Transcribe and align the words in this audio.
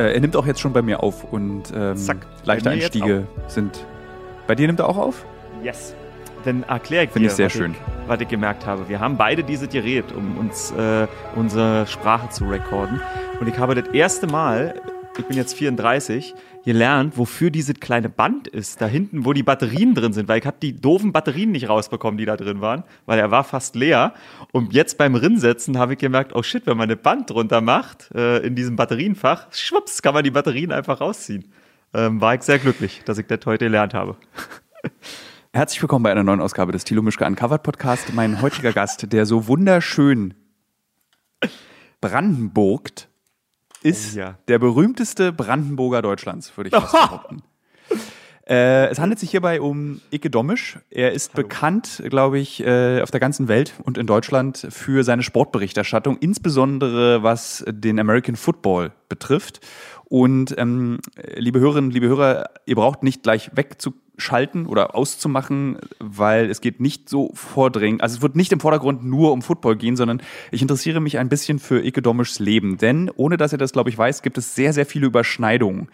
Äh, 0.00 0.14
er 0.14 0.20
nimmt 0.20 0.34
auch 0.36 0.46
jetzt 0.46 0.60
schon 0.60 0.72
bei 0.72 0.80
mir 0.80 1.02
auf 1.02 1.24
und 1.24 1.64
ähm, 1.74 1.96
Zack, 1.96 2.26
leichte 2.44 2.70
Einstiege 2.70 3.26
sind. 3.48 3.84
Bei 4.46 4.54
dir 4.54 4.66
nimmt 4.66 4.80
er 4.80 4.88
auch 4.88 4.96
auf? 4.96 5.26
Yes. 5.62 5.94
Dann 6.44 6.62
erkläre 6.62 7.04
ich 7.04 7.10
Finde 7.10 7.28
dir, 7.28 7.32
ich 7.32 7.36
sehr 7.36 7.46
was, 7.46 7.52
schön. 7.52 7.72
Ich, 7.72 8.08
was 8.08 8.20
ich 8.20 8.28
gemerkt 8.28 8.64
habe. 8.64 8.88
Wir 8.88 8.98
haben 8.98 9.18
beide 9.18 9.44
dieses 9.44 9.68
Gerät, 9.68 10.06
um 10.12 10.38
uns 10.38 10.70
äh, 10.72 11.06
unsere 11.36 11.86
Sprache 11.86 12.30
zu 12.30 12.46
recorden. 12.46 13.02
Und 13.40 13.48
ich 13.48 13.58
habe 13.58 13.74
das 13.74 13.92
erste 13.92 14.26
Mal, 14.26 14.74
ich 15.20 15.26
bin 15.26 15.36
jetzt 15.36 15.54
34, 15.54 16.34
gelernt, 16.64 17.16
wofür 17.16 17.50
dieses 17.50 17.74
kleine 17.78 18.08
Band 18.08 18.48
ist. 18.48 18.80
Da 18.80 18.86
hinten, 18.86 19.24
wo 19.24 19.32
die 19.32 19.42
Batterien 19.42 19.94
drin 19.94 20.12
sind. 20.12 20.28
Weil 20.28 20.40
ich 20.40 20.46
habe 20.46 20.56
die 20.60 20.74
doofen 20.74 21.12
Batterien 21.12 21.52
nicht 21.52 21.68
rausbekommen, 21.68 22.18
die 22.18 22.24
da 22.24 22.36
drin 22.36 22.60
waren. 22.60 22.84
Weil 23.06 23.18
er 23.18 23.30
war 23.30 23.44
fast 23.44 23.76
leer. 23.76 24.14
Und 24.52 24.72
jetzt 24.72 24.98
beim 24.98 25.14
Rinsetzen 25.14 25.78
habe 25.78 25.92
ich 25.92 25.98
gemerkt, 25.98 26.34
oh 26.34 26.42
shit, 26.42 26.66
wenn 26.66 26.76
man 26.76 26.88
eine 26.88 26.96
Band 26.96 27.30
drunter 27.30 27.60
macht, 27.60 28.10
äh, 28.14 28.38
in 28.38 28.54
diesem 28.54 28.76
Batterienfach, 28.76 29.52
schwupps, 29.52 30.02
kann 30.02 30.14
man 30.14 30.24
die 30.24 30.30
Batterien 30.30 30.72
einfach 30.72 31.00
rausziehen. 31.00 31.52
Ähm, 31.92 32.20
war 32.20 32.34
ich 32.34 32.42
sehr 32.42 32.58
glücklich, 32.58 33.02
dass 33.04 33.18
ich 33.18 33.26
das 33.26 33.40
heute 33.46 33.66
gelernt 33.66 33.94
habe. 33.94 34.16
Herzlich 35.52 35.82
willkommen 35.82 36.04
bei 36.04 36.12
einer 36.12 36.22
neuen 36.22 36.40
Ausgabe 36.40 36.72
des 36.72 36.84
Thilo 36.84 37.02
Mischke 37.02 37.26
Uncovered 37.26 37.62
Podcast. 37.62 38.14
Mein 38.14 38.40
heutiger 38.40 38.72
Gast, 38.72 39.12
der 39.12 39.26
so 39.26 39.48
wunderschön 39.48 40.34
Brandenburgt 42.00 43.09
ist, 43.82 44.16
Oh 44.16 44.18
ja. 44.18 44.38
der 44.48 44.58
berühmteste 44.58 45.32
Brandenburger 45.32 46.02
Deutschlands, 46.02 46.56
würde 46.56 46.68
ich 46.68 46.74
fast 46.74 46.92
behaupten. 47.10 47.42
Äh, 48.48 48.88
es 48.88 48.98
handelt 48.98 49.20
sich 49.20 49.30
hierbei 49.30 49.60
um 49.60 50.00
Icke 50.10 50.28
Domisch. 50.28 50.78
Er 50.90 51.12
ist 51.12 51.34
bekannt, 51.34 52.02
glaube 52.10 52.40
ich, 52.40 52.60
äh, 52.64 53.00
auf 53.00 53.12
der 53.12 53.20
ganzen 53.20 53.46
Welt 53.46 53.74
und 53.84 53.96
in 53.96 54.08
Deutschland 54.08 54.66
für 54.70 55.04
seine 55.04 55.22
Sportberichterstattung, 55.22 56.16
insbesondere 56.18 57.22
was 57.22 57.64
den 57.68 58.00
American 58.00 58.34
Football 58.34 58.90
betrifft. 59.08 59.60
Und 60.10 60.56
ähm, 60.58 60.98
liebe 61.36 61.60
Hörerinnen, 61.60 61.92
liebe 61.92 62.08
Hörer, 62.08 62.50
ihr 62.66 62.74
braucht 62.74 63.04
nicht 63.04 63.22
gleich 63.22 63.52
wegzuschalten 63.54 64.66
oder 64.66 64.96
auszumachen, 64.96 65.78
weil 66.00 66.50
es 66.50 66.60
geht 66.60 66.80
nicht 66.80 67.08
so 67.08 67.30
vordringend, 67.34 68.02
also 68.02 68.16
es 68.16 68.22
wird 68.22 68.34
nicht 68.34 68.50
im 68.50 68.58
Vordergrund 68.58 69.04
nur 69.04 69.30
um 69.30 69.40
Football 69.40 69.76
gehen, 69.76 69.94
sondern 69.94 70.20
ich 70.50 70.62
interessiere 70.62 70.98
mich 70.98 71.18
ein 71.18 71.28
bisschen 71.28 71.60
für 71.60 71.84
Icke 71.84 72.02
Domischs 72.02 72.40
Leben. 72.40 72.76
Denn 72.76 73.08
ohne 73.14 73.36
dass 73.36 73.52
er 73.52 73.58
das, 73.58 73.70
glaube 73.70 73.88
ich, 73.88 73.96
weiß, 73.96 74.22
gibt 74.22 74.36
es 74.36 74.56
sehr, 74.56 74.72
sehr 74.72 74.84
viele 74.84 75.06
Überschneidungen 75.06 75.88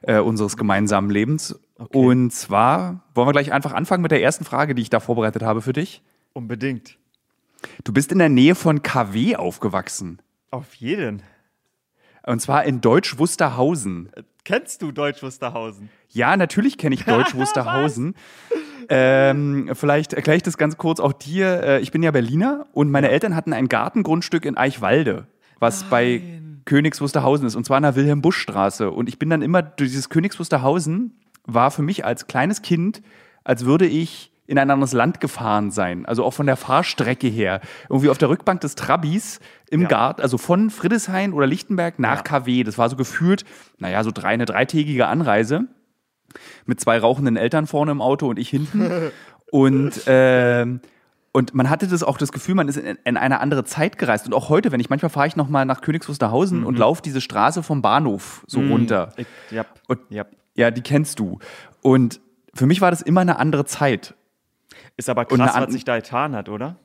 äh, 0.00 0.20
unseres 0.20 0.56
gemeinsamen 0.56 1.10
Lebens. 1.10 1.60
Und 1.90 2.32
zwar 2.32 3.04
wollen 3.14 3.28
wir 3.28 3.32
gleich 3.32 3.52
einfach 3.52 3.74
anfangen 3.74 4.00
mit 4.00 4.10
der 4.10 4.22
ersten 4.22 4.46
Frage, 4.46 4.74
die 4.74 4.80
ich 4.80 4.90
da 4.90 5.00
vorbereitet 5.00 5.42
habe 5.42 5.60
für 5.60 5.74
dich. 5.74 6.00
Unbedingt. 6.32 6.96
Du 7.84 7.92
bist 7.92 8.10
in 8.10 8.20
der 8.20 8.30
Nähe 8.30 8.54
von 8.54 8.82
KW 8.82 9.36
aufgewachsen. 9.36 10.22
Auf 10.50 10.76
jeden. 10.76 11.22
Und 12.30 12.40
zwar 12.40 12.64
in 12.64 12.80
Deutsch 12.80 13.18
Wusterhausen. 13.18 14.08
Kennst 14.44 14.82
du 14.82 14.92
Deutsch 14.92 15.20
Wusterhausen? 15.20 15.90
Ja, 16.10 16.36
natürlich 16.36 16.78
kenne 16.78 16.94
ich 16.94 17.04
Deutsch 17.04 17.34
Wusterhausen. 17.34 18.14
ähm, 18.88 19.70
vielleicht 19.74 20.12
erkläre 20.12 20.36
ich 20.36 20.44
das 20.44 20.56
ganz 20.56 20.76
kurz 20.76 21.00
auch 21.00 21.12
dir. 21.12 21.60
Äh, 21.60 21.80
Ich 21.80 21.90
bin 21.90 22.04
ja 22.04 22.12
Berliner 22.12 22.66
und 22.72 22.88
meine 22.92 23.10
Eltern 23.10 23.34
hatten 23.34 23.52
ein 23.52 23.68
Gartengrundstück 23.68 24.44
in 24.44 24.56
Eichwalde, 24.56 25.26
was 25.58 25.82
bei 25.82 26.22
Königs 26.66 27.00
Wusterhausen 27.00 27.48
ist, 27.48 27.56
und 27.56 27.64
zwar 27.64 27.78
in 27.78 27.82
der 27.82 27.96
Wilhelm-Busch-Straße. 27.96 28.92
Und 28.92 29.08
ich 29.08 29.18
bin 29.18 29.28
dann 29.28 29.42
immer, 29.42 29.62
dieses 29.62 30.08
Königs 30.08 30.38
Wusterhausen 30.38 31.18
war 31.46 31.72
für 31.72 31.82
mich 31.82 32.04
als 32.04 32.28
kleines 32.28 32.62
Kind, 32.62 33.02
als 33.42 33.64
würde 33.64 33.86
ich 33.86 34.29
in 34.50 34.58
ein 34.58 34.68
anderes 34.68 34.92
Land 34.92 35.20
gefahren 35.20 35.70
sein. 35.70 36.04
Also 36.06 36.24
auch 36.24 36.32
von 36.32 36.44
der 36.46 36.56
Fahrstrecke 36.56 37.28
her. 37.28 37.60
Irgendwie 37.88 38.08
auf 38.08 38.18
der 38.18 38.30
Rückbank 38.30 38.60
des 38.60 38.74
Trabis 38.74 39.38
im 39.70 39.82
Ja. 39.82 39.88
Garten, 39.88 40.22
also 40.22 40.38
von 40.38 40.70
Friedrichshain 40.70 41.32
oder 41.32 41.46
Lichtenberg 41.46 42.00
nach 42.00 42.16
Ja. 42.16 42.22
KW. 42.22 42.64
Das 42.64 42.76
war 42.76 42.90
so 42.90 42.96
gefühlt, 42.96 43.44
naja, 43.78 44.02
so 44.02 44.10
drei, 44.10 44.30
eine 44.30 44.46
dreitägige 44.46 45.06
Anreise 45.06 45.66
mit 46.66 46.80
zwei 46.80 46.98
rauchenden 46.98 47.36
Eltern 47.36 47.68
vorne 47.68 47.92
im 47.92 48.02
Auto 48.02 48.28
und 48.28 48.40
ich 48.40 48.48
hinten. 48.48 48.90
und, 49.52 49.92
ähm, 50.06 50.80
und 51.30 51.54
man 51.54 51.70
hatte 51.70 51.86
das 51.86 52.02
auch 52.02 52.18
das 52.18 52.32
Gefühl, 52.32 52.56
man 52.56 52.66
ist 52.66 52.76
in, 52.76 52.98
in 53.04 53.16
eine 53.16 53.38
andere 53.38 53.62
Zeit 53.62 53.98
gereist. 53.98 54.26
Und 54.26 54.34
auch 54.34 54.48
heute, 54.48 54.72
wenn 54.72 54.80
ich 54.80 54.90
manchmal 54.90 55.10
fahre 55.10 55.28
ich 55.28 55.36
nochmal 55.36 55.64
nach 55.64 55.80
Königs 55.80 56.08
Wusterhausen 56.08 56.64
und 56.64 56.76
laufe 56.76 57.02
diese 57.02 57.20
Straße 57.20 57.62
vom 57.62 57.82
Bahnhof 57.82 58.42
so 58.48 58.58
runter. 58.58 59.12
Ich, 59.16 59.28
ja. 59.52 59.64
Und 59.86 60.00
ja. 60.08 60.24
ja, 60.56 60.72
die 60.72 60.82
kennst 60.82 61.20
du. 61.20 61.38
Und 61.82 62.20
für 62.52 62.66
mich 62.66 62.80
war 62.80 62.90
das 62.90 63.00
immer 63.00 63.20
eine 63.20 63.38
andere 63.38 63.64
Zeit. 63.64 64.16
Ist 65.00 65.08
aber 65.08 65.24
krass, 65.24 65.54
was 65.56 65.72
sich 65.72 65.84
da 65.84 65.96
getan 65.96 66.36
hat, 66.36 66.50
oder? 66.50 66.76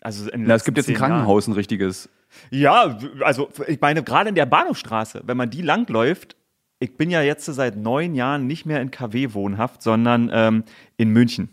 Also 0.00 0.30
Na, 0.36 0.54
es 0.54 0.64
gibt 0.64 0.76
jetzt 0.78 0.88
ein 0.88 0.94
Krankenhaus, 0.94 1.48
ein 1.48 1.54
richtiges. 1.54 2.08
Jahren. 2.50 2.98
Ja, 3.18 3.24
also 3.26 3.48
ich 3.66 3.80
meine, 3.80 4.02
gerade 4.04 4.28
in 4.28 4.36
der 4.36 4.46
Bahnhofstraße, 4.46 5.22
wenn 5.26 5.36
man 5.36 5.50
die 5.50 5.60
langläuft, 5.62 6.36
ich 6.78 6.96
bin 6.96 7.10
ja 7.10 7.20
jetzt 7.22 7.46
seit 7.46 7.76
neun 7.76 8.14
Jahren 8.14 8.46
nicht 8.46 8.64
mehr 8.64 8.80
in 8.80 8.90
KW 8.92 9.34
wohnhaft, 9.34 9.82
sondern 9.82 10.30
ähm, 10.32 10.64
in 10.96 11.10
München. 11.10 11.48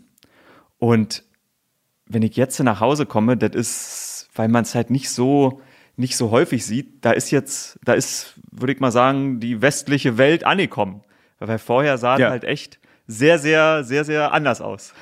Und 0.78 1.24
wenn 2.06 2.22
ich 2.22 2.36
jetzt 2.36 2.58
nach 2.60 2.78
Hause 2.78 3.04
komme, 3.06 3.36
das 3.36 3.54
ist, 3.56 4.28
weil 4.34 4.48
man 4.48 4.62
es 4.62 4.74
halt 4.76 4.90
nicht 4.90 5.10
so 5.10 5.60
nicht 5.96 6.16
so 6.16 6.30
häufig 6.30 6.64
sieht, 6.64 7.04
da 7.04 7.12
ist 7.12 7.30
jetzt, 7.30 7.78
da 7.84 7.92
ist, 7.92 8.34
würde 8.50 8.72
ich 8.72 8.80
mal 8.80 8.90
sagen, 8.92 9.40
die 9.40 9.60
westliche 9.60 10.16
Welt 10.18 10.44
angekommen. 10.44 11.02
Weil 11.38 11.58
vorher 11.58 11.98
sah 11.98 12.14
es 12.14 12.20
Ja. 12.20 12.30
halt 12.30 12.44
echt 12.44 12.78
sehr, 13.06 13.38
sehr, 13.38 13.84
sehr, 13.84 14.04
sehr 14.04 14.32
anders 14.32 14.60
aus. 14.62 14.94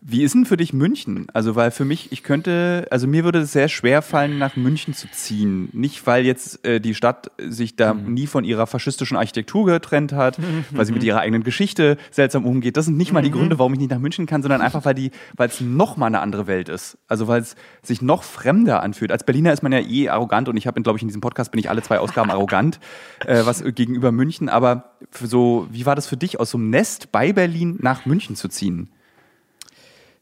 Wie 0.00 0.22
ist 0.22 0.32
denn 0.32 0.44
für 0.44 0.56
dich 0.56 0.72
München? 0.72 1.26
Also, 1.32 1.56
weil 1.56 1.72
für 1.72 1.84
mich, 1.84 2.12
ich 2.12 2.22
könnte, 2.22 2.86
also 2.88 3.08
mir 3.08 3.24
würde 3.24 3.40
es 3.40 3.52
sehr 3.52 3.68
schwer 3.68 4.00
fallen, 4.00 4.38
nach 4.38 4.54
München 4.54 4.94
zu 4.94 5.10
ziehen. 5.10 5.70
Nicht, 5.72 6.06
weil 6.06 6.24
jetzt 6.24 6.64
äh, 6.64 6.80
die 6.80 6.94
Stadt 6.94 7.32
sich 7.38 7.74
da 7.74 7.94
nie 7.94 8.28
von 8.28 8.44
ihrer 8.44 8.68
faschistischen 8.68 9.16
Architektur 9.16 9.66
getrennt 9.66 10.12
hat, 10.12 10.38
weil 10.70 10.86
sie 10.86 10.92
mit 10.92 11.02
ihrer 11.02 11.18
eigenen 11.18 11.42
Geschichte 11.42 11.96
seltsam 12.12 12.46
umgeht. 12.46 12.76
Das 12.76 12.84
sind 12.84 12.96
nicht 12.96 13.12
mal 13.12 13.22
die 13.22 13.32
Gründe, 13.32 13.58
warum 13.58 13.72
ich 13.72 13.80
nicht 13.80 13.90
nach 13.90 13.98
München 13.98 14.26
kann, 14.26 14.40
sondern 14.40 14.60
einfach, 14.60 14.84
weil 14.84 14.94
die, 14.94 15.10
weil 15.36 15.48
es 15.48 15.60
noch 15.60 15.96
mal 15.96 16.06
eine 16.06 16.20
andere 16.20 16.46
Welt 16.46 16.68
ist. 16.68 16.96
Also, 17.08 17.26
weil 17.26 17.40
es 17.40 17.56
sich 17.82 18.00
noch 18.00 18.22
fremder 18.22 18.84
anfühlt. 18.84 19.10
Als 19.10 19.24
Berliner 19.24 19.52
ist 19.52 19.64
man 19.64 19.72
ja 19.72 19.80
eh 19.80 20.10
arrogant 20.10 20.48
und 20.48 20.56
ich 20.56 20.68
habe, 20.68 20.80
glaube 20.80 20.98
ich, 20.98 21.02
in 21.02 21.08
diesem 21.08 21.22
Podcast 21.22 21.50
bin 21.50 21.58
ich 21.58 21.70
alle 21.70 21.82
zwei 21.82 21.98
Ausgaben 21.98 22.30
arrogant, 22.30 22.78
äh, 23.26 23.44
was 23.44 23.64
gegenüber 23.64 24.12
München. 24.12 24.48
Aber 24.48 24.92
für 25.10 25.26
so, 25.26 25.66
wie 25.72 25.86
war 25.86 25.96
das 25.96 26.06
für 26.06 26.16
dich, 26.16 26.38
aus 26.38 26.50
so 26.50 26.58
einem 26.58 26.70
Nest 26.70 27.10
bei 27.10 27.32
Berlin 27.32 27.78
nach 27.80 28.06
München 28.06 28.36
zu 28.36 28.46
ziehen? 28.46 28.90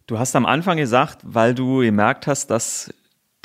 Du 0.06 0.20
hast 0.20 0.36
am 0.36 0.46
Anfang 0.46 0.76
gesagt, 0.76 1.18
weil 1.24 1.52
du 1.52 1.80
gemerkt 1.80 2.28
hast, 2.28 2.46
dass 2.46 2.94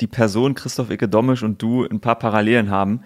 die 0.00 0.06
Person 0.06 0.54
Christoph 0.54 0.90
Icke 0.90 1.08
Domisch 1.08 1.42
und 1.42 1.60
du 1.60 1.84
ein 1.84 2.00
paar 2.00 2.20
Parallelen 2.20 2.70
haben. 2.70 3.02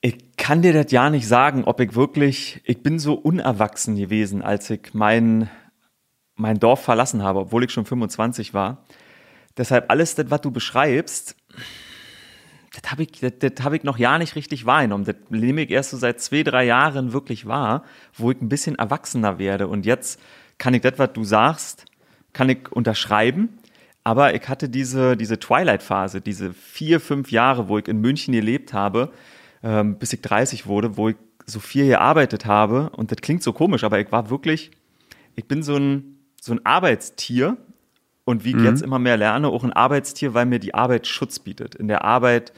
Ich 0.00 0.36
kann 0.36 0.62
dir 0.62 0.72
das 0.72 0.92
ja 0.92 1.10
nicht 1.10 1.26
sagen, 1.26 1.64
ob 1.64 1.80
ich 1.80 1.96
wirklich, 1.96 2.60
ich 2.64 2.80
bin 2.80 3.00
so 3.00 3.14
unerwachsen 3.14 3.96
gewesen, 3.96 4.40
als 4.40 4.70
ich 4.70 4.94
mein, 4.94 5.50
mein 6.36 6.60
Dorf 6.60 6.84
verlassen 6.84 7.24
habe, 7.24 7.40
obwohl 7.40 7.64
ich 7.64 7.72
schon 7.72 7.86
25 7.86 8.54
war. 8.54 8.84
Deshalb 9.56 9.90
alles 9.90 10.14
das, 10.14 10.30
was 10.30 10.40
du 10.42 10.52
beschreibst, 10.52 11.34
das 12.72 12.92
habe 12.92 13.02
ich, 13.02 13.18
das, 13.20 13.32
das 13.40 13.64
hab 13.64 13.72
ich 13.72 13.82
noch 13.82 13.98
ja 13.98 14.16
nicht 14.18 14.36
richtig 14.36 14.64
wahrgenommen. 14.64 15.04
Das 15.04 15.16
nehme 15.28 15.62
ich 15.62 15.70
erst 15.70 15.90
so 15.90 15.96
seit 15.96 16.20
zwei, 16.20 16.44
drei 16.44 16.66
Jahren 16.66 17.12
wirklich 17.12 17.46
wahr, 17.46 17.82
wo 18.14 18.30
ich 18.30 18.40
ein 18.40 18.48
bisschen 18.48 18.76
erwachsener 18.76 19.40
werde. 19.40 19.66
Und 19.66 19.86
jetzt 19.86 20.20
kann 20.58 20.72
ich 20.72 20.82
das, 20.82 20.98
was 20.98 21.12
du 21.12 21.24
sagst, 21.24 21.86
kann 22.32 22.48
ich 22.48 22.70
unterschreiben. 22.70 23.58
Aber 24.04 24.34
ich 24.34 24.48
hatte 24.48 24.68
diese, 24.68 25.16
diese 25.16 25.38
Twilight-Phase, 25.38 26.20
diese 26.20 26.52
vier, 26.52 26.98
fünf 26.98 27.30
Jahre, 27.30 27.68
wo 27.68 27.78
ich 27.78 27.86
in 27.86 28.00
München 28.00 28.32
gelebt 28.32 28.72
habe, 28.72 29.12
ähm, 29.62 29.98
bis 29.98 30.12
ich 30.12 30.22
30 30.22 30.66
wurde, 30.66 30.96
wo 30.96 31.10
ich 31.10 31.16
so 31.46 31.60
viel 31.60 31.86
gearbeitet 31.86 32.46
habe. 32.46 32.90
Und 32.96 33.12
das 33.12 33.18
klingt 33.18 33.42
so 33.42 33.52
komisch, 33.52 33.84
aber 33.84 34.00
ich 34.00 34.10
war 34.10 34.28
wirklich, 34.28 34.72
ich 35.36 35.46
bin 35.46 35.62
so 35.62 35.76
ein, 35.76 36.18
so 36.40 36.52
ein 36.52 36.66
Arbeitstier. 36.66 37.56
Und 38.24 38.44
wie 38.44 38.50
ich 38.50 38.62
jetzt 38.62 38.82
immer 38.82 39.00
mehr 39.00 39.16
lerne, 39.16 39.48
auch 39.48 39.64
ein 39.64 39.72
Arbeitstier, 39.72 40.32
weil 40.32 40.46
mir 40.46 40.60
die 40.60 40.74
Arbeit 40.74 41.08
Schutz 41.08 41.40
bietet. 41.40 41.74
In 41.74 41.88
der 41.88 42.04
Arbeit 42.04 42.52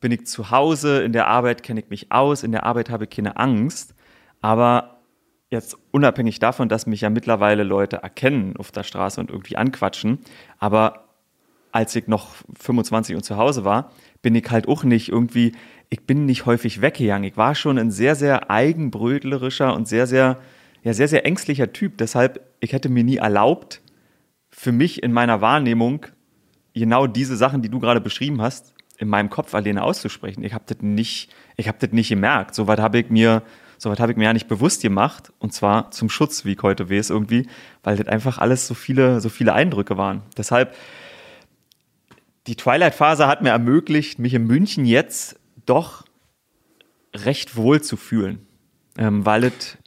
bin 0.00 0.12
ich 0.12 0.26
zu 0.26 0.50
Hause, 0.50 1.02
in 1.02 1.12
der 1.12 1.26
Arbeit 1.26 1.62
kenne 1.62 1.80
ich 1.80 1.90
mich 1.90 2.10
aus, 2.10 2.42
in 2.42 2.52
der 2.52 2.64
Arbeit 2.64 2.88
habe 2.88 3.04
ich 3.04 3.10
keine 3.10 3.36
Angst. 3.36 3.94
Aber 4.40 4.97
jetzt 5.50 5.76
unabhängig 5.90 6.38
davon, 6.38 6.68
dass 6.68 6.86
mich 6.86 7.00
ja 7.00 7.10
mittlerweile 7.10 7.62
Leute 7.62 7.96
erkennen 7.96 8.56
auf 8.56 8.70
der 8.70 8.82
Straße 8.82 9.20
und 9.20 9.30
irgendwie 9.30 9.56
anquatschen, 9.56 10.18
aber 10.58 11.08
als 11.72 11.94
ich 11.94 12.06
noch 12.06 12.34
25 12.58 13.14
und 13.14 13.22
zu 13.22 13.36
Hause 13.36 13.64
war, 13.64 13.92
bin 14.22 14.34
ich 14.34 14.50
halt 14.50 14.68
auch 14.68 14.84
nicht 14.84 15.10
irgendwie, 15.10 15.52
ich 15.90 16.06
bin 16.06 16.24
nicht 16.24 16.46
häufig 16.46 16.80
weggegangen. 16.80 17.28
Ich 17.28 17.36
war 17.36 17.54
schon 17.54 17.78
ein 17.78 17.90
sehr, 17.90 18.14
sehr 18.14 18.50
eigenbrötlerischer 18.50 19.74
und 19.74 19.86
sehr, 19.86 20.06
sehr, 20.06 20.38
ja, 20.82 20.92
sehr, 20.92 21.08
sehr 21.08 21.26
ängstlicher 21.26 21.72
Typ. 21.72 21.98
Deshalb, 21.98 22.40
ich 22.60 22.72
hätte 22.72 22.88
mir 22.88 23.04
nie 23.04 23.18
erlaubt, 23.18 23.82
für 24.50 24.72
mich 24.72 25.02
in 25.02 25.12
meiner 25.12 25.40
Wahrnehmung 25.40 26.06
genau 26.74 27.06
diese 27.06 27.36
Sachen, 27.36 27.62
die 27.62 27.68
du 27.68 27.80
gerade 27.80 28.00
beschrieben 28.00 28.40
hast, 28.40 28.74
in 28.96 29.08
meinem 29.08 29.30
Kopf 29.30 29.54
alleine 29.54 29.82
auszusprechen. 29.82 30.42
Ich 30.42 30.54
habe 30.54 30.64
das 30.66 30.78
nicht, 30.80 31.30
ich 31.56 31.68
habe 31.68 31.78
das 31.80 31.92
nicht 31.92 32.08
gemerkt. 32.08 32.54
Soweit 32.54 32.80
habe 32.80 32.98
ich 32.98 33.10
mir, 33.10 33.42
soweit 33.78 34.00
habe 34.00 34.12
ich 34.12 34.18
mir 34.18 34.24
ja 34.24 34.32
nicht 34.32 34.48
bewusst 34.48 34.82
gemacht. 34.82 35.32
Und 35.38 35.52
zwar 35.52 35.90
zum 35.92 36.10
Schutz, 36.10 36.44
wie 36.44 36.52
ich 36.52 36.62
heute 36.62 36.90
weiß, 36.90 37.10
irgendwie, 37.10 37.48
weil 37.82 37.96
das 37.96 38.06
einfach 38.08 38.38
alles 38.38 38.66
so 38.66 38.74
viele, 38.74 39.20
so 39.20 39.28
viele 39.28 39.54
Eindrücke 39.54 39.96
waren. 39.96 40.22
Deshalb, 40.36 40.74
die 42.46 42.56
Twilight-Phase 42.56 43.26
hat 43.26 43.42
mir 43.42 43.50
ermöglicht, 43.50 44.18
mich 44.18 44.34
in 44.34 44.46
München 44.46 44.84
jetzt 44.84 45.38
doch 45.66 46.04
recht 47.14 47.56
wohl 47.56 47.80
zu 47.82 47.96
fühlen, 47.96 48.46
ähm, 48.96 49.24
weil 49.24 49.44
es 49.44 49.78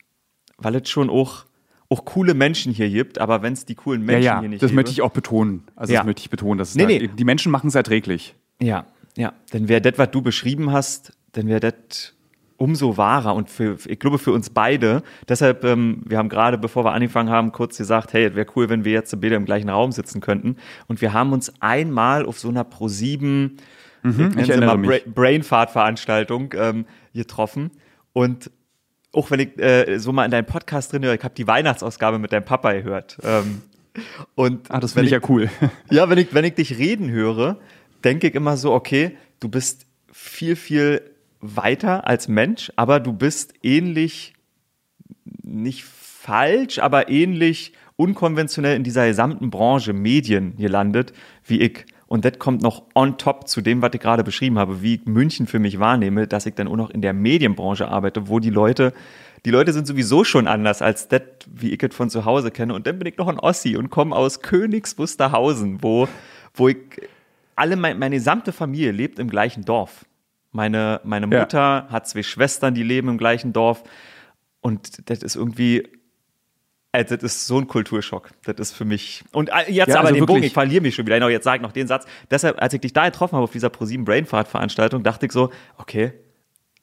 weil 0.57 0.75
es 0.75 0.89
schon 0.89 1.09
auch 1.09 1.45
auch 1.89 2.05
coole 2.05 2.33
Menschen 2.33 2.71
hier 2.71 2.89
gibt, 2.89 3.17
aber 3.19 3.41
wenn 3.41 3.51
es 3.51 3.65
die 3.65 3.75
coolen 3.75 4.05
Menschen 4.05 4.23
ja, 4.23 4.33
ja, 4.35 4.39
hier 4.39 4.47
nicht 4.49 4.63
das 4.63 4.69
gäbe, 4.69 4.75
möchte 4.77 4.91
ich 4.91 5.01
auch 5.01 5.11
betonen. 5.11 5.63
Also 5.75 5.91
Ja. 5.91 5.99
das 5.99 6.05
möchte 6.05 6.21
ich 6.21 6.29
betonen, 6.29 6.57
dass 6.57 6.73
Nee, 6.75 6.83
da, 6.83 6.87
nee. 6.87 7.07
die 7.09 7.23
Menschen 7.25 7.51
machen 7.51 7.67
es 7.67 7.75
erträglich. 7.75 8.33
Ja, 8.61 8.85
ja. 9.17 9.33
Dann 9.51 9.67
wäre 9.67 9.81
das, 9.81 9.97
was 9.97 10.09
du 10.11 10.21
beschrieben 10.21 10.71
hast, 10.71 11.11
dann 11.33 11.47
wäre 11.47 11.59
das 11.59 12.13
umso 12.61 12.95
wahrer 12.95 13.33
und 13.33 13.49
für, 13.49 13.77
ich 13.87 13.99
glaube 13.99 14.19
für 14.19 14.31
uns 14.31 14.51
beide. 14.51 15.01
Deshalb, 15.27 15.63
ähm, 15.63 16.03
wir 16.05 16.19
haben 16.19 16.29
gerade, 16.29 16.59
bevor 16.59 16.85
wir 16.85 16.93
angefangen 16.93 17.31
haben, 17.31 17.51
kurz 17.51 17.77
gesagt, 17.77 18.13
hey, 18.13 18.25
es 18.25 18.35
wäre 18.35 18.45
cool, 18.55 18.69
wenn 18.69 18.85
wir 18.85 18.91
jetzt 18.91 19.19
beide 19.19 19.35
im 19.35 19.45
gleichen 19.45 19.69
Raum 19.69 19.91
sitzen 19.91 20.21
könnten. 20.21 20.57
Und 20.87 21.01
wir 21.01 21.11
haben 21.11 21.33
uns 21.33 21.51
einmal 21.59 22.25
auf 22.25 22.39
so 22.39 22.49
einer 22.49 22.63
Pro7 22.63 23.57
Mhm, 24.03 24.35
ich 24.39 24.49
erinnere 24.49 24.77
mich. 24.79 25.03
Bra 25.03 25.11
Brainfart-Veranstaltung 25.13 26.53
ähm, 26.57 26.85
getroffen. 27.13 27.69
Und 28.13 28.49
auch 29.13 29.29
wenn 29.29 29.39
ich 29.39 29.59
äh, 29.59 29.99
so 29.99 30.11
mal 30.11 30.25
in 30.25 30.31
deinem 30.31 30.45
Podcast 30.45 30.91
drin 30.91 31.03
höre, 31.03 31.13
ich 31.13 31.23
habe 31.23 31.35
die 31.35 31.45
Weihnachtsausgabe 31.45 32.17
mit 32.17 32.33
deinem 32.33 32.45
Papa 32.45 32.73
gehört. 32.73 33.17
Ähm, 33.23 33.61
und 34.35 34.71
Ah, 34.71 34.79
das 34.79 34.93
finde 34.93 35.05
ich 35.05 35.11
ja 35.11 35.19
cool. 35.29 35.49
ja, 35.91 36.09
wenn 36.09 36.17
ich, 36.17 36.33
wenn 36.33 36.45
ich 36.45 36.55
dich 36.55 36.77
reden 36.77 37.11
höre, 37.11 37.59
denke 38.03 38.27
ich 38.27 38.33
immer 38.35 38.57
so, 38.57 38.73
okay, 38.73 39.17
du 39.39 39.49
bist 39.49 39.85
viel, 40.11 40.55
viel 40.55 41.10
weiter 41.41 42.07
als 42.07 42.27
Mensch, 42.27 42.71
aber 42.75 42.99
du 42.99 43.13
bist 43.13 43.53
ähnlich, 43.63 44.33
nicht 45.43 45.83
falsch, 45.83 46.79
aber 46.79 47.09
ähnlich 47.09 47.73
unkonventionell 47.95 48.75
in 48.75 48.83
dieser 48.83 49.07
gesamten 49.07 49.49
Branche 49.49 49.93
Medien 49.93 50.55
gelandet 50.57 51.13
wie 51.45 51.61
ich. 51.61 51.85
Und 52.07 52.25
das 52.25 52.39
kommt 52.39 52.61
noch 52.61 52.83
on 52.93 53.17
top 53.17 53.47
zu 53.47 53.61
dem, 53.61 53.81
was 53.81 53.91
ich 53.93 54.01
gerade 54.01 54.23
beschrieben 54.23 54.59
habe, 54.59 54.81
wie 54.81 54.95
ich 54.95 55.05
München 55.05 55.47
für 55.47 55.59
mich 55.59 55.79
wahrnehme, 55.79 56.27
dass 56.27 56.45
ich 56.45 56.55
dann 56.55 56.67
auch 56.67 56.75
noch 56.75 56.89
in 56.89 57.01
der 57.01 57.13
Medienbranche 57.13 57.87
arbeite, 57.87 58.27
wo 58.27 58.39
die 58.39 58.49
Leute, 58.49 58.93
die 59.45 59.51
Leute 59.51 59.71
sind 59.71 59.87
sowieso 59.87 60.23
schon 60.23 60.47
anders 60.47 60.81
als 60.81 61.07
das, 61.07 61.21
wie 61.47 61.71
ich 61.71 61.81
es 61.81 61.95
von 61.95 62.09
zu 62.09 62.25
Hause 62.25 62.51
kenne. 62.51 62.73
Und 62.73 62.85
dann 62.85 62.99
bin 62.99 63.07
ich 63.07 63.17
noch 63.17 63.27
ein 63.27 63.39
Ossi 63.39 63.77
und 63.77 63.89
komme 63.89 64.15
aus 64.15 64.41
Königs 64.41 64.97
Wusterhausen, 64.97 65.81
wo, 65.81 66.07
wo 66.53 66.67
ich, 66.67 66.77
alle, 67.55 67.75
mein, 67.75 67.97
meine 67.97 68.15
gesamte 68.15 68.51
Familie 68.51 68.91
lebt 68.91 69.17
im 69.17 69.29
gleichen 69.29 69.63
Dorf. 69.63 70.05
Meine, 70.51 70.99
meine 71.03 71.27
Ja. 71.33 71.39
Mutter 71.41 71.87
hat 71.89 72.07
zwei 72.07 72.23
Schwestern, 72.23 72.73
die 72.73 72.83
leben 72.83 73.07
im 73.09 73.17
gleichen 73.17 73.53
Dorf. 73.53 73.83
Und 74.59 75.09
das 75.09 75.23
ist 75.23 75.35
irgendwie, 75.35 75.87
äh, 76.91 77.05
das 77.05 77.23
ist 77.23 77.47
so 77.47 77.57
ein 77.57 77.67
Kulturschock. 77.67 78.29
Das 78.43 78.55
ist 78.57 78.73
für 78.73 78.85
mich. 78.85 79.23
Und 79.31 79.49
äh, 79.49 79.71
jetzt 79.71 79.89
Ja, 79.89 79.99
aber 79.99 80.09
also 80.09 80.13
den 80.15 80.19
Bogen, 80.25 80.37
wirklich. 80.37 80.47
ich 80.47 80.53
verliere 80.53 80.81
mich 80.81 80.95
schon 80.95 81.05
wieder. 81.05 81.15
Genau, 81.15 81.29
jetzt 81.29 81.45
sag 81.45 81.55
ich 81.55 81.61
noch 81.61 81.71
den 81.71 81.87
Satz. 81.87 82.05
Deshalb, 82.29 82.61
als 82.61 82.73
ich 82.73 82.81
dich 82.81 82.93
da 82.93 83.05
getroffen 83.05 83.35
habe 83.35 83.43
auf 83.45 83.51
dieser 83.51 83.69
ProSieben 83.69 84.05
Brainfart-Veranstaltung, 84.05 85.03
dachte 85.03 85.25
ich 85.25 85.31
so, 85.31 85.51
okay, 85.77 86.13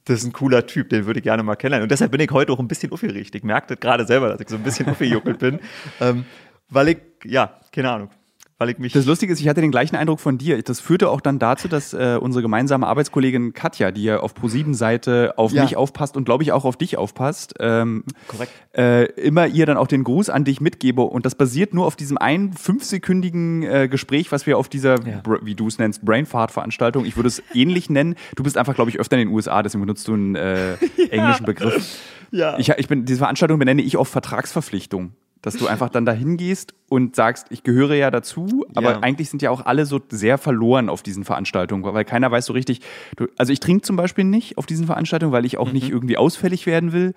das 0.07 0.21
ist 0.21 0.25
ein 0.25 0.33
cooler 0.33 0.67
Typ, 0.67 0.89
den 0.89 1.05
würde 1.05 1.21
ich 1.21 1.25
gerne 1.25 1.43
mal 1.43 1.55
kennenlernen. 1.57 1.83
Und 1.85 1.91
deshalb 1.91 2.11
bin 2.11 2.21
ich 2.23 2.31
heute 2.31 2.53
auch 2.53 2.59
ein 2.59 2.69
bisschen. 2.69 2.91
Ich 2.91 3.43
merke 3.45 3.75
das 3.75 3.81
gerade 3.81 4.07
selber, 4.07 4.31
dass 4.31 4.41
ich 4.41 4.49
so 4.49 4.57
ein 4.57 4.63
bisschen 4.63 4.89
aufgejuckelt 4.89 5.39
bin. 5.39 5.61
Ähm, 6.01 6.25
weil 6.71 6.89
ich, 6.89 6.99
ja, 7.25 7.59
keine 7.73 7.91
Ahnung, 7.91 8.11
weil 8.59 8.71
ich 8.71 8.79
mich. 8.79 8.93
Das 8.93 9.07
Lustige 9.07 9.33
ist, 9.33 9.41
ich 9.41 9.49
hatte 9.49 9.61
den 9.61 9.71
gleichen 9.71 9.97
Eindruck 9.97 10.21
von 10.21 10.37
dir. 10.37 10.61
Das 10.63 10.81
führte 10.81 11.09
auch 11.11 11.21
dann 11.21 11.39
dazu, 11.39 11.69
dass 11.69 11.93
äh, 11.95 12.19
unsere 12.21 12.43
gemeinsame 12.43 12.87
Arbeitskollegin 12.87 13.53
Katja, 13.53 13.91
die 13.93 14.03
ja 14.03 14.21
auf 14.21 14.35
Pro7-Seite 14.35 15.35
auf 15.39 15.53
Ja. 15.53 15.63
mich 15.63 15.77
aufpasst 15.77 16.17
und 16.17 16.25
glaube 16.25 16.43
ich 16.43 16.53
auch 16.53 16.65
auf 16.65 16.77
dich 16.77 16.99
aufpasst, 16.99 17.55
ähm, 17.61 18.05
Korrekt. 18.27 18.53
äh, 18.77 19.05
immer 19.13 19.47
ihr 19.47 19.65
dann 19.67 19.77
auch 19.77 19.87
den 19.87 20.05
Gruß 20.05 20.29
an 20.31 20.45
dich 20.45 20.61
mitgebe. 20.61 21.03
Und 21.03 21.25
das 21.25 21.35
basiert 21.37 21.73
nur 21.73 21.87
auf 21.87 21.97
diesem 21.97 22.19
einen 22.19 22.53
fünfsekündigen 22.53 23.63
äh, 23.63 23.89
Gespräch, 23.89 24.33
was 24.33 24.47
wir 24.47 24.59
auf 24.59 24.69
dieser, 24.69 24.97
Ja. 25.07 25.23
Wie 25.43 25.55
du 25.55 25.69
es 25.69 25.79
nennst, 25.79 26.05
Brainfart-Veranstaltung, 26.05 27.05
ich 27.05 27.17
würde 27.17 27.29
es 27.29 27.43
ähnlich 27.55 27.89
nennen. 27.91 28.17
Du 28.37 28.43
bist 28.43 28.57
einfach, 28.59 28.75
glaube 28.75 28.91
ich, 28.91 28.99
öfter 28.99 29.17
in 29.17 29.29
den 29.29 29.35
USA, 29.35 29.63
deswegen 29.63 29.83
benutzt 29.83 30.09
du 30.09 30.15
einen 30.15 30.35
äh, 30.35 30.75
englischen 31.11 31.47
Begriff. 31.47 31.99
ja. 32.33 32.59
Ich, 32.59 32.71
ich 32.71 32.89
bin, 32.89 33.05
diese 33.05 33.19
Veranstaltung 33.19 33.59
benenne 33.59 33.83
ich 33.83 33.97
auch 33.97 34.07
Vertragsverpflichtung. 34.07 35.13
Dass 35.43 35.55
du 35.57 35.69
einfach 35.69 35.89
dann 35.89 36.05
dahin 36.05 36.37
gehst 36.37 36.75
und 36.89 37.15
sagst, 37.15 37.47
ich 37.51 37.63
gehöre 37.63 37.95
ja 37.95 38.11
dazu, 38.11 38.67
aber 38.75 38.93
Ja. 38.93 39.01
eigentlich 39.01 39.31
sind 39.31 39.41
ja 39.41 39.51
auch 39.51 39.65
alle 39.67 39.87
so 39.87 40.01
sehr 40.11 40.37
verloren 40.37 40.89
auf 40.89 41.03
diesen 41.03 41.25
Veranstaltungen, 41.25 41.85
weil 41.85 42.05
keiner 42.05 42.31
weiß 42.31 42.47
so 42.47 42.53
richtig. 42.53 42.81
Du, 43.17 43.27
also 43.37 43.53
ich 43.53 43.61
trinke 43.61 43.83
zum 43.83 43.95
Beispiel 43.97 44.25
nicht 44.25 44.59
auf 44.59 44.67
diesen 44.67 44.87
Veranstaltungen, 44.87 45.33
weil 45.33 45.45
ich 45.45 45.57
auch 45.59 45.73
nicht 45.73 45.91
irgendwie 45.91 46.17
ausfällig 46.17 46.67
werden 46.67 46.93
will. 46.93 47.15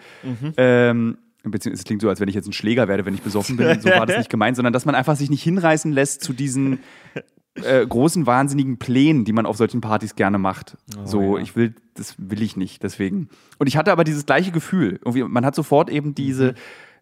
Ähm, 0.58 1.18
beziehungsweise 1.44 1.82
es 1.82 1.84
klingt 1.86 2.02
so, 2.04 2.10
als 2.10 2.20
wenn 2.20 2.30
ich 2.30 2.36
jetzt 2.36 2.48
ein 2.48 2.54
Schläger 2.54 2.88
werde, 2.88 3.06
wenn 3.06 3.16
ich 3.16 3.22
besoffen 3.24 3.58
bin. 3.58 3.82
So 3.82 3.90
war 3.90 4.06
das 4.06 4.18
nicht 4.18 4.30
gemeint, 4.30 4.56
sondern 4.56 4.74
dass 4.74 4.86
man 4.86 4.94
einfach 4.94 5.16
sich 5.16 5.30
nicht 5.32 5.42
hinreißen 5.44 5.92
lässt 5.92 6.22
zu 6.24 6.34
diesen 6.34 6.80
äh, 7.56 7.86
großen, 7.86 8.28
wahnsinnigen 8.28 8.78
Plänen, 8.78 9.26
die 9.26 9.34
man 9.34 9.46
auf 9.48 9.58
solchen 9.58 9.82
Partys 9.82 10.16
gerne 10.16 10.38
macht. 10.38 10.78
so, 11.06 11.38
ja. 11.38 11.44
ich 11.44 11.56
will, 11.56 11.74
das 11.96 12.16
will 12.18 12.42
ich 12.44 12.56
nicht, 12.56 12.84
deswegen. 12.84 13.30
Und 13.58 13.66
ich 13.68 13.78
hatte 13.78 13.92
aber 13.92 14.04
dieses 14.04 14.26
gleiche 14.28 14.52
Gefühl. 14.52 15.00
Irgendwie, 15.04 15.24
man 15.24 15.44
hat 15.46 15.56
sofort 15.56 15.90
eben 15.90 16.14
diese, 16.16 16.54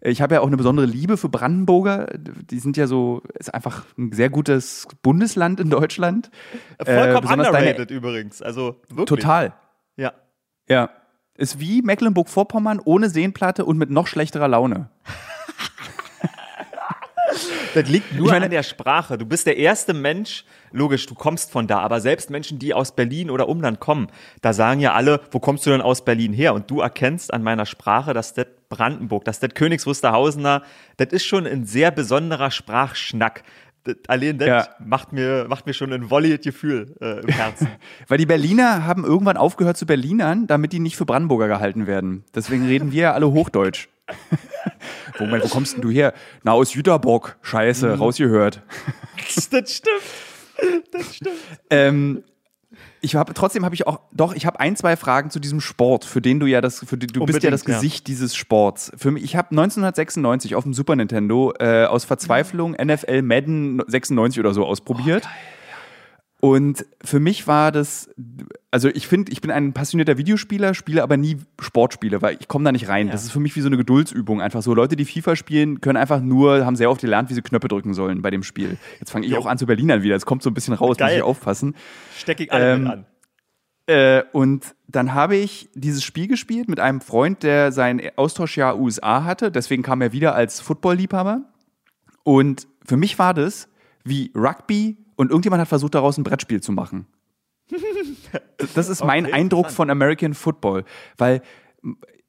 ich 0.02 0.22
habe 0.22 0.36
ja 0.36 0.42
auch 0.42 0.48
eine 0.48 0.58
besondere 0.58 0.86
Liebe 0.86 1.18
für 1.18 1.30
Brandenburger. 1.30 2.08
Die 2.18 2.60
sind 2.60 2.78
ja 2.78 2.88
so, 2.88 3.22
ist 3.38 3.54
einfach 3.54 3.86
ein 3.98 4.12
sehr 4.14 4.30
gutes 4.30 4.88
Bundesland 5.02 5.60
in 5.60 5.70
Deutschland. 5.70 6.30
Äh, 6.78 6.86
Vollkommen 6.86 7.28
deine- 7.28 7.48
underrated 7.48 7.92
übrigens. 7.92 8.42
Also 8.42 8.82
wirklich. 8.90 9.06
Total. 9.08 9.54
Ja. 9.98 10.14
Ja. 10.68 10.90
Ist 11.36 11.60
wie 11.60 11.82
Mecklenburg-Vorpommern 11.82 12.82
ohne 12.84 13.10
Seenplatte 13.10 13.66
und 13.66 13.78
mit 13.78 13.90
noch 13.90 14.08
schlechterer 14.08 14.48
Laune. 14.48 14.90
Das 17.82 17.90
liegt 17.90 18.14
nur 18.14 18.26
Ich 18.28 18.32
meine- 18.32 18.46
an 18.46 18.52
der 18.52 18.64
Sprache. 18.64 19.18
Du 19.18 19.26
bist 19.26 19.46
der 19.48 19.58
erste 19.58 19.94
Mensch, 19.94 20.46
logisch, 20.72 21.06
du 21.06 21.16
kommst 21.16 21.52
von 21.52 21.68
da, 21.68 21.80
aber 21.80 22.02
selbst 22.02 22.30
Menschen, 22.30 22.60
die 22.60 22.74
aus 22.74 22.96
Berlin 22.96 23.30
oder 23.30 23.48
Umland 23.50 23.80
kommen, 23.80 24.08
da 24.42 24.54
sagen 24.54 24.80
ja 24.80 24.94
alle, 24.94 25.22
wo 25.32 25.40
kommst 25.40 25.66
du 25.66 25.70
denn 25.72 25.82
aus 25.82 26.04
Berlin 26.06 26.34
her? 26.34 26.54
Und 26.54 26.70
du 26.70 26.80
erkennst 26.82 27.34
an 27.34 27.44
meiner 27.44 27.66
Sprache, 27.66 28.14
dass 28.14 28.34
das 28.34 28.48
Brandenburg, 28.70 29.26
dass 29.26 29.40
das 29.40 29.52
Königs 29.54 29.86
Wusterhausener, 29.88 30.64
das 30.98 31.08
ist 31.12 31.26
schon 31.26 31.48
ein 31.48 31.66
sehr 31.66 31.92
besonderer 31.92 32.52
Sprachschnack. 32.52 33.44
Allein 34.08 34.38
das 34.38 34.48
Ja. 34.48 34.68
macht, 34.86 35.14
mir, 35.14 35.46
macht 35.50 35.66
mir 35.66 35.74
schon 35.74 35.92
ein 35.94 36.10
wolliges 36.12 36.42
Gefühl 36.42 36.96
äh, 37.02 37.22
im 37.22 37.30
Herzen. 37.30 37.68
Weil 38.08 38.18
die 38.20 38.26
Berliner 38.28 38.86
haben 38.86 39.04
irgendwann 39.06 39.38
aufgehört 39.38 39.78
zu 39.78 39.86
Berlinern, 39.88 40.46
damit 40.48 40.74
die 40.74 40.80
nicht 40.80 40.98
für 40.98 41.06
Brandenburger 41.06 41.48
gehalten 41.48 41.88
werden. 41.88 42.24
Deswegen 42.36 42.66
reden 42.68 42.92
wir 42.92 43.02
ja 43.04 43.14
alle 43.14 43.32
Hochdeutsch. 43.32 43.88
Moment, 45.20 45.44
wo 45.44 45.48
kommst 45.48 45.76
denn 45.76 45.82
du 45.82 45.90
her? 45.90 46.14
Na, 46.44 46.52
aus 46.52 46.74
Jüterbock. 46.74 47.38
Scheiße, 47.42 47.98
rausgehört. 47.98 48.62
das 49.36 49.46
stimmt. 49.46 50.02
Das 50.92 51.16
stimmt. 51.16 51.36
Ähm, 51.70 52.24
ich 53.02 53.16
habe 53.16 53.34
trotzdem 53.34 53.66
habe 53.66 53.76
ich 53.76 53.88
auch 53.88 54.02
doch 54.12 54.34
ich 54.34 54.46
habe 54.46 54.60
ein 54.60 54.76
zwei 54.76 54.98
Fragen 54.98 55.30
zu 55.30 55.40
diesem 55.40 55.62
Sport, 55.62 56.06
für 56.06 56.22
den 56.22 56.40
du 56.40 56.46
ja 56.46 56.62
das 56.62 56.80
für 56.80 56.98
den, 56.98 57.08
du 57.08 57.26
bist 57.26 57.42
ja 57.42 57.50
Unbedingt, 57.50 57.54
das 57.54 57.66
ja. 57.66 57.76
Gesicht 57.76 58.08
dieses 58.08 58.36
Sports. 58.36 58.92
Für 58.98 59.12
mich 59.12 59.24
ich 59.24 59.36
habe 59.36 59.52
1996 59.52 60.56
auf 60.56 60.64
dem 60.64 60.74
Super 60.74 60.96
Nintendo 60.96 61.54
äh, 61.60 61.86
aus 61.86 62.06
Verzweiflung 62.06 62.74
NFL 62.74 63.22
Madden 63.22 63.82
96 63.88 64.40
oder 64.40 64.54
so 64.54 64.66
ausprobiert. 64.66 65.28
Und 66.42 66.86
für 67.04 67.20
mich 67.20 67.48
war 67.48 67.72
das, 67.72 68.10
also 68.72 68.88
ich 68.90 69.08
finde, 69.08 69.32
ich 69.32 69.42
bin 69.42 69.50
ein 69.52 69.74
passionierter 69.74 70.18
Videospieler, 70.18 70.74
spiele 70.74 71.02
aber 71.02 71.18
nie 71.18 71.38
Sportspiele, 71.60 72.22
weil 72.22 72.38
ich 72.40 72.48
komme 72.48 72.66
da 72.66 72.72
nicht 72.72 72.88
rein. 72.88 73.08
Ja. 73.08 73.14
Das 73.14 73.24
ist 73.24 73.32
für 73.32 73.40
mich 73.40 73.56
wie 73.56 73.62
so 73.62 73.68
eine 73.68 73.78
Geduldsübung. 73.78 74.42
Einfach 74.42 74.62
so 74.62 74.74
Leute, 74.76 74.96
die 74.96 75.06
FIFA 75.06 75.36
spielen, 75.36 75.82
können 75.82 75.98
einfach 75.98 76.22
nur, 76.22 76.66
haben 76.66 76.76
sehr 76.76 76.92
oft 76.92 77.02
gelernt, 77.02 77.30
wie 77.30 77.34
sie 77.34 77.42
Knöpfe 77.42 77.68
drücken 77.68 77.94
sollen 77.94 78.22
bei 78.22 78.30
dem 78.30 78.44
Spiel. 78.44 78.78
Jetzt 79.00 79.12
fange 79.12 79.26
ich 79.26 79.32
Jo. 79.32 79.40
auch 79.40 79.46
an 79.48 79.58
zu 79.58 79.66
Berlinern 79.66 80.04
wieder. 80.04 80.14
Jetzt 80.14 80.26
kommt 80.26 80.44
so 80.44 80.50
ein 80.50 80.54
bisschen 80.54 80.76
raus, 80.76 80.90
muss 80.90 80.98
Geil. 80.98 81.18
ich 81.18 81.24
aufpassen. 81.24 81.76
Stecke 82.18 82.44
ich 82.44 82.52
alle 82.52 82.74
Ähm, 82.74 82.84
mit 82.84 82.92
an. 82.92 83.06
Äh, 83.88 84.24
und 84.34 84.76
dann 84.88 85.16
habe 85.16 85.36
ich 85.36 85.70
dieses 85.74 86.04
Spiel 86.04 86.28
gespielt 86.28 86.70
mit 86.70 86.80
einem 86.80 87.02
Freund, 87.02 87.42
der 87.42 87.72
sein 87.72 88.00
Austauschjahr 88.18 88.78
USA 88.80 89.24
hatte. 89.24 89.50
Deswegen 89.52 89.82
kam 89.82 90.02
er 90.02 90.12
wieder 90.12 90.36
als 90.36 90.62
Football-Liebhaber. 90.62 91.42
Und 92.24 92.68
für 92.86 92.98
mich 92.98 93.18
war 93.18 93.34
das 93.34 93.68
wie 94.04 94.32
Rugby 94.36 94.98
und 95.16 95.32
irgendjemand 95.32 95.62
hat 95.62 95.68
versucht, 95.70 95.96
daraus 95.96 96.20
ein 96.20 96.24
Brettspiel 96.24 96.62
zu 96.62 96.72
machen. 96.72 97.08
Das 98.76 98.90
ist 98.90 99.04
mein 99.04 99.26
Okay, 99.26 99.34
Eindruck 99.34 99.72
von 99.72 99.90
American 99.90 100.34
Football, 100.34 100.84
weil 101.18 101.42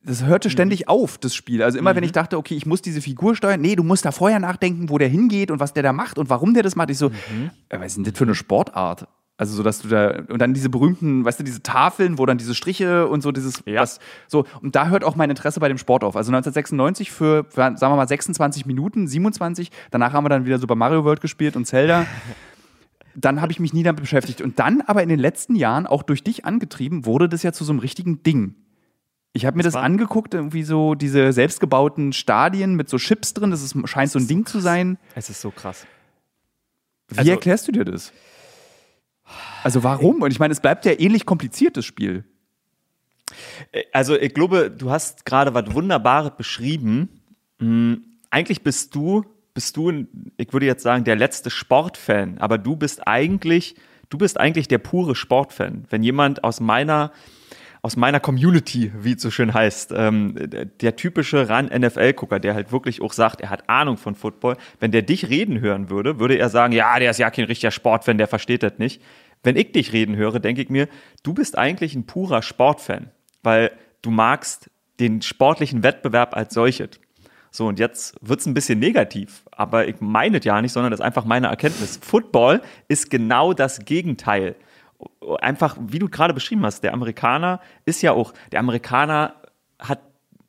das 0.02 0.24
hörte 0.24 0.48
Mhm. 0.48 0.52
ständig 0.52 0.88
auf, 0.88 1.18
das 1.18 1.34
Spiel. 1.34 1.62
Also 1.62 1.78
immer, 1.78 1.94
wenn 1.94 2.04
ich 2.04 2.12
dachte, 2.12 2.38
okay, 2.38 2.54
ich 2.54 2.64
muss 2.66 2.80
diese 2.82 3.00
Figur 3.02 3.36
steuern, 3.36 3.60
nee, 3.60 3.76
du 3.76 3.82
musst 3.82 4.04
da 4.04 4.12
vorher 4.12 4.38
nachdenken, 4.40 4.88
wo 4.88 4.96
der 4.98 5.08
hingeht 5.08 5.50
und 5.50 5.60
was 5.60 5.72
der 5.74 5.82
da 5.82 5.92
macht 5.92 6.18
und 6.18 6.30
warum 6.30 6.54
der 6.54 6.62
das 6.62 6.76
macht. 6.76 6.90
Ich 6.90 6.98
so, 6.98 7.10
Mhm. 7.10 7.50
äh, 7.68 7.78
was 7.78 7.86
ist 7.88 7.96
denn 7.96 8.04
das 8.04 8.14
für 8.16 8.24
eine 8.24 8.34
Sportart? 8.34 9.08
Also 9.36 9.54
so, 9.56 9.62
dass 9.62 9.80
du 9.80 9.88
da 9.88 10.22
und 10.28 10.38
dann 10.38 10.52
diese 10.52 10.68
berühmten, 10.68 11.24
weißt 11.24 11.40
du, 11.40 11.44
diese 11.44 11.62
Tafeln, 11.62 12.18
wo 12.18 12.26
dann 12.26 12.36
diese 12.36 12.54
Striche 12.54 13.08
und 13.08 13.22
so 13.22 13.32
dieses, 13.32 13.62
Ja. 13.64 13.80
was, 13.80 13.98
so 14.28 14.44
und 14.60 14.74
da 14.76 14.88
hört 14.88 15.02
auch 15.02 15.16
mein 15.16 15.30
Interesse 15.30 15.60
bei 15.60 15.68
dem 15.68 15.78
Sport 15.78 16.04
auf. 16.04 16.14
Also 16.14 16.30
1996 16.30 17.10
für, 17.10 17.44
für 17.48 17.56
sagen 17.76 17.80
wir 17.80 17.96
mal 17.96 18.06
26 18.06 18.66
Minuten, 18.66 19.06
27. 19.08 19.70
Danach 19.90 20.12
haben 20.12 20.24
wir 20.24 20.28
dann 20.28 20.44
wieder 20.44 20.58
Super 20.58 20.74
Mario 20.74 21.04
World 21.04 21.22
gespielt 21.22 21.56
und 21.56 21.64
Zelda. 21.66 22.06
dann 23.14 23.40
habe 23.40 23.52
ich 23.52 23.60
mich 23.60 23.72
nie 23.72 23.82
damit 23.82 24.00
beschäftigt. 24.02 24.40
Und 24.40 24.58
dann 24.58 24.80
aber 24.82 25.02
in 25.02 25.08
den 25.08 25.18
letzten 25.18 25.54
Jahren, 25.56 25.86
auch 25.86 26.02
durch 26.02 26.22
dich 26.22 26.44
angetrieben, 26.44 27.04
wurde 27.06 27.28
das 27.28 27.42
ja 27.42 27.52
zu 27.52 27.64
so 27.64 27.72
einem 27.72 27.80
richtigen 27.80 28.22
Ding. 28.22 28.54
Ich 29.32 29.46
habe 29.46 29.56
mir 29.56 29.62
das 29.62 29.74
war- 29.74 29.82
angeguckt, 29.82 30.34
irgendwie 30.34 30.62
so 30.64 30.94
diese 30.94 31.32
selbstgebauten 31.32 32.12
Stadien 32.12 32.74
mit 32.74 32.88
so 32.88 32.96
Chips 32.98 33.32
drin. 33.34 33.50
Das 33.50 33.62
ist, 33.62 33.76
scheint 33.88 34.10
so 34.10 34.18
ein 34.18 34.26
Ding 34.26 34.44
zu 34.46 34.60
sein. 34.60 34.98
Es 35.14 35.30
ist 35.30 35.40
so 35.40 35.50
krass. 35.50 35.86
Wie 37.08 37.18
Also- 37.18 37.30
erklärst 37.30 37.68
du 37.68 37.72
dir 37.72 37.84
das? 37.84 38.12
Also 39.62 39.84
warum? 39.84 40.22
Und 40.22 40.32
ich 40.32 40.40
meine, 40.40 40.52
es 40.52 40.60
bleibt 40.60 40.84
ja 40.84 40.98
ähnlich 40.98 41.24
kompliziert, 41.26 41.76
das 41.76 41.84
Spiel. 41.84 42.24
Also 43.92 44.16
ich 44.16 44.34
glaube, 44.34 44.70
du 44.70 44.90
hast 44.90 45.24
gerade 45.24 45.54
was 45.54 45.72
Wunderbares 45.72 46.32
beschrieben. 46.36 47.08
Hm, 47.60 48.02
eigentlich 48.30 48.62
bist 48.62 48.94
du, 48.96 49.24
bist 49.54 49.76
du, 49.76 50.06
ich 50.36 50.52
würde 50.52 50.66
jetzt 50.66 50.82
sagen, 50.82 51.04
der 51.04 51.16
letzte 51.16 51.50
Sportfan, 51.50 52.38
aber 52.38 52.58
du 52.58 52.76
bist 52.76 53.06
eigentlich, 53.06 53.74
du 54.08 54.18
bist 54.18 54.38
eigentlich 54.38 54.68
der 54.68 54.78
pure 54.78 55.14
Sportfan. 55.14 55.84
Wenn 55.90 56.02
jemand 56.02 56.44
aus 56.44 56.60
meiner 56.60 57.12
aus 57.82 57.96
meiner 57.96 58.20
Community, 58.20 58.92
wie 58.94 59.14
es 59.14 59.22
so 59.22 59.30
schön 59.30 59.54
heißt, 59.54 59.92
ähm, 59.96 60.34
der 60.80 60.96
typische 60.96 61.48
Ran-NFL-Gucker, 61.48 62.38
der 62.38 62.54
halt 62.54 62.72
wirklich 62.72 63.00
auch 63.00 63.12
sagt, 63.12 63.40
er 63.40 63.48
hat 63.48 63.68
Ahnung 63.70 63.96
von 63.96 64.14
Football, 64.14 64.56
wenn 64.80 64.90
der 64.90 65.02
dich 65.02 65.30
reden 65.30 65.60
hören 65.60 65.88
würde, 65.88 66.20
würde 66.20 66.36
er 66.36 66.50
sagen, 66.50 66.74
ja, 66.74 66.98
der 66.98 67.10
ist 67.10 67.18
ja 67.18 67.30
kein 67.30 67.46
richtiger 67.46 67.70
Sportfan, 67.70 68.18
der 68.18 68.28
versteht 68.28 68.62
das 68.62 68.78
nicht. 68.78 69.00
Wenn 69.42 69.56
ich 69.56 69.72
dich 69.72 69.92
reden 69.94 70.16
höre, 70.16 70.40
denke 70.40 70.60
ich 70.60 70.68
mir, 70.68 70.88
du 71.22 71.32
bist 71.32 71.56
eigentlich 71.56 71.94
ein 71.94 72.04
purer 72.04 72.42
Sportfan, 72.42 73.10
weil 73.42 73.70
du 74.02 74.10
magst 74.10 74.70
den 74.98 75.22
sportlichen 75.22 75.82
Wettbewerb 75.82 76.36
als 76.36 76.52
solches. 76.52 76.90
So, 77.50 77.66
und 77.66 77.78
jetzt 77.78 78.16
wird's 78.20 78.46
ein 78.46 78.54
bisschen 78.54 78.78
negativ, 78.78 79.42
aber 79.50 79.88
ich 79.88 79.96
meine 80.00 80.38
es 80.38 80.44
ja 80.44 80.60
nicht, 80.62 80.72
sondern 80.72 80.92
das 80.92 81.00
ist 81.00 81.06
einfach 81.06 81.24
meine 81.24 81.48
Erkenntnis. 81.48 81.98
Football 82.00 82.62
ist 82.86 83.10
genau 83.10 83.52
das 83.52 83.84
Gegenteil. 83.84 84.54
Einfach, 85.40 85.76
wie 85.80 85.98
du 85.98 86.08
gerade 86.08 86.32
beschrieben 86.32 86.64
hast, 86.64 86.82
der 86.82 86.92
Amerikaner 86.94 87.60
ist 87.86 88.02
ja 88.02 88.12
auch, 88.12 88.32
der 88.52 88.60
Amerikaner 88.60 89.34
hat, 89.78 90.00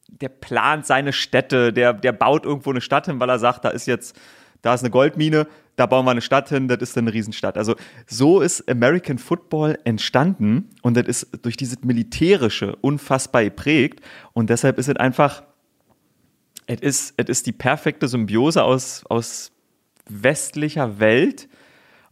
der 0.09 0.29
plant 0.29 0.85
seine 0.85 1.13
Städte, 1.13 1.73
der, 1.73 1.93
der 1.93 2.11
baut 2.11 2.45
irgendwo 2.45 2.69
eine 2.69 2.81
Stadt 2.81 3.07
hin, 3.07 3.19
weil 3.19 3.29
er 3.29 3.39
sagt, 3.39 3.65
da 3.65 3.69
ist 3.69 3.87
jetzt, 3.87 4.19
da 4.61 4.73
ist 4.75 4.81
eine 4.81 4.91
Goldmine, 4.91 5.47
da 5.77 5.87
bauen 5.87 6.05
wir 6.05 6.11
eine 6.11 6.21
Stadt 6.21 6.49
hin, 6.49 6.67
das 6.67 6.81
ist 6.81 6.97
eine 6.97 7.11
Riesenstadt. 7.11 7.57
Also 7.57 7.75
so 8.05 8.41
ist 8.41 8.69
American 8.69 9.17
Football 9.17 9.79
entstanden 9.85 10.69
und 10.83 10.95
das 10.97 11.07
ist 11.07 11.43
durch 11.43 11.57
dieses 11.57 11.81
Militärische 11.83 12.75
unfassbar 12.81 13.43
geprägt 13.43 14.01
und 14.33 14.51
deshalb 14.51 14.77
ist 14.77 14.89
es 14.89 14.97
einfach 14.97 15.41
es 16.71 16.81
ist, 16.81 17.13
es 17.17 17.27
ist 17.27 17.47
die 17.47 17.51
perfekte 17.51 18.07
Symbiose 18.07 18.63
aus, 18.63 19.03
aus 19.09 19.51
westlicher 20.09 20.99
Welt 20.99 21.49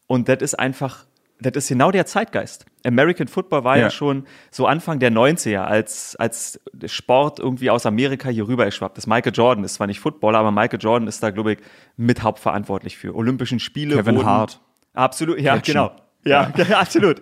und 0.08 0.28
das 0.28 0.42
ist 0.42 0.56
einfach, 0.56 1.06
das 1.39 1.56
ist 1.56 1.70
genau 1.70 1.92
der 1.92 2.06
Zeitgeist. 2.06 2.66
American 2.86 3.28
Football 3.28 3.63
war 3.63 3.78
ja, 3.78 3.84
ja 3.84 3.89
schon 3.89 4.25
so 4.51 4.66
Anfang 4.66 5.00
der 5.00 5.12
90er, 5.12 5.60
als, 5.60 6.16
als 6.18 6.60
Sport 6.86 7.39
irgendwie 7.39 7.70
aus 7.70 7.86
Amerika 7.86 8.30
hier 8.30 8.48
rüber 8.48 8.66
geschwappt 8.66 8.98
ist. 8.98 9.08
Michael 9.08 9.34
Jordan 9.34 9.63
ist 9.63 9.75
zwar 9.75 9.88
nicht 9.88 10.00
Footballer, 10.00 10.39
aber 10.39 10.51
Michael 10.51 10.80
Jordan 10.82 11.08
ist 11.08 11.22
da, 11.24 11.30
glaube 11.30 11.54
ich, 11.54 11.60
mit 11.98 12.24
hauptverantwortlich 12.24 12.98
für. 12.98 13.16
Olympischen 13.16 13.60
Spiele. 13.60 13.96
Kevin 13.96 14.16
wurden, 14.16 14.25
Hart. 14.25 14.60
Absolut, 14.94 15.39
ja, 15.39 15.56
Action. 15.56 15.74
genau. 15.74 15.92
Ja, 16.25 16.51
ja, 16.58 16.80
absolut. 16.80 17.22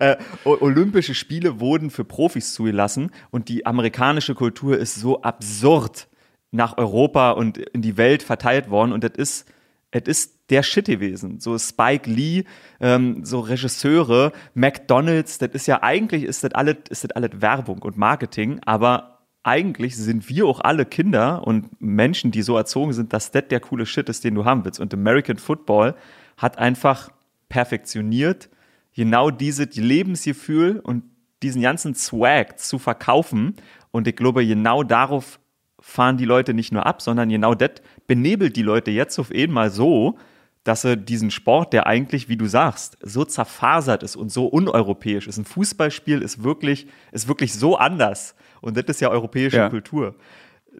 Äh, 0.00 0.16
Olympische 0.44 1.14
Spiele 1.14 1.60
wurden 1.60 1.90
für 1.90 2.04
Profis 2.04 2.52
zugelassen 2.52 3.10
und 3.30 3.48
die 3.48 3.64
amerikanische 3.64 4.34
Kultur 4.34 4.76
ist 4.76 4.96
so 4.96 5.22
absurd 5.22 6.08
nach 6.54 6.78
Europa 6.78 7.32
und 7.32 7.58
in 7.58 7.82
die 7.82 7.96
Welt 7.96 8.22
verteilt 8.22 8.70
worden 8.70 8.92
und 8.92 9.04
das 9.04 9.12
ist, 9.16 9.52
es 9.90 10.02
ist 10.06 10.50
der 10.50 10.62
Shit 10.62 10.86
gewesen. 10.86 11.40
So 11.40 11.58
Spike 11.58 12.08
Lee, 12.08 12.44
ähm, 12.80 13.24
so 13.24 13.40
Regisseure, 13.40 14.32
McDonalds, 14.54 15.38
das 15.38 15.50
ist 15.50 15.66
ja 15.66 15.82
eigentlich, 15.82 16.24
ist 16.24 16.44
das 16.44 16.52
alles, 16.52 16.76
ist 16.90 17.04
das 17.04 17.10
alles 17.12 17.40
Werbung 17.40 17.80
und 17.80 17.96
Marketing, 17.96 18.60
aber 18.64 19.14
eigentlich 19.42 19.96
sind 19.96 20.28
wir 20.28 20.46
auch 20.46 20.60
alle 20.60 20.86
Kinder 20.86 21.46
und 21.46 21.80
Menschen, 21.80 22.30
die 22.30 22.42
so 22.42 22.56
erzogen 22.56 22.92
sind, 22.92 23.12
dass 23.12 23.30
das 23.30 23.48
der 23.48 23.60
coole 23.60 23.84
Shit 23.84 24.08
ist, 24.08 24.24
den 24.24 24.34
du 24.34 24.44
haben 24.44 24.64
willst. 24.64 24.80
Und 24.80 24.94
American 24.94 25.36
Football 25.36 25.94
hat 26.38 26.58
einfach 26.58 27.10
perfektioniert, 27.48 28.48
genau 28.94 29.30
dieses 29.30 29.76
Lebensgefühl 29.76 30.80
und 30.80 31.04
diesen 31.42 31.60
ganzen 31.60 31.94
Swag 31.94 32.58
zu 32.58 32.78
verkaufen. 32.78 33.56
Und 33.90 34.08
ich 34.08 34.16
glaube, 34.16 34.46
genau 34.46 34.82
darauf 34.82 35.38
fahren 35.86 36.16
die 36.16 36.24
Leute 36.24 36.54
nicht 36.54 36.72
nur 36.72 36.86
ab, 36.86 37.02
sondern 37.02 37.28
genau 37.28 37.54
das 37.54 37.72
benebelt 38.06 38.56
die 38.56 38.62
Leute 38.62 38.90
jetzt 38.90 39.18
auf 39.18 39.30
einmal 39.30 39.70
so, 39.70 40.18
dass 40.64 40.80
sie 40.80 40.96
diesen 40.96 41.30
Sport, 41.30 41.74
der 41.74 41.86
eigentlich, 41.86 42.28
wie 42.30 42.38
du 42.38 42.46
sagst, 42.46 42.96
so 43.02 43.24
zerfasert 43.26 44.02
ist 44.02 44.16
und 44.16 44.32
so 44.32 44.46
uneuropäisch 44.46 45.28
ist. 45.28 45.36
Ein 45.36 45.44
Fußballspiel 45.44 46.22
ist 46.22 46.42
wirklich, 46.42 46.86
ist 47.12 47.28
wirklich 47.28 47.52
so 47.52 47.76
anders. 47.76 48.34
Und 48.62 48.78
das 48.78 48.84
ist 48.86 49.00
ja 49.02 49.10
europäische 49.10 49.58
ja. 49.58 49.68
Kultur. 49.68 50.16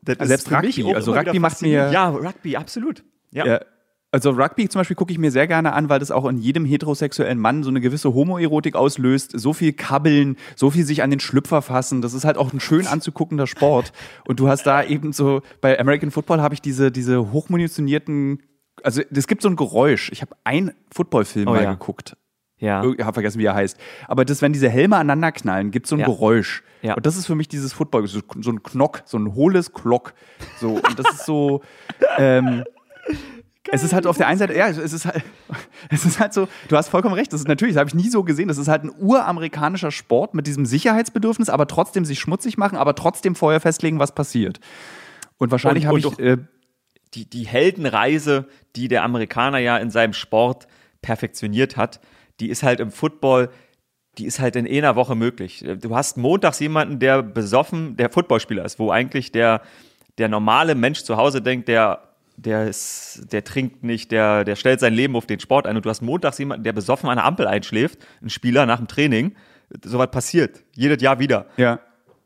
Das 0.02 0.18
also 0.18 0.28
selbst 0.28 0.50
Rugby, 0.50 0.94
also 0.94 1.12
Rugby 1.12 1.38
macht 1.38 1.60
mir. 1.60 1.90
Ja, 1.92 2.08
Rugby, 2.08 2.56
absolut. 2.56 3.04
Ja. 3.30 3.46
ja. 3.46 3.60
Also 4.14 4.30
Rugby 4.30 4.68
zum 4.68 4.78
Beispiel 4.78 4.94
gucke 4.94 5.12
ich 5.12 5.18
mir 5.18 5.32
sehr 5.32 5.48
gerne 5.48 5.72
an, 5.72 5.88
weil 5.88 5.98
das 5.98 6.12
auch 6.12 6.24
in 6.26 6.38
jedem 6.38 6.64
heterosexuellen 6.64 7.36
Mann 7.36 7.64
so 7.64 7.68
eine 7.68 7.80
gewisse 7.80 8.14
Homoerotik 8.14 8.76
auslöst. 8.76 9.32
So 9.34 9.52
viel 9.52 9.72
Kabbeln, 9.72 10.36
so 10.54 10.70
viel 10.70 10.84
sich 10.84 11.02
an 11.02 11.10
den 11.10 11.18
Schlüpfer 11.18 11.62
fassen. 11.62 12.00
Das 12.00 12.14
ist 12.14 12.24
halt 12.24 12.36
auch 12.36 12.52
ein 12.52 12.60
schön 12.60 12.86
anzuguckender 12.86 13.48
Sport. 13.48 13.92
Und 14.24 14.38
du 14.38 14.46
hast 14.46 14.68
da 14.68 14.84
eben 14.84 15.12
so, 15.12 15.42
bei 15.60 15.80
American 15.80 16.12
Football 16.12 16.40
habe 16.40 16.54
ich 16.54 16.62
diese, 16.62 16.92
diese 16.92 17.32
hochmunitionierten, 17.32 18.40
also 18.84 19.02
es 19.12 19.26
gibt 19.26 19.42
so 19.42 19.48
ein 19.48 19.56
Geräusch. 19.56 20.12
Ich 20.12 20.22
habe 20.22 20.36
einen 20.44 20.70
Footballfilm 20.94 21.48
oh, 21.48 21.54
mal 21.54 21.64
ja. 21.64 21.72
geguckt. 21.72 22.16
Ja. 22.58 22.84
Ich 22.84 23.04
habe 23.04 23.14
vergessen, 23.14 23.40
wie 23.40 23.46
er 23.46 23.56
heißt. 23.56 23.76
Aber 24.06 24.24
das, 24.24 24.42
wenn 24.42 24.52
diese 24.52 24.68
Helme 24.68 24.94
aneinander 24.94 25.32
knallen, 25.32 25.72
gibt 25.72 25.86
es 25.86 25.90
so 25.90 25.96
ein 25.96 26.00
ja. 26.00 26.06
Geräusch. 26.06 26.62
Ja. 26.82 26.94
Und 26.94 27.04
das 27.04 27.16
ist 27.16 27.26
für 27.26 27.34
mich 27.34 27.48
dieses 27.48 27.72
Football, 27.72 28.06
so, 28.06 28.20
so 28.40 28.52
ein 28.52 28.62
Knock, 28.62 29.02
so 29.06 29.18
ein 29.18 29.34
hohles 29.34 29.72
Klock. 29.72 30.14
So, 30.60 30.74
und 30.74 30.98
das 31.00 31.14
ist 31.14 31.26
so, 31.26 31.62
ähm, 32.16 32.62
es 33.72 33.82
ist 33.82 33.92
halt 33.92 34.06
auf 34.06 34.16
der 34.16 34.26
einen 34.26 34.38
Seite, 34.38 34.56
ja, 34.56 34.68
es 34.68 34.92
ist 34.92 35.06
halt, 35.06 35.22
es 35.90 36.04
ist 36.04 36.20
halt 36.20 36.32
so, 36.34 36.48
du 36.68 36.76
hast 36.76 36.88
vollkommen 36.88 37.14
recht, 37.14 37.32
das 37.32 37.40
ist 37.40 37.48
natürlich, 37.48 37.74
das 37.74 37.80
habe 37.80 37.88
ich 37.88 37.94
nie 37.94 38.10
so 38.10 38.22
gesehen, 38.22 38.48
das 38.48 38.58
ist 38.58 38.68
halt 38.68 38.84
ein 38.84 38.92
uramerikanischer 38.98 39.90
Sport 39.90 40.34
mit 40.34 40.46
diesem 40.46 40.66
Sicherheitsbedürfnis, 40.66 41.48
aber 41.48 41.66
trotzdem 41.66 42.04
sich 42.04 42.20
schmutzig 42.20 42.58
machen, 42.58 42.76
aber 42.76 42.94
trotzdem 42.94 43.34
vorher 43.34 43.60
festlegen, 43.60 43.98
was 43.98 44.14
passiert. 44.14 44.60
Und 45.38 45.50
wahrscheinlich 45.50 45.86
habe 45.86 45.98
ich. 45.98 46.18
Äh, 46.18 46.38
die, 47.14 47.30
die 47.30 47.46
Heldenreise, 47.46 48.48
die 48.74 48.88
der 48.88 49.04
Amerikaner 49.04 49.58
ja 49.58 49.76
in 49.76 49.90
seinem 49.90 50.12
Sport 50.12 50.66
perfektioniert 51.00 51.76
hat, 51.76 52.00
die 52.40 52.48
ist 52.48 52.62
halt 52.62 52.80
im 52.80 52.90
Football, 52.90 53.50
die 54.18 54.26
ist 54.26 54.40
halt 54.40 54.56
in 54.56 54.66
einer 54.66 54.96
Woche 54.96 55.14
möglich. 55.14 55.64
Du 55.80 55.94
hast 55.94 56.16
montags 56.16 56.58
jemanden, 56.58 56.98
der 56.98 57.22
besoffen, 57.22 57.96
der 57.96 58.10
Footballspieler 58.10 58.64
ist, 58.64 58.78
wo 58.78 58.90
eigentlich 58.90 59.32
der, 59.32 59.62
der 60.18 60.28
normale 60.28 60.74
Mensch 60.74 61.04
zu 61.04 61.16
Hause 61.16 61.40
denkt, 61.40 61.68
der 61.68 62.13
der 62.36 62.66
ist, 62.66 63.26
der 63.32 63.44
trinkt 63.44 63.84
nicht, 63.84 64.10
der, 64.10 64.44
der 64.44 64.56
stellt 64.56 64.80
sein 64.80 64.92
Leben 64.92 65.16
auf 65.16 65.26
den 65.26 65.40
Sport 65.40 65.66
ein 65.66 65.76
und 65.76 65.84
du 65.84 65.90
hast 65.90 66.02
montags 66.02 66.38
jemanden, 66.38 66.64
der 66.64 66.72
besoffen 66.72 67.08
an 67.08 67.16
der 67.16 67.24
Ampel 67.24 67.46
einschläft, 67.46 67.98
ein 68.22 68.30
Spieler 68.30 68.66
nach 68.66 68.78
dem 68.78 68.88
Training, 68.88 69.34
sowas 69.84 70.10
passiert, 70.10 70.64
jedes 70.74 71.02
Jahr 71.02 71.18
wieder. 71.18 71.46
Ja. 71.56 71.80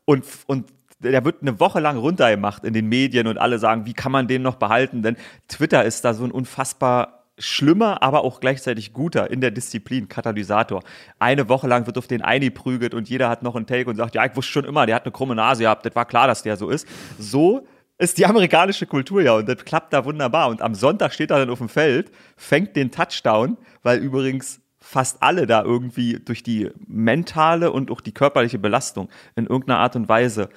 Und, 0.05 0.25
und 0.47 0.65
der 0.99 1.23
wird 1.23 1.41
eine 1.41 1.59
Woche 1.59 1.79
lang 1.79 1.97
runtergemacht 1.97 2.65
in 2.65 2.73
den 2.73 2.87
Medien 2.87 3.27
und 3.27 3.37
alle 3.37 3.59
sagen, 3.59 3.85
wie 3.85 3.93
kann 3.93 4.11
man 4.11 4.27
den 4.27 4.41
noch 4.41 4.55
behalten? 4.55 5.01
Denn 5.01 5.15
Twitter 5.47 5.85
ist 5.85 6.03
da 6.03 6.13
so 6.13 6.25
ein 6.25 6.31
unfassbar 6.31 7.19
schlimmer, 7.37 8.03
aber 8.03 8.25
auch 8.25 8.41
gleichzeitig 8.41 8.91
guter 8.91 9.31
in 9.31 9.39
der 9.39 9.51
Disziplin, 9.51 10.09
Katalysator. 10.09 10.83
Eine 11.19 11.47
Woche 11.47 11.67
lang 11.67 11.85
wird 11.87 11.97
auf 11.97 12.07
den 12.07 12.21
eingeprügelt 12.21 12.93
und 12.93 13.09
jeder 13.09 13.29
hat 13.29 13.43
noch 13.43 13.55
einen 13.55 13.65
Take 13.65 13.89
und 13.89 13.95
sagt, 13.95 14.15
ja, 14.15 14.25
ich 14.25 14.35
wusste 14.35 14.51
schon 14.51 14.65
immer, 14.65 14.85
der 14.85 14.95
hat 14.95 15.05
eine 15.05 15.13
krumme 15.13 15.35
Nase 15.35 15.63
gehabt, 15.63 15.85
das 15.85 15.95
war 15.95 16.05
klar, 16.05 16.27
dass 16.27 16.43
der 16.43 16.57
so 16.57 16.69
ist. 16.69 16.85
So 17.17 17.65
ist 17.99 18.17
die 18.17 18.25
amerikanische 18.25 18.87
Kultur 18.87 19.21
ja 19.21 19.33
und 19.33 19.47
das 19.47 19.63
klappt 19.65 19.93
da 19.93 20.05
wunderbar. 20.05 20.49
Und 20.49 20.61
am 20.61 20.73
Sonntag 20.73 21.13
steht 21.13 21.31
er 21.31 21.39
dann 21.39 21.49
auf 21.49 21.59
dem 21.59 21.69
Feld, 21.69 22.11
fängt 22.37 22.75
den 22.75 22.91
Touchdown, 22.91 23.57
weil 23.83 23.99
übrigens 23.99 24.61
fast 24.79 25.21
alle 25.21 25.45
da 25.45 25.63
irgendwie 25.63 26.19
durch 26.19 26.41
die 26.41 26.71
mentale 26.87 27.71
und 27.71 27.91
auch 27.91 28.01
die 28.01 28.13
körperliche 28.13 28.57
Belastung 28.57 29.09
in 29.35 29.45
irgendeiner 29.45 29.79
Art 29.79 29.97
und 29.97 30.07
Weise 30.07 30.49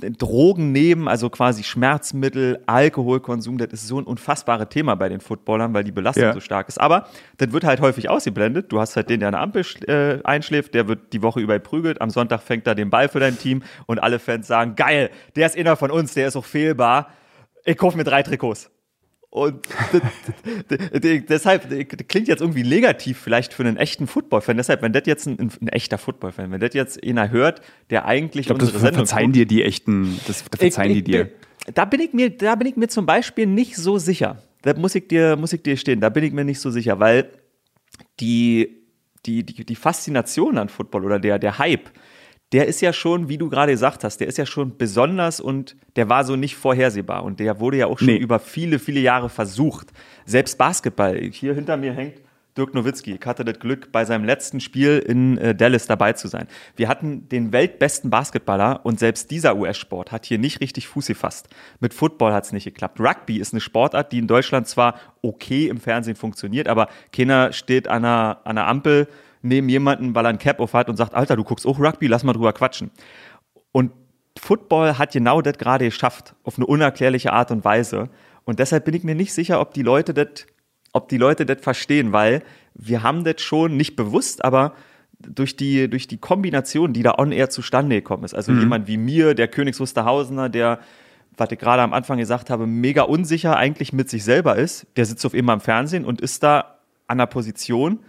Drogen 0.00 0.72
nehmen, 0.72 1.08
also 1.08 1.30
quasi 1.30 1.62
Schmerzmittel, 1.62 2.60
Alkoholkonsum, 2.66 3.58
das 3.58 3.72
ist 3.72 3.88
so 3.88 4.00
ein 4.00 4.04
unfassbares 4.04 4.68
Thema 4.68 4.94
bei 4.96 5.08
den 5.08 5.20
Footballern, 5.20 5.74
weil 5.74 5.84
die 5.84 5.92
Belastung 5.92 6.24
ja. 6.24 6.32
so 6.32 6.40
stark 6.40 6.68
ist. 6.68 6.80
Aber 6.80 7.06
das 7.38 7.52
wird 7.52 7.64
halt 7.64 7.80
häufig 7.80 8.08
ausgeblendet. 8.08 8.72
Du 8.72 8.80
hast 8.80 8.96
halt 8.96 9.10
den, 9.10 9.20
der 9.20 9.28
an 9.28 9.32
der 9.32 9.42
Ampel 9.42 9.64
äh, 9.86 10.22
einschläft, 10.24 10.74
der 10.74 10.88
wird 10.88 11.12
die 11.12 11.22
Woche 11.22 11.40
über 11.40 11.58
prügelt. 11.58 12.00
Am 12.00 12.10
Sonntag 12.10 12.42
fängt 12.42 12.66
er 12.66 12.74
den 12.74 12.90
Ball 12.90 13.08
für 13.08 13.20
dein 13.20 13.38
Team 13.38 13.62
und 13.86 14.02
alle 14.02 14.18
Fans 14.18 14.46
sagen, 14.46 14.74
geil, 14.74 15.10
der 15.36 15.46
ist 15.46 15.56
inner 15.56 15.76
von 15.76 15.90
uns, 15.90 16.14
der 16.14 16.28
ist 16.28 16.36
auch 16.36 16.44
fehlbar. 16.44 17.08
Ich 17.64 17.76
kaufe 17.76 17.96
mir 17.96 18.04
drei 18.04 18.22
Trikots. 18.22 18.70
Und 19.32 19.64
deshalb 20.92 21.68
klingt 22.08 22.26
jetzt 22.26 22.40
irgendwie 22.40 22.64
negativ 22.64 23.16
vielleicht 23.18 23.54
für 23.54 23.62
einen 23.62 23.76
echten 23.76 24.08
Football-Fan. 24.08 24.56
Deshalb, 24.56 24.82
wenn 24.82 24.92
das 24.92 25.04
jetzt 25.06 25.26
ein, 25.26 25.38
ein 25.38 25.68
echter 25.68 25.98
Football-Fan, 25.98 26.50
wenn 26.50 26.60
das 26.60 26.74
jetzt 26.74 27.04
einer 27.04 27.30
hört, 27.30 27.62
der 27.90 28.06
eigentlich 28.06 28.42
ich 28.42 28.46
glaub, 28.48 28.60
unsere 28.60 28.72
das 28.72 28.82
Sendung 28.82 29.06
verzeihen 29.06 29.32
dir 29.32 29.46
die 29.46 29.62
echten, 29.62 30.18
das 30.26 30.42
verzeihen 30.42 30.90
ich, 30.90 31.04
die 31.04 31.12
dir. 31.12 31.30
Da 31.74 31.84
bin 31.84 32.00
ich 32.00 32.12
mir, 32.12 32.30
da 32.30 32.56
bin 32.56 32.66
ich 32.66 32.76
mir 32.76 32.88
zum 32.88 33.06
Beispiel 33.06 33.46
nicht 33.46 33.76
so 33.76 33.98
sicher. 33.98 34.42
Da 34.62 34.74
muss 34.74 34.96
ich 34.96 35.06
dir, 35.06 35.36
muss 35.36 35.52
ich 35.52 35.62
dir 35.62 35.76
stehen. 35.76 36.00
Da 36.00 36.08
bin 36.08 36.24
ich 36.24 36.32
mir 36.32 36.44
nicht 36.44 36.58
so 36.58 36.70
sicher, 36.70 36.98
weil 36.98 37.30
die, 38.18 38.82
die, 39.26 39.44
die, 39.44 39.64
die 39.64 39.76
Faszination 39.76 40.58
an 40.58 40.68
Football 40.68 41.04
oder 41.04 41.20
der, 41.20 41.38
der 41.38 41.58
Hype, 41.58 41.88
der 42.52 42.66
ist 42.66 42.80
ja 42.80 42.92
schon, 42.92 43.28
wie 43.28 43.38
du 43.38 43.48
gerade 43.48 43.72
gesagt 43.72 44.02
hast, 44.02 44.18
der 44.18 44.26
ist 44.26 44.38
ja 44.38 44.46
schon 44.46 44.76
besonders 44.76 45.40
und 45.40 45.76
der 45.96 46.08
war 46.08 46.24
so 46.24 46.36
nicht 46.36 46.56
vorhersehbar. 46.56 47.22
Und 47.24 47.38
der 47.38 47.60
wurde 47.60 47.76
ja 47.76 47.86
auch 47.86 47.98
schon 47.98 48.08
nee. 48.08 48.16
über 48.16 48.40
viele, 48.40 48.78
viele 48.78 49.00
Jahre 49.00 49.28
versucht. 49.28 49.92
Selbst 50.26 50.58
Basketball, 50.58 51.16
hier 51.16 51.54
hinter 51.54 51.76
mir 51.76 51.92
hängt 51.92 52.14
Dirk 52.56 52.74
Nowitzki. 52.74 53.14
Ich 53.14 53.26
hatte 53.26 53.44
das 53.44 53.60
Glück, 53.60 53.92
bei 53.92 54.04
seinem 54.04 54.24
letzten 54.24 54.60
Spiel 54.60 54.98
in 54.98 55.38
äh, 55.38 55.54
Dallas 55.54 55.86
dabei 55.86 56.14
zu 56.14 56.26
sein. 56.26 56.48
Wir 56.76 56.88
hatten 56.88 57.28
den 57.28 57.52
weltbesten 57.52 58.10
Basketballer 58.10 58.80
und 58.82 58.98
selbst 58.98 59.30
dieser 59.30 59.56
US-Sport 59.56 60.10
hat 60.10 60.26
hier 60.26 60.38
nicht 60.38 60.60
richtig 60.60 60.88
Fuß 60.88 61.06
gefasst. 61.06 61.48
Mit 61.78 61.94
Football 61.94 62.32
hat 62.32 62.44
es 62.44 62.52
nicht 62.52 62.64
geklappt. 62.64 62.98
Rugby 62.98 63.38
ist 63.38 63.54
eine 63.54 63.60
Sportart, 63.60 64.10
die 64.12 64.18
in 64.18 64.26
Deutschland 64.26 64.66
zwar 64.66 64.98
okay 65.22 65.68
im 65.68 65.78
Fernsehen 65.78 66.16
funktioniert, 66.16 66.68
aber 66.68 66.88
keiner 67.12 67.52
steht 67.52 67.86
an 67.86 68.04
einer, 68.04 68.40
an 68.44 68.58
einer 68.58 68.66
Ampel 68.66 69.06
neben 69.42 69.68
jemanden, 69.68 70.14
weil 70.14 70.26
er 70.26 70.30
ein 70.30 70.38
Cap 70.38 70.60
auf 70.60 70.74
hat 70.74 70.88
und 70.88 70.96
sagt, 70.96 71.14
Alter, 71.14 71.36
du 71.36 71.44
guckst 71.44 71.66
auch 71.66 71.78
Rugby, 71.78 72.06
lass 72.06 72.24
mal 72.24 72.32
drüber 72.32 72.52
quatschen. 72.52 72.90
Und 73.72 73.92
Football 74.38 74.98
hat 74.98 75.12
genau 75.12 75.42
das 75.42 75.58
gerade 75.58 75.84
geschafft, 75.84 76.34
auf 76.44 76.56
eine 76.56 76.66
unerklärliche 76.66 77.32
Art 77.32 77.50
und 77.50 77.64
Weise. 77.64 78.08
Und 78.44 78.58
deshalb 78.58 78.84
bin 78.84 78.94
ich 78.94 79.04
mir 79.04 79.14
nicht 79.14 79.32
sicher, 79.32 79.60
ob 79.60 79.74
die 79.74 79.82
Leute 79.82 80.14
das, 80.14 80.46
ob 80.92 81.08
die 81.08 81.18
Leute 81.18 81.46
das 81.46 81.60
verstehen, 81.60 82.12
weil 82.12 82.42
wir 82.74 83.02
haben 83.02 83.24
das 83.24 83.40
schon 83.40 83.76
nicht 83.76 83.96
bewusst, 83.96 84.44
aber 84.44 84.74
durch 85.18 85.56
die, 85.56 85.88
durch 85.88 86.06
die 86.06 86.18
Kombination, 86.18 86.92
die 86.92 87.02
da 87.02 87.14
on 87.18 87.32
air 87.32 87.50
zustande 87.50 87.96
gekommen 87.96 88.24
ist. 88.24 88.34
Also 88.34 88.52
mhm. 88.52 88.60
jemand 88.60 88.88
wie 88.88 88.96
mir, 88.96 89.34
der 89.34 89.48
Königs 89.48 89.80
Wusterhausener, 89.80 90.48
der, 90.48 90.80
was 91.36 91.50
ich 91.52 91.58
gerade 91.58 91.82
am 91.82 91.92
Anfang 91.92 92.18
gesagt 92.18 92.50
habe, 92.50 92.66
mega 92.66 93.02
unsicher 93.02 93.56
eigentlich 93.56 93.92
mit 93.92 94.08
sich 94.08 94.24
selber 94.24 94.56
ist, 94.56 94.86
der 94.96 95.04
sitzt 95.04 95.24
auf 95.26 95.34
immer 95.34 95.52
im 95.52 95.60
Fernsehen 95.60 96.04
und 96.04 96.20
ist 96.20 96.42
da 96.42 96.78
an 97.06 97.18
einer 97.18 97.26
Position, 97.26 98.00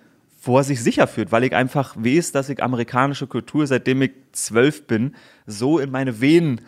wo 0.42 0.58
er 0.58 0.64
sich 0.64 0.82
sicher 0.82 1.08
fühlt, 1.08 1.32
weil 1.32 1.44
ich 1.44 1.56
einfach 1.56 1.96
weiß, 1.98 2.32
dass 2.32 2.50
ich 2.50 2.64
amerikanische 2.64 3.28
Kultur, 3.28 3.68
seitdem 3.68 4.02
ich 4.02 4.12
zwölf 4.32 4.88
bin, 4.88 5.16
so 5.46 5.80
in 5.80 5.92
meine 5.92 6.20
Venen 6.20 6.62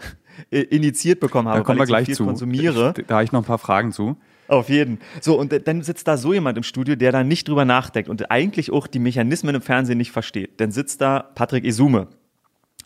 initiiert 0.49 1.19
bekommen 1.19 1.47
habe, 1.47 1.59
da 1.59 1.63
kommen 1.63 1.79
wir 1.79 1.85
gleich 1.85 2.07
so 2.07 2.13
zu. 2.13 2.25
konsumiere. 2.25 2.93
Da 3.07 3.15
habe 3.15 3.23
ich 3.23 3.31
noch 3.31 3.41
ein 3.41 3.45
paar 3.45 3.59
Fragen 3.59 3.91
zu. 3.91 4.17
Auf 4.47 4.69
jeden. 4.69 4.99
So, 5.21 5.39
und 5.39 5.67
dann 5.67 5.81
sitzt 5.81 6.07
da 6.07 6.17
so 6.17 6.33
jemand 6.33 6.57
im 6.57 6.63
Studio, 6.63 6.95
der 6.95 7.11
da 7.11 7.23
nicht 7.23 7.47
drüber 7.47 7.65
nachdenkt 7.65 8.09
und 8.09 8.29
eigentlich 8.29 8.71
auch 8.71 8.87
die 8.87 8.99
Mechanismen 8.99 9.55
im 9.55 9.61
Fernsehen 9.61 9.97
nicht 9.97 10.11
versteht. 10.11 10.59
Dann 10.59 10.71
sitzt 10.71 11.01
da 11.01 11.19
Patrick 11.19 11.63
Isume, 11.63 12.07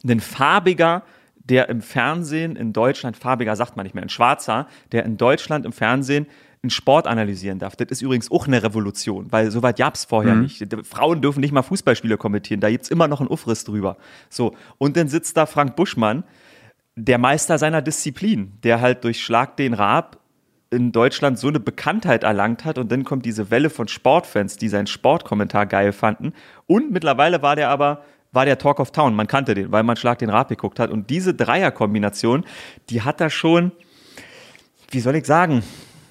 ein 0.07 0.19
farbiger, 0.19 1.03
der 1.35 1.69
im 1.69 1.81
Fernsehen 1.81 2.55
in 2.55 2.73
Deutschland, 2.73 3.17
farbiger 3.17 3.55
sagt 3.55 3.75
man 3.75 3.85
nicht 3.85 3.95
mehr, 3.95 4.03
ein 4.03 4.09
schwarzer, 4.09 4.67
der 4.91 5.05
in 5.05 5.17
Deutschland 5.17 5.65
im 5.65 5.71
Fernsehen 5.71 6.27
einen 6.63 6.69
Sport 6.69 7.07
analysieren 7.07 7.59
darf. 7.59 7.75
Das 7.75 7.87
ist 7.89 8.01
übrigens 8.01 8.31
auch 8.31 8.47
eine 8.47 8.63
Revolution, 8.63 9.31
weil 9.31 9.51
soweit 9.51 9.77
gab 9.77 9.95
es 9.95 10.05
vorher 10.05 10.35
mhm. 10.35 10.43
nicht. 10.43 10.65
Frauen 10.83 11.21
dürfen 11.21 11.39
nicht 11.39 11.51
mal 11.51 11.61
Fußballspiele 11.61 12.17
kommentieren, 12.17 12.59
da 12.59 12.69
gibt 12.69 12.85
es 12.85 12.89
immer 12.89 13.07
noch 13.07 13.19
einen 13.19 13.29
Ufriss 13.29 13.63
drüber. 13.63 13.97
So, 14.29 14.55
und 14.77 14.97
dann 14.97 15.07
sitzt 15.07 15.37
da 15.37 15.45
Frank 15.45 15.75
Buschmann, 15.75 16.23
der 16.95 17.19
Meister 17.19 17.57
seiner 17.57 17.81
Disziplin, 17.81 18.53
der 18.63 18.81
halt 18.81 19.03
durch 19.03 19.21
Schlag 19.23 19.55
den 19.57 19.73
Raab 19.73 20.19
in 20.69 20.91
Deutschland 20.91 21.39
so 21.39 21.47
eine 21.47 21.59
Bekanntheit 21.59 22.23
erlangt 22.23 22.65
hat 22.65 22.77
und 22.77 22.91
dann 22.91 23.05
kommt 23.05 23.25
diese 23.25 23.51
Welle 23.51 23.69
von 23.69 23.87
Sportfans, 23.87 24.57
die 24.57 24.67
seinen 24.67 24.87
Sportkommentar 24.87 25.65
geil 25.65 25.93
fanden 25.93 26.33
und 26.65 26.91
mittlerweile 26.91 27.41
war 27.41 27.55
der 27.55 27.69
aber 27.69 28.03
war 28.33 28.43
der 28.43 28.57
Talk 28.57 28.81
of 28.81 28.91
Town, 28.91 29.15
man 29.15 29.27
kannte 29.27 29.53
den, 29.53 29.71
weil 29.71 29.83
man 29.83 29.95
Schlag 29.95 30.19
den 30.19 30.29
Raab 30.29 30.49
geguckt 30.49 30.79
hat 30.79 30.89
und 30.89 31.09
diese 31.09 31.33
Dreierkombination, 31.33 32.43
die 32.89 33.03
hat 33.03 33.21
da 33.21 33.29
schon 33.29 33.71
wie 34.91 34.99
soll 34.99 35.15
ich 35.15 35.25
sagen, 35.25 35.63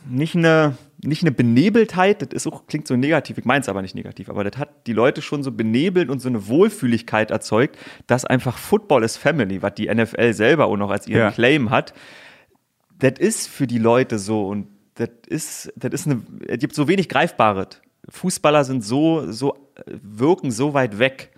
nicht 0.08 0.36
eine, 0.36 0.76
nicht 1.02 1.22
eine 1.22 1.32
Benebeltheit, 1.32 2.22
das 2.22 2.28
ist 2.32 2.46
auch, 2.46 2.66
klingt 2.66 2.86
so 2.86 2.96
negativ, 2.96 3.38
ich 3.38 3.44
meine 3.44 3.60
es 3.60 3.68
aber 3.68 3.82
nicht 3.82 3.94
negativ, 3.94 4.28
aber 4.28 4.44
das 4.44 4.58
hat 4.58 4.86
die 4.86 4.92
Leute 4.92 5.22
schon 5.22 5.42
so 5.42 5.52
benebelt 5.52 6.10
und 6.10 6.20
so 6.20 6.28
eine 6.28 6.46
Wohlfühligkeit 6.48 7.30
erzeugt, 7.30 7.76
dass 8.06 8.24
einfach 8.24 8.58
Football 8.58 9.04
is 9.04 9.16
Family, 9.16 9.62
was 9.62 9.74
die 9.74 9.92
NFL 9.92 10.32
selber 10.32 10.66
auch 10.66 10.76
noch 10.76 10.90
als 10.90 11.06
ihren 11.06 11.20
ja. 11.20 11.30
Claim 11.30 11.70
hat, 11.70 11.94
das 12.98 13.18
ist 13.18 13.48
für 13.48 13.66
die 13.66 13.78
Leute 13.78 14.18
so 14.18 14.46
und 14.46 14.68
das 14.94 15.10
ist, 15.26 15.72
das 15.76 15.92
ist 15.92 16.06
eine, 16.06 16.22
es 16.46 16.58
gibt 16.58 16.74
so 16.74 16.88
wenig 16.88 17.08
Greifbares. 17.08 17.80
Fußballer 18.08 18.64
sind 18.64 18.82
so, 18.82 19.30
so, 19.30 19.54
wirken 19.86 20.50
so 20.50 20.74
weit 20.74 20.98
weg 20.98 21.32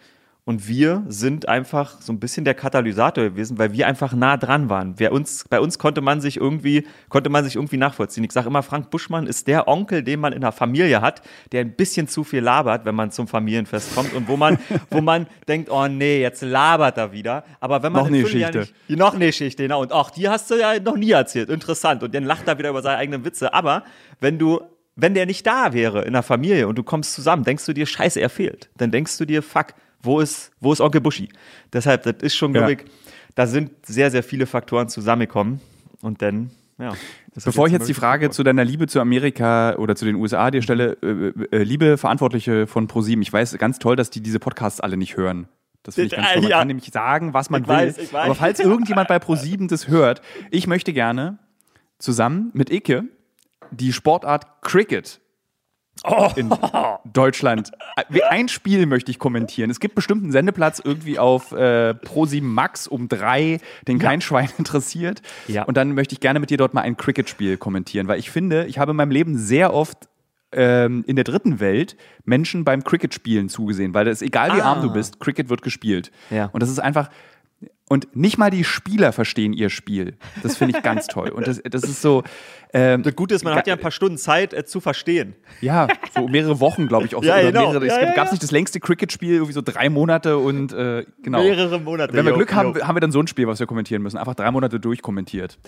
und 0.49 0.67
wir 0.67 1.05
sind 1.09 1.47
einfach 1.47 2.01
so 2.01 2.11
ein 2.11 2.21
bisschen 2.21 2.47
der 2.47 2.55
Katalysator 2.55 3.23
gewesen, 3.25 3.59
weil 3.59 3.75
wir 3.75 3.87
einfach 3.87 4.15
nah 4.15 4.39
dran 4.39 4.71
waren. 4.71 4.95
Wer 4.97 5.13
uns, 5.13 5.45
bei 5.51 5.61
uns 5.61 5.79
konnte 5.79 6.01
man 6.01 6.23
sich 6.23 6.39
irgendwie, 6.39 6.87
konnte 7.11 7.29
man 7.29 7.45
sich 7.45 7.57
irgendwie 7.57 7.77
nachvollziehen. 7.77 8.25
Ich 8.25 8.33
sage 8.33 8.47
immer, 8.49 8.63
Frank 8.63 8.89
Buschmann 8.89 9.27
ist 9.27 9.47
der 9.47 9.69
Onkel, 9.69 10.03
den 10.03 10.21
man 10.21 10.33
in 10.33 10.41
der 10.41 10.53
Familie 10.53 11.03
hat, 11.03 11.21
der 11.53 11.61
ein 11.61 11.73
bisschen 11.73 12.09
zu 12.09 12.25
viel 12.25 12.41
labert, 12.41 12.87
wenn 12.87 12.95
man 12.95 13.11
zum 13.11 13.29
Familienfest 13.29 13.95
kommt 13.95 14.15
und 14.15 14.27
wo 14.27 14.39
man, 14.39 14.59
wo 14.91 15.03
man 15.03 15.27
denkt, 15.47 15.69
oh 15.69 15.87
nee, 15.87 16.23
jetzt 16.23 16.41
labert 16.41 16.97
er 16.97 17.13
wieder. 17.13 17.45
Aber 17.61 17.83
wenn 17.83 17.93
man 17.93 18.05
noch 18.05 18.09
eine 18.09 18.23
Geschichte, 18.23 18.61
nicht, 18.89 18.99
noch 18.99 19.13
eine 19.13 19.27
Geschichte, 19.27 19.65
genau. 19.65 19.83
Und 19.83 19.93
ach, 19.93 20.09
die 20.13 20.31
hast 20.31 20.51
du 20.51 20.55
ja 20.55 20.81
noch 20.81 20.97
nie 20.97 21.11
erzählt. 21.11 21.51
Interessant. 21.51 22.03
Und 22.03 22.15
dann 22.15 22.25
lacht 22.25 22.49
er 22.49 22.57
wieder 22.57 22.71
über 22.71 22.81
seine 22.81 22.97
eigenen 22.97 23.23
Witze. 23.23 23.53
Aber 23.53 23.83
wenn 24.19 24.39
du 24.39 24.63
wenn 25.01 25.15
der 25.15 25.27
nicht 25.27 25.47
da 25.47 25.75
wäre 25.75 26.03
in 26.03 26.15
der 26.15 26.25
Familie 26.25 26.67
und 26.67 26.77
du 26.77 26.83
kommst 26.83 27.15
zusammen, 27.15 27.45
denkst 27.45 27.65
du 27.67 27.73
dir, 27.73 27.87
scheiße, 27.87 28.19
er 28.19 28.31
fehlt. 28.31 28.69
Dann 28.79 28.91
denkst 28.91 29.17
du 29.19 29.27
dir, 29.27 29.45
fuck, 29.45 29.75
wo 30.03 30.21
ist, 30.21 30.53
wo 30.61 30.73
ist 30.73 30.81
Onkel 30.81 31.01
Buschi? 31.01 31.29
Deshalb, 31.73 32.03
das 32.05 32.17
ist 32.21 32.37
schon, 32.37 32.53
glaube 32.53 32.73
ich, 32.73 32.79
da 33.35 33.47
sind 33.47 33.71
sehr, 33.87 34.11
sehr 34.11 34.23
viele 34.23 34.47
Faktoren 34.47 34.89
zusammengekommen 34.89 35.61
und 36.01 36.23
dann, 36.23 36.51
ja. 36.79 36.95
Bevor 37.45 37.67
ich 37.67 37.73
jetzt 37.73 37.89
die 37.89 37.95
Frage 37.95 38.31
zu 38.31 38.43
deiner 38.43 38.65
Liebe 38.65 38.89
zu 38.89 39.01
Amerika 39.01 39.77
oder 39.77 39.95
zu 39.95 40.05
den 40.05 40.17
USA 40.17 40.51
dir 40.51 40.63
stelle, 40.63 40.97
äh, 41.03 41.57
äh, 41.57 41.63
liebe 41.63 41.97
Verantwortliche 41.97 42.67
von 42.67 42.89
ProSieben, 42.89 43.23
ich 43.23 43.33
weiß 43.33 43.57
ganz 43.59 43.79
toll, 43.79 43.95
dass 43.95 44.11
die 44.11 44.21
diese 44.21 44.41
Podcasts 44.41 44.81
alle 44.81 44.97
nicht 44.97 45.17
hören. 45.17 45.47
Das 45.85 45.95
finde 45.95 46.07
ich 46.07 46.13
ganz 46.17 46.33
toll. 46.33 46.43
Man 46.43 46.51
ja. 46.51 46.59
kann 46.59 46.67
nämlich 46.67 46.91
sagen, 46.93 47.35
was 47.35 47.51
man 47.51 47.63
ich 47.63 47.69
will. 47.69 47.77
Weiß, 47.77 47.99
weiß. 47.99 48.15
Aber 48.15 48.35
falls 48.35 48.59
irgendjemand 48.59 49.09
bei 49.09 49.21
ProSieben 49.21 49.69
das 49.69 49.87
hört, 49.87 50.21
ich 50.51 50.67
möchte 50.67 50.93
gerne 50.93 51.39
zusammen 51.99 52.51
mit 52.55 52.71
Ike 52.71 53.05
die 53.71 53.93
Sportart 53.93 54.63
Cricket 54.63 55.21
Oh. 56.05 56.31
in 56.37 56.51
Deutschland. 57.05 57.73
Ein 58.29 58.49
Spiel 58.49 58.87
möchte 58.87 59.11
ich 59.11 59.19
kommentieren. 59.19 59.71
Es 59.71 59.81
gibt 59.81 59.95
bestimmt 59.95 60.23
einen 60.23 60.33
Sendeplatz 60.33 60.81
irgendwie 60.83 61.19
auf 61.19 61.53
äh, 61.53 61.95
Pro7 61.95 62.43
Max 62.43 62.87
um 62.87 63.09
drei, 63.09 63.61
den 63.87 63.99
kein 63.99 64.21
ja. 64.21 64.27
Schwein 64.27 64.49
interessiert. 64.59 65.23
Ja. 65.47 65.65
Und 65.65 65.77
dann 65.77 65.95
möchte 65.95 66.15
ich 66.15 66.21
gerne 66.21 66.41
mit 66.41 66.51
dir 66.51 66.59
dort 66.59 66.75
mal 66.75 66.83
ein 66.83 66.97
Cricket-Spiel 66.97 67.57
kommentieren, 67.57 68.09
weil 68.09 68.19
ich 68.19 68.31
finde, 68.31 68.67
ich 68.67 68.79
habe 68.79 68.93
in 68.93 68.97
meinem 68.97 69.11
Leben 69.11 69.37
sehr 69.39 69.75
oft 69.75 70.09
ähm, 70.53 71.05
in 71.07 71.17
der 71.17 71.25
dritten 71.25 71.61
Welt 71.61 71.97
Menschen 72.25 72.65
beim 72.65 72.83
Cricket-Spielen 72.85 73.49
zugesehen, 73.49 73.95
weil 73.95 74.05
das 74.05 74.23
egal 74.23 74.57
wie 74.57 74.63
ah. 74.63 74.73
arm 74.73 74.83
du 74.83 74.93
bist, 74.93 75.21
Cricket 75.21 75.49
wird 75.49 75.63
gespielt. 75.63 76.11
Ja. 76.31 76.47
Und 76.53 76.63
das 76.63 76.71
ist 76.71 76.79
einfach, 76.79 77.11
und 77.89 78.15
nicht 78.15 78.39
mal 78.39 78.51
die 78.51 78.65
Spieler 78.65 79.13
verstehen 79.13 79.53
ihr 79.53 79.71
Spiel. 79.71 80.17
Das 80.43 80.57
finde 80.57 80.77
ich 80.77 80.83
ganz 80.83 81.07
toll. 81.07 81.31
Und 81.31 81.47
das, 81.47 81.61
das 81.63 81.83
ist 81.85 82.03
so. 82.03 82.23
Ähm, 82.75 83.03
das 83.03 83.17
Gute 83.17 83.35
ist, 83.35 83.45
man 83.45 83.55
hat 83.55 83.67
ja 83.67 83.75
ein 83.75 83.81
paar 83.81 83.91
Stunden 83.91 84.19
Zeit 84.19 84.53
äh, 84.53 84.65
zu 84.67 84.81
verstehen. 84.81 85.35
Ja, 85.63 85.89
so 86.15 86.29
mehrere 86.29 86.61
Wochen, 86.61 86.87
glaube 86.87 87.07
ich 87.07 87.15
auch. 87.15 87.23
So, 87.23 87.29
ja, 87.29 87.41
genau. 87.41 87.73
mehrere, 87.73 87.87
ja, 87.87 88.13
gab 88.13 88.27
es 88.27 88.33
nicht 88.33 88.43
das 88.43 88.51
längste 88.51 88.79
Cricket-Spiel, 88.79 89.35
irgendwie 89.35 89.55
so 89.55 89.63
drei 89.63 89.89
Monate 89.89 90.37
und 90.37 90.73
äh, 90.75 91.07
genau. 91.23 91.43
Mehrere 91.43 91.81
Monate. 91.81 92.13
Wenn 92.13 92.27
wir 92.27 92.35
Glück 92.35 92.55
haben, 92.55 92.75
haben 92.87 92.95
wir 92.95 93.01
dann 93.01 93.13
so 93.13 93.21
ein 93.21 93.27
Spiel, 93.27 93.47
was 93.47 93.59
wir 93.59 93.67
kommentieren 93.67 94.03
müssen. 94.03 94.19
Einfach 94.19 94.35
drei 94.35 94.51
Monate 94.51 94.79
durchkommentiert. 94.79 95.59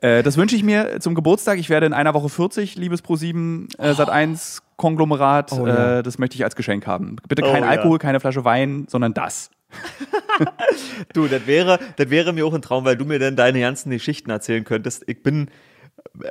Äh, 0.00 0.22
das 0.22 0.38
wünsche 0.38 0.56
ich 0.56 0.62
mir 0.62 1.00
zum 1.00 1.14
Geburtstag. 1.14 1.58
Ich 1.58 1.68
werde 1.68 1.84
in 1.84 1.92
einer 1.92 2.14
Woche 2.14 2.30
40, 2.30 2.76
liebes 2.76 3.04
Pro7 3.04 3.78
äh, 3.78 3.94
Sat 3.94 4.08
1 4.08 4.62
Konglomerat. 4.76 5.52
Oh, 5.52 5.66
ja. 5.66 5.98
äh, 5.98 6.02
das 6.02 6.18
möchte 6.18 6.36
ich 6.36 6.44
als 6.44 6.56
Geschenk 6.56 6.86
haben. 6.86 7.16
Bitte 7.28 7.42
kein 7.42 7.64
oh, 7.64 7.66
Alkohol, 7.66 7.98
keine 7.98 8.20
Flasche 8.20 8.44
Wein, 8.44 8.86
sondern 8.88 9.12
das. 9.12 9.50
du, 11.12 11.26
das 11.26 11.46
wäre, 11.46 11.78
das 11.96 12.10
wäre 12.10 12.32
mir 12.32 12.46
auch 12.46 12.54
ein 12.54 12.62
Traum, 12.62 12.84
weil 12.84 12.96
du 12.96 13.04
mir 13.04 13.18
dann 13.18 13.36
deine 13.36 13.60
ganzen 13.60 13.90
Geschichten 13.90 14.30
erzählen 14.30 14.64
könntest. 14.64 15.04
Ich 15.06 15.22
bin, 15.22 15.50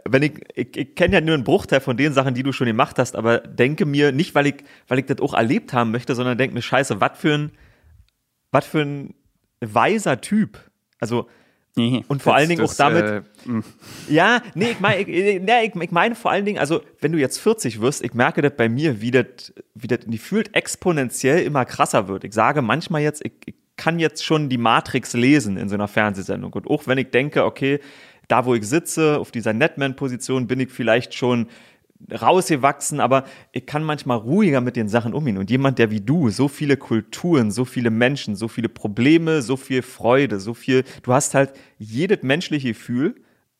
wenn 0.06 0.23
ich, 0.23 0.39
ich, 0.56 0.76
ich 0.76 0.95
kenne 0.95 1.15
ja 1.15 1.21
nur 1.21 1.36
einen 1.36 1.43
Bruchteil 1.43 1.82
von 1.82 1.97
den 1.97 2.13
Sachen, 2.13 2.34
die 2.34 2.43
du 2.43 2.52
schon 2.52 2.67
gemacht 2.67 2.97
hast, 3.00 3.15
aber 3.15 3.39
denke 3.39 3.86
mir, 3.86 4.12
nicht 4.12 4.36
weil 4.36 4.47
ich, 4.47 4.63
weil 4.88 5.00
ich 5.00 5.06
das 5.06 5.19
auch 5.19 5.34
erlebt 5.34 5.73
haben 5.73 5.91
möchte, 5.91 6.15
sondern 6.15 6.38
denke 6.38 6.54
mir, 6.54 6.62
scheiße, 6.62 7.00
was 7.00 7.17
für 7.17 7.34
ein, 7.34 7.52
was 8.52 8.65
für 8.65 8.82
ein 8.82 9.13
weiser 9.60 10.21
Typ. 10.21 10.60
Also, 11.00 11.28
Mhm. 11.78 12.04
Und 12.08 12.22
vor 12.22 12.34
das, 12.34 12.40
allen 12.40 12.50
Dingen 12.50 12.62
das, 12.62 12.72
auch 12.72 12.76
damit. 12.76 13.06
Äh, 13.46 13.50
mm. 13.50 13.63
ja, 14.10 14.42
nee, 14.56 14.72
ich 14.72 14.80
meine, 14.80 15.02
ich, 15.02 15.08
nee, 15.08 15.66
ich, 15.66 15.76
ich 15.76 15.92
meine 15.92 16.16
vor 16.16 16.32
allen 16.32 16.44
Dingen, 16.44 16.58
also 16.58 16.82
wenn 17.00 17.12
du 17.12 17.20
jetzt 17.20 17.38
40 17.38 17.80
wirst, 17.82 18.04
ich 18.04 18.13
merke 18.13 18.42
das 18.42 18.54
bei 18.58 18.68
mir, 18.68 19.00
wie 19.00 19.12
das, 19.12 19.54
wie 19.76 19.88
das 19.88 20.00
gefühlt 20.08 20.56
exponentiell 20.56 21.44
immer 21.44 21.66
krasser 21.66 22.08
wird. 22.08 22.24
Ich 22.24 22.34
sage 22.34 22.62
manchmal 22.62 23.02
jetzt, 23.02 23.24
ich, 23.24 23.34
ich 23.46 23.56
kann 23.78 24.00
jetzt 24.00 24.26
schon 24.26 24.50
die 24.50 24.58
Matrix 24.58 25.13
lesen 25.13 25.56
in 25.56 25.70
so 25.70 25.76
einer 25.76 25.88
Fernsehsendung. 25.88 26.52
Und 26.54 26.68
auch 26.68 26.88
wenn 26.88 26.98
ich 26.98 27.12
denke, 27.12 27.46
okay, 27.46 27.80
da 28.28 28.46
wo 28.46 28.56
ich 28.56 28.68
sitze, 28.68 29.20
auf 29.20 29.32
dieser 29.32 29.54
Netman-Position, 29.54 30.48
bin 30.48 30.60
ich 30.60 30.72
vielleicht 30.72 31.13
schon 31.13 31.48
rausgewachsen, 32.12 32.99
aber 32.99 33.25
ich 33.51 33.65
kann 33.65 33.83
manchmal 33.83 34.17
ruhiger 34.17 34.62
mit 34.62 34.75
den 34.75 34.88
Sachen 34.88 35.13
umgehen. 35.13 35.38
Und 35.38 35.49
jemand, 35.49 35.79
der 35.79 35.91
wie 35.91 36.01
du 36.01 36.29
so 36.29 36.47
viele 36.47 36.77
Kulturen, 36.77 37.51
so 37.51 37.65
viele 37.65 37.89
Menschen, 37.89 38.36
so 38.36 38.47
viele 38.47 38.69
Probleme, 38.69 39.41
so 39.41 39.57
viel 39.57 39.81
Freude, 39.81 40.39
so 40.39 40.53
viel, 40.53 40.83
du 41.03 41.13
hast 41.13 41.33
halt 41.33 41.53
jedes 41.77 42.23
menschliche 42.23 42.69
Gefühl 42.69 43.15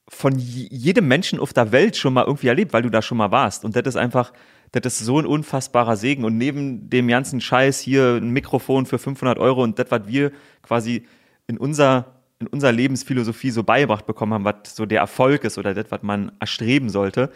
von 0.10 0.36
jedem 0.38 1.08
Menschen 1.08 1.40
auf 1.40 1.52
der 1.52 1.72
Welt 1.72 1.98
schon 1.98 2.14
mal 2.14 2.26
irgendwie 2.26 2.48
erlebt, 2.48 2.72
weil 2.72 2.84
du 2.84 2.90
da 2.90 3.02
schon 3.02 3.18
mal 3.18 3.32
warst. 3.32 3.66
Und 3.66 3.76
das 3.76 3.86
ist 3.86 3.98
einfach, 3.98 4.32
das 4.72 4.86
ist 4.86 5.00
so 5.00 5.20
ein 5.20 5.26
unfassbarer 5.26 5.98
Segen. 5.98 6.24
Und 6.24 6.38
neben 6.38 6.90
dem 6.90 7.08
ganzen 7.08 7.42
Scheiß 7.42 7.80
hier 7.80 8.16
ein 8.22 8.30
Mikrofon 8.30 8.86
für 8.86 9.00
500 9.00 9.38
Euro 9.38 9.64
und 9.64 9.78
das, 9.80 9.88
was 9.90 10.08
wir 10.08 10.32
quasi 10.62 11.06
in 11.48 11.58
unser 11.58 12.18
in 12.40 12.48
unserer 12.48 12.72
Lebensphilosophie 12.72 13.50
so 13.50 13.64
beigebracht 13.64 14.06
bekommen 14.06 14.34
haben, 14.34 14.46
was 14.46 14.76
so 14.76 14.86
der 14.86 15.00
Erfolg 15.00 15.44
ist 15.44 15.58
oder 15.58 15.74
das, 15.74 15.86
was 15.90 16.04
man 16.04 16.32
erstreben 16.40 16.90
sollte, 16.90 17.32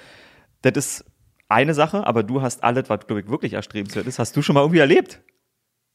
das 0.62 0.78
ist 0.78 1.06
eine 1.50 1.74
Sache, 1.74 2.08
aber 2.08 2.24
du 2.24 2.42
hast 2.42 2.64
alles, 2.64 2.90
was, 2.90 3.06
glaube 3.08 3.22
ich, 3.22 3.30
wirklich 3.30 3.54
erstrebenswert 3.54 4.08
ist, 4.08 4.20
hast 4.20 4.36
du 4.36 4.42
schon 4.42 4.54
mal 4.54 4.62
irgendwie 4.62 4.80
erlebt. 4.80 5.22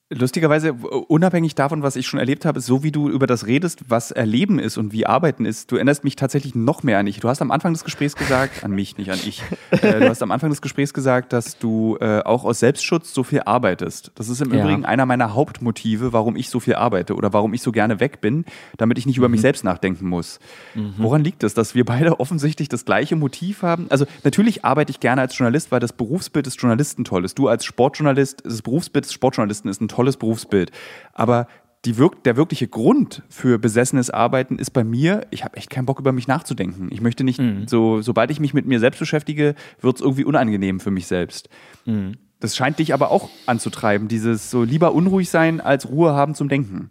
Lustigerweise, 0.08 0.72
unabhängig 0.72 1.56
davon, 1.56 1.82
was 1.82 1.96
ich 1.96 2.06
schon 2.06 2.20
erlebt 2.20 2.44
habe, 2.44 2.60
so 2.60 2.84
wie 2.84 2.92
du 2.92 3.08
über 3.08 3.26
das 3.26 3.48
redest, 3.48 3.90
was 3.90 4.12
Erleben 4.12 4.60
ist 4.60 4.78
und 4.78 4.92
wie 4.92 5.04
Arbeiten 5.04 5.44
ist, 5.44 5.72
du 5.72 5.76
erinnerst 5.76 6.04
mich 6.04 6.14
tatsächlich 6.14 6.54
noch 6.54 6.84
mehr 6.84 7.00
an 7.00 7.06
dich. 7.06 7.18
Du 7.18 7.28
hast 7.28 7.42
am 7.42 7.50
Anfang 7.50 7.72
des 7.72 7.82
Gesprächs 7.82 8.14
gesagt, 8.14 8.62
an 8.62 8.70
mich, 8.70 8.98
nicht 8.98 9.10
an 9.10 9.18
ich. 9.26 9.42
Äh, 9.72 9.78
du 9.98 10.08
hast 10.08 10.22
am 10.22 10.30
Anfang 10.30 10.50
des 10.50 10.62
Gesprächs 10.62 10.94
gesagt, 10.94 11.32
dass 11.32 11.58
du 11.58 11.96
äh, 12.00 12.20
auch 12.20 12.44
aus 12.44 12.60
Selbstschutz 12.60 13.12
so 13.12 13.24
viel 13.24 13.40
arbeitest. 13.46 14.12
Das 14.14 14.28
ist 14.28 14.40
im 14.40 14.54
ja. 14.54 14.62
Übrigen 14.62 14.84
einer 14.84 15.06
meiner 15.06 15.34
Hauptmotive, 15.34 16.12
warum 16.12 16.36
ich 16.36 16.50
so 16.50 16.60
viel 16.60 16.76
arbeite 16.76 17.16
oder 17.16 17.32
warum 17.32 17.52
ich 17.52 17.62
so 17.62 17.72
gerne 17.72 17.98
weg 17.98 18.20
bin, 18.20 18.44
damit 18.76 18.98
ich 18.98 19.06
nicht 19.06 19.16
mhm. 19.16 19.22
über 19.22 19.28
mich 19.28 19.40
mhm. 19.40 19.42
selbst 19.42 19.64
nachdenken 19.64 20.08
muss. 20.08 20.38
Mhm. 20.76 20.94
Woran 20.98 21.24
liegt 21.24 21.42
es, 21.42 21.54
dass 21.54 21.74
wir 21.74 21.84
beide 21.84 22.20
offensichtlich 22.20 22.68
das 22.68 22.84
gleiche 22.84 23.16
Motiv 23.16 23.62
haben? 23.62 23.86
Also 23.90 24.06
natürlich 24.22 24.64
arbeite 24.64 24.92
ich 24.92 25.00
gerne 25.00 25.22
als 25.22 25.36
Journalist, 25.36 25.72
weil 25.72 25.80
das 25.80 25.92
Berufsbild 25.92 26.46
des 26.46 26.54
Journalisten 26.60 27.02
toll 27.02 27.24
ist. 27.24 27.36
Du 27.40 27.48
als 27.48 27.64
Sportjournalist, 27.64 28.44
das 28.44 28.62
Berufsbild 28.62 29.04
des 29.04 29.12
Sportjournalisten 29.12 29.68
ist 29.68 29.80
ein 29.80 29.88
tolles 29.96 30.16
Berufsbild. 30.16 30.70
Aber 31.12 31.46
wirk 31.88 32.24
der 32.24 32.36
wirkliche 32.36 32.66
Grund 32.66 33.22
für 33.28 33.60
besessenes 33.60 34.10
Arbeiten 34.10 34.58
ist 34.58 34.70
bei 34.70 34.82
mir, 34.82 35.24
ich 35.30 35.44
habe 35.44 35.56
echt 35.56 35.70
keinen 35.70 35.86
Bock 35.86 36.00
über 36.00 36.10
mich 36.10 36.26
nachzudenken. 36.26 36.88
Ich 36.90 37.00
möchte 37.00 37.22
nicht, 37.22 37.38
mhm. 37.38 37.68
so, 37.68 38.02
sobald 38.02 38.32
ich 38.32 38.40
mich 38.40 38.54
mit 38.54 38.66
mir 38.66 38.80
selbst 38.80 38.98
beschäftige, 38.98 39.54
wird 39.80 39.94
es 39.94 40.02
irgendwie 40.02 40.24
unangenehm 40.24 40.80
für 40.80 40.90
mich 40.90 41.06
selbst. 41.06 41.48
Mhm. 41.84 42.16
Das 42.40 42.56
scheint 42.56 42.80
dich 42.80 42.92
aber 42.92 43.12
auch 43.12 43.30
anzutreiben, 43.46 44.08
dieses 44.08 44.50
so 44.50 44.64
lieber 44.64 44.94
unruhig 44.94 45.30
sein 45.30 45.60
als 45.60 45.88
Ruhe 45.88 46.12
haben 46.14 46.34
zum 46.34 46.48
Denken. 46.48 46.90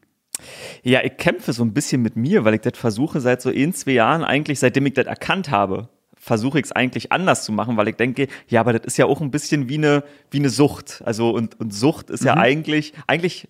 Ja, 0.82 1.02
ich 1.04 1.18
kämpfe 1.18 1.52
so 1.52 1.64
ein 1.64 1.74
bisschen 1.74 2.02
mit 2.02 2.16
mir, 2.16 2.46
weil 2.46 2.54
ich 2.54 2.62
das 2.62 2.78
versuche 2.78 3.20
seit 3.20 3.42
so 3.42 3.50
ein, 3.50 3.74
zwei 3.74 3.92
Jahren 3.92 4.24
eigentlich, 4.24 4.60
seitdem 4.60 4.86
ich 4.86 4.94
das 4.94 5.08
erkannt 5.08 5.52
habe, 5.52 5.90
versuche 6.26 6.58
ich 6.58 6.66
es 6.66 6.72
eigentlich 6.72 7.12
anders 7.12 7.46
zu 7.46 7.52
machen, 7.52 7.78
weil 7.78 7.88
ich 7.88 7.98
denke, 7.98 8.28
ja, 8.48 8.60
aber 8.60 8.74
das 8.74 8.84
ist 8.86 8.98
ja 8.98 9.06
auch 9.06 9.22
ein 9.22 9.30
bisschen 9.30 9.70
wie 9.70 9.78
eine, 9.78 10.04
wie 10.32 10.40
eine 10.40 10.50
Sucht. 10.50 11.04
Also 11.06 11.30
und, 11.30 11.60
und 11.60 11.72
Sucht 11.72 12.10
ist 12.10 12.22
mhm. 12.22 12.28
ja 12.28 12.38
eigentlich, 12.38 12.94
eigentlich 13.06 13.48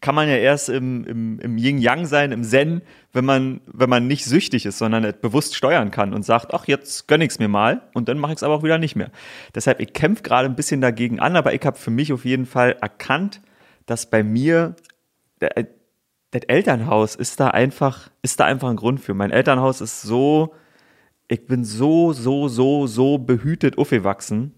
kann 0.00 0.14
man 0.14 0.26
ja 0.26 0.36
erst 0.36 0.70
im, 0.70 1.04
im, 1.04 1.38
im 1.40 1.58
Yin-Yang 1.58 2.06
sein, 2.06 2.32
im 2.32 2.42
Zen, 2.42 2.80
wenn 3.12 3.26
man, 3.26 3.60
wenn 3.66 3.90
man 3.90 4.06
nicht 4.06 4.24
süchtig 4.24 4.64
ist, 4.64 4.78
sondern 4.78 5.12
bewusst 5.20 5.54
steuern 5.54 5.90
kann 5.90 6.14
und 6.14 6.24
sagt, 6.24 6.54
ach, 6.54 6.66
jetzt 6.66 7.08
gönn 7.08 7.20
ich's 7.20 7.38
mir 7.38 7.48
mal 7.48 7.82
und 7.92 8.08
dann 8.08 8.18
mache 8.18 8.32
ich 8.32 8.36
es 8.36 8.42
aber 8.42 8.54
auch 8.54 8.62
wieder 8.62 8.78
nicht 8.78 8.96
mehr. 8.96 9.10
Deshalb, 9.54 9.80
ich 9.80 9.92
kämpfe 9.92 10.22
gerade 10.22 10.48
ein 10.48 10.56
bisschen 10.56 10.80
dagegen 10.80 11.20
an, 11.20 11.36
aber 11.36 11.52
ich 11.52 11.64
habe 11.66 11.76
für 11.76 11.90
mich 11.90 12.10
auf 12.10 12.24
jeden 12.24 12.46
Fall 12.46 12.76
erkannt, 12.80 13.42
dass 13.84 14.08
bei 14.08 14.22
mir 14.22 14.76
der, 15.42 15.66
das 16.30 16.42
Elternhaus 16.44 17.16
ist 17.16 17.38
da 17.38 17.48
einfach, 17.48 18.08
ist 18.22 18.40
da 18.40 18.46
einfach 18.46 18.70
ein 18.70 18.76
Grund 18.76 19.00
für. 19.00 19.12
Mein 19.12 19.30
Elternhaus 19.30 19.82
ist 19.82 20.00
so 20.00 20.54
ich 21.28 21.46
bin 21.46 21.64
so, 21.64 22.12
so, 22.12 22.48
so, 22.48 22.86
so 22.86 23.18
behütet 23.18 23.78
aufgewachsen, 23.78 24.54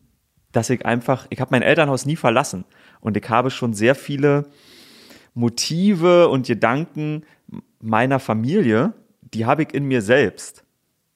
dass 0.53 0.71
ich 0.71 0.85
einfach, 0.85 1.27
ich 1.31 1.41
habe 1.41 1.51
mein 1.53 1.63
Elternhaus 1.63 2.07
nie 2.07 2.17
verlassen 2.17 2.65
und 3.01 3.17
ich 3.17 3.29
habe 3.29 3.51
schon 3.51 3.75
sehr 3.75 3.95
viele 3.95 4.47
Motive 5.35 6.29
und 6.29 6.47
Gedanken 6.47 7.25
meiner 7.81 8.19
Familie, 8.19 8.95
die 9.21 9.45
habe 9.45 9.63
ich 9.63 9.75
in 9.75 9.85
mir 9.85 10.03
selbst. 10.03 10.65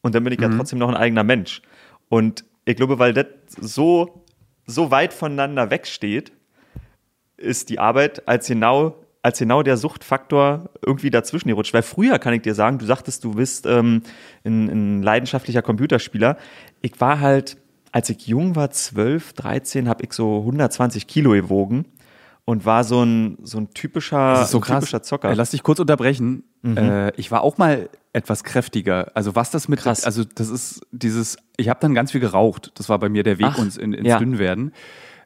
Und 0.03 0.15
dann 0.15 0.25
bin 0.25 0.33
ich 0.33 0.39
mhm. 0.39 0.45
ja 0.45 0.57
trotzdem 0.57 0.79
noch 0.79 0.89
ein 0.89 0.97
eigener 0.97 1.25
Mensch. 1.25 1.63
Und 2.09 2.45
ich 2.65 2.77
glaube, 2.77 2.99
weil 2.99 3.13
das 3.13 3.27
so, 3.59 4.25
so 4.67 4.91
weit 4.91 5.13
voneinander 5.13 5.71
wegsteht, 5.71 6.33
ist 7.37 7.71
die 7.71 7.79
Arbeit 7.79 8.29
als 8.29 8.47
genau 8.47 8.95
als 9.23 9.39
genau 9.39 9.63
der 9.63 9.77
Suchtfaktor 9.77 10.71
irgendwie 10.85 11.11
dazwischen 11.11 11.49
gerutscht. 11.49 11.75
Weil 11.75 11.83
früher 11.83 12.19
kann 12.19 12.33
ich 12.33 12.43
dir 12.43 12.55
sagen, 12.55 12.79
du 12.79 12.87
sagtest, 12.87 13.25
du 13.25 13.35
bist 13.35 13.67
ähm, 13.67 14.03
ein, 14.45 14.69
ein 14.69 15.03
leidenschaftlicher 15.03 15.63
Computerspieler. 15.63 16.37
Ich 16.81 17.01
war 17.01 17.21
halt, 17.21 17.59
als 17.93 18.09
ich 18.09 18.27
jung 18.27 18.57
war, 18.57 18.71
12, 18.71 19.35
13, 19.35 19.89
habe 19.89 20.05
ich 20.05 20.13
so 20.13 20.39
120 20.41 21.07
Kilo 21.07 21.33
gewogen 21.33 21.85
und 22.47 22.65
war 22.65 22.85
so 22.85 23.03
ein, 23.03 23.39
so 23.43 23.59
ein 23.59 23.71
typischer, 23.75 24.45
so 24.47 24.61
krass. 24.61 24.81
typischer 24.81 25.03
Zocker. 25.03 25.35
Lass 25.35 25.51
dich 25.51 25.63
kurz 25.63 25.81
unterbrechen. 25.81 26.45
Mhm. 26.63 26.77
Äh, 26.79 27.11
ich 27.17 27.31
war 27.31 27.43
auch 27.43 27.59
mal 27.59 27.91
etwas 28.13 28.43
kräftiger. 28.43 29.13
Also 29.15 29.37
was 29.37 29.51
das 29.51 29.69
mit, 29.69 29.81
krass. 29.81 30.05
also 30.05 30.25
das 30.25 30.49
ist 30.49 30.81
dieses, 30.91 31.37
ich 31.57 31.69
habe 31.69 31.79
dann 31.81 31.95
ganz 31.95 32.13
viel 32.13 32.21
geraucht. 32.21 32.73
Das 32.75 32.89
war 32.89 32.99
bei 32.99 33.09
mir 33.09 33.23
der 33.23 33.39
Weg 33.39 33.47
Ach, 33.51 33.59
uns 33.59 33.77
in, 33.77 33.93
ins 33.93 34.09
ja. 34.09 34.19
Dünnwerden. 34.19 34.73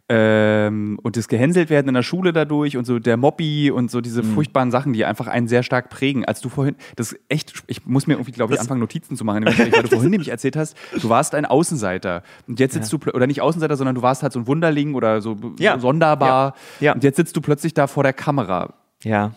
Ähm, 0.07 0.99
und 1.03 1.17
das 1.17 1.29
gehänselt 1.29 1.71
werden 1.71 1.89
in 1.89 1.95
der 1.95 2.03
Schule 2.03 2.35
dadurch 2.35 2.77
und 2.77 2.85
so 2.85 2.99
der 2.99 3.17
Mobby 3.17 3.71
und 3.71 3.91
so 3.91 4.03
diese 4.03 4.23
mhm. 4.23 4.35
furchtbaren 4.35 4.71
Sachen, 4.71 4.93
die 4.93 5.07
einfach 5.07 5.29
einen 5.29 5.49
sehr 5.49 5.63
stark 5.63 5.89
prägen. 5.89 6.27
Als 6.27 6.43
du 6.43 6.51
vorhin, 6.51 6.77
das 6.97 7.17
echt, 7.31 7.65
ich 7.69 7.87
muss 7.87 8.07
mir 8.07 8.15
irgendwie, 8.15 8.33
glaube 8.33 8.53
ich, 8.53 8.61
anfangen, 8.61 8.81
Notizen 8.81 9.17
zu 9.17 9.25
machen, 9.25 9.47
weil 9.47 9.71
du 9.71 9.89
vorhin 9.89 10.11
nämlich 10.11 10.29
erzählt 10.29 10.57
hast, 10.57 10.77
du 11.01 11.09
warst 11.09 11.35
ein 11.35 11.47
Außenseiter. 11.47 12.23
Und 12.47 12.61
jetzt 12.61 12.75
sitzt 12.75 12.93
ja. 12.93 12.99
du, 12.99 13.13
oder 13.13 13.27
nicht 13.27 13.41
Außenseiter, 13.41 13.77
sondern 13.77 13.95
du 13.95 14.03
warst 14.03 14.23
halt 14.23 14.35
so 14.35 14.41
ein 14.41 14.47
Wunderling 14.47 14.95
oder 14.95 15.23
so, 15.23 15.39
ja. 15.59 15.77
so 15.77 15.81
sonderbar. 15.81 16.55
Ja. 16.81 16.87
ja. 16.87 16.93
Und 16.93 17.03
jetzt 17.03 17.17
sitzt 17.17 17.35
du 17.35 17.41
plötzlich 17.41 17.73
da 17.73 17.87
vor 17.87 18.03
der 18.03 18.13
Kamera. 18.13 18.75
Ja. 19.03 19.33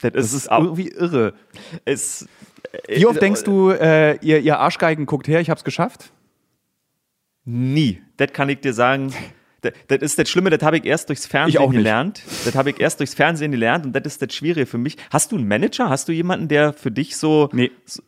Das, 0.00 0.12
das 0.12 0.26
ist, 0.26 0.34
ist 0.34 0.50
irgendwie 0.50 0.90
irre. 0.90 1.34
Es, 1.84 2.28
Wie 2.86 3.04
oft 3.06 3.16
äh, 3.16 3.20
denkst 3.20 3.42
du, 3.42 3.70
äh, 3.70 4.16
ihr, 4.24 4.38
ihr 4.38 4.60
Arschgeigen 4.60 5.06
guckt 5.06 5.26
her, 5.26 5.40
ich 5.40 5.50
hab's 5.50 5.64
geschafft? 5.64 6.12
Nie. 7.44 8.00
Das 8.16 8.32
kann 8.32 8.48
ich 8.48 8.60
dir 8.60 8.74
sagen. 8.74 9.12
Das, 9.60 9.72
das 9.88 9.98
ist 9.98 10.18
das 10.18 10.28
Schlimme, 10.28 10.50
das 10.50 10.62
habe 10.62 10.78
ich 10.78 10.84
erst 10.84 11.08
durchs 11.08 11.26
Fernsehen 11.26 11.70
gelernt. 11.70 12.22
Das 12.44 12.54
habe 12.54 12.70
ich 12.70 12.80
erst 12.80 13.00
durchs 13.00 13.14
Fernsehen 13.14 13.50
gelernt 13.50 13.86
und 13.86 13.92
das 13.92 14.04
ist 14.04 14.22
das 14.22 14.32
Schwierige 14.34 14.66
für 14.66 14.78
mich. 14.78 14.96
Hast 15.10 15.32
du 15.32 15.36
einen 15.36 15.48
Manager? 15.48 15.88
Hast 15.88 16.08
du 16.08 16.12
jemanden, 16.12 16.48
der 16.48 16.72
für 16.72 16.90
dich 16.90 17.16
so. 17.16 17.48
Nee. 17.52 17.70
So, 17.84 18.02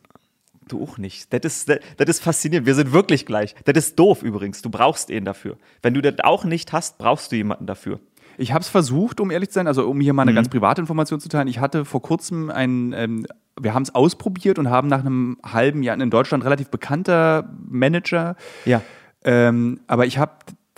du 0.67 0.81
auch 0.81 0.97
nicht. 0.97 1.31
Das 1.33 1.41
ist, 1.43 1.69
das, 1.69 1.79
das 1.97 2.09
ist 2.09 2.23
faszinierend. 2.23 2.65
Wir 2.65 2.75
sind 2.75 2.93
wirklich 2.93 3.25
gleich. 3.25 3.55
Das 3.65 3.75
ist 3.75 3.99
doof 3.99 4.23
übrigens. 4.23 4.61
Du 4.61 4.69
brauchst 4.69 5.09
ihn 5.09 5.25
dafür. 5.25 5.57
Wenn 5.81 5.93
du 5.93 6.01
das 6.01 6.15
auch 6.23 6.45
nicht 6.45 6.71
hast, 6.71 6.97
brauchst 6.97 7.31
du 7.31 7.35
jemanden 7.35 7.65
dafür. 7.65 7.99
Ich 8.37 8.53
habe 8.53 8.61
es 8.61 8.69
versucht, 8.69 9.19
um 9.19 9.29
ehrlich 9.29 9.49
zu 9.49 9.55
sein, 9.55 9.67
also 9.67 9.87
um 9.87 9.99
hier 9.99 10.13
mal 10.13 10.23
eine 10.23 10.31
mhm. 10.31 10.35
ganz 10.35 10.49
private 10.49 10.81
Information 10.81 11.19
zu 11.19 11.29
teilen. 11.29 11.47
Ich 11.47 11.59
hatte 11.59 11.85
vor 11.85 12.01
kurzem 12.01 12.49
ein, 12.49 12.93
ähm, 12.93 13.27
wir 13.59 13.73
haben 13.73 13.83
es 13.83 13.93
ausprobiert 13.93 14.57
und 14.57 14.69
haben 14.69 14.87
nach 14.87 15.01
einem 15.01 15.37
halben 15.43 15.83
Jahr 15.83 15.99
in 15.99 16.09
Deutschland 16.09 16.45
relativ 16.45 16.69
bekannter 16.69 17.49
Manager. 17.67 18.35
Ja. 18.65 18.81
Ähm, 19.23 19.81
aber 19.87 20.05
ich 20.05 20.17
habe 20.17 20.31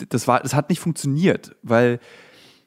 das 0.10 0.28
war, 0.28 0.40
das 0.40 0.54
hat 0.54 0.70
nicht 0.70 0.80
funktioniert, 0.80 1.56
weil 1.62 2.00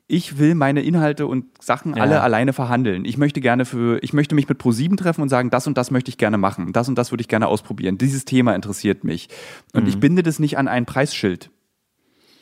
ich 0.08 0.38
will 0.38 0.54
meine 0.54 0.82
Inhalte 0.82 1.26
und 1.26 1.46
Sachen 1.60 1.96
ja. 1.96 2.02
alle 2.02 2.20
alleine 2.20 2.52
verhandeln. 2.52 3.04
Ich 3.04 3.18
möchte 3.18 3.40
gerne 3.40 3.64
für, 3.64 4.02
ich 4.02 4.12
möchte 4.12 4.34
mich 4.34 4.48
mit 4.48 4.60
Pro7 4.60 4.96
treffen 4.96 5.22
und 5.22 5.28
sagen, 5.28 5.50
das 5.50 5.66
und 5.66 5.76
das 5.76 5.90
möchte 5.90 6.10
ich 6.10 6.18
gerne 6.18 6.38
machen, 6.38 6.72
das 6.72 6.88
und 6.88 6.96
das 6.96 7.10
würde 7.10 7.22
ich 7.22 7.28
gerne 7.28 7.48
ausprobieren. 7.48 7.98
Dieses 7.98 8.24
Thema 8.24 8.54
interessiert 8.54 9.02
mich. 9.02 9.28
Und 9.72 9.82
mhm. 9.82 9.88
ich 9.88 9.98
binde 9.98 10.22
das 10.22 10.38
nicht 10.38 10.58
an 10.58 10.68
ein 10.68 10.86
Preisschild. 10.86 11.50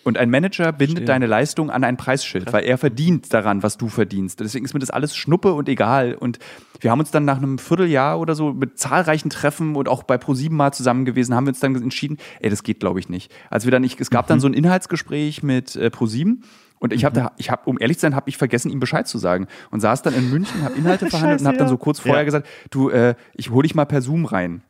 Und 0.04 0.18
ein 0.18 0.30
Manager 0.30 0.70
bindet 0.72 0.98
Verstehe. 0.98 1.06
deine 1.06 1.26
Leistung 1.26 1.70
an 1.70 1.82
ein 1.82 1.96
Preisschild, 1.96 2.52
weil 2.52 2.64
er 2.64 2.78
verdient 2.78 3.32
daran, 3.32 3.62
was 3.62 3.78
du 3.78 3.88
verdienst. 3.88 4.38
Deswegen 4.40 4.64
ist 4.64 4.74
mir 4.74 4.80
das 4.80 4.90
alles 4.90 5.16
Schnuppe 5.16 5.54
und 5.54 5.68
egal. 5.68 6.14
Und 6.14 6.38
wir 6.80 6.90
haben 6.90 7.00
uns 7.00 7.10
dann 7.10 7.24
nach 7.24 7.38
einem 7.38 7.58
Vierteljahr 7.58 8.20
oder 8.20 8.34
so 8.34 8.52
mit 8.52 8.78
zahlreichen 8.78 9.30
Treffen 9.30 9.74
und 9.76 9.88
auch 9.88 10.02
bei 10.02 10.16
Pro7 10.16 10.52
mal 10.52 10.72
zusammen 10.72 11.04
gewesen, 11.04 11.34
haben 11.34 11.46
wir 11.46 11.50
uns 11.50 11.60
dann 11.60 11.74
entschieden, 11.74 12.18
ey, 12.40 12.50
das 12.50 12.62
geht 12.62 12.80
glaube 12.80 13.00
ich 13.00 13.08
nicht. 13.08 13.32
Als 13.48 13.64
wir 13.64 13.72
dann, 13.72 13.82
ich, 13.82 13.98
es 13.98 14.10
gab 14.10 14.26
mhm. 14.26 14.28
dann 14.28 14.40
so 14.40 14.46
ein 14.46 14.54
Inhaltsgespräch 14.54 15.42
mit 15.42 15.74
äh, 15.76 15.86
Pro7 15.86 16.42
und 16.78 16.92
ich 16.92 17.06
habe, 17.06 17.18
mhm. 17.18 17.28
ich 17.38 17.50
habe, 17.50 17.62
um 17.64 17.78
ehrlich 17.80 17.96
zu 17.96 18.02
sein, 18.02 18.14
habe 18.14 18.28
ich 18.28 18.36
vergessen, 18.36 18.70
ihm 18.70 18.80
Bescheid 18.80 19.08
zu 19.08 19.16
sagen 19.16 19.46
und 19.70 19.80
saß 19.80 20.02
dann 20.02 20.14
in 20.14 20.30
München, 20.30 20.62
habe 20.62 20.74
Inhalte 20.76 21.06
verhandelt 21.10 21.40
Scheiße, 21.40 21.44
und 21.44 21.48
habe 21.48 21.56
dann 21.56 21.68
so 21.68 21.78
kurz 21.78 22.00
vorher 22.00 22.20
ja. 22.20 22.24
gesagt, 22.24 22.46
du, 22.70 22.90
äh, 22.90 23.14
ich 23.32 23.50
hole 23.50 23.62
dich 23.62 23.74
mal 23.74 23.86
per 23.86 24.02
Zoom 24.02 24.26
rein 24.26 24.62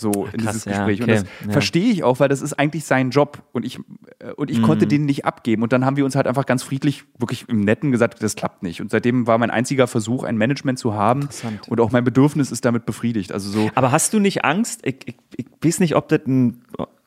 so 0.00 0.26
Ach, 0.28 0.34
in 0.34 0.40
dieses 0.40 0.64
Gespräch. 0.64 0.98
Ja, 0.98 1.04
okay. 1.04 1.18
Und 1.18 1.22
das 1.22 1.46
ja. 1.46 1.52
verstehe 1.52 1.90
ich 1.92 2.02
auch, 2.02 2.20
weil 2.20 2.28
das 2.28 2.42
ist 2.42 2.54
eigentlich 2.54 2.84
sein 2.84 3.10
Job 3.10 3.42
und 3.52 3.64
ich, 3.64 3.78
äh, 4.18 4.32
und 4.36 4.50
ich 4.50 4.58
mhm. 4.58 4.62
konnte 4.62 4.86
den 4.86 5.04
nicht 5.04 5.24
abgeben. 5.24 5.62
Und 5.62 5.72
dann 5.72 5.84
haben 5.84 5.96
wir 5.96 6.04
uns 6.04 6.16
halt 6.16 6.26
einfach 6.26 6.46
ganz 6.46 6.62
friedlich, 6.62 7.04
wirklich 7.18 7.48
im 7.48 7.60
Netten 7.60 7.92
gesagt, 7.92 8.22
das 8.22 8.36
klappt 8.36 8.62
nicht. 8.62 8.80
Und 8.80 8.90
seitdem 8.90 9.26
war 9.26 9.38
mein 9.38 9.50
einziger 9.50 9.86
Versuch, 9.86 10.24
ein 10.24 10.36
Management 10.36 10.78
zu 10.78 10.94
haben. 10.94 11.28
Und 11.68 11.80
auch 11.80 11.92
mein 11.92 12.04
Bedürfnis 12.04 12.50
ist 12.50 12.64
damit 12.64 12.86
befriedigt. 12.86 13.32
Also 13.32 13.50
so. 13.50 13.70
Aber 13.74 13.92
hast 13.92 14.12
du 14.12 14.18
nicht 14.18 14.44
Angst? 14.44 14.80
Ich, 14.84 14.96
ich, 15.06 15.16
ich 15.36 15.46
weiß 15.62 15.80
nicht, 15.80 15.94
ob 15.96 16.08
das 16.08 16.20
ein, 16.26 16.62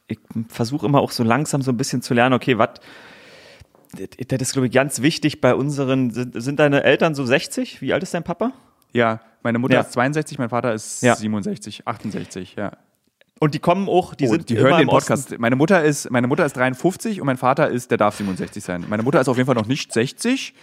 ich 0.08 0.20
versuche 0.48 0.86
immer 0.86 1.02
auch 1.02 1.12
so 1.12 1.24
langsam 1.24 1.62
so 1.62 1.72
ein 1.72 1.78
bisschen 1.78 2.02
zu 2.02 2.14
lernen, 2.14 2.34
okay, 2.34 2.58
was, 2.58 2.80
das 4.28 4.42
ist, 4.42 4.54
glaube 4.54 4.68
ich, 4.68 4.74
ganz 4.74 5.02
wichtig 5.02 5.42
bei 5.42 5.56
unseren, 5.56 6.12
sind, 6.12 6.42
sind 6.42 6.60
deine 6.60 6.84
Eltern 6.84 7.16
so 7.16 7.26
60? 7.26 7.82
Wie 7.82 7.94
alt 7.94 8.04
ist 8.04 8.14
dein 8.14 8.24
Papa? 8.24 8.54
Ja, 8.92 9.22
meine 9.44 9.60
Mutter 9.60 9.76
ja. 9.76 9.82
ist 9.82 9.94
62, 9.94 10.38
mein 10.40 10.50
Vater 10.50 10.74
ist 10.74 11.04
ja. 11.04 11.16
67, 11.16 11.88
68, 11.88 12.56
ja. 12.56 12.72
Und 13.40 13.54
die 13.54 13.60
kommen 13.60 13.90
auch, 13.90 14.16
die 14.16 14.28
oh, 14.28 14.32
sind 14.32 14.50
die 14.50 14.58
hören 14.58 14.78
den 14.78 14.88
Podcast. 14.88 15.26
Osten. 15.26 15.42
Meine 15.42 15.58
Mutter 15.58 15.84
ist, 15.84 16.10
meine 16.10 16.28
Mutter 16.28 16.46
ist 16.46 16.56
53 16.56 17.20
und 17.20 17.26
mein 17.26 17.38
Vater 17.38 17.70
ist, 17.70 17.92
der 17.92 17.98
darf 17.98 18.16
67 18.16 18.64
sein. 18.64 18.86
Meine 18.88 19.04
Mutter 19.04 19.20
ist 19.20 19.28
auf 19.28 19.36
jeden 19.36 19.48
Fall 19.48 19.56
noch 19.56 19.66
nicht 19.66 19.92
60. 19.92 20.54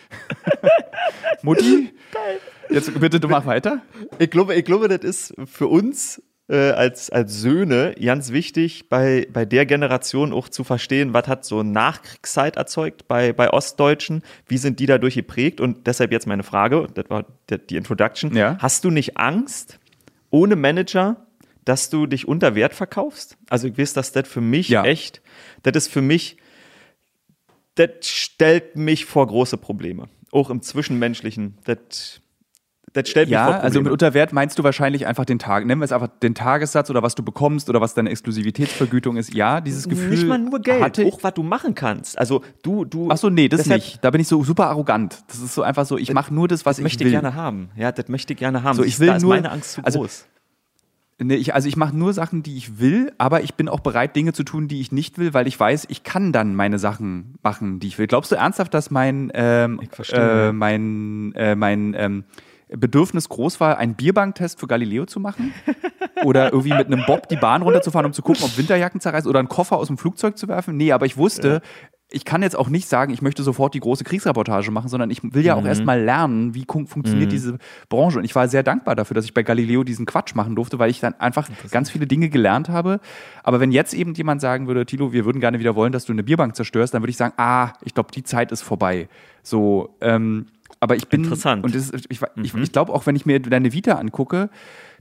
Mutti, 1.43 1.93
jetzt 2.71 2.99
bitte 2.99 3.21
du 3.21 3.29
mach 3.29 3.45
weiter. 3.45 3.83
Ich 4.19 4.31
glaube, 4.31 4.55
ich 4.55 4.64
glaube, 4.64 4.88
das 4.88 5.01
ist 5.01 5.35
für 5.45 5.66
uns 5.66 6.23
äh, 6.50 6.70
als, 6.72 7.10
als 7.10 7.40
Söhne 7.40 7.94
ganz 8.02 8.32
wichtig, 8.32 8.88
bei, 8.88 9.26
bei 9.32 9.44
der 9.44 9.66
Generation 9.66 10.32
auch 10.32 10.48
zu 10.48 10.64
verstehen, 10.64 11.14
was 11.14 11.28
hat 11.28 11.44
so 11.44 11.62
Nachkriegszeit 11.62 12.56
erzeugt 12.56 13.06
bei, 13.08 13.32
bei 13.32 13.50
Ostdeutschen, 13.52 14.22
wie 14.46 14.58
sind 14.58 14.80
die 14.80 14.86
dadurch 14.86 15.14
geprägt 15.14 15.60
und 15.60 15.86
deshalb 15.86 16.12
jetzt 16.12 16.26
meine 16.26 16.42
Frage, 16.42 16.88
das 16.94 17.08
war 17.08 17.24
die 17.48 17.76
Introduction, 17.76 18.34
ja. 18.36 18.56
hast 18.58 18.84
du 18.84 18.90
nicht 18.90 19.16
Angst, 19.16 19.78
ohne 20.30 20.56
Manager 20.56 21.16
dass 21.64 21.90
du 21.90 22.06
dich 22.06 22.26
unter 22.26 22.54
Wert 22.54 22.74
verkaufst? 22.74 23.36
Also 23.48 23.68
ich 23.68 23.78
weiß, 23.78 23.92
dass 23.92 24.12
das 24.12 24.26
für 24.26 24.40
mich 24.40 24.68
Ja. 24.70 24.84
echt, 24.84 25.22
das 25.62 25.76
ist 25.76 25.92
für 25.92 26.02
mich, 26.02 26.36
das 27.74 27.90
stellt 28.02 28.76
mich 28.76 29.04
vor 29.04 29.26
große 29.26 29.56
Probleme. 29.56 30.08
Auch 30.32 30.50
im 30.50 30.62
Zwischenmenschlichen. 30.62 31.58
Das, 31.64 32.19
das 32.92 33.09
stellt 33.09 33.29
mich 33.29 33.37
vor 33.37 33.42
Ja, 33.44 33.44
Probleme. 33.53 33.62
also 33.64 33.81
mit 33.83 33.92
Unterwert 33.92 34.33
meinst 34.33 34.59
du 34.59 34.64
wahrscheinlich 34.64 35.07
einfach 35.07 35.24
den 35.24 35.38
Tag. 35.38 35.64
Nennen 35.66 35.81
wir 35.81 35.85
es 35.85 35.92
einfach 35.92 36.09
den 36.22 36.35
Tagessatz 36.35 36.90
oder 36.90 37.03
was 37.03 37.14
du 37.14 37.22
bekommst 37.22 37.68
oder 37.70 37.81
was 37.81 37.94
deine 37.94 38.11
Exklusivitätsvergütung 38.11 39.16
ist. 39.16 39.33
Ja, 39.35 39.61
dieses 39.61 39.88
Gefühl. 39.88 40.09
nicht 40.11 40.26
mal 40.26 40.38
nur 40.38 40.61
Geld, 40.61 40.83
Hatte 40.83 41.07
auch 41.07 41.22
was 41.22 41.35
du 41.35 41.42
machen 41.42 41.74
kannst. 41.74 42.18
Also 42.18 42.42
du, 42.62 42.85
du. 42.85 43.09
ach 43.11 43.16
so, 43.16 43.31
nee, 43.31 43.48
das 43.48 43.62
deshalb- 43.62 43.81
nicht. 43.83 44.05
Da 44.05 44.11
bin 44.11 44.20
ich 44.20 44.29
so 44.29 44.42
super 44.44 44.68
arrogant. 44.68 45.22
Das 45.29 45.38
ist 45.40 45.55
so 45.55 45.62
einfach 45.62 45.87
so, 45.87 45.98
ich 45.98 46.12
mache 46.12 46.35
nur 46.35 46.48
das, 46.48 46.66
was 46.66 46.76
Das 46.76 46.79
ich 46.79 46.83
möchte 46.85 47.00
will. 47.05 47.09
ich 47.09 47.12
gerne 47.20 47.35
haben. 47.35 47.70
Ja, 47.76 47.92
das 47.92 48.09
möchte 48.09 48.33
ich 48.33 48.38
gerne 48.38 48.62
haben. 48.62 48.76
So, 48.76 48.83
ich 48.85 48.98
will 48.98 49.07
da 49.09 49.16
ist 49.16 49.22
nur- 49.22 49.35
meine 49.37 49.50
Angst 49.50 49.72
zu 49.72 49.85
also- 49.85 50.00
groß. 50.00 50.26
Nee, 51.22 51.35
ich, 51.35 51.55
also 51.55 51.68
ich 51.68 51.76
mache 51.76 51.94
nur 51.94 52.14
Sachen, 52.14 52.42
die 52.42 52.57
ich 52.57 52.79
will, 52.81 53.12
aber 53.18 53.42
ich 53.42 53.53
bin 53.55 53.68
auch 53.68 53.81
bereit, 53.81 54.16
Dinge 54.16 54.33
zu 54.33 54.42
tun, 54.42 54.68
die 54.68 54.81
ich 54.81 54.90
nicht 54.90 55.18
will, 55.18 55.35
weil 55.35 55.46
ich 55.46 55.61
weiß, 55.61 55.85
ich 55.90 56.03
kann 56.03 56.33
dann 56.33 56.55
meine 56.55 56.79
Sachen 56.79 57.35
machen, 57.42 57.79
die 57.79 57.88
ich 57.88 57.98
will. 57.98 58.07
Glaubst 58.07 58.33
du 58.33 58.37
ernsthaft, 58.37 58.72
dass 58.72 58.90
mein, 58.90 59.31
ähm, 59.35 59.81
Ich 59.83 59.90
verstehe, 59.90 60.18
äh, 60.18 60.44
ja. 60.46 60.53
mein, 60.55 61.35
äh, 61.35 61.55
mein 61.57 61.92
ähm, 61.94 62.24
Bedürfnis 62.76 63.28
groß 63.28 63.61
war, 63.61 63.78
einen 63.78 63.94
Bierbanktest 63.94 64.61
für 64.61 64.66
Galileo 64.66 65.06
zu 65.06 65.20
machen? 65.20 65.52
Oder 66.24 66.52
irgendwie 66.52 66.74
mit 66.74 66.87
einem 66.87 67.04
Bob 67.06 67.28
die 67.28 67.37
Bahn 67.37 67.62
runterzufahren, 67.62 68.06
um 68.06 68.12
zu 68.12 68.22
gucken, 68.22 68.44
ob 68.44 68.56
Winterjacken 68.59 69.00
zerreißen 69.00 69.28
oder 69.28 69.38
einen 69.38 69.48
Koffer 69.48 69.76
aus 69.76 69.87
dem 69.87 69.98
Flugzeug 69.98 70.37
zu 70.37 70.48
werfen? 70.48 70.76
Nee, 70.76 70.92
aber 70.92 71.06
ich 71.06 71.16
wusste, 71.16 71.62
ich 72.12 72.24
kann 72.24 72.42
jetzt 72.42 72.56
auch 72.56 72.68
nicht 72.68 72.88
sagen, 72.88 73.12
ich 73.12 73.22
möchte 73.22 73.42
sofort 73.42 73.72
die 73.72 73.80
große 73.80 74.02
Kriegsreportage 74.04 74.70
machen, 74.72 74.88
sondern 74.88 75.11
ich 75.11 75.22
will 75.22 75.44
ja 75.44 75.54
Mhm. 75.54 75.62
auch 75.62 75.66
erstmal 75.66 76.02
lernen, 76.02 76.54
wie 76.54 76.66
funktioniert 76.66 77.30
diese 77.33 77.59
Branche. 77.88 78.18
Und 78.18 78.24
ich 78.24 78.35
war 78.35 78.48
sehr 78.48 78.62
dankbar 78.64 78.96
dafür, 78.96 79.14
dass 79.14 79.24
ich 79.24 79.33
bei 79.33 79.44
Galileo 79.44 79.85
diesen 79.85 80.06
Quatsch 80.06 80.35
machen 80.35 80.56
durfte, 80.56 80.78
weil 80.78 80.90
ich 80.90 81.00
dann 81.00 81.14
einfach 81.20 81.48
ganz 81.70 81.88
viele 81.88 82.06
Dinge 82.06 82.28
gelernt 82.28 82.68
habe. 82.68 83.00
Aber 83.44 83.61
wenn 83.61 83.70
jetzt 83.70 83.94
eben 83.94 84.12
jemand 84.14 84.40
sagen 84.40 84.66
würde, 84.66 84.85
Tilo, 84.87 85.12
wir 85.12 85.24
würden 85.24 85.40
gerne 85.40 85.59
wieder 85.61 85.74
wollen, 85.76 85.92
dass 85.92 86.04
du 86.04 86.12
eine 86.12 86.24
Bierbank 86.24 86.56
zerstörst, 86.56 86.92
dann 86.92 87.02
würde 87.02 87.11
ich 87.11 87.16
sagen, 87.16 87.33
ah, 87.37 87.72
ich 87.83 87.94
glaube, 87.94 88.11
die 88.12 88.24
Zeit 88.24 88.50
ist 88.52 88.62
vorbei. 88.62 89.09
So, 89.42 89.94
ähm, 90.00 90.46
aber 90.81 90.97
ich 90.97 91.09
bin 91.09 91.25
Interessant. 91.25 91.64
und 91.64 91.75
das, 91.75 91.93
ich, 91.93 92.21
ich, 92.37 92.55
ich 92.55 92.73
glaube 92.73 92.93
auch, 92.93 93.07
wenn 93.07 93.16
ich 93.16 93.27
mir 93.27 93.38
deine 93.40 93.73
Vita 93.73 93.93
angucke, 93.95 94.51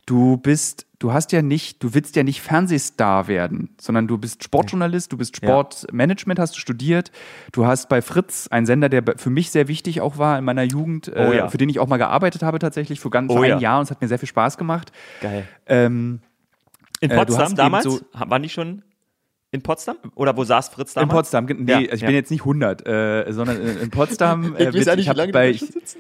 du 0.06 0.38
bist, 0.38 0.88
du 0.98 1.14
hast 1.14 1.32
ja 1.32 1.42
nicht, 1.42 1.84
du 1.84 1.94
willst 1.94 2.16
ja 2.16 2.24
nicht 2.24 2.42
Fernsehstar 2.42 3.28
werden, 3.28 3.76
sondern 3.80 4.08
du 4.08 4.18
bist 4.18 4.44
Sportjournalist, 4.44 5.12
du 5.12 5.18
bist 5.18 5.36
Sportmanagement, 5.38 6.40
hast 6.40 6.56
du 6.56 6.60
studiert, 6.60 7.12
du 7.52 7.66
hast 7.66 7.90
bei 7.90 8.02
Fritz 8.02 8.48
einen 8.48 8.66
Sender, 8.66 8.90
der 8.90 9.04
für 9.18 9.30
mich 9.30 9.52
sehr 9.52 9.68
wichtig 9.68 10.02
auch 10.02 10.18
war 10.18 10.38
in 10.40 10.46
meiner 10.46 10.64
Jugend, 10.64 11.10
Oh 11.14 11.20
äh, 11.20 11.38
ja. 11.38 11.48
für 11.50 11.58
den 11.58 11.70
ich 11.70 11.80
auch 11.80 11.88
mal 11.88 11.98
gearbeitet 11.98 12.42
habe 12.44 12.60
tatsächlich 12.60 13.00
für 13.00 13.10
ganz 13.10 13.32
Oh 13.32 13.38
ein 13.42 13.50
ja. 13.50 13.60
Jahr 13.60 13.80
und 13.80 13.84
es 13.84 13.92
hat 13.92 14.02
mir 14.02 14.08
sehr 14.08 14.20
viel 14.20 14.30
Spaß 14.30 14.58
gemacht. 14.58 14.92
Geil. 15.22 15.48
Ähm, 15.68 16.20
In 17.02 17.12
Äh, 17.12 17.16
Potsdam 17.16 17.44
hast 17.44 17.58
damals? 17.58 17.86
eben 17.86 18.02
Waren 18.14 18.44
die 18.44 18.50
schon 18.50 18.82
in 19.52 19.62
Potsdam? 19.62 19.98
Oder 20.16 20.38
wo 20.38 20.44
saß 20.44 20.70
Fritz 20.70 20.96
in 20.96 21.02
damals? 21.02 21.16
Potsdam, 21.16 21.48
ge- 21.48 21.58
nee, 21.60 21.72
Ja, 21.72 21.78
also 21.78 21.94
ich 21.94 22.02
ja. 22.02 22.08
bin 22.08 22.16
jetzt 22.16 22.30
nicht 22.32 22.42
100, 22.42 22.86
äh, 22.88 23.26
sondern 23.32 23.62
in, 23.62 23.78
in 23.82 23.90
Potsdam. 23.90 24.56
Ich 24.60 24.68
äh, 24.68 24.74
weiß 24.74 24.86
ja 24.86 24.96
nicht, 24.96 25.08
ich 25.08 25.14
wie 25.14 25.18
lange 25.18 25.28
die 25.28 25.34
bei, 25.34 25.52
da 25.52 25.58
schon 25.58 25.68
sitzen. 25.70 26.00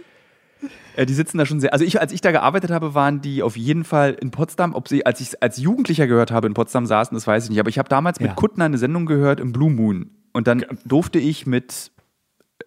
Äh, 0.95 1.05
die 1.05 1.13
sitzen 1.13 1.38
da 1.38 1.45
schon 1.45 1.59
sehr. 1.59 1.71
Also 1.73 1.85
ich, 1.85 1.99
als 2.01 2.12
ich 2.12 2.21
da 2.21 2.31
gearbeitet 2.31 2.69
habe, 2.71 2.93
waren 2.93 3.21
die 3.21 3.41
auf 3.41 3.55
jeden 3.57 3.83
Fall 3.85 4.15
in 4.19 4.31
Potsdam. 4.31 4.75
Ob 4.75 4.88
sie, 4.88 5.05
als 5.05 5.19
ich 5.21 5.41
als 5.41 5.57
Jugendlicher 5.57 6.05
gehört 6.07 6.31
habe, 6.31 6.47
in 6.47 6.53
Potsdam 6.53 6.85
saßen, 6.85 7.15
das 7.15 7.25
weiß 7.25 7.45
ich 7.45 7.49
nicht. 7.49 7.59
Aber 7.59 7.69
ich 7.69 7.79
habe 7.79 7.89
damals 7.89 8.19
Ja. 8.19 8.27
mit 8.27 8.35
Kuttner 8.35 8.65
eine 8.65 8.77
Sendung 8.77 9.05
gehört 9.05 9.39
im 9.39 9.51
Blue 9.51 9.71
Moon. 9.71 10.12
Und 10.33 10.47
dann 10.47 10.63
durfte 10.85 11.17
ich 11.17 11.47
mit, 11.47 11.91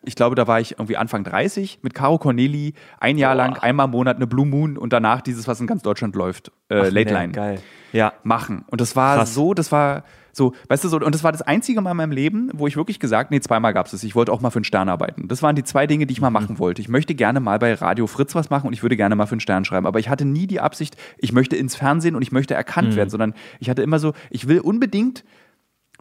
ich 0.04 0.16
glaube, 0.16 0.34
da 0.34 0.46
war 0.48 0.58
ich 0.60 0.72
irgendwie 0.72 0.96
Anfang 0.96 1.22
30, 1.22 1.80
mit 1.82 1.94
Caro 1.94 2.18
Corneli 2.18 2.74
ein 2.98 3.18
Jahr 3.18 3.34
lang, 3.36 3.56
einmal 3.58 3.84
im 3.84 3.92
Monat 3.92 4.16
eine 4.16 4.26
Blue 4.26 4.46
Moon 4.46 4.76
und 4.78 4.92
danach 4.92 5.20
dieses, 5.20 5.46
was 5.46 5.60
in 5.60 5.66
ganz 5.68 5.82
Deutschland 5.82 6.16
läuft, 6.16 6.50
äh, 6.70 6.80
Ach, 6.80 6.90
Late 6.90 7.12
nee, 7.12 7.18
Line 7.20 7.32
Geil. 7.32 7.60
Ja. 7.92 8.14
machen. 8.24 8.64
Und 8.68 8.80
das 8.80 8.96
war 8.96 9.18
Krass. 9.18 9.34
so, 9.34 9.54
das 9.54 9.70
war 9.70 10.02
so, 10.32 10.54
weißt 10.68 10.82
du, 10.84 10.88
so, 10.88 10.96
und 10.98 11.14
das 11.14 11.22
war 11.22 11.30
das 11.32 11.42
einzige 11.42 11.80
Mal 11.82 11.90
in 11.92 11.96
meinem 11.98 12.12
Leben, 12.12 12.50
wo 12.54 12.66
ich 12.66 12.76
wirklich 12.76 12.98
gesagt, 12.98 13.30
nee, 13.30 13.40
zweimal 13.40 13.74
gab 13.74 13.86
es 13.86 13.92
es. 13.92 14.02
Ich 14.02 14.14
wollte 14.14 14.32
auch 14.32 14.40
mal 14.40 14.50
für 14.50 14.56
einen 14.56 14.64
Stern 14.64 14.88
arbeiten. 14.88 15.28
Das 15.28 15.42
waren 15.42 15.54
die 15.54 15.62
zwei 15.64 15.86
Dinge, 15.86 16.06
die 16.06 16.12
ich 16.12 16.20
mal 16.20 16.30
Mhm. 16.30 16.34
machen 16.34 16.58
wollte. 16.58 16.80
Ich 16.80 16.88
möchte 16.88 17.14
gerne 17.14 17.38
mal 17.40 17.58
bei 17.58 17.74
Radio 17.74 18.06
Fritz 18.06 18.34
was 18.34 18.48
machen 18.50 18.66
und 18.68 18.72
ich 18.72 18.82
würde 18.82 18.96
gerne 18.96 19.14
mal 19.14 19.26
für 19.26 19.32
einen 19.32 19.40
Stern 19.40 19.64
schreiben. 19.64 19.86
Aber 19.86 19.98
ich 19.98 20.08
hatte 20.08 20.24
nie 20.24 20.46
die 20.46 20.60
Absicht, 20.60 20.96
ich 21.18 21.32
möchte 21.32 21.56
ins 21.56 21.76
Fernsehen 21.76 22.16
und 22.16 22.22
ich 22.22 22.32
möchte 22.32 22.54
erkannt 22.54 22.92
Mhm. 22.92 22.96
werden, 22.96 23.10
sondern 23.10 23.34
ich 23.60 23.68
hatte 23.68 23.82
immer 23.82 23.98
so, 23.98 24.14
ich 24.30 24.48
will 24.48 24.60
unbedingt 24.60 25.22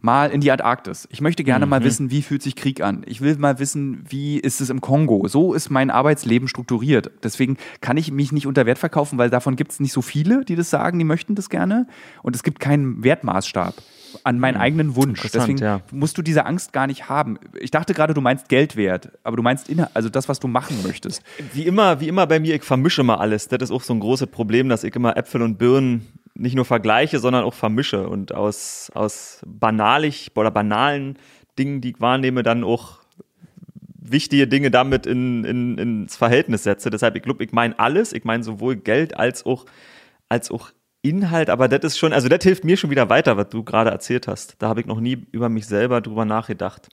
mal 0.01 0.31
in 0.31 0.41
die 0.41 0.51
Antarktis. 0.51 1.07
Ich 1.11 1.21
möchte 1.21 1.43
gerne 1.43 1.65
Mhm. 1.65 1.69
mal 1.69 1.83
wissen, 1.83 2.11
wie 2.11 2.21
fühlt 2.21 2.41
sich 2.41 2.55
Krieg 2.55 2.81
an. 2.81 3.03
Ich 3.05 3.21
will 3.21 3.35
mal 3.37 3.59
wissen, 3.59 4.03
wie 4.09 4.37
ist 4.39 4.61
es 4.61 4.69
im 4.69 4.81
Kongo. 4.81 5.27
So 5.27 5.53
ist 5.53 5.69
mein 5.69 5.89
Arbeitsleben 5.91 6.47
strukturiert. 6.47 7.11
Deswegen 7.23 7.57
kann 7.81 7.97
ich 7.97 8.11
mich 8.11 8.31
nicht 8.31 8.47
unter 8.47 8.65
Wert 8.65 8.79
verkaufen, 8.79 9.17
weil 9.17 9.29
davon 9.29 9.55
gibt 9.55 9.71
es 9.71 9.79
nicht 9.79 9.93
so 9.93 10.01
viele, 10.01 10.43
die 10.45 10.55
das 10.55 10.69
sagen, 10.69 10.97
die 10.99 11.05
möchten 11.05 11.35
das 11.35 11.49
gerne. 11.49 11.87
Und 12.23 12.35
es 12.35 12.43
gibt 12.43 12.59
keinen 12.59 13.03
Wertmaßstab 13.03 13.75
an 14.23 14.39
meinen 14.39 14.57
eigenen 14.57 14.95
Wunsch. 14.95 15.23
Mhm. 15.23 15.29
Deswegen 15.33 15.57
ja. 15.59 15.81
musst 15.91 16.17
du 16.17 16.21
diese 16.21 16.45
Angst 16.45 16.73
gar 16.73 16.87
nicht 16.87 17.07
haben. 17.07 17.37
Ich 17.59 17.71
dachte 17.71 17.93
gerade, 17.93 18.13
du 18.13 18.21
meinst 18.21 18.49
Geldwert, 18.49 19.11
aber 19.23 19.37
du 19.37 19.43
meinst 19.43 19.69
Inhalt, 19.69 19.91
also 19.93 20.09
das, 20.09 20.27
was 20.27 20.39
du 20.39 20.47
machen 20.47 20.77
möchtest. 20.83 21.23
Wie 21.53 21.65
immer, 21.65 21.99
wie 22.01 22.07
immer 22.07 22.27
bei 22.27 22.39
mir, 22.39 22.55
ich 22.55 22.63
vermische 22.63 23.03
mal 23.03 23.15
alles. 23.15 23.47
Das 23.47 23.61
ist 23.61 23.71
auch 23.71 23.83
so 23.83 23.93
ein 23.93 23.99
großes 23.99 24.27
Problem, 24.27 24.67
dass 24.67 24.83
ich 24.83 24.95
immer 24.95 25.15
Äpfel 25.15 25.41
und 25.41 25.57
Birnen 25.57 26.07
nicht 26.35 26.55
nur 26.55 26.65
vergleiche, 26.65 27.19
sondern 27.19 27.43
auch 27.43 27.53
vermische 27.53 28.07
und 28.07 28.33
aus, 28.33 28.91
aus 28.93 29.41
banalig 29.45 30.31
oder 30.35 30.51
banalen 30.51 31.17
Dingen, 31.57 31.81
die 31.81 31.91
ich 31.91 32.01
wahrnehme, 32.01 32.43
dann 32.43 32.63
auch 32.63 32.99
wichtige 33.99 34.47
Dinge 34.47 34.71
damit 34.71 35.05
in, 35.05 35.43
in, 35.45 35.77
ins 35.77 36.15
Verhältnis 36.15 36.63
setze. 36.63 36.89
Deshalb, 36.89 37.15
ich 37.15 37.23
glaube, 37.23 37.43
ich 37.43 37.51
meine 37.51 37.77
alles. 37.79 38.13
Ich 38.13 38.23
meine 38.23 38.43
sowohl 38.43 38.75
Geld 38.75 39.17
als 39.17 39.45
auch, 39.45 39.65
als 40.29 40.51
auch 40.51 40.71
Inhalt, 41.03 41.49
aber 41.49 41.67
das 41.67 41.93
ist 41.93 41.97
schon, 41.97 42.13
also 42.13 42.29
das 42.29 42.43
hilft 42.43 42.63
mir 42.63 42.77
schon 42.77 42.91
wieder 42.91 43.09
weiter, 43.09 43.35
was 43.35 43.49
du 43.49 43.63
gerade 43.63 43.89
erzählt 43.89 44.27
hast. 44.27 44.55
Da 44.59 44.67
habe 44.67 44.81
ich 44.81 44.85
noch 44.85 44.99
nie 44.99 45.25
über 45.31 45.49
mich 45.49 45.65
selber 45.65 45.99
drüber 45.99 46.25
nachgedacht. 46.25 46.89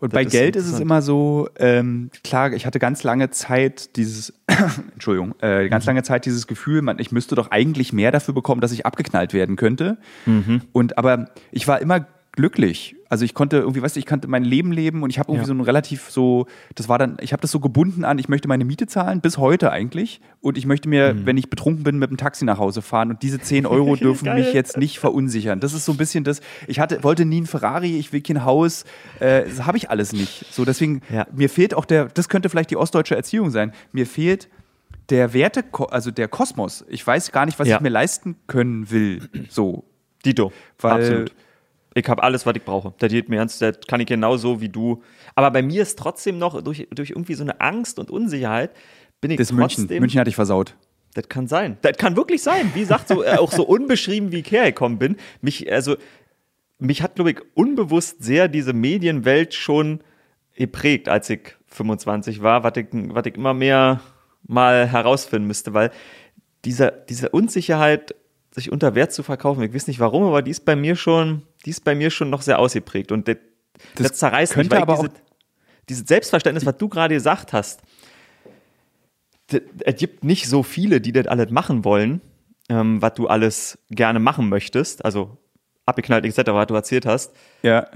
Und 0.00 0.12
Das 0.12 0.18
bei 0.18 0.22
ist 0.22 0.32
Geld 0.32 0.56
ist 0.56 0.66
es 0.66 0.80
immer 0.80 1.02
so, 1.02 1.48
ähm, 1.58 2.10
klar, 2.24 2.52
ich 2.52 2.66
hatte 2.66 2.78
ganz 2.78 3.02
lange 3.02 3.30
Zeit 3.30 3.96
dieses, 3.96 4.32
Entschuldigung, 4.94 5.34
äh, 5.40 5.68
ganz 5.68 5.84
lange 5.86 6.02
Zeit 6.02 6.24
dieses 6.26 6.46
Gefühl, 6.46 6.82
man, 6.82 6.98
ich 6.98 7.12
müsste 7.12 7.34
doch 7.34 7.50
eigentlich 7.50 7.92
mehr 7.92 8.10
dafür 8.10 8.34
bekommen, 8.34 8.60
dass 8.60 8.72
ich 8.72 8.86
abgeknallt 8.86 9.34
werden 9.34 9.56
könnte. 9.56 9.98
Und 10.72 10.98
aber 10.98 11.26
ich 11.52 11.68
war 11.68 11.80
immer 11.80 12.06
glücklich. 12.32 12.96
Also 13.08 13.24
ich 13.24 13.34
konnte 13.34 13.56
irgendwie, 13.58 13.82
weißt 13.82 13.96
du, 13.96 14.00
ich 14.00 14.06
konnte 14.06 14.28
mein 14.28 14.44
Leben 14.44 14.70
leben 14.70 15.02
und 15.02 15.10
ich 15.10 15.18
habe 15.18 15.30
irgendwie 15.32 15.42
Ja. 15.42 15.46
so 15.48 15.54
ein 15.54 15.60
relativ 15.60 16.10
so, 16.10 16.46
das 16.76 16.88
war 16.88 16.96
dann, 16.96 17.16
ich 17.20 17.32
habe 17.32 17.40
das 17.40 17.50
so 17.50 17.58
gebunden 17.58 18.04
an, 18.04 18.18
ich 18.20 18.28
möchte 18.28 18.46
meine 18.46 18.64
Miete 18.64 18.86
zahlen, 18.86 19.20
bis 19.20 19.36
heute 19.38 19.72
eigentlich. 19.72 20.20
Und 20.40 20.56
ich 20.56 20.64
möchte 20.64 20.88
mir, 20.88 21.26
wenn 21.26 21.36
ich 21.36 21.50
betrunken 21.50 21.82
bin, 21.82 21.98
mit 21.98 22.10
dem 22.10 22.16
Taxi 22.16 22.44
nach 22.44 22.58
Hause 22.58 22.82
fahren. 22.82 23.10
Und 23.10 23.22
diese 23.22 23.40
10 23.40 23.66
Euro 23.66 23.96
dürfen 23.96 24.32
mich 24.34 24.52
jetzt 24.52 24.76
nicht 24.76 25.00
verunsichern. 25.00 25.58
Das 25.58 25.72
ist 25.72 25.84
so 25.84 25.92
ein 25.92 25.98
bisschen 25.98 26.22
das, 26.22 26.40
ich 26.68 26.78
hatte, 26.78 27.02
wollte 27.02 27.24
nie 27.24 27.40
ein 27.40 27.46
Ferrari, 27.46 27.98
ich 27.98 28.12
will 28.12 28.20
kein 28.20 28.44
Haus, 28.44 28.84
äh, 29.18 29.42
das 29.44 29.66
habe 29.66 29.76
ich 29.76 29.90
alles 29.90 30.12
nicht. 30.12 30.46
So, 30.52 30.64
deswegen, 30.64 31.00
Ja. 31.12 31.26
mir 31.34 31.50
fehlt 31.50 31.74
auch 31.74 31.84
der, 31.84 32.04
das 32.06 32.28
könnte 32.28 32.48
vielleicht 32.48 32.70
die 32.70 32.76
ostdeutsche 32.76 33.16
Erziehung 33.16 33.50
sein, 33.50 33.72
mir 33.92 34.06
fehlt 34.06 34.48
der 35.08 35.34
Werte, 35.34 35.64
also 35.90 36.12
der 36.12 36.28
Kosmos. 36.28 36.84
Ich 36.88 37.04
weiß 37.04 37.32
gar 37.32 37.44
nicht, 37.44 37.58
was 37.58 37.66
Ja. 37.66 37.76
ich 37.76 37.82
mir 37.82 37.88
leisten 37.88 38.36
können 38.46 38.90
will. 38.92 39.28
So. 39.48 39.82
Dito, 40.24 40.52
Weil- 40.78 40.92
absolut. 40.92 41.34
Ich 41.94 42.08
habe 42.08 42.22
alles, 42.22 42.46
was 42.46 42.54
ich 42.54 42.62
brauche. 42.62 42.94
Das 42.98 43.10
geht 43.10 43.28
mir 43.28 43.36
ernst, 43.36 43.60
das 43.60 43.78
kann 43.88 44.00
ich 44.00 44.06
genauso 44.06 44.60
wie 44.60 44.68
du. 44.68 45.02
Aber 45.34 45.50
bei 45.50 45.62
mir 45.62 45.82
ist 45.82 45.98
trotzdem 45.98 46.38
noch 46.38 46.62
durch, 46.62 46.86
durch 46.92 47.10
irgendwie 47.10 47.34
so 47.34 47.42
eine 47.42 47.60
Angst 47.60 47.98
und 47.98 48.10
Unsicherheit 48.10 48.70
bin 49.20 49.32
ich 49.32 49.38
Das 49.38 49.48
trotzdem. 49.48 49.84
München. 49.84 50.00
München 50.00 50.20
hatte 50.20 50.30
ich 50.30 50.36
versaut. 50.36 50.76
Das 51.14 51.28
kann 51.28 51.48
sein. 51.48 51.76
Das 51.82 51.96
kann 51.96 52.16
wirklich 52.16 52.42
sein. 52.42 52.70
Wie 52.74 52.80
gesagt, 52.80 53.08
so, 53.08 53.24
äh, 53.24 53.36
auch 53.36 53.50
so 53.50 53.64
unbeschrieben, 53.64 54.30
wie 54.30 54.40
ich 54.40 54.50
hergekommen 54.50 54.98
bin. 54.98 55.16
Mich, 55.40 55.70
also, 55.70 55.96
mich 56.78 57.02
hat, 57.02 57.16
glaube 57.16 57.32
ich, 57.32 57.40
unbewusst 57.54 58.22
sehr 58.22 58.46
diese 58.46 58.72
Medienwelt 58.72 59.54
schon 59.54 60.00
geprägt, 60.54 61.08
als 61.08 61.28
ich 61.28 61.56
25 61.66 62.42
war, 62.42 62.62
was 62.62 62.76
ich, 62.76 62.86
was 62.92 63.26
ich 63.26 63.34
immer 63.34 63.54
mehr 63.54 64.00
mal 64.46 64.86
herausfinden 64.86 65.46
müsste, 65.46 65.74
weil 65.74 65.90
diese, 66.64 67.04
diese 67.08 67.30
Unsicherheit, 67.30 68.14
sich 68.52 68.72
unter 68.72 68.94
Wert 68.96 69.12
zu 69.12 69.22
verkaufen, 69.22 69.62
ich 69.62 69.72
weiß 69.72 69.86
nicht 69.86 70.00
warum, 70.00 70.24
aber 70.24 70.42
die 70.42 70.50
ist 70.50 70.64
bei 70.64 70.74
mir 70.74 70.96
schon, 70.96 71.42
die 71.64 71.70
ist 71.70 71.84
bei 71.84 71.94
mir 71.94 72.10
schon 72.10 72.30
noch 72.30 72.42
sehr 72.42 72.58
ausgeprägt 72.58 73.12
und 73.12 73.28
das, 73.28 73.36
das, 73.96 74.12
zerreißt 74.14 74.56
mich, 74.56 74.68
könnte 74.68 74.76
weil 74.76 74.82
aber 74.82 74.94
ich 74.94 74.98
auch- 75.00 75.08
diese, 75.08 75.22
dieses 75.88 76.08
Selbstverständnis, 76.08 76.66
was 76.66 76.76
du 76.76 76.88
gerade 76.88 77.14
gesagt 77.14 77.52
hast, 77.52 77.80
es 79.84 79.96
gibt 79.96 80.22
nicht 80.24 80.48
so 80.48 80.62
viele, 80.62 81.00
die 81.00 81.12
das 81.12 81.26
alles 81.26 81.50
machen 81.50 81.84
wollen, 81.84 82.20
ähm, 82.68 83.02
was 83.02 83.14
du 83.14 83.26
alles 83.26 83.78
gerne 83.90 84.20
machen 84.20 84.48
möchtest, 84.48 85.04
also 85.04 85.36
abgeknallt 85.86 86.24
etc., 86.24 86.52
was 86.52 86.66
du 86.68 86.74
erzählt 86.74 87.06
hast. 87.06 87.32
Ja. 87.62 87.88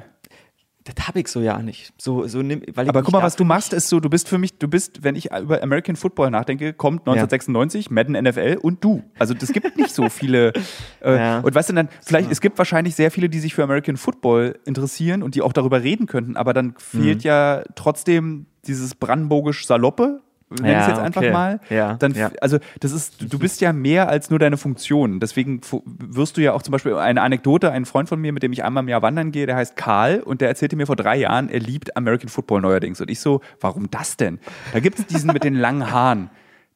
Das 0.84 1.08
habe 1.08 1.20
ich 1.20 1.28
so 1.28 1.40
ja 1.40 1.62
nicht. 1.62 1.94
So, 1.96 2.26
so 2.26 2.42
nimm, 2.42 2.60
weil 2.74 2.84
ich 2.84 2.90
Aber 2.90 3.02
guck 3.02 3.12
mal, 3.12 3.22
was 3.22 3.36
du 3.36 3.44
machst, 3.44 3.72
ist 3.72 3.88
so, 3.88 4.00
du 4.00 4.10
bist 4.10 4.28
für 4.28 4.36
mich, 4.36 4.58
du 4.58 4.68
bist, 4.68 5.02
wenn 5.02 5.16
ich 5.16 5.30
über 5.32 5.62
American 5.62 5.96
Football 5.96 6.30
nachdenke, 6.30 6.74
kommt 6.74 7.00
1996, 7.08 7.90
Madden 7.90 8.22
NFL 8.22 8.58
und 8.60 8.84
du. 8.84 9.02
Also 9.18 9.32
das 9.32 9.50
gibt 9.52 9.76
nicht 9.78 9.94
so 9.94 10.08
viele. 10.10 10.52
Äh, 11.00 11.14
Ja. 11.24 11.38
Und 11.40 11.54
weißt 11.54 11.70
du 11.70 11.72
dann, 11.74 11.88
vielleicht, 12.02 12.30
es 12.30 12.40
gibt 12.42 12.58
wahrscheinlich 12.58 12.94
sehr 12.96 13.10
viele, 13.10 13.28
die 13.30 13.38
sich 13.38 13.54
für 13.54 13.62
American 13.62 13.96
Football 13.96 14.58
interessieren 14.66 15.22
und 15.22 15.34
die 15.34 15.40
auch 15.42 15.52
darüber 15.54 15.82
reden 15.82 16.06
könnten, 16.06 16.36
aber 16.36 16.52
dann 16.52 16.74
fehlt 16.76 17.18
Mhm. 17.18 17.22
ja 17.28 17.62
trotzdem 17.76 18.46
dieses 18.66 18.94
brandenburgisch 18.94 19.66
Saloppe. 19.66 20.20
Nenne 20.50 20.72
ich 20.72 20.78
es 20.82 20.88
jetzt 20.88 20.98
einfach 20.98 21.22
okay. 21.22 21.32
mal, 21.32 21.60
Ja, 21.70 21.94
dann, 21.94 22.14
ja. 22.14 22.30
also 22.40 22.58
das 22.80 22.92
ist, 22.92 23.32
du 23.32 23.38
bist 23.38 23.60
ja 23.60 23.72
mehr 23.72 24.08
als 24.08 24.30
nur 24.30 24.38
deine 24.38 24.56
Funktion. 24.56 25.20
Deswegen 25.20 25.60
wirst 25.84 26.36
du 26.36 26.42
ja 26.42 26.52
auch 26.52 26.62
zum 26.62 26.72
Beispiel 26.72 26.94
eine 26.94 27.22
Anekdote, 27.22 27.70
ein 27.70 27.84
Freund 27.84 28.08
von 28.08 28.20
mir, 28.20 28.32
mit 28.32 28.42
dem 28.42 28.52
ich 28.52 28.64
einmal 28.64 28.82
im 28.82 28.88
Jahr 28.88 29.02
wandern 29.02 29.32
gehe, 29.32 29.46
der 29.46 29.56
heißt 29.56 29.76
Karl 29.76 30.20
und 30.20 30.40
der 30.40 30.48
erzählte 30.48 30.76
mir 30.76 30.86
vor 30.86 30.96
drei 30.96 31.16
Jahren, 31.16 31.48
er 31.48 31.60
liebt 31.60 31.96
American 31.96 32.28
Football 32.28 32.60
neuerdings. 32.60 33.00
Und 33.00 33.10
ich 33.10 33.20
so, 33.20 33.40
warum 33.60 33.90
das 33.90 34.16
denn? 34.16 34.38
Da 34.72 34.80
gibt 34.80 34.98
es 34.98 35.06
diesen 35.06 35.32
mit 35.32 35.44
den 35.44 35.54
langen 35.54 35.90
Haaren. 35.90 36.30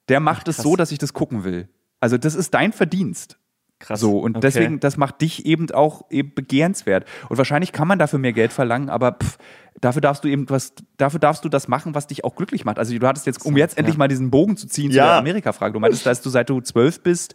Der 0.09 0.21
macht 0.21 0.49
es 0.49 0.57
so, 0.57 0.75
dass 0.75 0.91
ich 0.91 0.99
das 0.99 1.13
gucken 1.13 1.45
will. 1.45 1.69
Also 2.01 2.17
das 2.17 2.35
ist 2.35 2.55
dein 2.55 2.73
Verdienst. 2.73 3.38
Krass. 3.81 4.01
So, 4.01 4.19
und 4.19 4.33
Okay. 4.37 4.41
deswegen, 4.41 4.81
das 4.81 4.97
macht 4.97 5.21
dich 5.21 5.47
eben 5.47 5.71
auch 5.71 6.03
eben 6.11 6.35
begehrenswert. 6.35 7.05
Und 7.29 7.39
wahrscheinlich 7.39 7.73
kann 7.73 7.87
man 7.87 7.99
dafür 7.99 8.19
mehr 8.19 8.33
Geld 8.33 8.53
verlangen, 8.53 8.91
aber 8.91 9.13
pff, 9.13 9.39
dafür 9.81 10.01
darfst 10.01 10.25
du 10.25 10.29
eben 10.29 10.51
was, 10.51 10.73
dafür 10.97 11.21
darfst 11.21 11.45
du 11.45 11.49
das 11.49 11.69
machen, 11.69 11.95
was 11.95 12.09
dich 12.09 12.25
auch 12.25 12.35
glücklich 12.35 12.65
macht. 12.65 12.79
Also 12.79 12.97
du 12.99 13.07
hattest 13.07 13.27
jetzt, 13.27 13.45
um 13.47 13.57
jetzt 13.57 13.79
endlich 13.79 13.97
mal 13.97 14.09
diesen 14.09 14.31
Bogen 14.31 14.57
zu 14.57 14.67
ziehen 14.67 14.91
zu 14.91 14.97
Ja. 14.97 15.05
der 15.05 15.19
Amerika-Frage, 15.19 15.75
du 15.75 15.81
meintest, 15.81 16.05
dass 16.07 16.21
du 16.23 16.29
seit 16.31 16.51
du 16.51 16.61
zwölf 16.61 17.01
bist, 17.03 17.35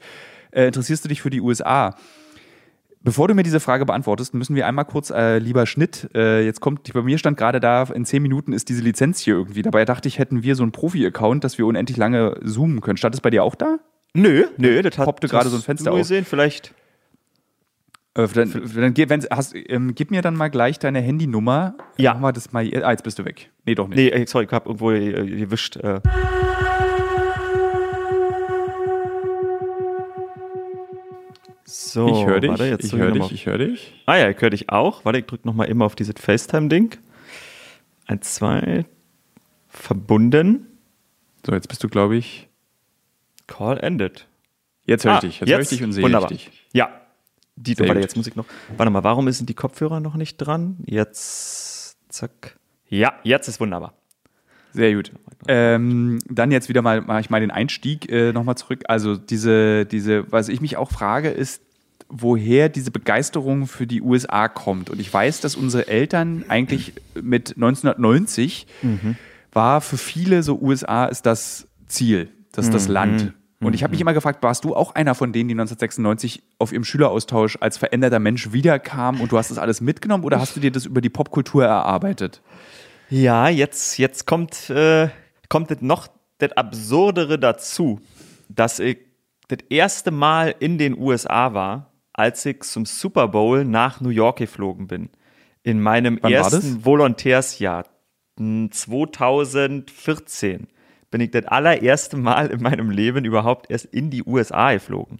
äh, 0.51 0.67
interessierst 0.67 1.05
du 1.05 1.09
dich 1.09 1.21
für 1.21 1.29
die 1.29 1.39
USA. 1.41 1.95
Bevor 3.05 3.27
du 3.27 3.33
mir 3.33 3.43
diese 3.43 3.59
Frage 3.59 3.85
beantwortest, 3.85 4.33
müssen 4.33 4.55
wir 4.55 4.65
einmal 4.65 4.85
kurz, 4.85 5.09
äh, 5.09 5.37
lieber 5.37 5.65
Schnitt, 5.65 6.09
äh, 6.15 6.45
jetzt 6.45 6.61
kommt, 6.61 6.91
bei 6.93 7.01
mir 7.01 7.17
stand 7.17 7.37
gerade 7.37 7.59
da, 7.59 7.83
in 7.83 8.05
zehn 8.05 8.21
Minuten 8.21 8.53
ist 8.53 8.69
diese 8.69 8.81
Lizenz 8.81 9.19
hier 9.19 9.33
irgendwie. 9.35 9.61
Dabei 9.61 9.83
dachte 9.83 10.07
ich, 10.07 10.19
hätten 10.19 10.41
wir 10.43 10.55
so 10.55 10.63
einen 10.63 10.71
Profi-Account, 10.71 11.43
dass 11.43 11.57
wir 11.57 11.65
unendlich 11.65 11.97
lange 11.97 12.39
zoomen 12.45 12.79
können. 12.79 12.95
Stand 12.97 13.13
es 13.15 13.19
bei 13.21 13.29
dir 13.29 13.43
auch 13.43 13.55
da? 13.55 13.77
Nö, 14.15 14.45
nö, 14.57 14.81
das 14.83 14.97
hat 14.97 15.05
Poppte 15.05 15.27
gerade 15.27 15.49
so 15.49 15.57
ein 15.57 15.63
Fenster 15.63 15.91
auf. 15.91 15.97
gesehen, 15.97 16.23
vielleicht. 16.23 16.73
Äh, 18.15 18.27
dann, 18.27 18.51
dann, 18.51 18.95
wenn, 18.95 19.21
hast, 19.31 19.55
ähm, 19.55 19.95
gib 19.95 20.11
mir 20.11 20.21
dann 20.21 20.35
mal 20.35 20.49
gleich 20.49 20.77
deine 20.77 21.01
Handynummer. 21.01 21.75
Ja. 21.97 22.13
Machen 22.13 22.21
wir 22.21 22.33
das 22.33 22.51
mal. 22.51 22.61
Ah, 22.83 22.91
jetzt 22.91 23.03
bist 23.03 23.17
du 23.17 23.25
weg. 23.25 23.49
Nee, 23.65 23.73
doch 23.73 23.87
nicht. 23.87 23.97
Nee, 23.97 24.25
sorry, 24.27 24.45
ich 24.45 24.51
hab 24.51 24.67
irgendwo 24.67 24.91
äh, 24.91 25.25
gewischt. 25.25 25.77
Äh. 25.77 25.99
So, 31.65 32.07
ich 32.07 32.25
höre 32.27 32.39
dich. 32.39 32.49
warte, 32.51 32.65
jetzt 32.65 32.85
ich 32.85 32.93
höre 32.93 33.11
dich. 33.11 33.31
Ich 33.31 33.45
höre 33.47 33.57
dich. 33.57 34.03
Ah 34.05 34.17
ja, 34.17 34.29
ich 34.29 34.39
höre 34.39 34.51
dich 34.51 34.69
auch. 34.69 35.05
Warte, 35.05 35.17
ich 35.17 35.25
drücke 35.25 35.47
nochmal 35.47 35.69
immer 35.69 35.85
auf 35.85 35.95
dieses 35.95 36.13
FaceTime-Ding. 36.19 36.97
Eins, 38.05 38.35
zwei. 38.35 38.85
Verbunden. 39.69 40.67
So, 41.43 41.53
jetzt 41.53 41.67
bist 41.67 41.83
du, 41.83 41.89
glaube 41.89 42.15
ich. 42.15 42.47
Call 43.47 43.79
ended. 43.79 44.27
Jetzt 44.85 45.05
höre 45.05 45.13
ich 45.13 45.17
Ah, 45.17 45.21
dich. 45.21 45.39
Jetzt, 45.39 45.49
höre 45.49 45.59
ich 45.61 45.69
dich 45.69 45.83
und 45.83 45.93
sehe 45.93 46.03
Wunderbar. 46.03 46.31
ich 46.31 46.45
dich. 46.49 46.67
Ja. 46.73 46.89
Die, 47.55 47.77
warte, 47.79 47.99
jetzt 47.99 48.17
muss 48.17 48.27
ich 48.27 48.35
noch. 48.35 48.45
Warte 48.77 48.89
mal, 48.89 49.03
warum 49.03 49.31
sind 49.31 49.47
die 49.47 49.53
Kopfhörer 49.53 49.99
noch 49.99 50.15
nicht 50.15 50.37
dran? 50.37 50.77
Jetzt. 50.85 51.97
Zack. 52.09 52.57
Ja, 52.89 53.13
jetzt 53.23 53.47
ist 53.47 53.59
wunderbar. 53.59 53.93
Sehr 54.71 54.93
gut. 54.95 55.11
Ähm, 55.47 56.19
dann 56.27 56.51
jetzt 56.51 56.67
wieder 56.67 56.81
mal, 56.81 57.01
mache 57.01 57.19
ich 57.21 57.29
mal 57.29 57.39
den 57.39 57.51
Einstieg 57.51 58.11
äh, 58.11 58.33
nochmal 58.33 58.55
zurück. 58.55 58.83
Also 58.87 59.15
diese, 59.15 59.85
diese, 59.85 60.31
was 60.31 60.49
ich 60.49 60.61
mich 60.61 60.77
auch 60.77 60.91
frage, 60.91 61.29
ist, 61.29 61.61
woher 62.09 62.69
diese 62.69 62.91
Begeisterung 62.91 63.67
für 63.67 63.87
die 63.87 64.01
USA 64.01 64.47
kommt. 64.47 64.89
Und 64.89 64.99
ich 64.99 65.11
weiß, 65.13 65.41
dass 65.41 65.55
unsere 65.55 65.87
Eltern 65.87 66.45
eigentlich 66.47 66.93
mit 67.15 67.55
1990 67.55 68.67
war 69.51 69.81
für 69.81 69.97
viele 69.97 70.43
so 70.43 70.59
USA 70.59 71.05
ist 71.05 71.25
das 71.25 71.67
Ziel, 71.87 72.29
das 72.53 72.65
ist 72.65 72.73
das 72.73 72.87
Land. 72.87 73.33
Und 73.59 73.73
ich 73.75 73.83
habe 73.83 73.91
mich 73.91 74.01
immer 74.01 74.13
gefragt, 74.13 74.43
warst 74.43 74.63
du 74.65 74.75
auch 74.75 74.95
einer 74.95 75.15
von 75.15 75.31
denen, 75.31 75.47
die 75.47 75.53
1996 75.53 76.43
auf 76.59 76.71
ihrem 76.73 76.83
Schüleraustausch 76.83 77.57
als 77.61 77.77
veränderter 77.77 78.19
Mensch 78.19 78.51
wiederkam 78.51 79.21
und 79.21 79.31
du 79.31 79.37
hast 79.37 79.51
das 79.51 79.57
alles 79.57 79.81
mitgenommen 79.81 80.23
oder 80.23 80.39
hast 80.39 80.55
du 80.55 80.59
dir 80.59 80.71
das 80.71 80.85
über 80.85 81.01
die 81.01 81.09
Popkultur 81.09 81.65
erarbeitet? 81.65 82.41
Ja, 83.09 83.47
jetzt, 83.49 83.97
jetzt 83.97 84.27
kommt, 84.27 84.69
äh, 84.69 85.09
kommt 85.49 85.71
das 85.71 85.81
noch 85.81 86.07
das 86.39 86.51
Absurdere 86.53 87.39
dazu, 87.39 87.99
dass 88.49 88.79
ich 88.79 88.99
das 89.47 89.59
erste 89.69 90.11
Mal 90.11 90.55
in 90.59 90.77
den 90.77 90.97
USA 90.97 91.53
war, 91.53 91.93
als 92.11 92.45
ich 92.45 92.61
zum 92.63 92.85
Super 92.85 93.27
Bowl 93.27 93.65
nach 93.65 94.01
New 94.01 94.09
York 94.09 94.37
geflogen 94.37 94.87
bin. 94.87 95.09
In 95.63 95.81
meinem 95.81 96.19
Wann 96.21 96.31
ersten? 96.33 96.85
Volontärsjahr, 96.85 97.85
m, 98.37 98.69
2014, 98.71 100.67
bin 101.13 101.21
ich 101.21 101.29
das 101.29 101.45
allererste 101.45 102.17
Mal 102.17 102.47
in 102.47 102.61
meinem 102.61 102.89
Leben 102.89 103.23
überhaupt 103.23 103.69
erst 103.69 103.85
in 103.85 104.09
die 104.09 104.23
USA 104.23 104.73
geflogen. 104.73 105.19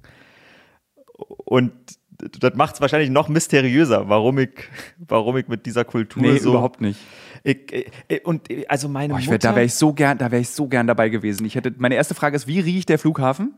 Und 1.46 1.72
das 2.18 2.56
macht 2.56 2.74
es 2.74 2.82
wahrscheinlich 2.82 3.12
noch 3.12 3.30
mysteriöser, 3.30 4.10
warum 4.10 4.40
ich, 4.40 4.50
warum 4.98 5.38
ich 5.38 5.48
mit 5.48 5.68
dieser 5.68 5.86
Kultur 5.86 6.24
Nee, 6.24 6.40
so 6.40 6.50
überhaupt 6.50 6.82
nicht. 6.82 7.00
ich, 7.44 7.92
äh, 8.08 8.22
und 8.24 8.50
äh, 8.50 8.66
also 8.68 8.90
meine 8.90 9.14
Boah, 9.14 9.20
ich 9.20 9.28
Mutter, 9.28 9.44
wär, 9.44 9.52
da 9.52 9.56
wäre 9.56 9.66
ich 9.66 9.76
so 9.76 9.94
gern, 9.94 10.18
da 10.18 10.32
wäre 10.32 10.42
ich 10.42 10.50
so 10.50 10.68
gern 10.68 10.88
dabei 10.88 11.10
gewesen. 11.10 11.46
Ich 11.46 11.54
hätte, 11.54 11.72
meine 11.78 11.94
erste 11.94 12.16
Frage 12.16 12.36
ist, 12.36 12.48
wie 12.48 12.60
riecht 12.60 12.90
der 12.90 12.98
Flughafen? 12.98 13.54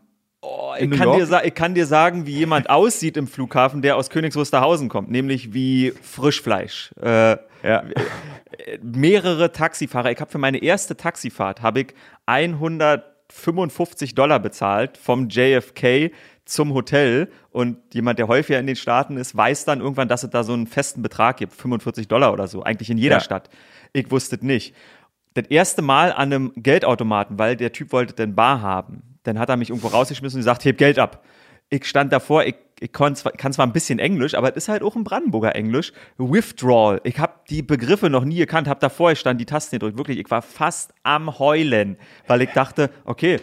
ich, 0.76 0.84
in 0.84 0.90
New 0.90 0.98
kann 0.98 1.18
dir, 1.18 1.42
ich 1.46 1.54
kann 1.54 1.74
dir 1.74 1.86
sagen, 1.86 2.26
wie 2.28 2.34
jemand 2.34 2.70
aussieht 2.70 3.16
im 3.16 3.28
Flughafen, 3.28 3.82
der 3.82 3.96
aus 3.96 4.10
Königs 4.10 4.36
Wusterhausen 4.36 4.90
kommt, 4.90 5.10
nämlich 5.10 5.54
wie 5.54 5.94
Frischfleisch. 6.02 6.92
Äh, 7.02 7.38
Ja. 7.66 7.84
mehrere 8.82 9.52
Taxifahrer. 9.52 10.12
Ich 10.12 10.20
habe 10.22 10.32
für 10.32 10.38
meine 10.38 10.62
erste 10.62 10.96
Taxifahrt 10.96 11.62
habe 11.62 11.82
ich 11.82 11.88
155 12.26 14.16
Dollar 14.16 14.40
bezahlt 14.40 14.98
vom 14.98 15.30
JFK 15.30 16.12
zum 16.46 16.74
Hotel 16.74 17.30
und 17.50 17.78
jemand, 17.94 18.20
der 18.20 18.28
häufiger 18.28 18.60
in 18.60 18.68
den 18.68 18.76
Staaten 18.76 19.18
ist, 19.18 19.36
weiß 19.36 19.66
dann 19.66 19.82
irgendwann, 19.82 20.08
dass 20.08 20.24
es 20.24 20.30
da 20.30 20.44
so 20.44 20.54
einen 20.54 20.68
festen 20.68 21.02
Betrag 21.02 21.38
gibt, 21.38 21.54
45 21.54 22.08
Dollar 22.08 22.32
oder 22.34 22.48
so, 22.48 22.62
eigentlich 22.64 22.90
in 22.92 22.98
jeder 23.00 23.16
Ja. 23.16 23.22
Stadt. 23.22 23.50
Ich 23.94 24.12
wusste 24.12 24.36
es 24.36 24.42
nicht. 24.44 24.76
Das 25.34 25.48
erste 25.48 25.82
Mal 25.82 26.12
an 26.14 26.32
einem 26.32 26.54
Geldautomaten, 26.56 27.40
weil 27.40 27.56
der 27.56 27.72
Typ 27.74 27.92
wollte 27.92 28.14
den 28.14 28.36
Bar 28.36 28.62
haben. 28.62 29.18
Dann 29.24 29.40
hat 29.40 29.50
er 29.50 29.58
mich 29.58 29.70
irgendwo 29.70 29.88
rausgeschmissen 29.88 30.38
und 30.38 30.42
gesagt, 30.42 30.64
heb 30.66 30.78
Geld 30.78 31.00
ab. 31.00 31.26
Ich 31.70 31.86
stand 31.86 32.14
davor, 32.14 32.44
ich, 32.46 32.56
ich 32.80 32.92
kon 32.92 33.16
zwar, 33.16 33.32
kann 33.32 33.54
zwar 33.54 33.66
ein 33.66 33.74
bisschen 33.74 34.00
Englisch, 34.00 34.36
aber 34.36 34.50
es 34.50 34.58
ist 34.58 34.68
halt 34.70 34.84
auch 34.84 34.96
ein 34.96 35.04
Brandenburger 35.04 35.56
Englisch. 35.56 35.94
Withdrawal. 36.18 37.00
Ich 37.04 37.20
habe 37.20 37.34
die 37.50 37.62
Begriffe 37.62 38.10
noch 38.10 38.26
nie 38.26 38.38
gekannt, 38.38 38.68
habe 38.68 38.80
davor 38.80 39.12
gestanden, 39.12 39.40
die 39.40 39.46
Tasten 39.46 39.78
gedrückt. 39.78 39.98
Wirklich, 39.98 40.20
ich 40.20 40.30
war 40.30 40.42
fast 40.42 40.94
am 41.04 41.40
Heulen, 41.40 41.98
weil 42.28 42.42
ich 42.42 42.50
dachte, 42.52 42.90
okay, 43.06 43.40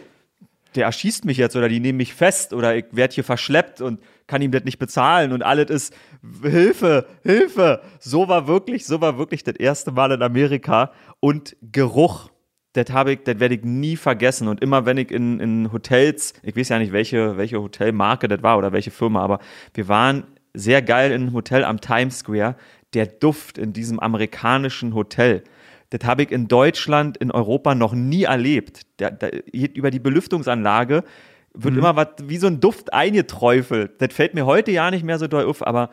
der 0.75 0.87
erschießt 0.87 1.25
mich 1.25 1.37
jetzt 1.37 1.57
oder 1.57 1.69
die 1.69 1.81
nehmen 1.81 1.99
mich 1.99 2.15
fest 2.15 2.53
oder 2.53 2.77
ich 2.77 2.87
werde 2.93 3.15
hier 3.15 3.25
verschleppt 3.25 3.81
und 3.81 4.01
kann 4.27 4.43
ihm 4.43 4.51
das 4.51 4.65
nicht 4.65 4.79
bezahlen 4.79 5.33
und 5.33 5.43
alles 5.43 5.71
ist 5.71 5.95
Hilfe, 6.43 7.07
Hilfe. 7.23 7.83
So 8.01 8.29
war 8.29 8.47
wirklich, 8.47 8.87
so 8.87 9.01
war 9.01 9.19
wirklich 9.19 9.45
das 9.45 9.57
erste 9.57 9.93
Mal 9.93 10.13
in 10.13 10.23
Amerika 10.23 10.93
und 11.21 11.57
Geruch. 11.61 12.32
Das 12.75 12.87
habe 12.91 13.13
ich, 13.13 13.21
das 13.25 13.39
werde 13.39 13.55
ich 13.55 13.65
nie 13.65 13.97
vergessen. 13.97 14.49
Und 14.49 14.63
immer 14.63 14.87
wenn 14.87 14.97
ich 14.97 15.11
in, 15.11 15.41
in 15.41 15.73
Hotels, 15.73 16.33
ich 16.43 16.57
weiß 16.57 16.71
ja 16.71 16.79
nicht, 16.79 16.93
welche, 16.93 17.37
welche 17.37 17.61
Hotelmarke 17.61 18.29
das 18.29 18.43
war 18.43 18.57
oder 18.57 18.73
welche 18.73 18.91
Firma, 18.91 19.23
aber 19.23 19.41
wir 19.75 19.89
waren 19.89 20.25
sehr 20.55 20.83
geil 20.83 21.13
in 21.13 21.23
einem 21.23 21.33
Hotel 21.33 21.65
am 21.65 21.81
Times 21.81 22.21
Square. 22.21 22.57
Der 22.95 23.07
Duft 23.07 23.59
in 23.59 23.73
diesem 23.73 24.01
amerikanischen 24.01 24.95
Hotel. 24.95 25.45
Das 25.91 26.07
habe 26.07 26.23
ich 26.23 26.31
in 26.31 26.49
Deutschland, 26.49 27.17
in 27.19 27.31
Europa 27.31 27.75
noch 27.75 27.95
nie 27.95 28.25
erlebt. 28.25 28.83
Da, 28.99 29.11
da, 29.11 29.29
über 29.29 29.91
die 29.91 29.99
Belüftungsanlage 29.99 31.05
wird 31.55 31.77
immer 31.77 31.97
was 31.97 32.09
wie 32.25 32.39
so 32.39 32.47
ein 32.47 32.61
Duft 32.61 32.93
eingeträufelt. 32.93 34.01
Das 34.01 34.13
fällt 34.13 34.35
mir 34.35 34.47
heute 34.47 34.71
ja 34.71 34.91
nicht 34.91 35.05
mehr 35.05 35.19
so 35.19 35.27
doll 35.27 35.45
auf, 35.45 35.67
aber 35.67 35.91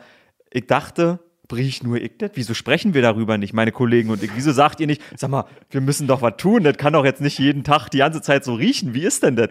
ich 0.50 0.66
dachte, 0.66 1.20
briech 1.50 1.82
nur 1.82 2.00
ich 2.00 2.12
das? 2.16 2.30
Wieso 2.34 2.54
sprechen 2.54 2.94
wir 2.94 3.02
darüber 3.02 3.36
nicht, 3.36 3.52
meine 3.52 3.72
Kollegen 3.72 4.08
und 4.08 4.22
ich? 4.22 4.30
Wieso 4.34 4.52
sagt 4.52 4.80
ihr 4.80 4.86
nicht, 4.86 5.02
sag 5.16 5.30
mal, 5.30 5.44
wir 5.68 5.82
müssen 5.82 6.06
doch 6.06 6.22
was 6.22 6.36
tun? 6.38 6.64
Das 6.64 6.78
kann 6.78 6.94
doch 6.94 7.04
jetzt 7.04 7.20
nicht 7.20 7.38
jeden 7.38 7.64
Tag 7.64 7.90
die 7.90 7.98
ganze 7.98 8.22
Zeit 8.22 8.44
so 8.44 8.54
riechen. 8.54 8.94
Wie 8.94 9.04
ist 9.04 9.22
denn 9.22 9.36
das? 9.36 9.48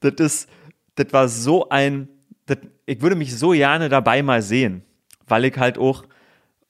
Das 0.00 0.12
ist, 0.18 0.48
das 0.94 1.12
war 1.12 1.26
so 1.26 1.68
ein, 1.70 2.08
das, 2.46 2.58
ich 2.86 3.00
würde 3.00 3.16
mich 3.16 3.36
so 3.36 3.50
gerne 3.50 3.88
dabei 3.88 4.22
mal 4.22 4.42
sehen, 4.42 4.82
weil 5.26 5.46
ich 5.46 5.56
halt 5.56 5.78
auch, 5.78 6.04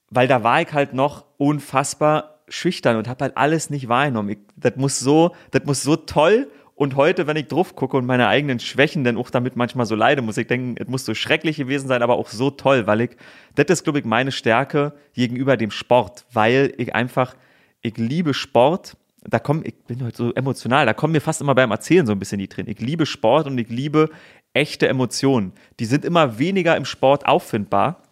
weil 0.08 0.28
da 0.28 0.42
war 0.42 0.62
ich 0.62 0.72
halt 0.72 0.94
noch 0.94 1.26
unfassbar 1.36 2.38
schüchtern 2.48 2.96
und 2.96 3.08
habe 3.08 3.24
halt 3.24 3.36
alles 3.36 3.68
nicht 3.70 3.88
wahrgenommen. 3.88 4.30
Ich, 4.30 4.38
das 4.56 4.76
muss 4.76 4.98
so, 5.00 5.34
das 5.50 5.64
muss 5.64 5.82
so 5.82 5.96
toll. 5.96 6.48
Und 6.78 6.94
heute, 6.94 7.26
wenn 7.26 7.36
ich 7.36 7.48
drauf 7.48 7.74
gucke 7.74 7.96
und 7.96 8.06
meine 8.06 8.28
eigenen 8.28 8.60
Schwächen 8.60 9.02
dann 9.02 9.16
auch 9.16 9.30
damit 9.30 9.56
manchmal 9.56 9.84
so 9.84 9.96
leide, 9.96 10.22
muss 10.22 10.36
ich 10.36 10.46
denken, 10.46 10.76
es 10.78 10.86
muss 10.86 11.04
so 11.04 11.12
schrecklich 11.12 11.56
gewesen 11.56 11.88
sein, 11.88 12.02
aber 12.02 12.14
auch 12.14 12.28
so 12.28 12.52
toll, 12.52 12.86
weil 12.86 13.00
ich, 13.00 13.10
das 13.56 13.66
ist, 13.66 13.82
glaube 13.82 13.98
ich, 13.98 14.04
meine 14.04 14.30
Stärke 14.30 14.92
gegenüber 15.12 15.56
dem 15.56 15.72
Sport, 15.72 16.24
weil 16.32 16.72
ich 16.78 16.94
einfach, 16.94 17.34
ich 17.82 17.96
liebe 17.98 18.32
Sport. 18.32 18.96
Da 19.24 19.40
komm, 19.40 19.62
ich 19.64 19.74
bin 19.88 20.04
heute 20.04 20.16
so 20.16 20.32
emotional, 20.34 20.86
da 20.86 20.94
kommen 20.94 21.14
mir 21.14 21.20
fast 21.20 21.40
immer 21.40 21.56
beim 21.56 21.72
Erzählen 21.72 22.06
so 22.06 22.12
ein 22.12 22.20
bisschen 22.20 22.38
die 22.38 22.46
Tränen. 22.46 22.70
Ich 22.70 22.78
liebe 22.78 23.06
Sport 23.06 23.48
und 23.48 23.58
ich 23.58 23.68
liebe 23.68 24.10
echte 24.52 24.86
Emotionen. 24.86 25.54
Die 25.80 25.84
sind 25.84 26.04
immer 26.04 26.38
weniger 26.38 26.76
im 26.76 26.84
Sport 26.84 27.26
auffindbar 27.26 28.04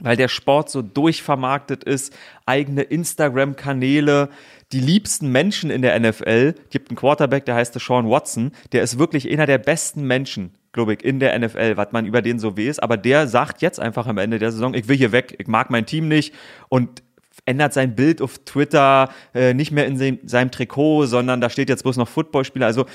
weil 0.00 0.16
der 0.16 0.28
Sport 0.28 0.70
so 0.70 0.82
durchvermarktet 0.82 1.84
ist, 1.84 2.14
eigene 2.46 2.82
Instagram-Kanäle, 2.82 4.28
die 4.72 4.80
liebsten 4.80 5.30
Menschen 5.30 5.70
in 5.70 5.82
der 5.82 5.98
NFL, 5.98 6.54
gibt 6.70 6.90
einen 6.90 6.96
Quarterback, 6.96 7.44
der 7.44 7.54
heißt 7.54 7.78
Sean 7.78 8.08
Watson, 8.08 8.52
der 8.72 8.82
ist 8.82 8.98
wirklich 8.98 9.30
einer 9.30 9.46
der 9.46 9.58
besten 9.58 10.06
Menschen, 10.06 10.54
glaube 10.72 10.94
ich, 10.94 11.04
in 11.04 11.20
der 11.20 11.38
NFL, 11.38 11.76
was 11.76 11.92
man 11.92 12.06
über 12.06 12.22
den 12.22 12.38
so 12.38 12.56
weiß, 12.56 12.78
aber 12.78 12.96
der 12.96 13.26
sagt 13.28 13.60
jetzt 13.60 13.78
einfach 13.78 14.06
am 14.06 14.18
Ende 14.18 14.38
der 14.38 14.50
Saison, 14.50 14.72
ich 14.74 14.88
will 14.88 14.96
hier 14.96 15.12
weg, 15.12 15.36
ich 15.38 15.46
mag 15.46 15.70
mein 15.70 15.84
Team 15.84 16.08
nicht 16.08 16.34
und 16.68 17.02
ändert 17.44 17.72
sein 17.72 17.94
Bild 17.94 18.22
auf 18.22 18.38
Twitter 18.38 19.10
äh, 19.34 19.52
nicht 19.52 19.72
mehr 19.72 19.86
in 19.86 19.96
se 19.98 20.18
seinem 20.24 20.50
Trikot, 20.50 21.06
sondern 21.06 21.40
da 21.40 21.50
steht 21.50 21.68
jetzt 21.68 21.82
bloß 21.82 21.96
noch 21.96 22.08
Footballspieler. 22.08 22.66
Also 22.66 22.86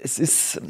es 0.00 0.18
ist. 0.18 0.60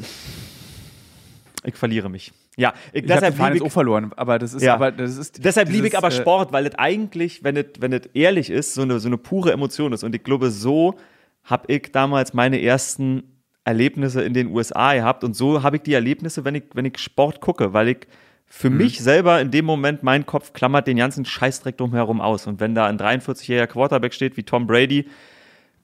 Ich 1.63 1.75
verliere 1.75 2.09
mich. 2.09 2.31
Ja, 2.59 2.73
ich, 2.91 3.03
ich 3.03 3.07
deshalb 3.07 3.37
liebe 3.39 3.55
ich 3.55 3.61
auch 3.61 3.71
verloren, 3.71 4.11
aber 4.17 4.37
das 4.37 4.53
ist, 4.53 4.63
ja. 4.63 4.73
aber 4.73 4.91
das 4.91 5.17
ist. 5.17 5.43
Deshalb 5.43 5.69
liebe 5.69 5.87
ich 5.87 5.97
aber 5.97 6.09
äh, 6.09 6.11
Sport, 6.11 6.51
weil 6.51 6.65
es 6.65 6.75
eigentlich, 6.75 7.43
wenn 7.43 7.55
es 7.55 7.65
wenn 7.79 7.93
es 7.93 8.07
ehrlich 8.13 8.49
ist, 8.49 8.73
so 8.73 8.81
eine 8.81 8.99
so 8.99 9.07
eine 9.07 9.17
pure 9.17 9.53
Emotion 9.53 9.93
ist. 9.93 10.03
Und 10.03 10.13
ich 10.13 10.23
glaube, 10.23 10.51
so 10.51 10.95
habe 11.43 11.73
ich 11.73 11.91
damals 11.93 12.33
meine 12.33 12.61
ersten 12.61 13.23
Erlebnisse 13.63 14.21
in 14.23 14.33
den 14.33 14.47
USA 14.47 14.93
gehabt 14.93 15.23
und 15.23 15.35
so 15.35 15.63
habe 15.63 15.77
ich 15.77 15.83
die 15.83 15.93
Erlebnisse, 15.93 16.43
wenn 16.43 16.55
ich 16.55 16.63
wenn 16.73 16.85
ich 16.85 16.97
Sport 16.97 17.39
gucke, 17.39 17.71
weil 17.71 17.89
ich 17.89 18.07
für 18.45 18.69
mhm. 18.69 18.77
mich 18.77 18.99
selber 18.99 19.39
in 19.39 19.51
dem 19.51 19.63
Moment, 19.63 20.03
mein 20.03 20.25
Kopf 20.25 20.53
klammert 20.53 20.87
den 20.87 20.97
ganzen 20.97 21.23
Scheißdreck 21.23 21.77
drumherum 21.77 22.19
aus. 22.19 22.47
Und 22.47 22.59
wenn 22.59 22.73
da 22.73 22.87
ein 22.87 22.97
43-jähriger 22.97 23.67
Quarterback 23.67 24.13
steht 24.13 24.37
wie 24.37 24.43
Tom 24.43 24.65
Brady, 24.65 25.07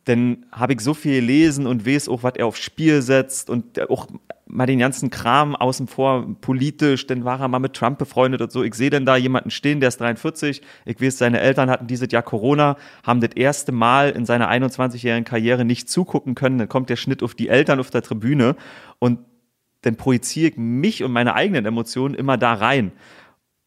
dann 0.06 0.46
habe 0.52 0.74
ich 0.74 0.82
so 0.82 0.94
viel 0.94 1.20
gelesen 1.20 1.66
und 1.66 1.86
weiß 1.86 2.10
auch, 2.10 2.22
was 2.22 2.36
er 2.36 2.46
aufs 2.46 2.60
Spiel 2.60 3.02
setzt 3.02 3.50
und 3.50 3.90
auch 3.90 4.08
mal 4.46 4.68
den 4.68 4.78
ganzen 4.78 5.10
Kram 5.10 5.56
außen 5.56 5.88
vor, 5.88 6.28
politisch, 6.42 7.08
dann 7.08 7.26
war 7.26 7.42
er 7.42 7.48
mal 7.48 7.58
mit 7.58 7.74
Trump 7.74 7.98
befreundet 7.98 8.42
und 8.42 8.52
so. 8.52 8.64
Ich 8.64 8.76
sehe 8.76 8.92
denn 8.92 9.06
da 9.06 9.18
jemanden 9.18 9.50
stehen, 9.50 9.80
der 9.80 9.90
ist 9.90 10.00
43. 10.00 10.62
Ich 10.86 11.02
weiß, 11.02 11.18
seine 11.18 11.40
Eltern 11.40 11.72
hatten 11.72 11.88
dieses 11.88 12.12
Jahr 12.12 12.22
Corona, 12.22 12.78
haben 13.04 13.20
das 13.20 13.32
erste 13.36 13.72
Mal 13.72 14.12
in 14.12 14.28
seiner 14.28 14.50
21-jährigen 14.50 15.26
Karriere 15.26 15.66
nicht 15.66 15.90
zugucken 15.90 16.36
können. 16.36 16.60
Dann 16.60 16.70
kommt 16.70 16.92
der 16.92 16.96
Schnitt 16.96 17.24
auf 17.24 17.34
die 17.34 17.50
Eltern 17.50 17.80
auf 17.80 17.90
der 17.90 18.04
Tribüne 18.04 18.56
und 19.00 19.20
dann 19.82 19.96
projiziere 19.96 20.52
ich 20.52 20.58
mich 20.58 21.04
und 21.04 21.12
meine 21.12 21.34
eigenen 21.34 21.66
Emotionen 21.66 22.14
immer 22.14 22.38
da 22.38 22.54
rein. 22.54 22.92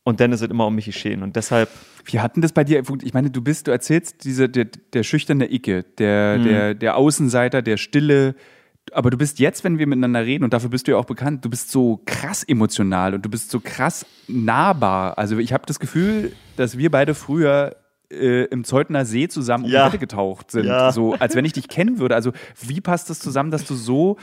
Und 0.09 0.21
dann 0.21 0.33
ist 0.33 0.41
es 0.41 0.49
immer 0.49 0.67
um 0.67 0.75
mich 0.75 0.87
geschehen. 0.87 1.23
Und 1.23 1.37
deshalb. 1.37 1.69
Wie 2.07 2.21
hatten 2.21 2.41
das 2.41 2.53
bei 2.53 2.65
dir? 2.65 2.83
Ich 3.03 3.13
meine, 3.13 3.29
du 3.29 3.43
bist, 3.43 3.67
du 3.67 3.71
erzählst 3.71 4.25
diese, 4.25 4.49
der, 4.49 4.65
der 4.65 5.03
schüchterne 5.03 5.53
Icke, 5.53 5.83
der, 5.99 6.39
mhm. 6.39 6.45
der, 6.45 6.75
der 6.75 6.97
Außenseiter, 6.97 7.61
der 7.61 7.77
Stille. 7.77 8.35
Aber 8.93 9.11
du 9.11 9.19
bist 9.19 9.39
jetzt, 9.39 9.65
wenn 9.65 9.79
wir 9.79 9.87
miteinander 9.87 10.25
reden, 10.25 10.45
und 10.45 10.55
dafür 10.55 10.71
bist 10.71 10.87
du 10.87 10.93
ja 10.93 10.97
auch 10.97 11.05
bekannt, 11.05 11.45
du 11.45 11.51
bist 11.51 11.71
so 11.71 12.01
krass 12.07 12.43
emotional 12.43 13.13
und 13.13 13.23
du 13.23 13.29
bist 13.29 13.51
so 13.51 13.61
krass 13.61 14.07
nahbar. 14.29 15.19
Also 15.19 15.37
ich 15.37 15.53
habe 15.53 15.65
das 15.67 15.79
Gefühl, 15.79 16.33
dass 16.57 16.79
wir 16.79 16.91
beide 16.91 17.15
früher 17.15 17.77
äh, 18.11 18.45
im 18.45 18.65
Zeutner 18.65 19.05
See 19.05 19.29
zusammen 19.29 19.65
um 19.67 19.71
ja. 19.71 19.83
die 19.83 19.93
Wette 19.93 19.99
getaucht 19.99 20.53
sind. 20.53 20.65
Ja. 20.65 20.91
So, 20.91 21.17
als 21.19 21.35
wenn 21.35 21.45
ich 21.45 21.53
dich 21.53 21.69
kennen 21.69 21.99
würde. 21.99 22.15
Also 22.15 22.33
wie 22.63 22.81
passt 22.81 23.11
das 23.11 23.19
zusammen, 23.19 23.51
dass 23.51 23.67
du 23.67 23.75
so 23.75 24.17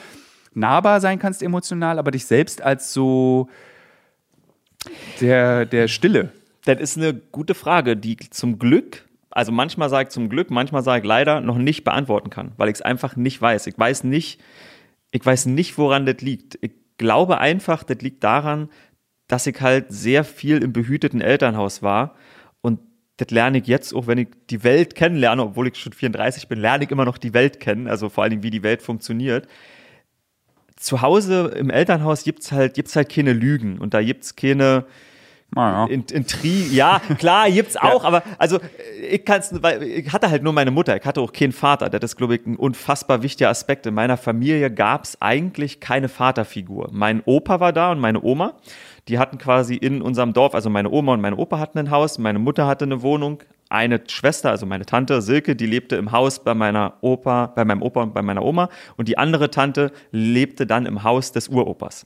nahbar 0.55 0.99
sein 0.99 1.19
kannst 1.19 1.43
emotional, 1.43 1.99
aber 1.99 2.09
dich 2.09 2.25
selbst 2.25 2.63
als 2.63 2.91
so 2.91 3.49
der, 5.21 5.65
der 5.65 5.87
Stille? 5.87 6.31
Das 6.65 6.79
ist 6.79 6.97
eine 6.97 7.13
gute 7.13 7.53
Frage, 7.53 7.95
die 7.95 8.17
zum 8.17 8.59
Glück, 8.59 9.07
also 9.29 9.51
manchmal 9.51 9.89
sage 9.89 10.07
ich 10.07 10.13
zum 10.13 10.29
Glück, 10.29 10.49
manchmal 10.49 10.83
sage 10.83 11.01
ich 11.01 11.07
leider, 11.07 11.41
noch 11.41 11.57
nicht 11.57 11.83
beantworten 11.83 12.29
kann, 12.29 12.53
weil 12.57 12.69
ich 12.69 12.75
es 12.75 12.81
einfach 12.81 13.15
nicht 13.15 13.41
weiß. 13.41 13.67
Ich 13.67 13.77
weiß 13.77 14.03
nicht, 14.03 14.41
ich 15.11 15.25
weiß 15.25 15.45
nicht, 15.47 15.77
woran 15.77 16.05
das 16.05 16.21
liegt. 16.21 16.57
Ich 16.61 16.71
glaube 16.97 17.39
einfach, 17.39 17.83
das 17.83 17.97
liegt 17.99 18.23
daran, 18.23 18.69
dass 19.27 19.47
ich 19.47 19.59
halt 19.61 19.87
sehr 19.89 20.23
viel 20.23 20.63
im 20.63 20.73
behüteten 20.73 21.21
Elternhaus 21.21 21.81
war 21.81 22.15
und 22.61 22.79
das 23.17 23.29
lerne 23.31 23.59
ich 23.59 23.67
jetzt, 23.67 23.93
auch 23.93 24.07
wenn 24.07 24.17
ich 24.17 24.27
die 24.49 24.63
Welt 24.63 24.95
kennenlerne, 24.95 25.43
obwohl 25.43 25.67
ich 25.67 25.75
schon 25.75 25.93
34 25.93 26.47
bin, 26.47 26.59
lerne 26.59 26.83
ich 26.83 26.91
immer 26.91 27.05
noch 27.05 27.17
die 27.17 27.33
Welt 27.33 27.59
kennen, 27.59 27.87
also 27.87 28.09
vor 28.09 28.23
allen 28.23 28.31
Dingen, 28.31 28.43
wie 28.43 28.49
die 28.49 28.63
Welt 28.63 28.81
funktioniert 28.81 29.47
zu 30.85 31.01
Hause 31.01 31.51
im 31.57 31.71
Elternhaus 31.71 32.23
gibt's 32.23 32.51
halt, 32.51 32.75
gibt's 32.75 32.95
halt 32.95 33.09
keine 33.09 33.33
Lügen 33.33 33.79
und 33.79 33.95
da 33.95 34.03
gibt's 34.03 34.35
keine, 34.35 34.85
naja. 35.55 35.91
In, 35.91 36.03
Intri 36.03 36.67
ja, 36.71 37.01
klar, 37.17 37.49
gibt's 37.49 37.75
auch, 37.81 38.03
ja. 38.03 38.07
aber 38.07 38.23
also 38.37 38.59
ich 39.09 39.25
kann's, 39.25 39.51
weil 39.63 39.81
ich 39.81 40.13
hatte 40.13 40.29
halt 40.29 40.43
nur 40.43 40.53
meine 40.53 40.69
Mutter, 40.69 40.95
ich 40.95 41.03
hatte 41.03 41.21
auch 41.21 41.33
keinen 41.33 41.53
Vater. 41.53 41.89
Das 41.89 42.11
ist, 42.11 42.17
glaube 42.17 42.35
ich, 42.35 42.45
ein 42.45 42.55
unfassbar 42.55 43.23
wichtiger 43.23 43.49
Aspekt. 43.49 43.87
In 43.87 43.95
meiner 43.95 44.15
Familie 44.15 44.69
gab's 44.69 45.17
eigentlich 45.21 45.79
keine 45.79 46.07
Vaterfigur. 46.07 46.89
Mein 46.91 47.23
Opa 47.25 47.59
war 47.59 47.73
da 47.73 47.91
und 47.91 47.99
meine 47.99 48.21
Oma. 48.21 48.53
Die 49.07 49.17
hatten 49.17 49.39
quasi 49.39 49.75
in 49.75 50.03
unserem 50.03 50.33
Dorf, 50.33 50.53
also 50.53 50.69
meine 50.69 50.91
Oma 50.91 51.13
und 51.13 51.21
mein 51.21 51.33
Opa 51.33 51.57
hatten 51.57 51.79
ein 51.79 51.89
Haus, 51.89 52.19
meine 52.19 52.39
Mutter 52.39 52.67
hatte 52.67 52.85
eine 52.85 53.01
Wohnung, 53.01 53.39
eine 53.69 54.01
Schwester, 54.07 54.51
also 54.51 54.65
meine 54.65 54.85
Tante 54.85 55.21
Silke, 55.21 55.55
die 55.55 55.65
lebte 55.65 55.95
im 55.95 56.11
Haus 56.11 56.43
bei 56.43 56.53
meiner 56.53 56.97
Opa, 57.01 57.47
bei 57.47 57.65
meinem 57.65 57.81
Opa 57.81 58.03
und 58.03 58.13
bei 58.13 58.21
meiner 58.21 58.43
Oma 58.43 58.69
und 58.95 59.07
die 59.07 59.17
andere 59.17 59.49
Tante 59.49 59.91
lebte 60.11 60.67
dann 60.67 60.85
im 60.85 61.03
Haus 61.03 61.31
des 61.31 61.47
Uropas. 61.47 62.05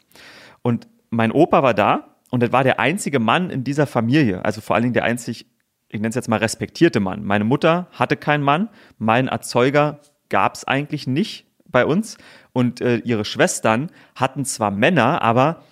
Und 0.61 0.87
mein 1.09 1.31
Opa 1.31 1.63
war 1.63 1.73
da 1.73 2.15
und 2.29 2.43
das 2.43 2.51
war 2.51 2.63
der 2.63 2.79
einzige 2.79 3.19
Mann 3.19 3.49
in 3.49 3.63
dieser 3.63 3.87
Familie, 3.87 4.43
also 4.45 4.61
vor 4.61 4.75
allen 4.75 4.83
Dingen 4.83 4.93
der 4.93 5.03
einzig, 5.03 5.47
ich 5.89 5.99
nenne 5.99 6.09
es 6.09 6.15
jetzt 6.15 6.29
mal 6.29 6.37
respektierte 6.37 6.99
Mann. 6.99 7.23
Meine 7.23 7.43
Mutter 7.43 7.87
hatte 7.91 8.15
keinen 8.15 8.43
Mann, 8.43 8.69
mein 8.97 9.27
Erzeuger 9.27 9.99
gab 10.29 10.55
es 10.55 10.65
eigentlich 10.65 11.07
nicht 11.07 11.47
bei 11.65 11.85
uns 11.85 12.17
und 12.53 12.81
äh, 12.81 12.97
ihre 12.97 13.25
Schwestern 13.25 13.91
hatten 14.15 14.45
zwar 14.45 14.71
Männer, 14.71 15.21
aber 15.21 15.63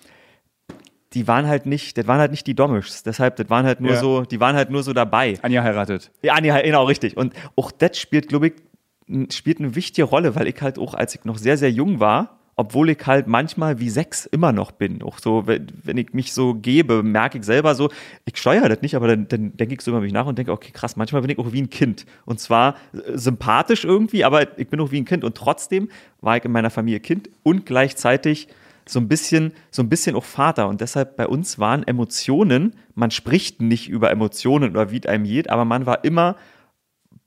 die 1.13 1.27
waren 1.27 1.47
halt 1.47 1.65
nicht, 1.65 1.97
das 1.97 2.07
waren 2.07 2.19
halt 2.19 2.31
nicht 2.31 2.47
die 2.47 2.55
Domischs. 2.55 3.03
Deshalb, 3.03 3.37
das 3.37 3.49
waren 3.49 3.65
halt 3.65 3.79
nur 3.79 3.91
ja. 3.91 3.99
so, 3.99 4.21
die 4.23 4.39
waren 4.39 4.55
halt 4.55 4.69
nur 4.69 4.83
so 4.83 4.93
dabei. 4.93 5.37
Anja 5.41 5.63
heiratet. 5.63 6.11
Ja, 6.21 6.33
Anja, 6.33 6.59
genau, 6.61 6.85
richtig. 6.85 7.15
Und 7.15 7.33
auch 7.55 7.71
das 7.71 7.97
spielt, 7.97 8.27
glaube 8.27 8.47
ich, 8.47 9.33
spielt 9.33 9.59
eine 9.59 9.75
wichtige 9.75 10.05
Rolle, 10.05 10.35
weil 10.35 10.47
ich 10.47 10.61
halt 10.61 10.77
auch, 10.77 10.93
als 10.93 11.15
ich 11.15 11.23
noch 11.23 11.37
sehr, 11.37 11.57
sehr 11.57 11.71
jung 11.71 11.99
war, 11.99 12.37
obwohl 12.57 12.89
ich 12.89 12.97
halt 13.05 13.27
manchmal 13.27 13.79
wie 13.79 13.89
sechs 13.89 14.25
immer 14.25 14.51
noch 14.51 14.71
bin. 14.71 15.03
Auch 15.03 15.19
so, 15.19 15.45
wenn, 15.45 15.67
wenn 15.83 15.95
ich 15.95 16.13
mich 16.13 16.33
so 16.33 16.55
gebe, 16.55 17.03
merke 17.03 17.37
ich 17.37 17.45
selber 17.45 17.75
so, 17.75 17.89
ich 18.25 18.35
steuere 18.35 18.67
das 18.67 18.81
nicht, 18.81 18.95
aber 18.95 19.07
dann, 19.07 19.27
dann 19.27 19.55
denke 19.55 19.75
ich 19.75 19.81
so 19.81 19.91
über 19.91 20.01
mich 20.01 20.11
nach 20.11 20.25
und 20.25 20.37
denke, 20.37 20.51
okay, 20.51 20.71
krass, 20.73 20.97
manchmal 20.97 21.21
bin 21.21 21.29
ich 21.29 21.37
auch 21.37 21.53
wie 21.53 21.61
ein 21.61 21.69
Kind. 21.69 22.05
Und 22.25 22.39
zwar 22.39 22.75
äh, 22.93 23.15
sympathisch 23.15 23.85
irgendwie, 23.85 24.25
aber 24.25 24.59
ich 24.59 24.67
bin 24.67 24.81
auch 24.81 24.91
wie 24.91 24.99
ein 24.99 25.05
Kind. 25.05 25.23
Und 25.23 25.37
trotzdem 25.37 25.89
war 26.19 26.35
ich 26.35 26.43
in 26.43 26.51
meiner 26.51 26.71
Familie 26.71 26.99
Kind 26.99 27.29
und 27.43 27.65
gleichzeitig 27.65 28.47
so 28.89 28.99
ein 28.99 29.07
bisschen, 29.07 29.53
so 29.71 29.81
ein 29.81 29.89
bisschen 29.89 30.15
auch 30.15 30.23
Vater. 30.23 30.67
Und 30.67 30.81
deshalb 30.81 31.17
bei 31.17 31.27
uns 31.27 31.59
waren 31.59 31.87
Emotionen, 31.87 32.75
man 32.95 33.11
spricht 33.11 33.61
nicht 33.61 33.89
über 33.89 34.11
Emotionen 34.11 34.71
oder 34.71 34.91
wie 34.91 35.05
einem 35.07 35.25
geht, 35.25 35.49
aber 35.49 35.65
man 35.65 35.85
war 35.85 36.03
immer 36.03 36.35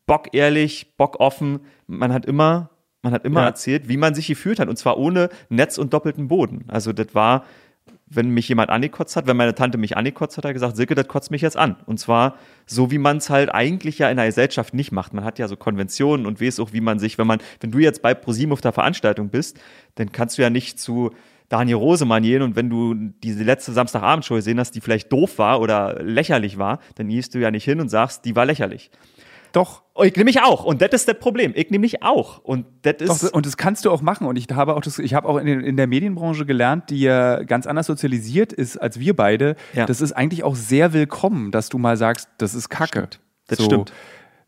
bockehrlich, 0.07 0.97
bockoffen. 0.97 1.61
Man 1.87 2.13
hat 2.13 2.27
immer, 2.27 2.71
man 3.03 3.13
hat 3.13 3.25
immer 3.25 3.43
ja. 3.43 3.47
erzählt, 3.47 3.89
wie 3.89 3.97
man 3.97 4.15
sich 4.15 4.27
gefühlt 4.27 4.59
hat. 4.59 4.69
Und 4.69 4.77
zwar 4.77 4.99
ohne 4.99 5.29
Netz 5.49 5.79
und 5.79 5.93
doppelten 5.93 6.27
Boden. 6.27 6.65
Also 6.67 6.93
das 6.93 7.15
war, 7.15 7.45
wenn 8.07 8.31
mich 8.31 8.49
jemand 8.49 8.71
angekotzt 8.71 9.15
hat, 9.15 9.29
wenn 9.29 9.37
meine 9.37 9.55
Tante 9.55 9.79
mich 9.79 9.97
angekotzt 9.97 10.37
hat, 10.37 10.45
hat 10.45 10.51
er 10.51 10.55
gesagt, 10.55 10.77
Silke, 10.77 10.97
das 10.97 11.07
kotzt 11.07 11.31
mich 11.31 11.43
jetzt 11.43 11.57
an. 11.57 11.77
Und 11.87 12.01
zwar 12.01 12.37
so, 12.67 12.91
wie 12.91 12.99
man 12.99 13.19
es 13.19 13.31
halt 13.31 13.55
eigentlich 13.55 13.99
ja 13.99 14.11
in 14.11 14.17
der 14.17 14.27
Gesellschaft 14.27 14.75
nicht 14.75 14.91
macht. 14.91 15.15
Man 15.15 15.25
hat 15.25 15.39
ja 15.39 15.47
so 15.47 15.57
Konventionen 15.57 16.27
und 16.27 16.41
weiß 16.41 16.59
auch, 16.59 16.73
wie 16.73 16.81
man 16.81 16.99
sich, 16.99 17.17
wenn 17.17 17.29
man, 17.29 17.39
wenn 17.61 17.71
du 17.71 17.79
jetzt 17.79 18.03
bei 18.03 18.13
ProSieben 18.13 18.53
auf 18.53 18.61
der 18.61 18.73
Veranstaltung 18.73 19.29
bist, 19.29 19.61
dann 19.95 20.11
kannst 20.11 20.39
du 20.39 20.43
ja 20.43 20.51
nicht 20.51 20.81
zu 20.81 21.13
Daniel 21.51 21.77
Rosemann 21.77 22.25
und 22.43 22.57
wenn 22.57 22.71
du 22.71 22.95
diese 22.95 23.43
letzte 23.43 23.73
Samstagabendshow 23.73 24.37
gesehen 24.37 24.59
hast, 24.61 24.71
die 24.71 24.81
vielleicht 24.81 25.13
doof 25.13 25.39
war 25.39 25.61
oder 25.61 26.01
lächerlich 26.03 26.59
war, 26.59 26.79
dann 26.95 27.09
gehst 27.09 27.35
du 27.35 27.39
ja 27.39 27.51
nicht 27.51 27.65
hin 27.65 27.81
und 27.81 27.89
sagst, 27.89 28.25
die 28.25 28.37
war 28.37 28.47
lächerlich. 28.47 28.91
Doch. 29.53 29.83
Oh, 29.95 30.05
ich 30.05 30.15
nehme 30.15 30.27
mich 30.27 30.41
auch. 30.41 30.65
Und 30.65 30.81
das 30.81 30.91
ist 30.93 31.09
das 31.09 31.19
Problem. 31.19 31.53
Ich 31.57 31.71
nehme 31.71 31.83
mich 31.83 32.05
auch. 32.05 32.39
Und 32.39 32.67
das 32.83 32.95
ist. 33.01 33.25
Doch, 33.25 33.33
und 33.33 33.47
das 33.47 33.57
kannst 33.57 33.85
du 33.85 33.91
auch 33.91 34.01
machen. 34.01 34.29
Und 34.29 34.37
ich 34.37 34.47
habe 34.53 34.77
auch 34.77 34.81
das, 34.81 35.01
ich 35.01 35.13
habe 35.13 35.29
auch 35.29 35.39
in, 35.39 35.49
in, 35.49 35.77
der 35.77 35.89
Medienbranche 35.89 36.47
gelernt, 36.47 36.89
die 36.91 37.01
ja 37.01 37.43
ganz 37.43 37.67
anders 37.67 37.87
sozialisiert 37.87 38.53
ist 38.53 38.77
als 38.77 39.01
wir 39.01 39.17
beide. 39.17 39.57
Ja. 39.75 39.87
Das 39.87 40.01
ist 40.01 40.13
eigentlich 40.13 40.45
auch 40.45 40.55
sehr 40.55 40.93
willkommen, 40.93 41.51
dass 41.51 41.69
du 41.69 41.79
mal 41.79 41.97
sagst, 41.97 42.29
das 42.39 42.55
ist 42.55 42.69
Kacke. 42.69 43.01
Stimmt. 43.01 43.21
Das 43.49 43.59
so. 43.59 43.65
stimmt. 43.65 43.93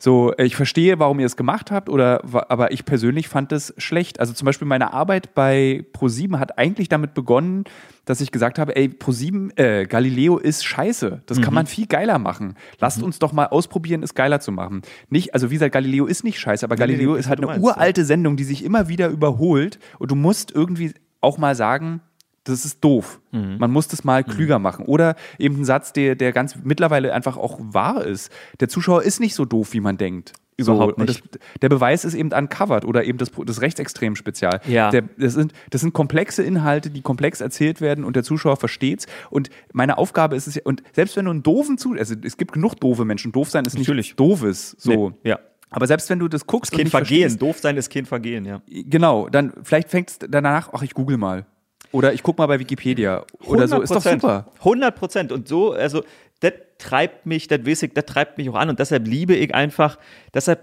So, 0.03 0.35
ich 0.37 0.57
verstehe, 0.57 0.99
warum 0.99 1.21
ihr 1.21 1.27
es 1.27 1.37
gemacht 1.37 1.71
habt, 1.71 1.89
oder, 1.89 2.25
aber 2.49 2.73
ich 2.73 2.85
persönlich 2.85 3.29
fand 3.29 3.53
es 3.53 3.73
schlecht. 3.79 4.19
Also 4.19 4.33
zum 4.33 4.47
Beispiel 4.47 4.67
meine 4.67 4.93
Arbeit 4.93 5.33
bei 5.33 5.85
ProSieben 5.93 6.41
hat 6.41 6.59
eigentlich 6.59 6.89
damit 6.89 7.15
begonnen, 7.15 7.63
dass 8.05 8.21
ich 8.21 8.33
gesagt 8.33 8.59
habe, 8.59 8.75
ey, 8.75 8.89
ProSieben, 8.89 9.57
äh, 9.57 9.87
Galileo 9.87 10.39
ist 10.39 10.65
scheiße. 10.65 11.23
Das 11.27 11.39
mhm. 11.39 11.43
kann 11.43 11.55
man 11.55 11.67
viel 11.67 11.87
geiler 11.87 12.19
machen. 12.19 12.57
Lasst 12.81 12.99
mhm. 12.99 13.05
uns 13.05 13.21
doch 13.21 13.33
mal 13.33 13.47
ausprobieren, 13.47 14.03
es 14.03 14.17
geiler 14.17 14.41
zu 14.41 14.51
machen. 14.51 14.83
Nicht, 15.09 15.35
also 15.35 15.51
wie 15.51 15.55
gesagt, 15.55 15.73
Galileo 15.73 16.07
ist 16.07 16.25
nicht 16.25 16.41
scheiße, 16.41 16.67
aber 16.67 16.75
Galileo, 16.75 16.97
Galileo 16.97 17.15
ist 17.15 17.29
halt 17.29 17.39
eine 17.39 17.47
meinst, 17.47 17.65
uralte 17.65 18.01
ja. 18.01 18.05
Sendung, 18.05 18.37
die 18.37 18.43
sich 18.43 18.65
immer 18.65 18.89
wieder 18.89 19.07
überholt 19.07 19.79
und 20.01 20.11
du 20.11 20.17
musst 20.17 20.51
irgendwie 20.51 20.95
auch 21.21 21.39
mal 21.39 21.55
sagen, 21.55 22.01
das 22.45 22.65
ist 22.65 22.83
doof. 22.83 23.21
Mhm. 23.31 23.57
Man 23.59 23.71
muss 23.71 23.89
das 23.89 24.05
mal 24.05 24.23
mhm. 24.27 24.31
klüger 24.31 24.59
mhm. 24.59 24.63
machen. 24.63 24.85
Oder 24.87 25.17
eben 25.39 25.61
ein 25.61 25.65
Satz, 25.65 25.93
der, 25.93 26.15
der 26.15 26.33
ganz 26.33 26.57
mittlerweile 26.63 27.13
einfach 27.13 27.37
auch 27.37 27.59
wahr 27.61 28.05
ist. 28.05 28.31
Der 28.61 28.69
Zuschauer 28.69 29.03
ist 29.03 29.21
nicht 29.21 29.35
so 29.35 29.45
doof, 29.45 29.73
wie 29.73 29.81
man 29.81 29.97
denkt. 29.97 30.33
Überhaupt 30.57 30.99
so, 30.99 31.05
nicht. 31.05 31.23
Das, 31.25 31.41
der 31.63 31.69
Beweis 31.71 32.05
ist 32.05 32.15
eben 32.15 32.33
uncovered 32.33 32.85
oder 32.85 33.05
eben 33.05 33.17
das, 33.19 33.31
das 33.47 33.63
Rechtsextrem-Spezial. 33.63 34.61
Ja. 34.67 34.91
Der, 34.91 35.03
das, 35.17 35.33
sind, 35.33 35.53
das 35.71 35.81
sind 35.81 35.93
komplexe 35.95 36.43
Inhalte, 36.43 36.91
die 36.91 37.01
komplex 37.01 37.41
erzählt 37.41 37.81
werden 37.81 38.05
und 38.05 38.17
der 38.17 38.23
Zuschauer 38.23 38.57
versteht's. 38.57 39.07
Und 39.31 39.49
meine 39.73 39.97
Aufgabe 39.97 40.37
ist 40.37 40.47
es, 40.47 40.59
und 40.59 40.83
selbst 40.93 41.17
wenn 41.17 41.25
du 41.25 41.31
einen 41.31 41.43
doofen 41.43 41.79
Zuschauer, 41.79 42.01
also 42.01 42.15
es 42.23 42.37
gibt 42.37 42.53
genug 42.53 42.75
doofe 42.75 43.05
Menschen, 43.05 43.33
doof 43.33 43.51
sein 43.51 43.65
ist 43.65 43.79
Natürlich. 43.79 44.09
nicht 44.09 44.21
doofes. 44.21 44.77
So. 44.79 45.11
Nee. 45.23 45.31
Ja. 45.31 45.39
Aber 45.71 45.87
selbst 45.87 46.11
wenn 46.11 46.19
du 46.19 46.29
das 46.29 46.47
guckst, 46.47 46.73
ist 46.73 46.79
kein 46.79 46.87
Vergehen. 46.89 47.39
Doof 47.39 47.59
sein 47.59 47.79
ist 47.79 47.91
kein 47.91 48.05
Vergehen, 48.05 48.45
ja. 48.45 48.61
Genau, 48.69 49.31
dann 49.31 49.55
vielleicht 49.63 49.89
fängt 49.89 50.11
es 50.11 50.19
danach, 50.19 50.69
ach, 50.73 50.83
ich 50.83 50.93
google 50.93 51.17
mal. 51.17 51.47
Oder 51.93 52.13
ich 52.13 52.23
gucke 52.23 52.41
mal 52.41 52.47
bei 52.47 52.59
Wikipedia. 52.59 53.25
Oder 53.45 53.69
so, 53.69 53.81
ist 53.81 53.95
doch 53.95 54.03
super. 54.03 54.47
100 54.59 54.95
Prozent. 54.95 55.33
Und 55.33 55.47
so, 55.47 55.73
also 55.73 56.03
das 56.41 56.53
treibt 56.79 57.27
mich, 57.27 57.47
das 57.47 57.65
weiß 57.65 57.85
ich, 57.85 57.95
das 57.95 58.07
treibt 58.07 58.39
mich 58.39 58.51
auch 58.51 58.57
an 58.57 58.69
und 58.69 58.79
deshalb 58.79 59.07
liebe 59.07 59.35
ich 59.35 59.55
einfach, 59.55 59.99
deshalb, 60.35 60.61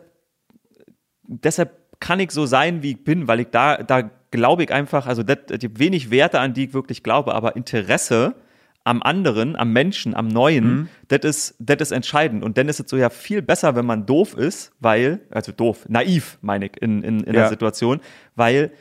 deshalb 1.23 1.71
kann 1.99 2.19
ich 2.19 2.31
so 2.31 2.45
sein, 2.45 2.83
wie 2.83 2.91
ich 2.91 3.03
bin, 3.03 3.27
weil 3.27 3.39
ich 3.39 3.47
da, 3.51 3.77
da 3.77 4.09
glaube 4.31 4.63
ich 4.63 4.71
einfach, 4.71 5.07
also 5.07 5.23
das, 5.23 5.37
das 5.47 5.59
gibt 5.59 5.79
wenig 5.79 6.11
Werte, 6.11 6.39
an 6.39 6.53
die 6.53 6.65
ich 6.65 6.73
wirklich 6.73 7.03
glaube, 7.03 7.33
aber 7.33 7.55
Interesse 7.55 8.35
am 8.83 9.03
anderen, 9.03 9.55
am 9.55 9.71
Menschen, 9.71 10.15
am 10.15 10.27
Neuen, 10.27 10.65
mhm. 10.65 10.89
das 11.09 11.19
ist, 11.19 11.55
das 11.59 11.77
ist 11.79 11.91
entscheidend. 11.91 12.43
Und 12.43 12.57
dann 12.57 12.67
ist 12.69 12.79
es 12.79 12.89
so 12.89 12.97
ja 12.97 13.09
viel 13.09 13.41
besser, 13.41 13.75
wenn 13.75 13.85
man 13.85 14.05
doof 14.05 14.35
ist, 14.35 14.71
weil, 14.79 15.21
also 15.29 15.51
doof, 15.51 15.85
naiv, 15.89 16.37
meine 16.41 16.65
ich, 16.65 16.81
in, 16.81 17.03
in, 17.03 17.19
in 17.19 17.25
ja. 17.27 17.41
der 17.41 17.49
Situation, 17.49 17.99
weil 18.35 18.71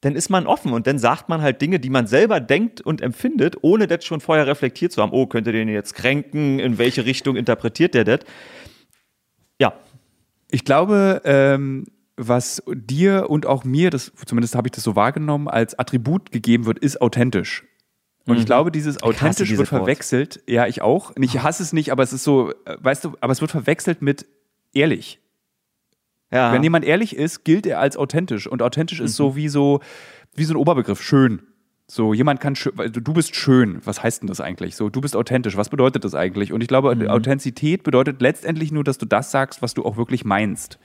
dann 0.00 0.14
ist 0.14 0.28
man 0.28 0.46
offen 0.46 0.72
und 0.72 0.86
dann 0.86 0.98
sagt 0.98 1.28
man 1.28 1.42
halt 1.42 1.60
Dinge, 1.60 1.80
die 1.80 1.90
man 1.90 2.06
selber 2.06 2.38
denkt 2.38 2.80
und 2.80 3.00
empfindet, 3.00 3.56
ohne 3.62 3.86
das 3.88 4.04
schon 4.04 4.20
vorher 4.20 4.46
reflektiert 4.46 4.92
zu 4.92 5.02
haben. 5.02 5.12
Oh, 5.12 5.26
könnte 5.26 5.50
den 5.50 5.68
jetzt 5.68 5.94
kränken? 5.94 6.60
In 6.60 6.78
welche 6.78 7.04
Richtung 7.04 7.36
interpretiert 7.36 7.94
der 7.94 8.04
das? 8.04 8.20
Ja. 9.60 9.74
Ich 10.50 10.64
glaube, 10.64 11.22
ähm, 11.24 11.86
was 12.16 12.62
dir 12.72 13.28
und 13.28 13.46
auch 13.46 13.64
mir, 13.64 13.90
das, 13.90 14.12
zumindest 14.24 14.54
habe 14.54 14.68
ich 14.68 14.72
das 14.72 14.84
so 14.84 14.96
wahrgenommen, 14.96 15.48
als 15.48 15.78
Attribut 15.78 16.30
gegeben 16.30 16.66
wird, 16.66 16.78
ist 16.78 17.00
authentisch. 17.00 17.64
Und 18.24 18.34
mhm. 18.34 18.40
ich 18.40 18.46
glaube, 18.46 18.70
dieses 18.70 19.02
authentisch 19.02 19.56
wird 19.56 19.68
verwechselt. 19.68 20.36
Wort. 20.36 20.50
Ja, 20.50 20.66
ich 20.66 20.80
auch. 20.82 21.12
Ich 21.18 21.42
hasse 21.42 21.62
es 21.62 21.72
nicht, 21.72 21.90
aber 21.90 22.02
es 22.02 22.12
ist 22.12 22.24
so, 22.24 22.50
äh, 22.50 22.76
weißt 22.78 23.04
du, 23.04 23.16
aber 23.20 23.32
es 23.32 23.40
wird 23.40 23.50
verwechselt 23.50 24.00
mit 24.00 24.26
ehrlich. 24.72 25.20
Ja. 26.30 26.52
Wenn 26.52 26.62
jemand 26.62 26.84
ehrlich 26.84 27.16
ist, 27.16 27.44
gilt 27.44 27.66
er 27.66 27.80
als 27.80 27.96
authentisch. 27.96 28.46
Und 28.46 28.62
authentisch 28.62 29.00
mhm. 29.00 29.06
ist 29.06 29.16
so 29.16 29.36
wie 29.36 29.48
so, 29.48 29.80
wie 30.34 30.44
so 30.44 30.54
ein 30.54 30.56
Oberbegriff, 30.56 31.02
schön. 31.02 31.42
So, 31.90 32.12
jemand 32.12 32.38
kann 32.40 32.54
schön, 32.54 32.74
du 32.76 33.12
bist 33.14 33.34
schön. 33.34 33.80
Was 33.82 34.02
heißt 34.02 34.20
denn 34.20 34.26
das 34.26 34.42
eigentlich? 34.42 34.76
So, 34.76 34.90
du 34.90 35.00
bist 35.00 35.16
authentisch. 35.16 35.56
Was 35.56 35.70
bedeutet 35.70 36.04
das 36.04 36.14
eigentlich? 36.14 36.52
Und 36.52 36.60
ich 36.60 36.68
glaube, 36.68 36.94
mhm. 36.94 37.08
Authentizität 37.08 37.82
bedeutet 37.82 38.20
letztendlich 38.20 38.70
nur, 38.72 38.84
dass 38.84 38.98
du 38.98 39.06
das 39.06 39.30
sagst, 39.30 39.62
was 39.62 39.72
du 39.72 39.86
auch 39.86 39.96
wirklich 39.96 40.26
meinst. 40.26 40.78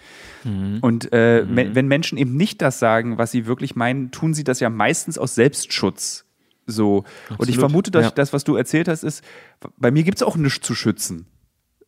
Mhm. 0.46 0.78
Und 0.80 1.10
äh, 1.12 1.44
mhm. 1.44 1.76
wenn 1.76 1.88
Menschen 1.90 2.18
eben 2.18 2.38
nicht 2.38 2.62
das 2.62 2.80
sagen, 2.80 3.18
was 3.18 3.32
sie 3.32 3.46
wirklich 3.46 3.76
meinen, 3.76 4.12
tun 4.12 4.34
sie 4.34 4.46
das 4.46 4.62
ja 4.62 4.70
meistens 4.70 5.18
aus 5.18 5.36
Selbstschutz. 5.36 6.24
So. 6.68 7.04
Absolut. 7.24 7.40
Und 7.42 7.50
ich 7.50 7.58
vermute, 7.58 7.92
dass 7.92 8.06
ja. 8.06 8.12
das, 8.12 8.32
was 8.32 8.46
du 8.46 8.56
erzählt 8.56 8.88
hast, 8.88 9.04
ist, 9.04 9.26
bei 9.76 9.92
mir 9.92 10.04
gibt 10.04 10.20
es 10.20 10.24
auch 10.24 10.38
nichts 10.38 10.66
zu 10.66 10.74
schützen. 10.74 11.26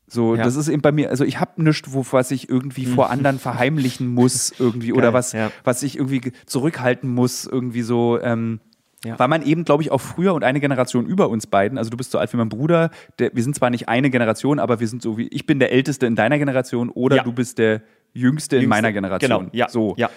So, 0.08 0.36
ja. 0.36 0.44
das 0.44 0.56
ist 0.56 0.68
eben 0.68 0.82
bei 0.82 0.92
mir, 0.92 1.10
also 1.10 1.24
ich 1.24 1.40
habe 1.40 1.62
nichts, 1.64 1.90
was 1.94 2.32
ich 2.32 2.50
irgendwie 2.50 2.86
vor 2.86 3.10
anderen 3.10 3.40
verheimlichen 3.40 4.08
muss, 4.08 4.54
irgendwie, 4.60 4.90
Geil, 4.90 4.98
oder 4.98 5.14
was, 5.14 5.32
ja. 5.34 5.52
was 5.64 5.82
ich 5.84 5.98
irgendwie 5.98 6.32
zurückhalten 6.46 7.10
muss, 7.10 7.46
irgendwie 7.46 7.82
so. 7.82 8.20
Ähm, 8.22 8.60
ja. 9.04 9.20
Weil 9.20 9.28
man 9.28 9.44
eben, 9.44 9.66
glaube 9.66 9.84
ich, 9.84 9.92
auch 9.92 10.02
früher 10.02 10.34
und 10.34 10.44
eine 10.44 10.60
Generation 10.60 11.06
über 11.06 11.30
uns 11.30 11.46
beiden, 11.46 11.78
also 11.78 11.92
du 11.92 11.98
bist 11.98 12.12
so 12.12 12.18
alt 12.18 12.32
wie 12.34 12.38
mein 12.38 12.50
Bruder, 12.50 12.90
der, 13.20 13.32
wir 13.36 13.44
sind 13.44 13.56
zwar 13.56 13.70
nicht 13.70 13.88
eine 13.88 14.10
Generation, 14.10 14.58
aber 14.58 14.80
wir 14.80 14.88
sind 14.88 15.02
so 15.02 15.18
wie, 15.18 15.28
ich 15.28 15.46
bin 15.46 15.60
der 15.60 15.72
Älteste 15.72 16.08
in 16.08 16.16
deiner 16.16 16.40
Generation 16.40 16.90
oder 16.90 17.20
du 17.20 17.32
bist 17.32 17.60
der 17.60 17.82
Jüngste, 18.14 18.56
Jüngste, 18.56 18.58
in 18.58 18.70
meiner 18.70 18.92
Generation. 18.92 19.30
Genau, 19.30 19.50
ja. 19.52 19.70
So. 19.70 19.94
Ja. 19.98 20.10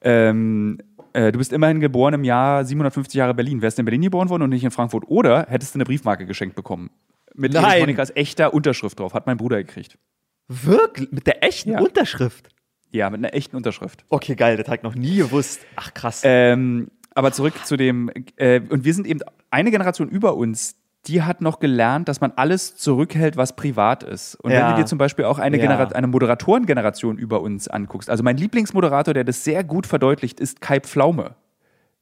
Ähm, 0.00 0.78
äh, 1.12 1.32
du 1.32 1.38
bist 1.38 1.52
immerhin 1.52 1.80
geboren 1.80 2.14
im 2.14 2.24
Jahr 2.24 2.64
750 2.64 3.14
Jahre 3.14 3.34
Berlin. 3.34 3.60
Wärst 3.60 3.78
du 3.78 3.82
in 3.82 3.86
Berlin 3.86 4.02
geboren 4.02 4.28
worden 4.28 4.42
und 4.42 4.50
nicht 4.50 4.64
in 4.64 4.70
Frankfurt? 4.70 5.04
Oder 5.06 5.46
hättest 5.48 5.74
du 5.74 5.78
eine 5.78 5.84
Briefmarke 5.84 6.26
geschenkt 6.26 6.56
bekommen? 6.56 6.90
Mit 7.34 7.52
Monikas 7.52 8.10
echter 8.14 8.54
Unterschrift 8.54 8.98
drauf. 8.98 9.14
Hat 9.14 9.26
mein 9.26 9.36
Bruder 9.36 9.58
gekriegt. 9.58 9.98
Wirklich? 10.48 11.10
Mit 11.10 11.26
der 11.26 11.42
echten 11.42 11.72
ja. 11.72 11.80
Unterschrift? 11.80 12.48
Ja, 12.90 13.10
mit 13.10 13.18
einer 13.18 13.34
echten 13.34 13.56
Unterschrift. 13.56 14.04
Okay, 14.08 14.36
geil, 14.36 14.56
das 14.56 14.66
habe 14.66 14.76
ich 14.76 14.82
noch 14.82 14.94
nie 14.94 15.16
gewusst. 15.16 15.60
Ach, 15.74 15.92
krass. 15.92 16.22
Ähm, 16.24 16.90
aber 17.14 17.32
zurück 17.32 17.54
zu 17.66 17.76
dem, 17.76 18.10
äh, 18.36 18.60
und 18.68 18.84
wir 18.84 18.94
sind 18.94 19.06
eben 19.06 19.20
eine 19.50 19.70
Generation 19.70 20.08
über 20.08 20.36
uns, 20.36 20.76
die 21.06 21.22
hat 21.22 21.40
noch 21.40 21.60
gelernt, 21.60 22.08
dass 22.08 22.20
man 22.20 22.32
alles 22.36 22.76
zurückhält, 22.76 23.36
was 23.36 23.56
privat 23.56 24.02
ist. 24.02 24.36
Und 24.36 24.52
ja. 24.52 24.60
wenn 24.60 24.76
du 24.76 24.82
dir 24.82 24.86
zum 24.86 24.98
Beispiel 24.98 25.24
auch 25.24 25.38
eine, 25.38 25.62
ja. 25.62 25.88
eine 25.88 26.06
Moderatorengeneration 26.06 27.18
über 27.18 27.40
uns 27.40 27.68
anguckst, 27.68 28.08
also 28.08 28.22
mein 28.22 28.36
Lieblingsmoderator, 28.36 29.12
der 29.12 29.24
das 29.24 29.44
sehr 29.44 29.64
gut 29.64 29.86
verdeutlicht, 29.86 30.40
ist 30.40 30.60
Kai 30.60 30.80
Pflaume. 30.80 31.34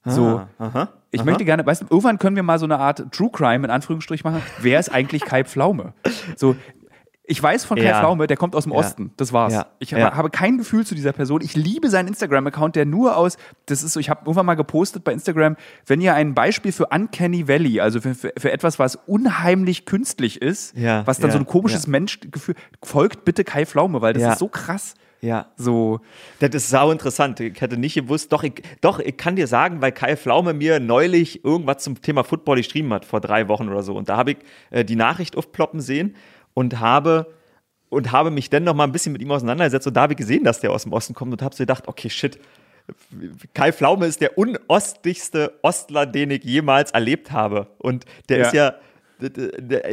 So, 0.05 0.27
ah, 0.27 0.49
aha, 0.59 0.89
ich 1.11 1.21
aha. 1.21 1.27
möchte 1.27 1.45
gerne, 1.45 1.65
weißt 1.65 1.83
du, 1.83 1.87
irgendwann 1.91 2.19
können 2.19 2.37
wir 2.37 2.43
mal 2.43 2.59
so 2.59 2.65
eine 2.65 2.79
Art 2.79 3.13
True 3.13 3.31
Crime 3.31 3.65
in 3.65 3.71
Anführungsstrich 3.71 4.25
machen. 4.25 4.43
Wer 4.61 4.81
ist 4.81 4.93
eigentlich 4.93 5.25
Kai 5.25 5.45
Pflaume? 5.45 5.93
So, 6.37 6.57
ich 7.25 7.41
weiß 7.41 7.65
von 7.65 7.79
Kai 7.79 7.85
ja. 7.85 8.01
Pflaume, 8.01 8.27
der 8.27 8.37
kommt 8.37 8.57
aus 8.57 8.65
dem 8.65 8.73
ja. 8.73 8.79
Osten. 8.79 9.13
Das 9.17 9.33
war's. 9.33 9.53
Ja. 9.53 9.67
Ich 9.79 9.95
habe 9.95 10.29
kein 10.29 10.59
Gefühl 10.59 10.85
zu 10.85 10.97
dieser 10.97 11.13
Person. 11.13 11.41
Ich 11.41 11.55
liebe 11.55 11.89
seinen 11.89 12.09
Instagram-Account, 12.09 12.75
der 12.75 12.85
nur 12.85 13.17
aus, 13.17 13.37
das 13.67 13.85
ist 13.85 13.93
so, 13.93 14.01
ich 14.01 14.11
habe 14.11 14.23
irgendwann 14.23 14.47
mal 14.47 14.55
gepostet 14.55 15.05
bei 15.05 15.13
Instagram, 15.13 15.57
wenn 15.87 16.01
ihr 16.01 16.15
ein 16.15 16.35
Beispiel 16.35 16.73
für 16.73 16.87
Uncanny 16.87 17.47
Valley, 17.47 17.81
also 17.81 18.01
für, 18.01 18.15
für, 18.15 18.33
für 18.37 18.51
etwas, 18.51 18.81
was 18.81 18.97
unheimlich 19.07 19.87
künstlich 19.87 20.43
ist, 20.43 20.75
was 20.77 21.19
dann 21.21 21.31
so 21.31 21.39
ein 21.39 21.47
komisches 21.47 21.87
Menschgefühl, 21.87 22.57
folgt 22.83 23.25
bitte 23.25 23.45
Kai 23.45 23.67
Pflaume, 23.67 24.01
weil 24.03 24.15
das 24.15 24.33
ist 24.33 24.39
so 24.39 24.49
krass. 24.49 24.95
Ja. 25.23 25.53
So. 25.57 26.01
Das 26.41 26.51
ist 26.51 26.69
sau 26.69 26.91
interessant. 26.91 27.39
Ich 27.41 27.61
hätte 27.61 27.77
nicht 27.77 27.95
gewusst, 27.95 28.33
doch, 28.33 28.43
ich, 28.43 28.63
doch, 28.81 28.99
ich 28.99 29.17
kann 29.17 29.37
dir 29.37 29.47
sagen, 29.47 29.81
weil 29.81 29.93
Kai 29.93 30.17
Pflaume 30.17 30.53
mir 30.53 30.81
neulich 30.81 31.45
irgendwas 31.45 31.85
zum 31.85 32.03
Thema 32.03 32.25
Football 32.25 32.57
geschrieben 32.57 32.93
hat, 32.93 33.05
vor 33.05 33.21
drei 33.21 33.49
Wochen 33.49 33.69
oder 33.69 33.83
so. 33.83 33.95
Und 33.97 34.09
da 34.09 34.17
habe 34.17 34.33
ich 34.33 34.39
äh, 34.71 34.85
die 34.85 34.97
Nachricht 34.97 35.37
aufploppen 35.37 35.81
sehen 35.81 36.17
und 36.55 36.81
habe 36.81 37.33
und 37.89 38.11
habe 38.11 38.31
mich 38.31 38.51
dann 38.51 38.65
noch 38.65 38.75
mal 38.75 38.85
ein 38.85 38.93
bisschen 38.93 39.13
mit 39.13 39.21
ihm 39.21 39.31
auseinandergesetzt 39.31 39.87
und 39.87 39.95
da 39.95 40.03
habe 40.03 40.15
ich 40.15 40.17
gesehen, 40.17 40.45
dass 40.45 40.61
der 40.61 40.73
aus 40.73 40.85
dem 40.85 40.95
Osten 40.95 41.13
kommt 41.13 41.31
und 41.33 41.43
habe 41.43 41.55
so 41.55 41.63
gedacht, 41.63 41.89
okay, 41.89 42.09
shit, 42.09 42.39
Kai 43.55 43.71
Pflaume 43.71 44.07
ist 44.07 44.21
der 44.21 44.39
unostlichste 44.39 45.59
Ostler, 45.63 46.07
den 46.07 46.31
ich 46.31 46.43
jemals 46.43 46.91
erlebt 46.91 47.31
habe. 47.31 47.69
Und 47.79 48.07
der 48.29 48.39
ja. 48.39 48.47
ist 48.47 48.55
ja 48.55 48.75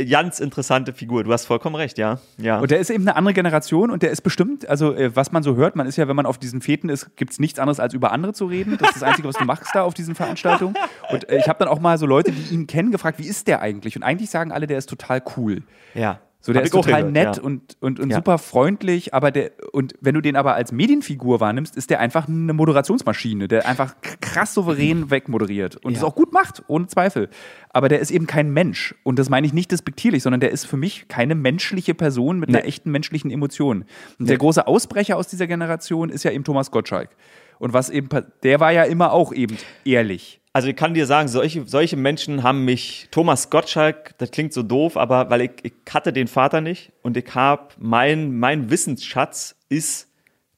ganz 0.10 0.40
interessante 0.40 0.94
Figur. 0.94 1.24
Du 1.24 1.32
hast 1.32 1.46
vollkommen 1.46 1.76
recht, 1.76 1.98
ja. 1.98 2.20
ja. 2.38 2.60
Und 2.60 2.72
der 2.72 2.80
ist 2.80 2.90
eben 2.90 3.08
eine 3.08 3.16
andere 3.16 3.34
Generation 3.34 3.92
und 3.92 4.04
der 4.04 4.12
ist 4.12 4.22
bestimmt, 4.22 4.68
also 4.68 4.94
äh, 4.94 5.16
was 5.16 5.32
man 5.32 5.44
so 5.44 5.56
hört, 5.56 5.76
man 5.76 5.88
ist 5.88 5.98
ja, 5.98 6.08
wenn 6.08 6.16
man 6.16 6.26
auf 6.26 6.38
diesen 6.38 6.62
Feten 6.62 6.90
ist, 6.90 7.16
gibt 7.16 7.32
es 7.32 7.40
nichts 7.40 7.60
anderes 7.60 7.80
als 7.80 7.94
über 7.94 8.12
andere 8.12 8.34
zu 8.34 8.46
reden. 8.46 8.78
Das 8.78 8.90
ist 8.90 9.02
das 9.02 9.04
Einzige, 9.04 9.28
was 9.28 9.36
du 9.36 9.46
machst 9.46 9.74
da 9.74 9.84
auf 9.84 9.94
diesen 9.94 10.16
Veranstaltungen. 10.16 10.76
Und 11.12 11.30
äh, 11.30 11.38
ich 11.38 11.48
habe 11.48 11.60
dann 11.60 11.68
auch 11.68 11.80
mal 11.80 11.98
so 11.98 12.06
Leute, 12.06 12.32
die 12.32 12.54
ihn 12.54 12.68
kennen, 12.68 12.92
gefragt, 12.92 13.20
wie 13.20 13.28
ist 13.28 13.48
der 13.48 13.62
eigentlich? 13.62 13.96
Und 13.96 14.04
eigentlich 14.04 14.30
sagen 14.30 14.52
alle, 14.52 14.68
der 14.68 14.78
ist 14.78 14.90
total 14.90 15.22
cool. 15.38 15.64
Ja. 15.94 16.20
So, 16.42 16.54
der 16.54 16.62
Hab 16.62 16.66
ist 16.68 16.72
total 16.72 17.12
nett 17.12 17.36
ja. 17.36 17.44
und, 17.44 17.76
und, 17.82 18.00
und 18.00 18.12
ja. 18.12 18.16
super 18.16 18.38
freundlich, 18.38 19.14
aber 19.14 19.30
der, 19.30 19.52
und 19.74 19.94
wenn 20.00 20.16
du 20.16 20.22
den 20.22 20.38
aber 20.38 20.54
als 20.54 20.72
Medienfigur 20.72 21.42
wahrnimmst, 21.42 21.76
ist 21.76 21.90
der 21.90 22.00
einfach 22.00 22.30
eine 22.30 22.54
Moderationsmaschine, 22.54 23.50
der 23.50 23.68
einfach 23.68 23.96
krass 24.22 24.54
souverän 24.54 25.12
wegmoderiert 25.12 25.76
und 25.84 25.98
es 25.98 26.04
auch 26.04 26.16
gut 26.16 26.32
macht, 26.32 26.64
ohne 26.68 26.88
Zweifel. 26.88 27.30
Aber 27.72 27.90
der 27.90 28.00
ist 28.00 28.10
eben 28.10 28.26
kein 28.26 28.52
Mensch. 28.52 28.96
Und 29.04 29.20
das 29.20 29.30
meine 29.30 29.46
ich 29.46 29.54
nicht 29.54 29.72
despektierlich, 29.72 30.24
sondern 30.24 30.40
der 30.40 30.52
ist 30.52 30.66
für 30.66 30.78
mich 30.78 31.10
keine 31.10 31.36
menschliche 31.36 31.94
Person 31.94 32.40
mit 32.40 32.50
nee. 32.50 32.58
einer 32.58 32.66
echten 32.66 32.90
menschlichen 32.90 33.32
Emotion. 33.32 33.82
Und 33.82 33.88
nee. 34.20 34.28
der 34.28 34.38
große 34.38 34.66
Ausbrecher 34.66 35.18
aus 35.18 35.28
dieser 35.28 35.46
Generation 35.46 36.10
ist 36.10 36.24
ja 36.24 36.32
eben 36.32 36.46
Thomas 36.46 36.72
Gottschalk. 36.72 37.10
Und 37.60 37.74
was 37.74 37.90
eben, 37.90 38.08
der 38.44 38.62
war 38.62 38.72
ja 38.72 38.84
immer 38.84 39.12
auch 39.12 39.34
eben 39.34 39.58
ehrlich 39.84 40.39
also 40.54 40.68
ich 40.68 40.76
kann 40.76 40.94
dir 40.94 41.06
sagen, 41.06 41.28
solche, 41.28 41.68
solche 41.68 41.96
Menschen 41.96 42.44
haben 42.44 42.66
mich, 42.66 43.08
Thomas 43.12 43.50
Gottschalk, 43.50 44.18
das 44.18 44.32
klingt 44.32 44.54
so 44.54 44.64
doof, 44.64 44.98
aber 44.98 45.30
weil 45.30 45.42
ich, 45.42 45.52
ich 45.64 45.74
hatte 45.94 46.12
den 46.12 46.28
Vater 46.28 46.62
nicht 46.62 46.92
und 47.04 47.18
ich 47.18 47.36
habe, 47.36 47.70
mein, 47.78 48.38
mein 48.38 48.70
Wissensschatz 48.70 49.56
ist 49.70 50.08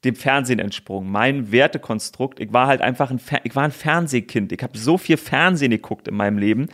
dem 0.03 0.15
Fernsehen 0.15 0.59
entsprungen, 0.59 1.11
mein 1.11 1.51
Wertekonstrukt. 1.51 2.39
Ich 2.39 2.51
war 2.53 2.67
halt 2.67 2.81
einfach 2.81 3.11
ein, 3.11 3.19
ich 3.43 3.55
war 3.55 3.63
ein 3.63 3.71
Fernsehkind. 3.71 4.51
Ich 4.51 4.63
habe 4.63 4.77
so 4.77 4.97
viel 4.97 5.17
Fernsehen 5.17 5.71
geguckt 5.71 6.07
in 6.07 6.15
meinem 6.15 6.37
Leben 6.37 6.69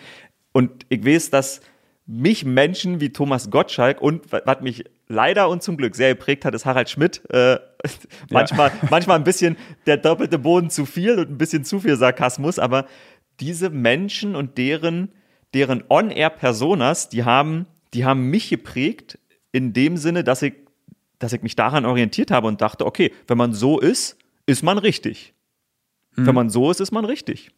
und 0.54 0.86
ich 0.90 1.06
weiß, 1.06 1.30
dass 1.32 1.62
mich 2.06 2.46
Menschen 2.46 3.02
wie 3.02 3.12
Thomas 3.12 3.50
Gottschalk 3.50 4.02
und 4.02 4.32
was 4.32 4.62
mich 4.62 4.86
leider 5.08 5.50
und 5.50 5.64
zum 5.64 5.78
Glück 5.78 5.96
sehr 5.96 6.14
geprägt 6.14 6.46
hat, 6.46 6.54
ist 6.54 6.66
Harald 6.66 6.90
Schmidt. 6.90 7.22
Äh, 7.30 7.60
manchmal, 8.30 8.70
ja. 8.70 8.88
manchmal 8.90 9.18
ein 9.18 9.24
bisschen 9.24 9.58
der 9.86 9.98
doppelte 9.98 10.40
Boden 10.40 10.70
zu 10.70 10.86
viel 10.86 11.20
und 11.20 11.30
ein 11.30 11.38
bisschen 11.38 11.64
zu 11.64 11.80
viel 11.80 11.96
Sarkasmus, 11.96 12.60
aber 12.60 12.86
diese 13.40 13.70
Menschen 13.70 14.36
und 14.36 14.58
deren, 14.58 15.12
deren 15.54 15.84
On-Air-Personas, 15.90 17.10
die 17.10 17.24
haben, 17.24 17.68
die 17.94 18.06
haben 18.06 18.30
mich 18.30 18.50
geprägt 18.50 19.20
in 19.52 19.74
dem 19.74 19.98
Sinne, 19.98 20.24
dass 20.24 20.42
ich, 20.42 20.54
dass 21.20 21.34
ich 21.34 21.42
mich 21.42 21.56
daran 21.56 21.86
orientiert 21.86 22.32
habe 22.32 22.48
und 22.48 22.62
dachte, 22.62 22.86
okay, 22.86 23.14
wenn 23.28 23.38
man 23.38 23.54
so 23.54 23.80
ist, 23.80 24.18
ist 24.46 24.64
man 24.64 24.78
richtig. 24.78 25.34
Mhm. 26.16 26.28
Wenn 26.28 26.36
man 26.36 26.50
so 26.50 26.70
ist, 26.72 26.80
ist 26.80 26.92
man 26.92 27.06
richtig. 27.06 27.52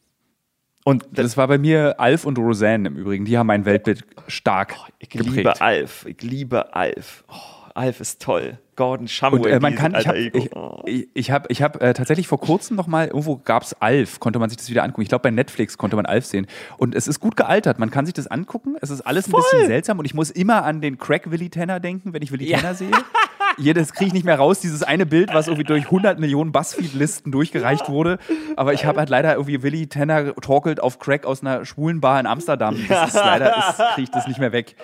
Und 0.83 1.05
das 1.11 1.37
war 1.37 1.47
bei 1.47 1.57
mir 1.57 1.99
Alf 1.99 2.25
und 2.25 2.37
Roseanne 2.37 2.87
im 2.87 2.95
Übrigen. 2.95 3.25
Die 3.25 3.37
haben 3.37 3.47
mein 3.47 3.65
Weltbild 3.65 4.05
stark 4.27 4.75
oh, 4.79 4.87
ich 4.99 5.09
geprägt. 5.09 5.35
liebe 5.35 5.61
Alf. 5.61 6.05
Ich 6.07 6.21
liebe 6.21 6.73
Alf. 6.73 7.23
Oh. 7.27 7.59
Alf 7.79 8.01
ist 8.01 8.21
toll. 8.21 8.59
Gordon 8.75 9.07
Shumway. 9.07 9.37
Und, 9.37 9.45
äh, 9.45 9.59
man 9.59 9.75
kann, 9.75 9.95
ich 9.95 10.07
habe 10.07 10.19
ich, 10.19 10.55
oh. 10.55 10.83
ich 10.85 11.31
hab, 11.31 11.49
ich 11.49 11.61
hab, 11.61 11.81
äh, 11.81 11.93
tatsächlich 11.93 12.27
vor 12.27 12.39
kurzem 12.39 12.75
noch 12.75 12.87
mal, 12.87 13.07
irgendwo 13.07 13.37
gab 13.37 13.63
es 13.63 13.73
Alf, 13.81 14.19
konnte 14.19 14.39
man 14.39 14.49
sich 14.49 14.57
das 14.57 14.69
wieder 14.69 14.83
angucken. 14.83 15.03
Ich 15.03 15.09
glaube, 15.09 15.23
bei 15.23 15.31
Netflix 15.31 15.77
konnte 15.77 15.95
man 15.95 16.05
Alf 16.05 16.25
sehen. 16.25 16.47
Und 16.77 16.93
es 16.93 17.07
ist 17.07 17.19
gut 17.19 17.35
gealtert. 17.35 17.79
Man 17.79 17.89
kann 17.89 18.05
sich 18.05 18.13
das 18.13 18.27
angucken. 18.27 18.75
Es 18.81 18.89
ist 18.89 19.01
alles 19.01 19.27
ein 19.27 19.31
Voll. 19.31 19.41
bisschen 19.41 19.67
seltsam. 19.67 19.99
Und 19.99 20.05
ich 20.05 20.13
muss 20.13 20.29
immer 20.29 20.63
an 20.63 20.81
den 20.81 20.97
Crack 20.97 21.31
Willy 21.31 21.49
Tanner 21.49 21.79
denken, 21.79 22.13
wenn 22.13 22.21
ich 22.21 22.31
Willy 22.31 22.49
ja. 22.49 22.57
Tanner 22.57 22.73
sehe. 22.75 22.91
Jedes 23.59 23.93
kriege 23.93 24.07
ich 24.07 24.13
nicht 24.13 24.25
mehr 24.25 24.37
raus, 24.37 24.59
dieses 24.59 24.83
eine 24.83 25.05
Bild, 25.05 25.33
was 25.33 25.47
irgendwie 25.47 25.65
durch 25.65 25.85
100 25.85 26.19
Millionen 26.19 26.51
Buzzfeed-Listen 26.51 27.31
durchgereicht 27.31 27.89
wurde. 27.89 28.17
Aber 28.55 28.73
ich 28.73 28.85
habe 28.85 28.99
halt 28.99 29.09
leider 29.09 29.33
irgendwie 29.33 29.61
Willy 29.61 29.87
Tanner 29.87 30.33
torkelt 30.35 30.81
auf 30.81 30.99
Crack 30.99 31.25
aus 31.25 31.41
einer 31.41 31.65
schwulen 31.65 32.01
Bar 32.01 32.19
in 32.19 32.25
Amsterdam. 32.25 32.77
Das 32.87 33.09
ist 33.09 33.15
leider, 33.15 33.75
kriege 33.93 34.03
ich 34.03 34.11
das 34.11 34.27
nicht 34.27 34.39
mehr 34.39 34.51
weg. 34.51 34.75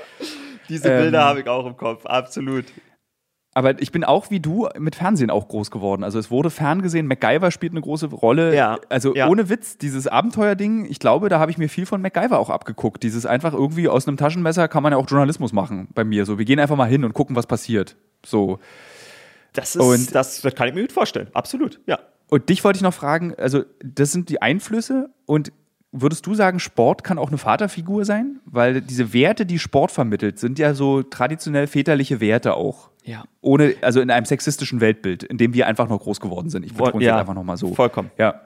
Diese 0.69 0.89
Bilder 0.89 1.19
ähm, 1.19 1.25
habe 1.25 1.39
ich 1.41 1.47
auch 1.47 1.65
im 1.65 1.77
Kopf, 1.77 2.05
absolut. 2.05 2.65
Aber 3.57 3.81
ich 3.81 3.93
bin 3.93 4.03
auch 4.03 4.29
wie 4.31 4.41
du 4.41 4.67
mit 4.77 4.95
Fernsehen 4.95 5.29
auch 5.29 5.47
groß 5.47 5.71
geworden. 5.71 6.03
Also 6.03 6.19
es 6.19 6.29
wurde 6.29 6.49
ferngesehen, 6.49 7.07
MacGyver 7.07 7.51
spielt 7.51 7.71
eine 7.71 7.79
große 7.79 8.07
Rolle. 8.07 8.53
Ja, 8.53 8.77
also 8.89 9.15
ja. 9.15 9.29
ohne 9.29 9.47
Witz, 9.47 9.77
dieses 9.77 10.07
Abenteuerding, 10.07 10.85
ich 10.89 10.99
glaube, 10.99 11.29
da 11.29 11.39
habe 11.39 11.51
ich 11.51 11.57
mir 11.57 11.69
viel 11.69 11.85
von 11.85 12.01
MacGyver 12.01 12.37
auch 12.37 12.49
abgeguckt. 12.49 13.01
Dieses 13.01 13.25
einfach 13.25 13.53
irgendwie 13.53 13.87
aus 13.87 14.09
einem 14.09 14.17
Taschenmesser 14.17 14.67
kann 14.67 14.83
man 14.83 14.91
ja 14.91 14.97
auch 14.97 15.09
Journalismus 15.09 15.53
machen 15.53 15.87
bei 15.95 16.03
mir. 16.03 16.25
So, 16.25 16.37
wir 16.37 16.43
gehen 16.43 16.59
einfach 16.59 16.75
mal 16.75 16.89
hin 16.89 17.05
und 17.05 17.13
gucken, 17.13 17.37
was 17.37 17.47
passiert. 17.47 17.95
So. 18.25 18.59
Das 19.53 19.75
ist, 19.75 19.81
und, 19.81 20.13
das, 20.13 20.41
das 20.41 20.55
kann 20.55 20.67
ich 20.67 20.73
mir 20.73 20.81
gut 20.81 20.91
vorstellen. 20.91 21.29
Absolut, 21.33 21.79
ja. 21.85 21.99
Und 22.29 22.49
dich 22.49 22.63
wollte 22.63 22.77
ich 22.77 22.83
noch 22.83 22.93
fragen, 22.93 23.33
also 23.35 23.63
das 23.83 24.11
sind 24.11 24.29
die 24.29 24.41
Einflüsse 24.41 25.09
und 25.25 25.51
würdest 25.91 26.25
du 26.25 26.35
sagen, 26.35 26.59
Sport 26.59 27.03
kann 27.03 27.17
auch 27.17 27.29
eine 27.29 27.37
Vaterfigur 27.37 28.05
sein? 28.05 28.39
Weil 28.45 28.81
diese 28.81 29.13
Werte, 29.13 29.45
die 29.45 29.59
Sport 29.59 29.91
vermittelt, 29.91 30.39
sind 30.39 30.59
ja 30.59 30.73
so 30.73 31.03
traditionell 31.03 31.67
väterliche 31.67 32.19
Werte 32.19 32.55
auch. 32.55 32.89
Ja. 33.03 33.23
Ohne, 33.41 33.75
also 33.81 34.01
in 34.01 34.09
einem 34.09 34.25
sexistischen 34.25 34.81
Weltbild, 34.81 35.23
in 35.23 35.37
dem 35.37 35.53
wir 35.53 35.67
einfach 35.67 35.87
noch 35.87 35.99
groß 35.99 36.19
geworden 36.19 36.49
sind. 36.49 36.65
Ich 36.65 36.73
betone 36.73 37.03
ja, 37.03 37.17
einfach 37.17 37.35
nochmal 37.35 37.57
so. 37.57 37.73
Vollkommen. 37.73 38.11
Ja. 38.17 38.41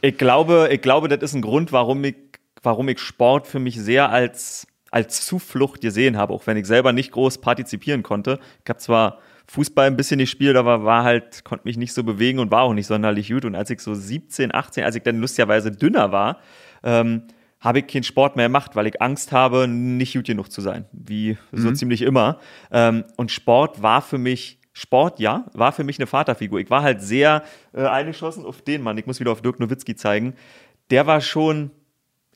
Ich 0.00 0.18
glaube, 0.18 0.68
ich 0.70 0.82
glaube, 0.82 1.08
das 1.08 1.22
ist 1.22 1.34
ein 1.34 1.42
Grund, 1.42 1.72
warum 1.72 2.04
ich, 2.04 2.16
warum 2.62 2.88
ich 2.88 3.00
Sport 3.00 3.46
für 3.46 3.58
mich 3.58 3.80
sehr 3.80 4.10
als, 4.10 4.66
als 4.96 5.26
Zuflucht 5.26 5.82
gesehen 5.82 6.16
habe, 6.16 6.32
auch 6.32 6.46
wenn 6.46 6.56
ich 6.56 6.66
selber 6.66 6.94
nicht 6.94 7.12
groß 7.12 7.42
partizipieren 7.42 8.02
konnte. 8.02 8.38
Ich 8.64 8.70
habe 8.70 8.78
zwar 8.78 9.18
Fußball 9.46 9.86
ein 9.86 9.96
bisschen 9.98 10.18
gespielt, 10.18 10.56
aber 10.56 10.84
war 10.84 11.04
halt, 11.04 11.44
konnte 11.44 11.68
mich 11.68 11.76
nicht 11.76 11.92
so 11.92 12.02
bewegen 12.02 12.38
und 12.38 12.50
war 12.50 12.62
auch 12.62 12.72
nicht 12.72 12.86
sonderlich 12.86 13.28
gut. 13.28 13.44
Und 13.44 13.54
als 13.54 13.68
ich 13.68 13.80
so 13.80 13.94
17, 13.94 14.54
18, 14.54 14.84
als 14.84 14.96
ich 14.96 15.02
dann 15.02 15.20
lustigerweise 15.20 15.70
dünner 15.70 16.12
war, 16.12 16.40
ähm, 16.82 17.24
habe 17.60 17.80
ich 17.80 17.86
keinen 17.88 18.04
Sport 18.04 18.36
mehr 18.36 18.46
gemacht, 18.46 18.74
weil 18.74 18.86
ich 18.86 19.02
Angst 19.02 19.32
habe, 19.32 19.68
nicht 19.68 20.14
gut 20.14 20.24
genug 20.24 20.50
zu 20.50 20.62
sein, 20.62 20.86
wie 20.92 21.36
mhm. 21.52 21.58
so 21.58 21.72
ziemlich 21.72 22.00
immer. 22.00 22.38
Ähm, 22.70 23.04
und 23.16 23.30
Sport 23.30 23.82
war 23.82 24.00
für 24.00 24.16
mich, 24.16 24.60
Sport, 24.72 25.20
ja, 25.20 25.44
war 25.52 25.72
für 25.72 25.84
mich 25.84 25.98
eine 25.98 26.06
Vaterfigur. 26.06 26.58
Ich 26.58 26.70
war 26.70 26.82
halt 26.82 27.02
sehr 27.02 27.42
äh, 27.74 27.84
eingeschossen 27.84 28.46
auf 28.46 28.62
den 28.62 28.80
Mann. 28.80 28.96
Ich 28.96 29.04
muss 29.04 29.20
wieder 29.20 29.32
auf 29.32 29.42
Dirk 29.42 29.60
Nowitzki 29.60 29.94
zeigen. 29.94 30.32
Der 30.88 31.06
war 31.06 31.20
schon, 31.20 31.70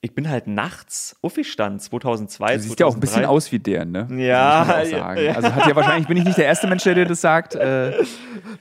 ich 0.02 0.14
bin 0.14 0.30
halt 0.30 0.46
nachts 0.46 1.16
aufgestanden, 1.20 1.78
2002, 1.78 2.56
Du 2.56 2.62
siehst 2.62 2.80
ja 2.80 2.86
auch 2.86 2.94
ein 2.94 3.00
bisschen 3.00 3.26
aus 3.26 3.52
wie 3.52 3.58
der, 3.58 3.84
ne? 3.84 4.08
Ja, 4.10 4.82
ja. 4.82 5.06
Also 5.06 5.54
hat 5.54 5.66
ja 5.66 5.76
wahrscheinlich, 5.76 6.08
bin 6.08 6.16
ich 6.16 6.24
nicht 6.24 6.38
der 6.38 6.46
erste 6.46 6.66
Mensch, 6.66 6.84
der 6.84 6.94
dir 6.94 7.04
das 7.06 7.20
sagt. 7.20 7.54
Äh. 7.54 7.92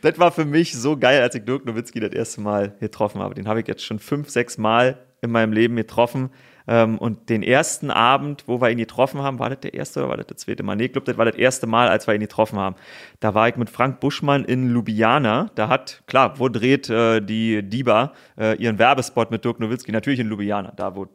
Das 0.01 0.17
war 0.17 0.31
für 0.31 0.45
mich 0.45 0.73
so 0.73 0.97
geil, 0.97 1.21
als 1.21 1.35
ich 1.35 1.43
Dirk 1.43 1.65
Nowitzki 1.65 1.99
das 1.99 2.11
erste 2.11 2.39
Mal 2.41 2.73
getroffen 2.79 3.21
habe. 3.21 3.35
Den 3.35 3.47
habe 3.47 3.59
ich 3.59 3.67
jetzt 3.67 3.83
schon 3.83 3.99
fünf, 3.99 4.29
sechs 4.29 4.57
Mal 4.57 4.97
in 5.21 5.29
meinem 5.31 5.51
Leben 5.51 5.75
getroffen. 5.75 6.29
Ähm, 6.71 6.99
und 6.99 7.29
den 7.29 7.41
ersten 7.41 7.89
Abend, 7.89 8.43
wo 8.45 8.61
wir 8.61 8.69
ihn 8.69 8.77
getroffen 8.77 9.23
haben, 9.23 9.39
war 9.39 9.49
das 9.49 9.61
der 9.61 9.73
erste 9.73 10.01
oder 10.01 10.09
war 10.09 10.17
das 10.17 10.27
der 10.27 10.37
zweite 10.37 10.61
Mal? 10.61 10.75
Nee, 10.75 10.85
ich 10.85 10.91
glaube, 10.91 11.05
das 11.05 11.17
war 11.17 11.25
das 11.25 11.33
erste 11.33 11.65
Mal, 11.65 11.87
als 11.87 12.05
wir 12.05 12.13
ihn 12.13 12.21
getroffen 12.21 12.59
haben. 12.59 12.75
Da 13.19 13.33
war 13.33 13.49
ich 13.49 13.55
mit 13.55 13.71
Frank 13.71 13.99
Buschmann 13.99 14.45
in 14.45 14.71
Ljubljana. 14.71 15.49
Da 15.55 15.67
hat, 15.67 16.03
klar, 16.05 16.37
wo 16.37 16.47
dreht 16.47 16.87
äh, 16.87 17.21
die 17.21 17.63
Diba 17.63 18.13
äh, 18.39 18.55
ihren 18.57 18.77
Werbespot 18.77 19.31
mit 19.31 19.43
Dirk 19.43 19.59
Nowitzki? 19.59 19.91
Natürlich 19.91 20.19
in 20.19 20.29
Ljubljana, 20.29 20.73
da 20.75 20.95
wo, 20.95 21.07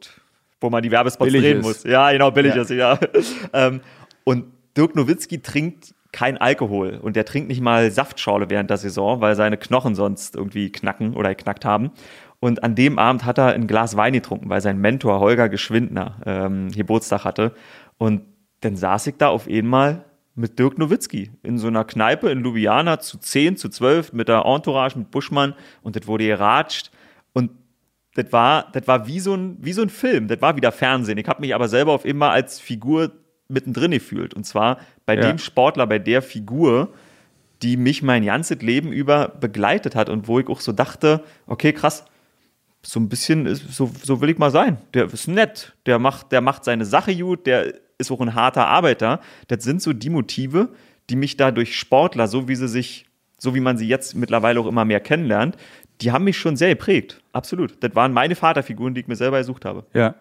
wo 0.59 0.69
man 0.69 0.83
die 0.83 0.91
Werbespots 0.91 1.31
billig 1.31 1.49
drehen 1.49 1.59
ist. 1.59 1.65
muss. 1.65 1.83
Ja, 1.85 2.11
genau, 2.11 2.31
billig 2.31 2.53
ja. 2.53 2.61
ist, 2.61 2.71
ja. 2.71 2.99
ähm, 3.53 3.79
und 4.25 4.47
Dirk 4.75 4.93
Nowitzki 4.97 5.41
trinkt 5.41 5.95
kein 6.11 6.37
Alkohol 6.37 6.99
und 7.01 7.17
der 7.17 7.25
trinkt 7.25 7.49
nicht 7.49 7.59
mal 7.59 7.91
Saftschorle 7.91 8.49
während 8.49 8.69
der 8.69 8.77
Saison, 8.77 9.19
weil 9.19 9.35
seine 9.35 9.57
Knochen 9.57 9.95
sonst 9.95 10.35
irgendwie 10.35 10.71
knacken 10.71 11.13
oder 11.13 11.29
geknackt 11.35 11.65
haben. 11.65 11.91
Und 12.45 12.61
an 12.61 12.75
dem 12.75 12.99
Abend 12.99 13.25
hat 13.25 13.39
er 13.39 13.53
ein 13.53 13.65
Glas 13.65 13.97
Wein 13.97 14.13
getrunken, 14.13 14.49
weil 14.49 14.61
sein 14.61 14.77
Mentor 14.77 15.19
Holger 15.19 15.49
Geschwindner 15.49 16.21
ähm, 16.27 16.69
Geburtstag 16.69 17.25
hatte. 17.25 17.55
Und 17.97 18.21
dann 18.61 18.75
saß 18.75 19.07
ich 19.07 19.15
da 19.17 19.29
auf 19.29 19.47
einmal 19.47 20.05
mit 20.35 20.59
Dirk 20.59 20.77
Nowitzki 20.77 21.31
in 21.41 21.57
so 21.57 21.65
einer 21.65 21.83
Kneipe 21.85 22.29
in 22.29 22.43
Ljubljana 22.43 22.99
zu 22.99 23.17
10, 23.17 23.57
zu 23.57 23.67
12 23.67 24.13
mit 24.13 24.27
der 24.27 24.45
Entourage, 24.45 24.95
mit 24.95 25.09
Buschmann 25.09 25.55
und 25.81 25.95
das 25.95 26.05
wurde 26.05 26.27
geratscht. 26.27 26.91
Und 27.33 27.49
das 28.13 28.31
war, 28.31 28.71
das 28.73 28.87
war 28.87 29.07
wie 29.07 29.21
so, 29.21 29.33
ein, 29.33 29.57
wie 29.61 29.73
so 29.73 29.81
ein 29.81 29.89
Film, 29.89 30.27
das 30.27 30.39
war 30.39 30.55
wieder 30.55 30.71
Fernsehen. 30.71 31.17
Ich 31.17 31.27
habe 31.27 31.41
mich 31.41 31.55
aber 31.55 31.67
selber 31.67 31.93
auf 31.93 32.05
immer 32.05 32.29
als 32.29 32.59
Figur 32.59 33.11
mittendrin 33.47 33.89
gefühlt. 33.89 34.35
Und 34.35 34.45
zwar 34.45 34.77
bei 35.07 35.15
ja. 35.15 35.21
dem 35.21 35.39
Sportler, 35.39 35.87
bei 35.87 35.97
der 35.97 36.21
Figur, 36.21 36.93
die 37.63 37.75
mich 37.75 38.03
mein 38.03 38.23
ganzes 38.23 38.61
Leben 38.61 38.91
über 38.91 39.29
begleitet 39.29 39.95
hat 39.95 40.09
und 40.09 40.27
wo 40.27 40.39
ich 40.39 40.47
auch 40.47 40.59
so 40.59 40.73
dachte, 40.73 41.23
okay, 41.47 41.73
krass, 41.73 42.05
so 42.85 42.99
ein 42.99 43.09
bisschen, 43.09 43.53
so, 43.55 43.91
so 44.03 44.21
will 44.21 44.29
ich 44.29 44.37
mal 44.37 44.51
sein. 44.51 44.77
Der 44.93 45.11
ist 45.11 45.27
nett, 45.27 45.73
der 45.85 45.99
macht, 45.99 46.31
der 46.31 46.41
macht 46.41 46.63
seine 46.63 46.85
Sache 46.85 47.15
gut, 47.15 47.45
der 47.47 47.73
ist 47.97 48.11
auch 48.11 48.21
ein 48.21 48.35
harter 48.35 48.67
Arbeiter. 48.67 49.19
Das 49.47 49.63
sind 49.63 49.81
so 49.81 49.93
die 49.93 50.09
Motive, 50.09 50.69
die 51.09 51.15
mich 51.15 51.37
da 51.37 51.51
durch 51.51 51.77
Sportler, 51.77 52.27
so 52.27 52.47
wie 52.47 52.55
sie 52.55 52.67
sich, 52.67 53.05
so 53.37 53.55
wie 53.55 53.59
man 53.59 53.77
sie 53.77 53.87
jetzt 53.87 54.15
mittlerweile 54.15 54.59
auch 54.59 54.67
immer 54.67 54.85
mehr 54.85 54.99
kennenlernt, 54.99 55.57
die 56.01 56.11
haben 56.11 56.25
mich 56.25 56.37
schon 56.37 56.57
sehr 56.57 56.69
geprägt. 56.69 57.21
Absolut. 57.31 57.81
Das 57.81 57.95
waren 57.95 58.11
meine 58.11 58.35
Vaterfiguren, 58.35 58.93
die 58.93 59.01
ich 59.01 59.07
mir 59.07 59.15
selber 59.15 59.37
gesucht 59.37 59.65
habe. 59.65 59.85
Ja. 59.93 60.15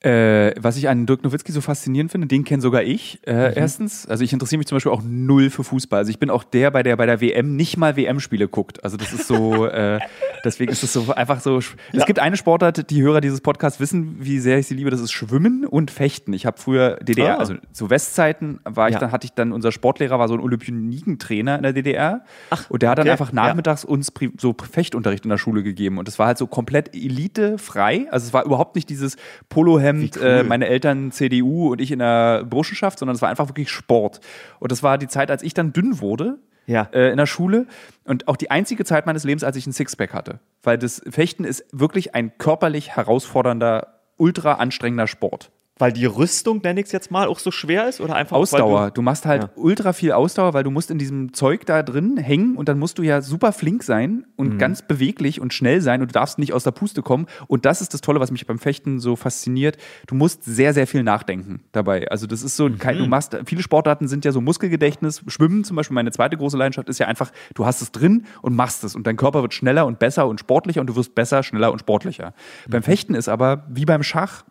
Äh, 0.00 0.54
was 0.56 0.76
ich 0.76 0.88
an 0.88 1.06
Dirk 1.06 1.24
Nowitzki 1.24 1.50
so 1.50 1.60
faszinierend 1.60 2.12
finde, 2.12 2.28
den 2.28 2.44
kenne 2.44 2.62
sogar 2.62 2.84
ich. 2.84 3.18
Äh, 3.26 3.32
mhm. 3.32 3.54
Erstens, 3.56 4.06
also 4.06 4.22
ich 4.22 4.32
interessiere 4.32 4.58
mich 4.58 4.68
zum 4.68 4.76
Beispiel 4.76 4.92
auch 4.92 5.02
null 5.04 5.50
für 5.50 5.64
Fußball. 5.64 5.98
Also 5.98 6.10
ich 6.10 6.20
bin 6.20 6.30
auch 6.30 6.44
der, 6.44 6.70
bei 6.70 6.84
der 6.84 6.96
bei 6.96 7.04
der 7.04 7.20
WM 7.20 7.56
nicht 7.56 7.76
mal 7.76 7.96
WM-Spiele 7.96 8.46
guckt. 8.46 8.84
Also 8.84 8.96
das 8.96 9.12
ist 9.12 9.26
so, 9.26 9.66
äh, 9.66 9.98
deswegen 10.44 10.70
ist 10.70 10.84
es 10.84 10.92
so 10.92 11.12
einfach 11.12 11.40
so. 11.40 11.58
Es 11.58 11.74
ja. 11.90 12.04
gibt 12.04 12.20
eine 12.20 12.36
Sportart, 12.36 12.90
die 12.90 13.02
Hörer 13.02 13.20
dieses 13.20 13.40
Podcasts 13.40 13.80
wissen, 13.80 14.18
wie 14.20 14.38
sehr 14.38 14.60
ich 14.60 14.68
sie 14.68 14.74
liebe. 14.74 14.90
Das 14.90 15.00
ist 15.00 15.10
Schwimmen 15.10 15.64
und 15.64 15.90
Fechten. 15.90 16.32
Ich 16.32 16.46
habe 16.46 16.58
früher 16.58 16.98
DDR, 17.02 17.34
ah. 17.34 17.40
also 17.40 17.54
zu 17.72 17.90
Westzeiten 17.90 18.60
war 18.62 18.88
ich 18.88 18.94
ja. 18.94 19.00
dann 19.00 19.10
hatte 19.10 19.24
ich 19.24 19.32
dann 19.32 19.50
unser 19.50 19.72
Sportlehrer 19.72 20.20
war 20.20 20.28
so 20.28 20.34
ein 20.34 20.40
Olympionikentrainer 20.40 21.56
in 21.56 21.62
der 21.64 21.72
DDR 21.72 22.24
Ach, 22.50 22.70
und 22.70 22.82
der 22.82 22.90
hat 22.90 22.98
dann 22.98 23.08
einfach 23.08 23.32
nachmittags 23.32 23.82
ja. 23.82 23.88
uns 23.88 24.12
so 24.38 24.54
Fechtunterricht 24.70 25.24
in 25.24 25.30
der 25.30 25.38
Schule 25.38 25.64
gegeben 25.64 25.98
und 25.98 26.06
das 26.06 26.20
war 26.20 26.28
halt 26.28 26.38
so 26.38 26.46
komplett 26.46 26.94
elitefrei. 26.94 28.06
Also 28.12 28.26
es 28.28 28.32
war 28.32 28.44
überhaupt 28.44 28.76
nicht 28.76 28.88
dieses 28.88 29.16
Polo 29.48 29.87
Polohemd, 29.96 30.16
cool. 30.16 30.26
äh, 30.26 30.42
meine 30.42 30.66
Eltern 30.66 31.12
CDU 31.12 31.72
und 31.72 31.80
ich 31.80 31.90
in 31.90 31.98
der 31.98 32.44
Burschenschaft, 32.44 32.98
sondern 32.98 33.14
es 33.14 33.22
war 33.22 33.28
einfach 33.28 33.48
wirklich 33.48 33.70
Sport. 33.70 34.20
Und 34.58 34.72
das 34.72 34.82
war 34.82 34.98
die 34.98 35.08
Zeit, 35.08 35.30
als 35.30 35.42
ich 35.42 35.54
dann 35.54 35.72
dünn 35.72 36.00
wurde. 36.00 36.38
Ja. 36.66 36.86
Äh, 36.92 37.10
in 37.10 37.16
der 37.16 37.24
Schule 37.24 37.66
und 38.04 38.28
auch 38.28 38.36
die 38.36 38.50
einzige 38.50 38.84
Zeit 38.84 39.06
meines 39.06 39.24
Lebens, 39.24 39.42
als 39.42 39.56
ich 39.56 39.66
ein 39.66 39.72
Sixpack 39.72 40.12
hatte. 40.12 40.40
Weil 40.62 40.76
das 40.76 41.00
Fechten 41.08 41.44
ist 41.44 41.64
wirklich 41.72 42.14
ein 42.14 42.36
körperlich 42.36 42.94
herausfordernder, 42.94 44.00
ultra 44.18 44.54
anstrengender 44.54 45.06
Sport. 45.06 45.50
Weil 45.78 45.92
die 45.92 46.06
Rüstung, 46.06 46.60
nenne 46.62 46.80
ich 46.80 46.86
es 46.86 46.92
jetzt 46.92 47.10
mal, 47.10 47.28
auch 47.28 47.38
so 47.38 47.50
schwer 47.50 47.88
ist 47.88 48.00
oder 48.00 48.14
einfach 48.16 48.36
Ausdauer. 48.36 48.86
Du, 48.86 48.94
du, 48.94 49.02
machst 49.02 49.26
halt 49.26 49.44
ja. 49.44 49.50
ultra 49.56 49.92
viel 49.92 50.12
Ausdauer, 50.12 50.54
weil 50.54 50.64
du 50.64 50.70
musst 50.70 50.90
in 50.90 50.98
diesem 50.98 51.32
Zeug 51.32 51.66
da 51.66 51.82
drin 51.82 52.16
hängen 52.16 52.56
und 52.56 52.68
dann 52.68 52.78
musst 52.78 52.98
du 52.98 53.02
ja 53.02 53.20
super 53.20 53.52
flink 53.52 53.82
sein 53.82 54.26
und 54.36 54.54
mhm. 54.54 54.58
ganz 54.58 54.82
beweglich 54.82 55.40
und 55.40 55.54
schnell 55.54 55.80
sein 55.80 56.00
und 56.00 56.08
du 56.08 56.12
darfst 56.12 56.38
nicht 56.38 56.52
aus 56.52 56.64
der 56.64 56.72
Puste 56.72 57.02
kommen. 57.02 57.26
Und 57.46 57.64
das 57.64 57.80
ist 57.80 57.94
das 57.94 58.00
Tolle, 58.00 58.20
was 58.20 58.30
mich 58.30 58.46
beim 58.46 58.58
Fechten 58.58 58.98
so 58.98 59.16
fasziniert. 59.16 59.76
Du 60.06 60.14
musst 60.14 60.44
sehr, 60.44 60.74
sehr 60.74 60.86
viel 60.86 61.02
nachdenken 61.02 61.62
dabei. 61.72 62.10
Also 62.10 62.26
das 62.26 62.42
ist 62.42 62.56
so, 62.56 62.68
mhm. 62.68 62.78
kein, 62.78 62.98
du 62.98 63.06
machst, 63.06 63.36
viele 63.44 63.62
Sportarten 63.62 64.08
sind 64.08 64.24
ja 64.24 64.32
so 64.32 64.40
Muskelgedächtnis. 64.40 65.22
Schwimmen 65.28 65.64
zum 65.64 65.76
Beispiel, 65.76 65.94
meine 65.94 66.10
zweite 66.10 66.36
große 66.36 66.56
Leidenschaft 66.56 66.88
ist 66.88 66.98
ja 66.98 67.06
einfach, 67.06 67.30
du 67.54 67.66
hast 67.66 67.82
es 67.82 67.92
drin 67.92 68.26
und 68.42 68.56
machst 68.56 68.84
es 68.84 68.94
und 68.94 69.06
dein 69.06 69.16
Körper 69.16 69.42
wird 69.42 69.54
schneller 69.54 69.86
und 69.86 69.98
besser 69.98 70.26
und 70.26 70.40
sportlicher 70.40 70.80
und 70.80 70.88
du 70.88 70.96
wirst 70.96 71.14
besser, 71.14 71.42
schneller 71.42 71.72
und 71.72 71.80
sportlicher. 71.80 72.34
Mhm. 72.66 72.70
Beim 72.70 72.82
Fechten 72.82 73.14
ist 73.14 73.28
aber, 73.28 73.64
wie 73.68 73.84
beim 73.84 74.02
Schach, 74.02 74.44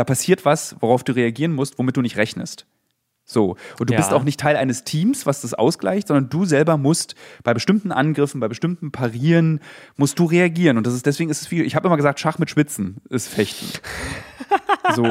da 0.00 0.04
passiert 0.04 0.46
was, 0.46 0.76
worauf 0.80 1.04
du 1.04 1.12
reagieren 1.12 1.52
musst, 1.52 1.78
womit 1.78 1.94
du 1.94 2.00
nicht 2.00 2.16
rechnest. 2.16 2.64
So. 3.26 3.56
Und 3.78 3.90
du 3.90 3.92
ja. 3.92 4.00
bist 4.00 4.14
auch 4.14 4.24
nicht 4.24 4.40
Teil 4.40 4.56
eines 4.56 4.82
Teams, 4.84 5.26
was 5.26 5.42
das 5.42 5.52
ausgleicht, 5.52 6.08
sondern 6.08 6.30
du 6.30 6.46
selber 6.46 6.78
musst 6.78 7.14
bei 7.44 7.52
bestimmten 7.52 7.92
Angriffen, 7.92 8.40
bei 8.40 8.48
bestimmten 8.48 8.92
Parieren, 8.92 9.60
musst 9.96 10.18
du 10.18 10.24
reagieren. 10.24 10.78
Und 10.78 10.86
das 10.86 10.94
ist 10.94 11.04
deswegen 11.04 11.28
ist 11.28 11.42
es 11.42 11.50
wie, 11.50 11.62
ich 11.62 11.76
habe 11.76 11.86
immer 11.86 11.98
gesagt, 11.98 12.18
Schach 12.18 12.38
mit 12.38 12.48
Schwitzen 12.48 13.02
ist 13.10 13.28
Fechten. 13.28 13.66
so. 14.94 15.04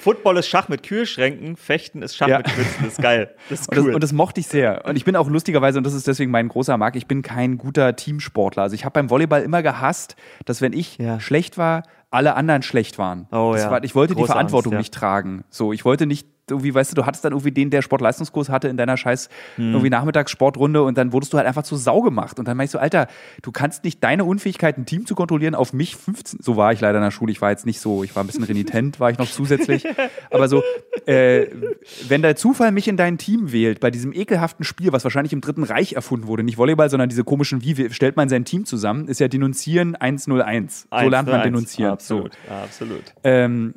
Football 0.00 0.38
ist 0.38 0.48
Schach 0.48 0.68
mit 0.68 0.82
Kühlschränken, 0.82 1.56
Fechten 1.56 2.02
ist 2.02 2.16
Schach 2.16 2.28
ja. 2.28 2.38
mit 2.38 2.46
das 2.80 2.88
ist 2.88 3.02
geil. 3.02 3.34
Das 3.48 3.60
ist 3.60 3.72
cool. 3.72 3.78
Und 3.78 3.86
das, 3.86 3.94
und 3.94 4.02
das, 4.04 4.12
mochte 4.12 4.40
ich 4.40 4.46
sehr. 4.46 4.84
Und 4.84 4.96
ich 4.96 5.04
bin 5.04 5.16
auch 5.16 5.28
lustigerweise, 5.28 5.78
und 5.78 5.84
das 5.84 5.94
ist 5.94 6.06
deswegen 6.06 6.30
mein 6.30 6.48
großer 6.48 6.76
Mark, 6.76 6.96
ich 6.96 7.06
bin 7.06 7.22
kein 7.22 7.58
guter 7.58 7.96
Teamsportler. 7.96 8.62
Also 8.62 8.74
ich 8.74 8.84
habe 8.84 8.94
beim 8.94 9.10
Volleyball 9.10 9.42
immer 9.42 9.62
gehasst, 9.62 10.16
dass 10.44 10.60
wenn 10.60 10.72
ich 10.72 10.98
ja. 10.98 11.20
schlecht 11.20 11.58
war, 11.58 11.82
alle 12.10 12.34
anderen 12.34 12.62
schlecht 12.62 12.98
waren. 12.98 13.26
Oh, 13.32 13.54
ja. 13.56 13.70
War, 13.70 13.84
ich 13.84 13.94
wollte 13.94 14.14
Große 14.14 14.26
die 14.26 14.32
Verantwortung 14.32 14.72
Angst, 14.74 14.76
ja. 14.76 14.78
nicht 14.80 14.94
tragen. 14.94 15.44
So, 15.48 15.72
ich 15.72 15.84
wollte 15.84 16.06
nicht 16.06 16.28
irgendwie, 16.52 16.74
weißt 16.74 16.92
du, 16.92 16.94
du 16.94 17.06
hattest 17.06 17.24
dann 17.24 17.32
irgendwie 17.32 17.52
den, 17.52 17.70
der 17.70 17.82
Sportleistungskurs 17.82 18.48
hatte 18.48 18.68
in 18.68 18.76
deiner 18.76 18.96
scheiß 18.96 19.28
hm. 19.56 19.72
irgendwie 19.72 19.90
Nachmittagssportrunde 19.90 20.82
und 20.82 20.96
dann 20.98 21.12
wurdest 21.12 21.32
du 21.32 21.38
halt 21.38 21.46
einfach 21.46 21.62
zu 21.62 21.76
Sau 21.76 22.02
gemacht. 22.02 22.38
Und 22.38 22.48
dann 22.48 22.56
meinst 22.56 22.74
du, 22.74 22.78
Alter, 22.78 23.08
du 23.42 23.52
kannst 23.52 23.84
nicht 23.84 24.02
deine 24.02 24.24
Unfähigkeit, 24.24 24.78
ein 24.78 24.86
Team 24.86 25.06
zu 25.06 25.14
kontrollieren, 25.14 25.54
auf 25.54 25.72
mich 25.72 25.96
15. 25.96 26.40
So 26.42 26.56
war 26.56 26.72
ich 26.72 26.80
leider 26.80 26.98
in 26.98 27.04
der 27.04 27.10
Schule. 27.10 27.32
Ich 27.32 27.40
war 27.40 27.50
jetzt 27.50 27.66
nicht 27.66 27.80
so, 27.80 28.04
ich 28.04 28.14
war 28.14 28.22
ein 28.22 28.26
bisschen 28.26 28.44
renitent, 28.44 29.00
war 29.00 29.10
ich 29.10 29.18
noch 29.18 29.30
zusätzlich. 29.30 29.84
Aber 30.30 30.48
so, 30.48 30.62
äh, 31.06 31.46
wenn 32.08 32.22
der 32.22 32.36
Zufall 32.36 32.72
mich 32.72 32.88
in 32.88 32.96
dein 32.96 33.18
Team 33.18 33.52
wählt, 33.52 33.80
bei 33.80 33.90
diesem 33.90 34.12
ekelhaften 34.12 34.64
Spiel, 34.64 34.92
was 34.92 35.04
wahrscheinlich 35.04 35.32
im 35.32 35.40
Dritten 35.40 35.64
Reich 35.64 35.94
erfunden 35.94 36.26
wurde, 36.26 36.42
nicht 36.42 36.58
Volleyball, 36.58 36.90
sondern 36.90 37.08
diese 37.08 37.24
komischen, 37.24 37.62
wie 37.62 37.90
stellt 37.90 38.16
man 38.16 38.28
sein 38.28 38.44
Team 38.44 38.64
zusammen, 38.64 39.08
ist 39.08 39.20
ja 39.20 39.28
Denunzieren 39.28 39.96
101. 39.96 40.88
So 40.90 41.08
lernt 41.08 41.28
man 41.28 41.42
denunzieren. 41.42 41.92
Absolut, 41.92 42.32
so. 42.48 42.54
absolut. 42.54 43.02
Ähm, 43.24 43.74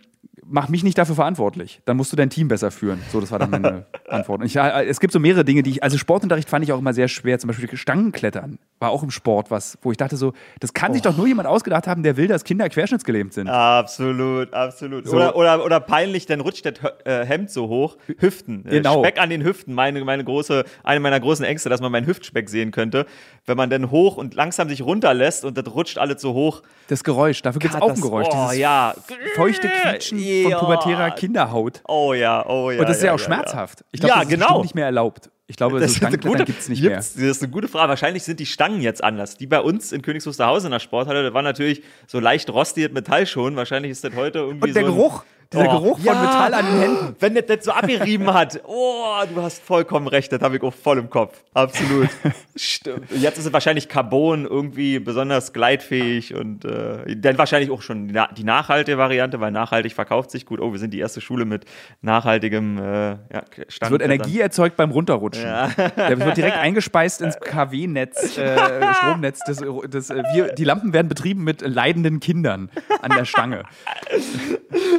mach 0.47 0.69
mich 0.69 0.83
nicht 0.83 0.97
dafür 0.97 1.15
verantwortlich. 1.15 1.81
Dann 1.85 1.97
musst 1.97 2.11
du 2.11 2.15
dein 2.15 2.29
Team 2.29 2.47
besser 2.47 2.71
führen. 2.71 3.01
So, 3.11 3.19
das 3.19 3.31
war 3.31 3.39
dann 3.39 3.49
meine 3.49 3.85
Antwort. 4.09 4.43
Ich, 4.43 4.55
es 4.55 4.99
gibt 4.99 5.11
so 5.13 5.19
mehrere 5.19 5.43
Dinge, 5.43 5.63
die 5.63 5.71
ich, 5.71 5.83
also 5.83 5.97
Sportunterricht 5.97 6.49
fand 6.49 6.63
ich 6.63 6.71
auch 6.71 6.79
immer 6.79 6.93
sehr 6.93 7.07
schwer. 7.07 7.39
Zum 7.39 7.47
Beispiel 7.47 7.75
Stangenklettern 7.75 8.59
war 8.79 8.91
auch 8.91 9.03
im 9.03 9.11
Sport 9.11 9.51
was, 9.51 9.77
wo 9.81 9.91
ich 9.91 9.97
dachte 9.97 10.17
so, 10.17 10.33
das 10.59 10.73
kann 10.73 10.93
sich 10.93 11.01
doch 11.01 11.17
nur 11.17 11.27
jemand 11.27 11.47
ausgedacht 11.47 11.87
haben, 11.87 12.03
der 12.03 12.17
will, 12.17 12.27
dass 12.27 12.43
Kinder 12.43 12.69
querschnittsgelähmt 12.69 13.33
sind. 13.33 13.47
Absolut, 13.47 14.53
absolut. 14.53 15.07
So. 15.07 15.15
Oder, 15.15 15.35
oder, 15.35 15.65
oder 15.65 15.79
peinlich, 15.79 16.25
dann 16.25 16.41
rutscht 16.41 16.65
das 16.65 16.73
äh, 17.05 17.25
Hemd 17.25 17.49
so 17.49 17.67
hoch. 17.67 17.97
Hüften. 18.19 18.65
Äh, 18.65 18.75
Genau. 18.75 19.03
Speck 19.03 19.19
an 19.19 19.29
den 19.29 19.43
Hüften. 19.43 19.73
Meine, 19.73 20.03
meine 20.03 20.23
große, 20.23 20.65
eine 20.83 20.99
meiner 20.99 21.19
großen 21.19 21.45
Ängste, 21.45 21.69
dass 21.69 21.81
man 21.81 21.91
meinen 21.91 22.05
Hüftspeck 22.05 22.49
sehen 22.49 22.71
könnte. 22.71 23.05
Wenn 23.47 23.57
man 23.57 23.69
dann 23.69 23.91
hoch 23.91 24.17
und 24.17 24.33
langsam 24.33 24.69
sich 24.69 24.81
runterlässt 24.81 25.45
und 25.45 25.55
das 25.57 25.65
rutscht 25.73 25.99
alles 25.99 26.21
so 26.21 26.33
hoch. 26.33 26.63
Das 26.87 27.03
Geräusch, 27.03 27.41
dafür 27.43 27.59
gibt 27.59 27.75
es 27.75 27.81
auch 27.81 27.89
ein 27.89 28.01
Geräusch. 28.01 28.27
Oh 28.31 28.51
ja. 28.51 28.95
feuchte 29.35 29.67
Quietschen 29.69 30.17
Ja. 30.17 30.57
von 30.57 30.67
pubertärer 30.67 31.11
Kinderhaut. 31.11 31.81
Oh 31.87 32.13
ja, 32.13 32.43
oh 32.47 32.71
ja. 32.71 32.79
Und 32.79 32.89
das 32.89 32.97
ist 32.97 33.03
ja, 33.03 33.13
auch 33.13 33.19
ja, 33.19 33.25
schmerzhaft. 33.25 33.85
Ich 33.91 34.01
Ja, 34.01 34.07
glaube, 34.07 34.21
das 34.25 34.31
ist 34.33 34.39
genau. 34.39 34.61
nicht 34.63 34.73
mehr 34.75 34.85
erlaubt. 34.85 35.29
Ich 35.47 35.57
glaube, 35.57 35.75
so 35.79 35.79
Das 35.81 35.91
ist 35.91 35.97
eine 36.03 36.09
Stangenklettern 36.17 36.39
gute- 36.39 36.45
gibt 36.45 36.59
es 36.59 36.69
nicht 36.69 36.81
mehr. 36.83 36.95
Das 36.95 37.15
ist 37.15 37.43
eine 37.43 37.51
gute 37.51 37.67
Frage. 37.67 37.89
Wahrscheinlich 37.89 38.23
sind 38.23 38.39
die 38.39 38.45
Stangen 38.45 38.81
jetzt 38.81 39.03
anders. 39.03 39.37
Die 39.37 39.47
bei 39.47 39.59
uns 39.61 39.91
in 39.91 40.01
Königs 40.01 40.25
Wusterhausen 40.25 40.67
in 40.67 40.71
der 40.71 40.79
Sporthalle, 40.79 41.23
das 41.23 41.33
war 41.33 41.41
natürlich 41.41 41.83
so 42.07 42.19
leicht 42.19 42.49
rostiert 42.49 42.93
Metall 42.93 43.25
schon. 43.27 43.55
Wahrscheinlich 43.55 43.91
ist 43.91 44.03
das 44.03 44.15
heute 44.15 44.39
irgendwie 44.39 44.67
Und 44.69 44.75
der 44.75 44.83
so 44.83 44.89
ein- 44.89 44.95
Geruch, 44.95 45.23
dieser 45.53 45.67
Oh, 45.69 45.79
Geruch 45.79 45.97
von 45.99 46.05
ja. 46.07 46.21
Metall 46.21 46.53
an 46.55 46.65
den 46.65 46.79
Händen. 46.79 47.15
Wenn 47.19 47.35
das, 47.35 47.45
das 47.45 47.65
so 47.65 47.71
abgerieben 47.71 48.33
hat. 48.33 48.59
Oh, 48.65 49.13
du 49.31 49.39
hast 49.43 49.61
vollkommen 49.63 50.07
recht. 50.07 50.31
Das 50.31 50.41
habe 50.41 50.57
ich 50.57 50.63
auch 50.63 50.73
voll 50.73 50.97
im 50.97 51.07
Kopf. 51.11 51.43
Absolut. 51.53 52.09
Stimmt. 52.55 53.11
Und 53.11 53.21
Jetzt 53.21 53.37
ist 53.37 53.45
es 53.45 53.53
wahrscheinlich 53.53 53.87
Carbon 53.87 54.45
irgendwie 54.45 54.97
besonders 54.97 55.53
gleitfähig 55.53 56.33
und 56.33 56.65
äh, 56.65 57.15
dann 57.17 57.37
wahrscheinlich 57.37 57.69
auch 57.69 57.83
schon 57.83 58.07
die, 58.07 58.19
die 58.35 58.43
nachhaltige 58.43 58.97
Variante, 58.97 59.39
weil 59.39 59.51
nachhaltig 59.51 59.93
verkauft 59.93 60.31
sich 60.31 60.47
gut. 60.47 60.59
Oh, 60.59 60.71
wir 60.71 60.79
sind 60.79 60.95
die 60.95 60.99
erste 60.99 61.21
Schule 61.21 61.45
mit 61.45 61.65
nachhaltigem 62.01 62.79
äh, 62.79 63.09
ja, 63.11 63.43
Es 63.67 63.91
wird 63.91 64.01
Energie 64.01 64.39
erzeugt 64.39 64.75
beim 64.77 64.89
Runterrutschen. 64.89 65.34
Der 65.35 66.19
wird 66.19 66.37
direkt 66.37 66.57
eingespeist 66.57 67.21
ins 67.21 67.39
KW-Netz, 67.39 68.37
äh, 68.37 68.93
Stromnetz. 68.95 69.39
Das, 69.45 69.61
das, 69.89 70.09
äh, 70.09 70.23
wir, 70.33 70.53
die 70.53 70.63
Lampen 70.63 70.93
werden 70.93 71.07
betrieben 71.07 71.43
mit 71.43 71.61
leidenden 71.61 72.19
Kindern 72.19 72.69
an 73.01 73.11
der 73.11 73.25
Stange. 73.25 73.63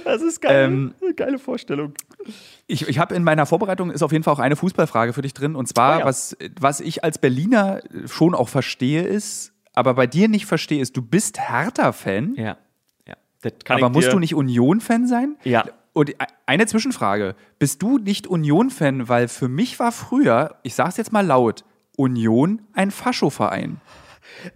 Das 0.05 0.22
ist 0.22 0.41
geil. 0.41 0.66
Ähm, 0.66 0.95
Eine 1.03 1.14
geile 1.14 1.39
Vorstellung. 1.39 1.95
Ich, 2.66 2.89
ich 2.89 2.99
habe 2.99 3.14
in 3.14 3.24
meiner 3.24 3.47
Vorbereitung 3.47 3.91
ist 3.91 4.03
auf 4.03 4.12
jeden 4.12 4.24
Fall 4.24 4.34
auch 4.34 4.39
eine 4.39 4.57
Fußballfrage 4.57 5.12
für 5.12 5.22
dich 5.22 5.34
drin. 5.34 5.55
Und 5.55 5.66
zwar, 5.68 5.97
Oh 5.97 6.01
ja. 6.01 6.05
was, 6.07 6.37
was 6.61 6.80
ich 6.80 7.05
als 7.05 7.18
Berliner 7.18 7.80
schon 8.07 8.34
auch 8.34 8.49
verstehe, 8.49 9.03
ist, 9.03 9.53
aber 9.74 9.95
bei 9.95 10.07
dir 10.07 10.28
nicht 10.28 10.47
verstehe, 10.47 10.80
ist, 10.80 10.97
du 10.97 11.03
bist 11.03 11.39
Hertha-Fan, 11.39 12.34
Ja. 12.37 12.57
ja. 13.07 13.14
Kann 13.64 13.76
aber 13.78 13.91
musst 13.91 14.12
du 14.12 14.18
nicht 14.18 14.34
Union-Fan 14.34 15.07
sein? 15.07 15.37
Ja. 15.45 15.64
Und 15.97 16.11
e- 16.11 16.16
eine 16.44 16.66
Zwischenfrage. 16.66 17.34
Bist 17.59 17.80
du 17.80 17.97
nicht 17.97 18.26
Union-Fan? 18.26 19.09
Weil 19.09 19.28
für 19.28 19.49
mich 19.49 19.78
war 19.78 19.92
früher, 19.92 20.57
ich 20.62 20.74
sag's 20.74 20.99
jetzt 20.99 21.11
mal 21.11 21.24
laut, 21.24 21.64
Union 21.97 22.61
ein 22.74 22.90
Faschoverein. 22.90 23.80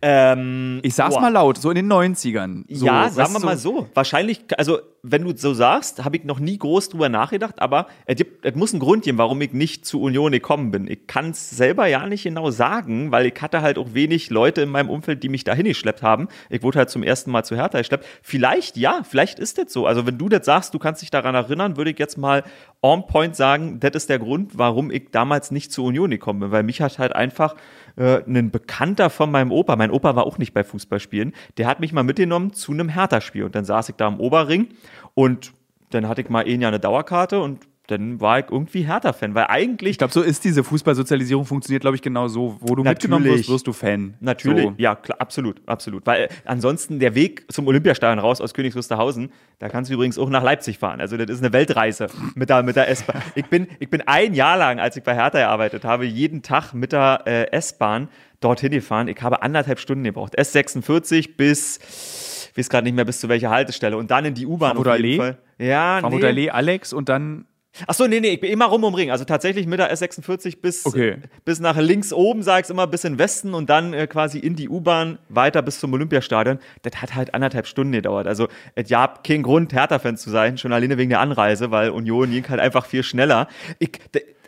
Ähm, 0.03 0.81
Ich 0.83 0.95
sag's 0.95 1.14
boah. 1.14 1.21
mal 1.23 1.33
laut, 1.33 1.59
so 1.59 1.71
in 1.71 1.77
den 1.77 1.93
90ern. 1.93 2.64
So, 2.68 2.87
ja, 2.87 3.09
sagen 3.09 3.33
wir 3.33 3.41
mal 3.41 3.57
so. 3.57 3.89
Wahrscheinlich, 3.95 4.43
also 4.57 4.79
wenn 5.03 5.25
du 5.25 5.35
so 5.35 5.55
sagst, 5.55 6.05
habe 6.05 6.16
ich 6.16 6.25
noch 6.25 6.41
nie 6.41 6.59
groß 6.59 6.91
drüber 6.91 7.09
nachgedacht, 7.09 7.61
aber 7.62 7.87
es, 8.05 8.16
gibt, 8.16 8.45
es 8.45 8.55
muss 8.55 8.73
einen 8.73 8.81
Grund 8.81 9.05
geben, 9.05 9.18
warum 9.18 9.41
ich 9.41 9.53
nicht 9.53 9.87
zu 9.87 10.01
Union 10.01 10.33
gekommen 10.33 10.71
bin. 10.71 10.87
Ich 10.91 11.07
kann 11.07 11.31
es 11.31 11.51
selber 11.51 11.87
ja 11.87 12.07
nicht 12.07 12.25
genau 12.25 12.51
sagen, 12.51 13.11
weil 13.11 13.27
ich 13.27 13.41
hatte 13.41 13.62
halt 13.62 13.79
auch 13.79 13.95
wenig 13.95 14.31
Leute 14.31 14.61
in 14.62 14.68
meinem 14.68 14.91
Umfeld, 14.91 15.23
die 15.23 15.29
mich 15.29 15.45
dahin 15.45 15.64
geschleppt 15.64 16.03
haben. 16.03 16.29
Ich 16.51 16.62
wurde 16.62 16.79
halt 16.79 16.91
zum 16.91 17.03
ersten 17.03 17.31
Mal 17.31 17.45
zu 17.45 17.57
Hertha 17.57 17.79
geschleppt. 17.79 18.05
Vielleicht, 18.23 18.77
ja, 18.77 19.01
vielleicht 19.09 19.39
ist 19.39 19.59
das 19.59 19.73
so. 19.73 19.87
Also 19.87 20.07
wenn 20.07 20.18
du 20.18 20.29
das 20.29 20.45
sagst, 20.45 20.75
du 20.75 20.79
kannst 20.79 21.01
dich 21.03 21.11
daran 21.11 21.35
erinnern, 21.35 21.77
würde 21.77 21.91
ich 21.91 21.99
jetzt 21.99 22.18
mal 22.18 22.45
on 22.83 23.07
point 23.07 23.37
sagen, 23.37 23.81
das 23.81 23.93
ist 23.95 24.11
der 24.11 24.18
Grund, 24.18 24.59
warum 24.59 24.91
ich 24.91 25.11
damals 25.11 25.51
nicht 25.51 25.73
zu 25.73 25.85
Union 25.85 26.11
gekommen 26.11 26.41
bin, 26.41 26.51
weil 26.51 26.62
mich 26.62 26.81
hat 26.83 26.99
halt 26.99 27.14
einfach 27.14 27.55
äh, 27.97 28.22
ein 28.26 28.51
Bekannter 28.51 29.11
von 29.11 29.30
meinem 29.30 29.53
Opa, 29.53 29.76
mein 29.76 29.91
Opa 29.91 30.16
war 30.16 30.26
auch 30.26 30.38
nicht 30.38 30.55
bei 30.55 30.64
Fußballspielen, 30.64 31.32
der 31.59 31.66
hat 31.66 31.80
mich 31.80 31.93
mal 31.93 32.03
mitgenommen 32.03 32.53
zu 32.53 32.72
einem 32.72 32.88
Hertha-Spiel. 32.88 33.45
Und 33.45 33.55
dann 33.55 33.64
saß 33.64 33.88
ich 33.88 33.97
da 33.97 34.07
am 34.07 34.20
Oberring 34.20 34.68
und 35.14 35.53
dann 35.91 36.09
hatte 36.09 36.20
ich 36.20 36.28
mal 36.28 36.45
ein 36.45 36.61
Jahr 36.61 36.70
eine 36.70 36.80
Dauerkarte 36.80 37.41
und 37.41 37.66
dann 37.91 38.20
war 38.20 38.38
ich 38.38 38.47
irgendwie 38.51 38.82
Hertha-Fan, 38.86 39.34
weil 39.34 39.47
eigentlich 39.49 39.93
Ich 39.93 39.99
glaube, 39.99 40.12
so 40.12 40.22
ist 40.22 40.45
diese 40.45 40.62
Fußballsozialisierung 40.64 41.45
funktioniert, 41.45 41.82
glaube 41.82 41.97
ich, 41.97 42.03
genau 42.03 42.28
so. 42.28 42.57
Wo 42.61 42.74
du 42.74 42.82
mitgenommen 42.82 43.24
wirst, 43.24 43.49
wirst 43.49 43.66
du 43.66 43.72
Fan. 43.72 44.14
Natürlich, 44.20 44.64
So. 44.64 44.74
ja, 44.78 44.95
klar, 44.95 45.20
absolut, 45.20 45.61
absolut. 45.66 46.07
Weil 46.07 46.24
äh, 46.24 46.28
ansonsten 46.45 46.99
der 46.99 47.14
Weg 47.14 47.45
zum 47.53 47.66
Olympiastadion 47.66 48.18
raus 48.18 48.41
aus 48.41 48.55
Königs 48.55 48.76
Wusterhausen, 48.76 49.30
da 49.59 49.68
kannst 49.68 49.91
du 49.91 49.95
übrigens 49.95 50.18
auch 50.18 50.30
nach 50.30 50.43
Leipzig 50.43 50.78
fahren. 50.78 51.01
Also 51.01 51.16
das 51.16 51.28
ist 51.28 51.43
eine 51.43 51.53
Weltreise 51.53 52.07
mit 52.34 52.49
der, 52.51 52.62
mit 52.62 52.76
der 52.76 52.88
S-Bahn. 52.88 53.22
Ich 53.34 53.47
bin, 53.47 53.68
ich 53.78 53.88
bin 53.88 54.03
ein 54.07 54.34
Jahr 54.34 54.57
lang, 54.57 54.80
als 54.80 54.97
ich 54.97 55.03
bei 55.03 55.14
Hertha 55.14 55.38
gearbeitet 55.38 55.84
habe, 55.84 56.05
jeden 56.05 56.43
Tag 56.43 56.72
mit 56.74 56.93
der 56.93 57.22
äh, 57.26 57.51
S-Bahn 57.53 58.09
dorthin 58.41 58.72
gefahren. 58.72 59.09
Ich 59.09 59.20
habe 59.22 59.43
anderthalb 59.43 59.78
Stunden 59.78 60.05
gebraucht. 60.05 60.38
S46 60.38 61.36
bis, 61.36 62.49
ich 62.53 62.59
weiß 62.59 62.68
gerade 62.68 62.84
nicht 62.84 62.95
mehr, 62.95 63.05
bis 63.05 63.20
zu 63.20 63.28
welcher 63.28 63.51
Haltestelle. 63.51 63.97
Und 63.97 64.11
dann 64.11 64.24
in 64.24 64.34
die 64.34 64.47
U-Bahn 64.47 64.70
Frankfurter 64.70 64.93
Allee? 64.93 65.16
Fall. 65.16 65.38
Ja, 65.59 65.99
Frankfurter 66.01 66.32
nee. 66.32 66.49
Allee, 66.49 66.51
Alex 66.51 66.93
und 66.93 67.09
dann 67.09 67.45
Ach 67.87 67.95
so, 67.95 68.07
nee, 68.09 68.18
nee, 68.21 68.31
ich 68.31 68.41
bin 68.41 68.51
immer 68.51 68.66
rum 68.66 68.83
um 68.85 68.95
Ring. 68.95 69.11
Also 69.12 69.25
tatsächlich 69.25 69.66
mit 69.66 69.79
der 69.79 69.95
S46 69.95 70.61
bis, 70.61 70.85
Okay. 70.87 71.18
bis 71.45 71.61
nach 71.61 71.77
links 71.79 72.12
oben, 72.12 72.43
sag 72.43 72.64
ich 72.64 72.71
immer, 72.71 72.87
bis 72.87 73.05
in 73.05 73.12
den 73.14 73.18
Westen 73.21 73.55
und 73.55 73.71
dann 73.71 73.93
äh, 73.95 74.07
quasi 74.09 74.39
in 74.41 74.57
die 74.57 74.68
U-Bahn 74.68 75.18
weiter 75.29 75.62
bis 75.62 75.79
zum 75.79 75.93
Olympiastadion. 75.93 76.59
Das 76.83 77.01
hat 77.01 77.14
halt 77.14 77.33
anderthalb 77.33 77.66
Stunden 77.68 77.93
gedauert. 77.93 78.27
Also 78.27 78.49
es 78.75 78.89
gab 78.89 79.23
keinen 79.25 79.45
Grund, 79.45 79.73
Hertha-Fan 79.73 80.16
zu 80.16 80.31
sein, 80.31 80.59
schon 80.59 80.73
alleine 80.73 80.99
wegen 80.99 81.11
der 81.11 81.21
Anreise, 81.21 81.71
weil 81.71 81.91
Union 81.91 82.31
ging 82.31 82.47
halt 82.49 82.61
einfach 82.61 82.87
viel 82.87 83.05
schneller. 83.05 83.47
Ich, 83.79 83.93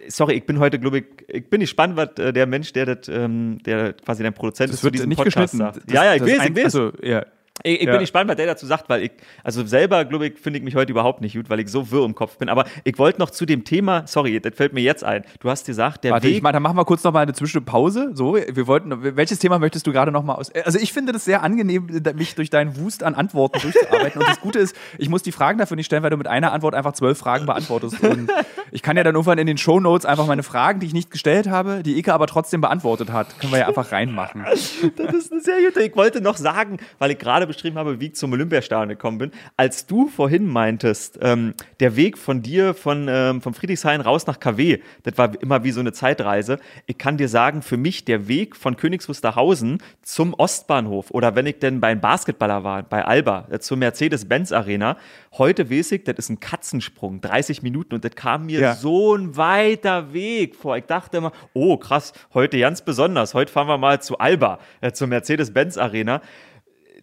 sorry, 0.08 0.34
ich 0.34 0.44
bin 0.44 0.58
heute, 0.58 0.80
glaube 0.80 0.98
ich, 0.98 1.04
ich 1.28 1.48
bin 1.48 1.60
gespannt, 1.60 1.96
was 1.96 2.08
äh, 2.18 2.32
der 2.32 2.46
Mensch, 2.46 2.72
der 2.72 2.86
das, 2.96 3.08
ähm, 3.08 3.58
der 3.64 3.92
quasi 3.92 4.24
dein 4.24 4.34
Produzent 4.34 4.70
ist, 4.70 4.74
das 4.74 4.80
zu 4.80 4.84
wird 4.86 4.94
diesem 4.96 5.08
nicht 5.08 5.18
Podcast 5.18 5.52
geschnitten. 5.52 5.58
sagt. 5.58 5.86
Das- 5.86 5.94
ja, 5.94 6.04
ja, 6.06 6.14
ich 6.16 6.22
weiß, 6.22 6.40
ein- 6.40 6.52
ich 6.52 6.56
weiß. 6.56 6.64
Also, 6.64 6.92
ja. 7.02 7.24
Ich, 7.64 7.80
ich 7.80 7.86
Ja. 7.86 7.92
bin 7.92 8.00
gespannt, 8.00 8.28
was 8.30 8.36
der 8.36 8.46
dazu 8.46 8.64
sagt, 8.66 8.88
weil 8.88 9.02
ich, 9.04 9.10
also 9.44 9.64
selber, 9.66 10.04
glaube 10.06 10.28
ich, 10.28 10.38
finde 10.38 10.58
ich 10.58 10.64
mich 10.64 10.74
heute 10.74 10.90
überhaupt 10.90 11.20
nicht 11.20 11.34
gut, 11.36 11.50
weil 11.50 11.60
ich 11.60 11.68
so 11.68 11.90
wirr 11.90 12.04
im 12.04 12.14
Kopf 12.14 12.38
bin. 12.38 12.48
Aber 12.48 12.64
ich 12.84 12.98
wollte 12.98 13.18
noch 13.20 13.28
zu 13.30 13.44
dem 13.44 13.64
Thema, 13.64 14.04
sorry, 14.06 14.40
das 14.40 14.54
fällt 14.56 14.72
mir 14.72 14.80
jetzt 14.80 15.04
ein. 15.04 15.22
Du 15.40 15.50
hast 15.50 15.66
gesagt, 15.66 16.02
der 16.04 16.12
Warte, 16.12 16.26
Weg. 16.28 16.36
ich 16.36 16.42
dann 16.42 16.62
machen 16.62 16.76
wir 16.76 16.84
kurz 16.86 17.04
noch 17.04 17.12
mal 17.12 17.20
eine 17.20 17.34
Zwischenpause. 17.34 18.10
So, 18.14 18.36
wir 18.36 18.66
wollten, 18.66 19.16
welches 19.16 19.38
Thema 19.38 19.58
möchtest 19.58 19.86
du 19.86 19.92
gerade 19.92 20.10
noch 20.10 20.22
mal 20.24 20.34
aus? 20.34 20.50
Also 20.64 20.78
ich 20.78 20.92
finde 20.94 21.12
das 21.12 21.24
sehr 21.26 21.42
angenehm, 21.42 21.88
mich 22.14 22.34
durch 22.34 22.48
deinen 22.48 22.76
Wust 22.78 23.02
an 23.02 23.14
Antworten 23.14 23.60
durchzuarbeiten. 23.60 24.22
Und 24.22 24.28
das 24.28 24.40
Gute 24.40 24.58
ist, 24.58 24.74
ich 24.96 25.10
muss 25.10 25.22
die 25.22 25.32
Fragen 25.32 25.58
dafür 25.58 25.76
nicht 25.76 25.86
stellen, 25.86 26.02
weil 26.02 26.10
du 26.10 26.16
mit 26.16 26.28
einer 26.28 26.52
Antwort 26.52 26.74
einfach 26.74 26.92
zwölf 26.92 27.18
Fragen 27.18 27.44
beantwortest. 27.46 28.02
Und 28.02 28.30
ich 28.70 28.80
kann 28.82 28.96
ja 28.96 29.04
dann 29.04 29.14
irgendwann 29.14 29.36
in 29.38 29.46
den 29.46 29.58
Shownotes 29.58 30.06
einfach 30.06 30.26
meine 30.26 30.42
Fragen, 30.42 30.80
die 30.80 30.86
ich 30.86 30.94
nicht 30.94 31.10
gestellt 31.10 31.48
habe, 31.50 31.82
die 31.82 31.98
Ike 31.98 32.12
aber 32.14 32.26
trotzdem 32.26 32.62
beantwortet 32.62 33.12
hat, 33.12 33.38
können 33.38 33.52
wir 33.52 33.58
ja 33.60 33.68
einfach 33.68 33.92
reinmachen. 33.92 34.42
Das 34.44 34.72
ist 35.14 35.32
eine 35.32 35.40
sehr 35.42 35.60
gute. 35.66 35.82
Ich 35.82 35.94
wollte 35.96 36.20
noch 36.22 36.38
sagen, 36.38 36.78
weil 36.98 37.10
ich 37.10 37.18
gerade 37.18 37.41
beschrieben 37.46 37.76
habe, 37.78 38.00
wie 38.00 38.06
ich 38.06 38.14
zum 38.14 38.32
Olympiastadion 38.32 38.88
gekommen 38.88 39.18
bin, 39.18 39.30
als 39.56 39.86
du 39.86 40.08
vorhin 40.08 40.46
meintest, 40.46 41.18
ähm, 41.22 41.54
der 41.80 41.96
Weg 41.96 42.18
von 42.18 42.42
dir 42.42 42.74
von, 42.74 43.06
ähm, 43.08 43.40
von 43.42 43.54
Friedrichshain 43.54 44.00
raus 44.00 44.26
nach 44.26 44.40
KW, 44.40 44.78
das 45.02 45.18
war 45.18 45.32
immer 45.42 45.64
wie 45.64 45.70
so 45.70 45.80
eine 45.80 45.92
Zeitreise. 45.92 46.58
Ich 46.86 46.98
kann 46.98 47.16
dir 47.16 47.28
sagen, 47.28 47.62
für 47.62 47.76
mich 47.76 48.04
der 48.04 48.28
Weg 48.28 48.56
von 48.56 48.76
Königs 48.76 49.08
Wusterhausen 49.08 49.78
zum 50.02 50.34
Ostbahnhof 50.34 51.10
oder 51.10 51.34
wenn 51.34 51.46
ich 51.46 51.58
denn 51.58 51.80
beim 51.80 52.00
Basketballer 52.00 52.64
war, 52.64 52.82
bei 52.82 53.04
Alba, 53.04 53.46
äh, 53.50 53.58
zur 53.58 53.76
Mercedes-Benz 53.76 54.52
Arena, 54.52 54.96
heute 55.38 55.70
weiß 55.70 55.92
ich, 55.92 56.04
das 56.04 56.16
ist 56.18 56.28
ein 56.30 56.40
Katzensprung, 56.40 57.20
30 57.20 57.62
Minuten 57.62 57.94
und 57.94 58.04
das 58.04 58.14
kam 58.14 58.46
mir 58.46 58.60
Ja. 58.60 58.74
so 58.74 59.14
ein 59.14 59.36
weiter 59.36 60.12
Weg 60.12 60.54
vor. 60.56 60.76
Ich 60.76 60.84
dachte 60.84 61.18
immer, 61.18 61.32
oh 61.54 61.76
krass, 61.76 62.12
heute 62.34 62.58
ganz 62.58 62.82
besonders. 62.82 63.34
Heute 63.34 63.50
fahren 63.52 63.68
wir 63.68 63.78
mal 63.78 64.00
zu 64.02 64.18
Alba, 64.18 64.58
äh, 64.80 64.92
zur 64.92 65.08
Mercedes-Benz 65.08 65.78
Arena. 65.78 66.20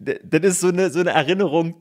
Das 0.00 0.40
ist 0.42 0.60
so 0.60 0.68
eine, 0.68 0.90
so 0.90 1.00
eine 1.00 1.10
Erinnerung, 1.10 1.74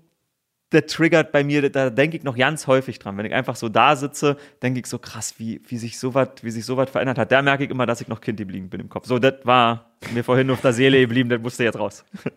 der 0.72 0.86
triggert 0.86 1.32
bei 1.32 1.44
mir, 1.44 1.68
da 1.72 1.90
denke 1.90 2.18
ich 2.18 2.24
noch 2.24 2.38
ganz 2.38 2.68
häufig 2.68 3.00
dran. 3.00 3.18
Wenn 3.18 3.26
ich 3.26 3.34
einfach 3.34 3.56
so 3.56 3.70
da 3.70 3.96
sitze, 3.96 4.38
denke 4.62 4.82
ich 4.82 4.86
so 4.86 5.00
krass, 5.00 5.36
wie, 5.38 5.62
wie 5.68 5.78
sich 5.78 5.96
wie 6.02 6.52
sich 6.52 6.66
sowas 6.66 6.90
verändert 6.90 7.18
hat. 7.18 7.32
Da 7.32 7.42
merke 7.42 7.64
ich 7.64 7.72
immer, 7.72 7.86
dass 7.86 8.02
ich 8.02 8.08
noch 8.08 8.22
Kind 8.22 8.38
geblieben 8.38 8.70
bin 8.70 8.82
im 8.82 8.90
Kopf. 8.90 9.08
So, 9.08 9.18
das 9.18 9.36
war 9.46 9.92
mir 10.14 10.24
vorhin 10.24 10.50
auf 10.52 10.62
der 10.62 10.74
Seele 10.74 11.00
geblieben, 11.00 11.30
das 11.30 11.42
musste 11.42 11.64
jetzt 11.64 11.80
raus. 11.80 12.06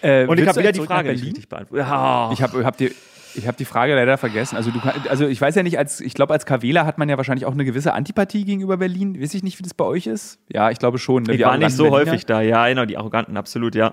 Äh, 0.00 0.26
Und 0.26 0.38
ich 0.38 0.46
habe 0.46 0.60
wieder 0.60 0.70
die 0.70 0.80
Frage 0.80 1.10
nicht 1.10 1.24
richtig 1.24 1.48
beantwortet. 1.48 1.84
Ja. 1.88 2.30
Ich 2.32 2.40
habe 2.40 2.64
hab 2.64 2.76
die, 2.76 2.92
ich 3.34 3.48
hab 3.48 3.56
die 3.56 3.64
Frage 3.64 3.96
leider 3.96 4.16
vergessen. 4.16 4.54
Also, 4.56 4.70
du, 4.70 4.78
also 5.08 5.26
ich 5.26 5.40
weiß 5.40 5.56
ja 5.56 5.64
nicht, 5.64 5.76
als, 5.76 6.00
ich 6.00 6.14
glaube, 6.14 6.32
als 6.32 6.46
KWler 6.46 6.86
hat 6.86 6.98
man 6.98 7.08
ja 7.08 7.16
wahrscheinlich 7.16 7.46
auch 7.46 7.52
eine 7.52 7.64
gewisse 7.64 7.94
Antipathie 7.94 8.44
gegenüber 8.44 8.76
Berlin. 8.76 9.20
Weiß 9.20 9.34
ich 9.34 9.42
nicht, 9.42 9.58
wie 9.58 9.64
das 9.64 9.74
bei 9.74 9.84
euch 9.84 10.06
ist? 10.06 10.38
Ja, 10.52 10.70
ich 10.70 10.78
glaube 10.78 10.98
schon. 10.98 11.24
ne? 11.24 11.32
Ich 11.32 11.40
Wir 11.40 11.46
war 11.46 11.58
nicht 11.58 11.72
so 11.72 11.90
Berliner. 11.90 12.12
häufig 12.12 12.26
da, 12.26 12.40
ja, 12.42 12.68
genau, 12.68 12.84
die 12.84 12.96
Arroganten, 12.96 13.36
absolut, 13.36 13.74
ja. 13.74 13.92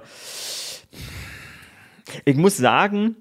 Ich 2.26 2.36
muss 2.36 2.58
sagen, 2.58 3.16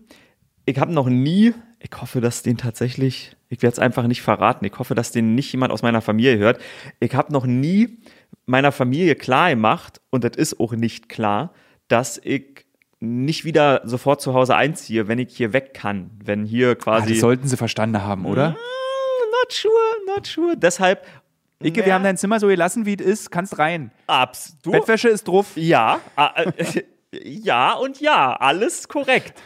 ich 0.66 0.78
habe 0.78 0.92
noch 0.92 1.08
nie, 1.08 1.52
ich 1.80 1.90
hoffe, 2.00 2.20
dass 2.20 2.42
den 2.42 2.56
tatsächlich, 2.56 3.36
ich 3.48 3.62
werde 3.62 3.72
es 3.74 3.78
einfach 3.78 4.06
nicht 4.06 4.22
verraten, 4.22 4.64
ich 4.64 4.78
hoffe, 4.78 4.94
dass 4.94 5.10
den 5.10 5.34
nicht 5.34 5.50
jemand 5.52 5.72
aus 5.72 5.82
meiner 5.82 6.00
Familie 6.00 6.38
hört. 6.38 6.60
Ich 7.00 7.14
habe 7.14 7.32
noch 7.32 7.46
nie 7.46 7.98
meiner 8.46 8.72
Familie 8.72 9.14
klar 9.14 9.50
gemacht, 9.50 10.00
und 10.10 10.24
das 10.24 10.36
ist 10.36 10.60
auch 10.60 10.72
nicht 10.72 11.08
klar, 11.08 11.52
dass 11.88 12.18
ich 12.22 12.66
nicht 13.00 13.44
wieder 13.44 13.82
sofort 13.84 14.20
zu 14.22 14.32
Hause 14.34 14.56
einziehe, 14.56 15.08
wenn 15.08 15.18
ich 15.18 15.36
hier 15.36 15.52
weg 15.52 15.74
kann, 15.74 16.10
wenn 16.24 16.44
hier 16.44 16.70
Ah, 16.70 16.74
quasi. 16.74 17.10
das 17.10 17.20
sollten 17.20 17.48
sie 17.48 17.56
verstanden 17.56 18.02
haben, 18.02 18.24
oder? 18.26 18.50
not 18.50 19.52
sure, 19.52 19.72
not 20.06 20.26
sure. 20.26 20.56
Deshalb. 20.56 21.04
Icke, 21.62 21.84
wir 21.84 21.94
haben 21.94 22.04
dein 22.04 22.16
Zimmer 22.16 22.40
so 22.40 22.46
gelassen, 22.48 22.86
wie 22.86 22.94
es 22.94 23.04
ist. 23.04 23.30
Kannst 23.30 23.58
rein. 23.58 23.90
Abs. 24.06 24.56
Du, 24.62 24.70
Bettwäsche 24.70 25.08
ist 25.08 25.26
drauf. 25.28 25.52
Ja, 25.56 26.00
äh, 26.16 26.48
äh, 26.56 26.82
ja 27.22 27.74
und 27.74 28.00
ja, 28.00 28.34
alles 28.34 28.88
korrekt. 28.88 29.40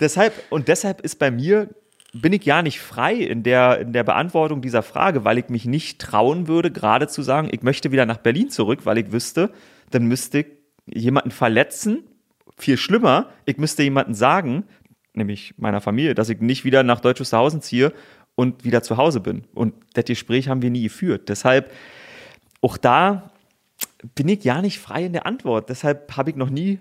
deshalb, 0.00 0.34
und 0.50 0.68
deshalb 0.68 1.00
ist 1.00 1.18
bei 1.18 1.30
mir, 1.30 1.68
bin 2.12 2.32
ich 2.32 2.44
ja 2.44 2.62
nicht 2.62 2.80
frei 2.80 3.14
in 3.14 3.42
der, 3.42 3.80
in 3.80 3.92
der 3.92 4.04
Beantwortung 4.04 4.62
dieser 4.62 4.82
Frage, 4.82 5.24
weil 5.24 5.38
ich 5.38 5.48
mich 5.48 5.64
nicht 5.64 6.00
trauen 6.00 6.46
würde, 6.46 6.70
gerade 6.70 7.08
zu 7.08 7.22
sagen, 7.22 7.48
ich 7.50 7.62
möchte 7.62 7.90
wieder 7.90 8.06
nach 8.06 8.18
Berlin 8.18 8.50
zurück, 8.50 8.80
weil 8.84 8.98
ich 8.98 9.10
wüsste, 9.10 9.50
dann 9.90 10.04
müsste 10.04 10.40
ich 10.40 10.46
jemanden 10.86 11.32
verletzen, 11.32 12.04
viel 12.56 12.76
schlimmer, 12.76 13.30
ich 13.46 13.58
müsste 13.58 13.82
jemanden 13.82 14.14
sagen, 14.14 14.64
nämlich 15.12 15.54
meiner 15.56 15.80
Familie, 15.80 16.14
dass 16.14 16.28
ich 16.28 16.40
nicht 16.40 16.64
wieder 16.64 16.84
nach 16.84 17.00
Deutsch 17.00 17.20
Wusterhausen 17.20 17.62
ziehe 17.62 17.92
und 18.36 18.64
wieder 18.64 18.82
zu 18.82 18.96
Hause 18.96 19.20
bin. 19.20 19.44
Und 19.52 19.74
das 19.94 20.04
Gespräch 20.04 20.48
haben 20.48 20.62
wir 20.62 20.70
nie 20.70 20.82
geführt. 20.84 21.28
Deshalb, 21.28 21.72
auch 22.60 22.76
da 22.76 23.30
bin 24.14 24.28
ich 24.28 24.44
ja 24.44 24.60
nicht 24.60 24.78
frei 24.78 25.04
in 25.04 25.12
der 25.12 25.26
Antwort. 25.26 25.68
Deshalb 25.68 26.16
habe 26.16 26.30
ich 26.30 26.36
noch 26.36 26.50
nie. 26.50 26.78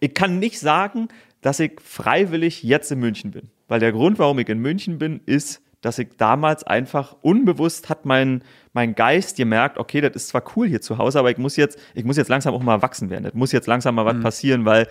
Ich 0.00 0.14
kann 0.14 0.38
nicht 0.38 0.58
sagen, 0.58 1.08
dass 1.40 1.60
ich 1.60 1.80
freiwillig 1.80 2.62
jetzt 2.62 2.90
in 2.90 2.98
München 2.98 3.30
bin. 3.30 3.50
Weil 3.68 3.80
der 3.80 3.92
Grund, 3.92 4.18
warum 4.18 4.38
ich 4.38 4.48
in 4.48 4.58
München 4.58 4.98
bin, 4.98 5.20
ist, 5.26 5.62
dass 5.80 5.98
ich 5.98 6.08
damals 6.16 6.64
einfach 6.64 7.16
unbewusst 7.22 7.88
hat 7.88 8.04
mein, 8.06 8.42
mein 8.72 8.94
Geist 8.94 9.36
gemerkt, 9.36 9.78
okay, 9.78 10.00
das 10.00 10.16
ist 10.16 10.28
zwar 10.28 10.42
cool 10.56 10.66
hier 10.66 10.80
zu 10.80 10.98
Hause, 10.98 11.18
aber 11.18 11.30
ich 11.30 11.38
muss 11.38 11.56
jetzt, 11.56 11.78
ich 11.94 12.04
muss 12.04 12.16
jetzt 12.16 12.28
langsam 12.28 12.54
auch 12.54 12.62
mal 12.62 12.74
erwachsen 12.74 13.10
werden. 13.10 13.24
Das 13.24 13.34
muss 13.34 13.52
jetzt 13.52 13.66
langsam 13.66 13.94
mal 13.94 14.04
was 14.04 14.20
passieren, 14.20 14.64
weil 14.64 14.88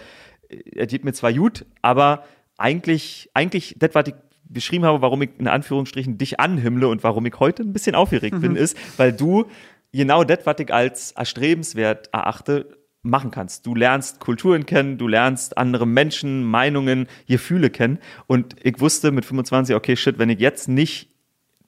äh, 0.49 0.57
er 0.75 0.87
geht 0.87 1.03
mir 1.03 1.13
zwar 1.13 1.33
gut, 1.33 1.65
aber 1.81 2.23
eigentlich, 2.57 3.29
eigentlich, 3.33 3.75
das, 3.77 3.89
was 3.93 4.07
ich 4.07 4.15
beschrieben 4.47 4.85
habe, 4.85 5.01
warum 5.01 5.21
ich 5.23 5.31
in 5.37 5.47
Anführungsstrichen 5.47 6.17
dich 6.17 6.39
anhimmle 6.39 6.87
und 6.87 7.03
warum 7.03 7.25
ich 7.25 7.39
heute 7.39 7.63
ein 7.63 7.73
bisschen 7.73 7.95
aufgeregt 7.95 8.39
bin, 8.39 8.55
ist, 8.55 8.77
weil 8.97 9.11
du 9.11 9.45
genau 9.91 10.23
das, 10.23 10.39
was 10.45 10.55
ich 10.59 10.73
als 10.73 11.11
erstrebenswert 11.13 12.09
erachte, 12.13 12.77
machen 13.05 13.31
kannst. 13.31 13.65
Du 13.65 13.75
lernst 13.75 14.19
Kulturen 14.19 14.65
kennen, 14.65 14.97
du 14.97 15.07
lernst 15.07 15.57
andere 15.57 15.85
Menschen, 15.87 16.43
Meinungen, 16.43 17.07
Gefühle 17.27 17.69
kennen. 17.69 17.99
Und 18.27 18.55
ich 18.63 18.79
wusste 18.79 19.11
mit 19.11 19.25
25, 19.25 19.75
okay, 19.75 19.95
shit, 19.95 20.19
wenn 20.19 20.29
ich 20.29 20.39
jetzt 20.39 20.67
nicht 20.67 21.09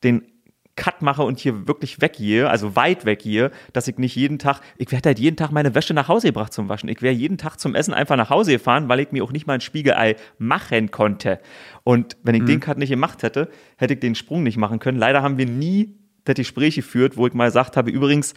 den 0.03 0.23
Cut 0.75 1.01
mache 1.01 1.23
und 1.23 1.39
hier 1.39 1.67
wirklich 1.67 2.01
weggehe, 2.01 2.49
also 2.49 2.75
weit 2.75 3.03
weggehe, 3.03 3.51
dass 3.73 3.88
ich 3.88 3.97
nicht 3.97 4.15
jeden 4.15 4.38
Tag, 4.38 4.61
ich 4.77 4.91
werde 4.91 5.09
halt 5.09 5.19
jeden 5.19 5.35
Tag 5.35 5.51
meine 5.51 5.73
Wäsche 5.73 5.93
nach 5.93 6.07
Hause 6.07 6.27
gebracht 6.27 6.53
zum 6.53 6.69
Waschen. 6.69 6.88
Ich 6.88 7.01
wäre 7.01 7.13
jeden 7.13 7.38
Tag 7.38 7.57
zum 7.57 7.73
Essen 7.73 7.93
einfach 7.93 8.15
nach 8.15 8.29
Hause 8.29 8.51
gefahren, 8.51 8.88
weil 8.88 8.99
ich 8.99 9.11
mir 9.11 9.23
auch 9.23 9.31
nicht 9.31 9.47
mal 9.47 9.55
ein 9.55 9.61
Spiegelei 9.61 10.15
machen 10.38 10.91
konnte. 10.91 11.39
Und 11.83 12.15
wenn 12.23 12.35
ich 12.35 12.45
den 12.45 12.59
Cut 12.59 12.77
nicht 12.77 12.89
gemacht 12.89 13.23
hätte, 13.23 13.49
hätte 13.77 13.95
ich 13.95 13.99
den 13.99 14.13
Sprung 14.13 14.43
nicht 14.43 14.57
machen 14.57 14.79
können. 14.79 14.99
Leider 14.99 15.23
haben 15.23 15.39
wir 15.39 15.47
nie 15.47 15.95
das 16.25 16.35
Gespräch 16.35 16.75
geführt, 16.75 17.17
wo 17.17 17.25
ich 17.25 17.33
mal 17.33 17.45
gesagt 17.45 17.75
habe, 17.75 17.89
übrigens, 17.89 18.35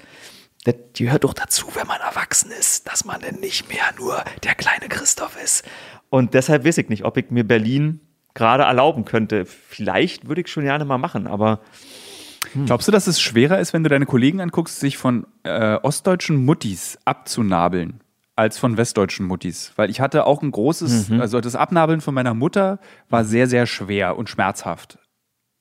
das 0.65 0.75
gehört 0.95 1.25
doch 1.25 1.35
dazu, 1.35 1.67
wenn 1.75 1.87
man 1.87 2.01
erwachsen 2.01 2.51
ist, 2.51 2.87
dass 2.87 3.05
man 3.05 3.21
dann 3.21 3.37
nicht 3.37 3.69
mehr 3.69 3.85
nur 3.99 4.23
der 4.45 4.55
kleine 4.55 4.89
Christoph 4.89 5.43
ist. 5.43 5.65
Und 6.11 6.35
deshalb 6.35 6.65
weiß 6.65 6.79
ich 6.79 6.89
nicht, 6.89 7.05
ob 7.05 7.17
ich 7.17 7.31
mir 7.31 7.45
Berlin 7.45 8.01
gerade 8.35 8.65
erlauben 8.65 9.05
könnte. 9.05 9.47
Vielleicht 9.47 10.29
würde 10.29 10.43
ich 10.43 10.49
schon 10.49 10.65
gerne 10.65 10.85
mal 10.85 10.99
machen, 10.99 11.27
aber 11.27 11.61
Glaubst 12.67 12.89
du, 12.89 12.93
dass 12.93 13.07
es 13.07 13.21
schwerer 13.21 13.61
ist, 13.61 13.73
wenn 13.73 13.83
du 13.85 13.91
deine 13.91 14.07
Kollegen 14.07 14.41
anguckst, 14.41 14.81
sich 14.81 14.97
von 14.97 15.27
äh, 15.45 15.75
ostdeutschen 15.75 16.45
Muttis 16.45 16.99
abzunabeln, 17.05 18.01
als 18.35 18.59
von 18.59 18.77
westdeutschen 18.77 19.27
Muttis? 19.27 19.73
Weil 19.77 19.91
ich 19.91 20.01
hatte 20.01 20.27
auch 20.27 20.43
ein 20.43 20.51
großes, 20.51 21.13
also 21.13 21.41
das 21.41 21.55
Abnabeln 21.55 22.01
von 22.01 22.15
meiner 22.15 22.35
Mutter 22.35 22.81
war 23.09 23.25
sehr, 23.25 23.47
sehr 23.47 23.67
schwer 23.67 24.17
und 24.17 24.29
schmerzhaft. 24.29 24.99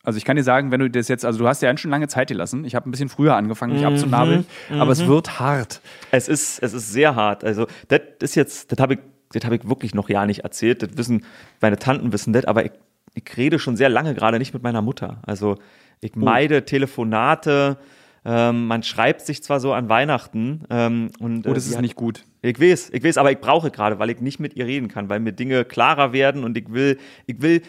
Also 0.04 0.18
ich 0.18 0.24
kann 0.26 0.38
dir 0.38 0.44
sagen, 0.44 0.72
wenn 0.72 0.80
du 0.80 0.90
das 0.90 1.08
jetzt, 1.10 1.26
also 1.26 1.40
du 1.40 1.48
hast 1.48 1.62
ja 1.62 1.76
schon 1.78 1.92
lange 1.92 2.08
Zeit 2.08 2.30
gelassen. 2.30 2.64
Ich 2.64 2.74
habe 2.74 2.88
ein 2.88 2.92
bisschen 2.92 3.10
früher 3.10 3.36
angefangen, 3.36 3.74
mich 3.74 3.86
abzunabeln, 3.86 4.46
aber 4.70 4.92
es 4.92 5.06
wird 5.06 5.40
hart. 5.40 5.82
Es 6.12 6.28
ist, 6.30 6.64
es 6.64 6.74
ist 6.74 6.92
sehr 6.94 7.16
hart. 7.16 7.44
Also, 7.44 7.68
das 7.90 8.02
ist 8.22 8.36
jetzt, 8.36 8.72
das 8.72 8.80
habe 8.80 8.94
ich, 8.96 9.00
das 9.34 9.44
habe 9.44 9.56
ich 9.58 9.68
wirklich 9.68 9.94
noch 9.94 10.10
ja 10.10 10.26
nicht 10.26 10.40
erzählt. 10.40 10.82
Das 10.84 10.90
wissen, 10.96 11.26
meine 11.62 11.78
Tanten 11.78 12.14
wissen 12.14 12.32
das, 12.34 12.46
aber 12.46 12.66
ich, 12.66 12.72
ich 13.14 13.24
rede 13.38 13.60
schon 13.60 13.76
sehr 13.76 13.90
lange 13.90 14.14
gerade 14.16 14.40
nicht 14.40 14.54
mit 14.54 14.64
meiner 14.64 14.82
Mutter. 14.82 15.22
Also, 15.26 15.58
ich 16.02 16.16
meide 16.16 16.64
Telefonate. 16.64 17.78
Ähm, 18.26 18.68
man 18.68 18.84
schreibt 18.84 19.22
sich 19.22 19.44
zwar 19.44 19.60
so 19.60 19.74
an 19.74 19.90
Weihnachten. 19.90 20.64
Ähm, 20.70 21.10
und, 21.20 21.48
Oh, 21.48 21.54
das 21.54 21.66
äh, 21.66 21.70
ist 21.72 21.78
die 21.78 21.82
nicht 21.82 21.96
gut. 21.96 22.26
Ich 22.42 22.60
weiß, 22.60 22.90
ich 22.94 23.04
weiß, 23.04 23.18
aber 23.18 23.32
ich 23.32 23.40
brauche 23.40 23.72
gerade, 23.72 24.00
weil 24.00 24.10
ich 24.10 24.20
nicht 24.22 24.40
mit 24.40 24.56
ihr 24.56 24.66
reden 24.66 24.88
kann, 24.88 25.10
weil 25.10 25.20
mir 25.20 25.32
Dinge 25.34 25.66
klarer 25.66 26.14
werden 26.14 26.44
und 26.44 26.58
ich 26.58 26.72
will, 26.72 26.98
ich 27.28 27.42
will 27.42 27.62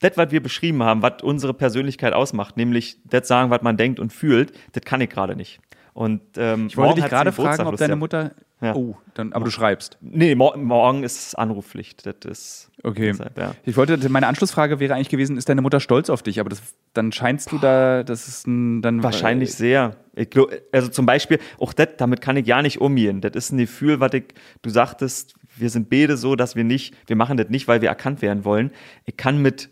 das, 0.00 0.12
was 0.16 0.30
wir 0.30 0.42
beschrieben 0.42 0.82
haben, 0.82 1.02
was 1.02 1.22
unsere 1.22 1.54
Persönlichkeit 1.54 2.12
ausmacht, 2.12 2.56
nämlich 2.56 2.98
das 3.04 3.28
sagen, 3.28 3.50
was 3.50 3.62
man 3.62 3.76
denkt 3.76 4.00
und 4.00 4.12
fühlt, 4.12 4.52
das 4.72 4.84
kann 4.84 5.00
ich 5.00 5.10
gerade 5.10 5.36
nicht. 5.36 5.60
Und 5.94 6.20
ähm, 6.36 6.66
Ich 6.66 6.76
wollte 6.76 7.00
dich 7.00 7.08
gerade 7.08 7.30
Geburtstag, 7.30 7.56
fragen, 7.56 7.68
ob 7.70 7.76
deine 7.78 7.96
Mutter. 7.96 8.32
Ja. 8.60 8.74
Oh, 8.74 8.96
dann, 9.14 9.32
aber 9.32 9.46
du 9.46 9.50
schreibst. 9.50 9.98
Nee, 10.00 10.34
mor 10.34 10.56
morgen 10.56 11.04
ist 11.04 11.34
Anrufpflicht. 11.38 12.06
Das 12.06 12.14
ist. 12.24 12.70
Okay. 12.82 13.12
Deshalb, 13.12 13.38
ja. 13.38 13.54
Ich 13.64 13.76
wollte, 13.76 14.08
meine 14.08 14.26
Anschlussfrage 14.26 14.80
wäre 14.80 14.94
eigentlich 14.94 15.10
gewesen, 15.10 15.36
ist 15.36 15.48
deine 15.48 15.60
Mutter 15.62 15.80
stolz 15.80 16.08
auf 16.08 16.22
dich? 16.22 16.40
Aber 16.40 16.48
das, 16.48 16.62
dann 16.94 17.12
scheinst 17.12 17.52
du 17.52 17.58
da, 17.58 18.02
das 18.02 18.28
ist 18.28 18.46
ein, 18.46 18.80
dann 18.80 19.02
Wahrscheinlich 19.02 19.54
sehr. 19.54 19.96
Ich 20.14 20.30
glaub, 20.30 20.50
also 20.72 20.88
zum 20.88 21.04
Beispiel, 21.06 21.38
auch 21.58 21.72
das, 21.74 21.88
damit 21.98 22.20
kann 22.20 22.36
ich 22.36 22.46
ja 22.46 22.62
nicht 22.62 22.80
umgehen. 22.80 23.20
Das 23.20 23.32
ist 23.34 23.52
ein 23.52 23.58
Gefühl, 23.58 24.00
was 24.00 24.12
ich, 24.14 24.24
du 24.62 24.70
sagtest, 24.70 25.34
wir 25.56 25.70
sind 25.70 25.90
beide 25.90 26.16
so, 26.16 26.36
dass 26.36 26.56
wir 26.56 26.64
nicht, 26.64 26.94
wir 27.06 27.16
machen 27.16 27.36
das 27.36 27.48
nicht, 27.48 27.68
weil 27.68 27.80
wir 27.80 27.88
erkannt 27.88 28.22
werden 28.22 28.44
wollen. 28.44 28.70
Ich 29.04 29.16
kann 29.16 29.40
mit, 29.40 29.70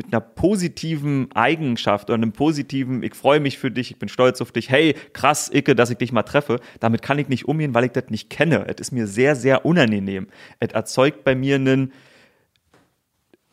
mit 0.00 0.14
einer 0.14 0.22
positiven 0.22 1.30
Eigenschaft 1.34 2.08
oder 2.08 2.14
einem 2.14 2.32
positiven, 2.32 3.02
ich 3.02 3.14
freue 3.14 3.38
mich 3.38 3.58
für 3.58 3.70
dich, 3.70 3.90
ich 3.90 3.98
bin 3.98 4.08
stolz 4.08 4.40
auf 4.40 4.50
dich, 4.50 4.70
hey, 4.70 4.94
krass, 5.12 5.50
Icke, 5.52 5.76
dass 5.76 5.90
ich 5.90 5.98
dich 5.98 6.10
mal 6.10 6.22
treffe, 6.22 6.58
damit 6.80 7.02
kann 7.02 7.18
ich 7.18 7.28
nicht 7.28 7.46
umgehen, 7.46 7.74
weil 7.74 7.84
ich 7.84 7.92
das 7.92 8.04
nicht 8.08 8.30
kenne. 8.30 8.64
Es 8.66 8.80
ist 8.80 8.92
mir 8.92 9.06
sehr, 9.06 9.36
sehr 9.36 9.66
unangenehm. 9.66 10.28
Es 10.58 10.72
erzeugt 10.72 11.22
bei 11.22 11.34
mir 11.34 11.56
einen, 11.56 11.92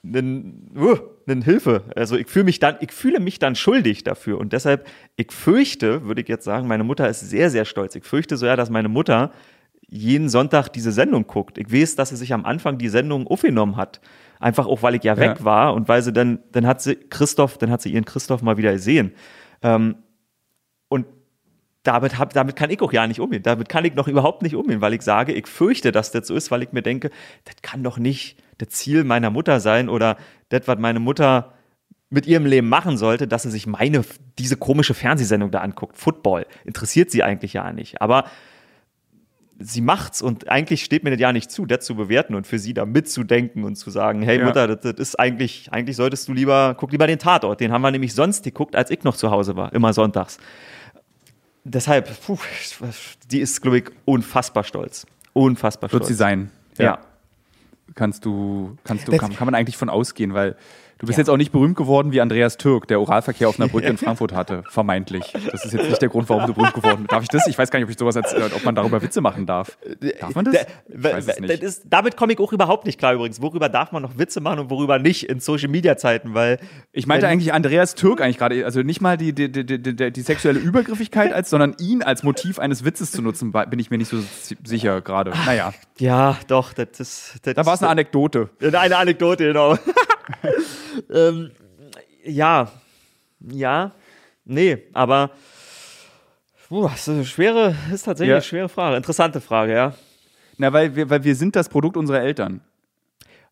einen, 0.05 0.71
uh, 0.77 0.95
einen 1.27 1.41
Hilfe. 1.41 1.83
Also 1.97 2.15
ich 2.15 2.27
fühle 2.27 2.45
mich 2.45 2.59
dann, 2.59 2.77
ich 2.79 2.93
fühle 2.93 3.19
mich 3.19 3.39
dann 3.39 3.55
schuldig 3.55 4.05
dafür. 4.05 4.37
Und 4.37 4.53
deshalb, 4.53 4.87
ich 5.17 5.33
fürchte, 5.33 6.05
würde 6.05 6.21
ich 6.21 6.29
jetzt 6.29 6.45
sagen, 6.45 6.69
meine 6.69 6.85
Mutter 6.85 7.09
ist 7.09 7.19
sehr, 7.19 7.49
sehr 7.49 7.65
stolz. 7.65 7.93
Ich 7.95 8.05
fürchte 8.05 8.37
so 8.37 8.45
ja, 8.45 8.55
dass 8.55 8.69
meine 8.69 8.87
Mutter 8.87 9.33
jeden 9.89 10.29
Sonntag 10.29 10.69
diese 10.69 10.93
Sendung 10.93 11.27
guckt. 11.27 11.57
Ich 11.57 11.73
weiß, 11.73 11.97
dass 11.97 12.09
sie 12.09 12.15
sich 12.15 12.33
am 12.33 12.45
Anfang 12.45 12.77
die 12.77 12.87
Sendung 12.87 13.27
aufgenommen 13.27 13.75
hat. 13.75 13.99
Einfach 14.39 14.67
auch, 14.67 14.81
weil 14.83 14.95
ich 14.95 15.03
ja 15.03 15.17
weg 15.17 15.37
Ja. 15.39 15.45
war 15.45 15.73
und 15.73 15.87
weil 15.87 16.01
sie 16.01 16.13
dann, 16.13 16.39
dann 16.51 16.67
hat 16.67 16.81
sie 16.81 16.95
Christoph, 16.95 17.57
dann 17.57 17.71
hat 17.71 17.81
sie 17.81 17.91
ihren 17.91 18.05
Christoph 18.05 18.41
mal 18.41 18.57
wieder 18.57 18.71
gesehen. 18.73 19.13
Ähm, 19.61 19.95
und 20.89 21.05
damit, 21.83 22.17
hab, 22.17 22.33
damit 22.33 22.55
kann 22.55 22.69
ich 22.69 22.81
auch 22.81 22.91
ja 22.93 23.07
nicht 23.07 23.19
umgehen. 23.19 23.43
Damit 23.43 23.69
kann 23.69 23.85
ich 23.85 23.95
noch 23.95 24.07
überhaupt 24.07 24.41
nicht 24.41 24.55
umgehen, 24.55 24.81
weil 24.81 24.93
ich 24.93 25.01
sage, 25.01 25.33
ich 25.33 25.47
fürchte, 25.47 25.91
dass 25.91 26.11
das 26.11 26.27
so 26.27 26.35
ist, 26.35 26.51
weil 26.51 26.63
ich 26.63 26.71
mir 26.71 26.81
denke, 26.81 27.09
das 27.45 27.55
kann 27.61 27.83
doch 27.83 27.97
nicht 27.97 28.37
das 28.57 28.69
Ziel 28.69 29.03
meiner 29.03 29.29
Mutter 29.29 29.59
sein 29.59 29.87
oder 29.89 30.17
das, 30.49 30.61
was 30.65 30.77
meine 30.79 30.99
Mutter 30.99 31.53
mit 32.09 32.25
ihrem 32.25 32.45
Leben 32.45 32.69
machen 32.69 32.97
sollte, 32.97 33.27
dass 33.27 33.43
sie 33.43 33.51
sich 33.51 33.67
meine, 33.67 34.03
diese 34.37 34.55
komische 34.57 34.93
Fernsehsendung 34.93 35.51
da 35.51 35.59
anguckt. 35.59 35.97
Football. 35.97 36.45
Interessiert 36.63 37.11
sie 37.11 37.23
eigentlich 37.23 37.53
ja 37.53 37.71
nicht. 37.73 38.01
Aber 38.01 38.25
sie 39.59 39.81
macht's 39.81 40.21
und 40.21 40.49
eigentlich 40.49 40.83
steht 40.83 41.03
mir 41.03 41.11
das 41.11 41.19
ja 41.19 41.33
nicht 41.33 41.49
zu, 41.51 41.65
das 41.65 41.83
zu 41.85 41.95
bewerten 41.95 42.35
und 42.35 42.45
für 42.45 42.59
sie 42.59 42.73
da 42.73 42.85
mitzudenken 42.85 43.63
und 43.63 43.75
zu 43.75 43.89
sagen, 43.89 44.21
hey 44.21 44.39
Ja. 44.39 44.45
Mutter, 44.45 44.67
das, 44.67 44.81
das 44.81 44.93
ist 44.99 45.19
eigentlich, 45.19 45.69
eigentlich 45.71 45.95
solltest 45.95 46.27
du 46.27 46.33
lieber, 46.33 46.75
guck 46.77 46.91
lieber 46.91 47.07
den 47.07 47.19
Tatort. 47.19 47.59
Den 47.59 47.71
haben 47.71 47.81
wir 47.81 47.91
nämlich 47.91 48.13
sonst 48.13 48.43
geguckt, 48.43 48.75
als 48.75 48.91
ich 48.91 49.03
noch 49.03 49.15
zu 49.15 49.31
Hause 49.31 49.55
war, 49.55 49.73
immer 49.73 49.93
sonntags. 49.93 50.37
Deshalb, 51.63 52.09
puh, 52.25 52.37
die 53.31 53.39
ist, 53.41 53.61
glaube 53.61 53.79
ich, 53.79 53.85
unfassbar 54.05 54.63
stolz. 54.63 55.05
Unfassbar 55.33 55.91
Wird 55.91 56.03
stolz. 56.03 56.07
sie 56.07 56.13
sein. 56.13 56.51
Ja. 56.77 56.99
Kannst 57.95 58.25
du, 58.25 58.77
kannst 58.83 59.07
du, 59.07 59.17
kann, 59.17 59.33
kann 59.35 59.45
man 59.45 59.55
eigentlich 59.55 59.77
von 59.77 59.89
ausgehen, 59.89 60.33
weil 60.33 60.55
du 60.99 61.05
bist 61.07 61.17
jetzt 61.17 61.29
auch 61.29 61.37
nicht 61.37 61.51
berühmt 61.51 61.75
geworden 61.75 62.11
wie 62.11 62.21
Andreas 62.21 62.57
Türk, 62.57 62.87
der 62.87 62.99
Oralverkehr 63.01 63.49
auf 63.49 63.59
einer 63.59 63.69
Brücke 63.69 63.87
in 63.87 63.97
Frankfurt 63.97 64.33
hatte, 64.33 64.63
vermeintlich. 64.69 65.33
Das 65.51 65.65
ist 65.65 65.73
jetzt 65.73 65.89
nicht 65.89 66.01
der 66.01 66.09
Grund, 66.09 66.29
warum 66.29 66.45
du 66.47 66.53
berühmt 66.53 66.73
geworden 66.73 66.99
bist. 67.03 67.11
Darf 67.11 67.23
ich 67.23 67.29
das? 67.29 67.47
Ich 67.47 67.57
weiß 67.57 67.69
gar 67.71 67.79
nicht, 67.79 67.85
ob 67.85 67.91
ich 67.91 67.97
sowas 67.97 68.17
als, 68.17 68.33
ob 68.53 68.63
man 68.63 68.75
darüber 68.75 69.01
Witze 69.01 69.21
machen 69.21 69.45
darf. 69.45 69.77
Darf 70.19 70.35
man 70.35 70.45
das? 70.45 70.53
Da- 70.55 70.61
Ich 70.87 71.03
weiß 71.03 71.27
es 71.27 71.39
nicht. 71.39 71.63
ist, 71.63 71.83
damit 71.89 72.17
komme 72.17 72.33
ich 72.33 72.39
auch 72.39 72.51
überhaupt 72.53 72.85
nicht 72.85 72.97
klar 72.99 73.13
übrigens. 73.13 73.41
Worüber 73.41 73.69
darf 73.69 73.91
man 73.91 74.01
noch 74.01 74.17
Witze 74.17 74.41
machen 74.41 74.59
und 74.59 74.69
worüber 74.69 74.99
nicht 74.99 75.23
in 75.29 75.39
Social 75.39 75.69
Media 75.69 75.97
Zeiten, 75.97 76.33
weil 76.33 76.59
Ich 76.91 77.07
meinte 77.07 77.27
eigentlich 77.27 77.53
Andreas 77.53 77.95
Türk 77.95 78.21
eigentlich 78.21 78.37
gerade, 78.37 78.65
also 78.65 78.81
nicht 78.81 79.01
mal 79.01 79.17
die, 79.17 79.33
die, 79.33 79.51
die, 79.51 79.65
die, 80.11 80.21
sexuelle 80.21 80.59
Übergriffigkeit, 80.59 81.33
als, 81.33 81.49
sondern 81.49 81.75
ihn 81.79 82.03
als 82.03 82.23
Motiv 82.23 82.59
eines 82.59 82.83
Witzes 82.83 83.11
zu 83.11 83.21
nutzen, 83.21 83.51
bin 83.51 83.79
ich 83.79 83.89
mir 83.89 83.97
nicht 83.97 84.09
so 84.09 84.17
si- 84.19 84.57
sicher 84.63 85.01
gerade. 85.01 85.31
Naja, 85.45 85.73
Ja, 85.99 86.37
doch, 86.47 86.73
das 86.73 86.99
ist. 86.99 87.35
Das 87.43 87.53
da 87.55 87.65
war 87.65 87.73
es 87.75 87.81
eine 87.81 87.89
Anekdote. 87.89 88.49
Ja, 88.61 88.69
Eine 88.79 88.97
Anekdote, 88.97 89.45
genau. 89.47 89.77
ähm, 91.13 91.51
ja, 92.23 92.71
ja, 93.39 93.91
nee, 94.45 94.77
aber 94.93 95.31
puh, 96.67 96.83
das 96.87 97.07
ist 97.07 97.09
eine 97.09 97.25
schwere, 97.25 97.75
ist 97.93 98.03
tatsächlich 98.03 98.29
Ja. 98.29 98.35
eine 98.35 98.43
schwere 98.43 98.69
Frage, 98.69 98.97
interessante 98.97 99.41
Frage, 99.41 99.73
ja. 99.73 99.93
Na, 100.57 100.73
weil 100.73 100.95
wir, 100.95 101.09
weil 101.09 101.23
wir 101.23 101.35
sind 101.35 101.55
das 101.55 101.69
Produkt 101.69 101.97
unserer 101.97 102.21
Eltern. 102.21 102.61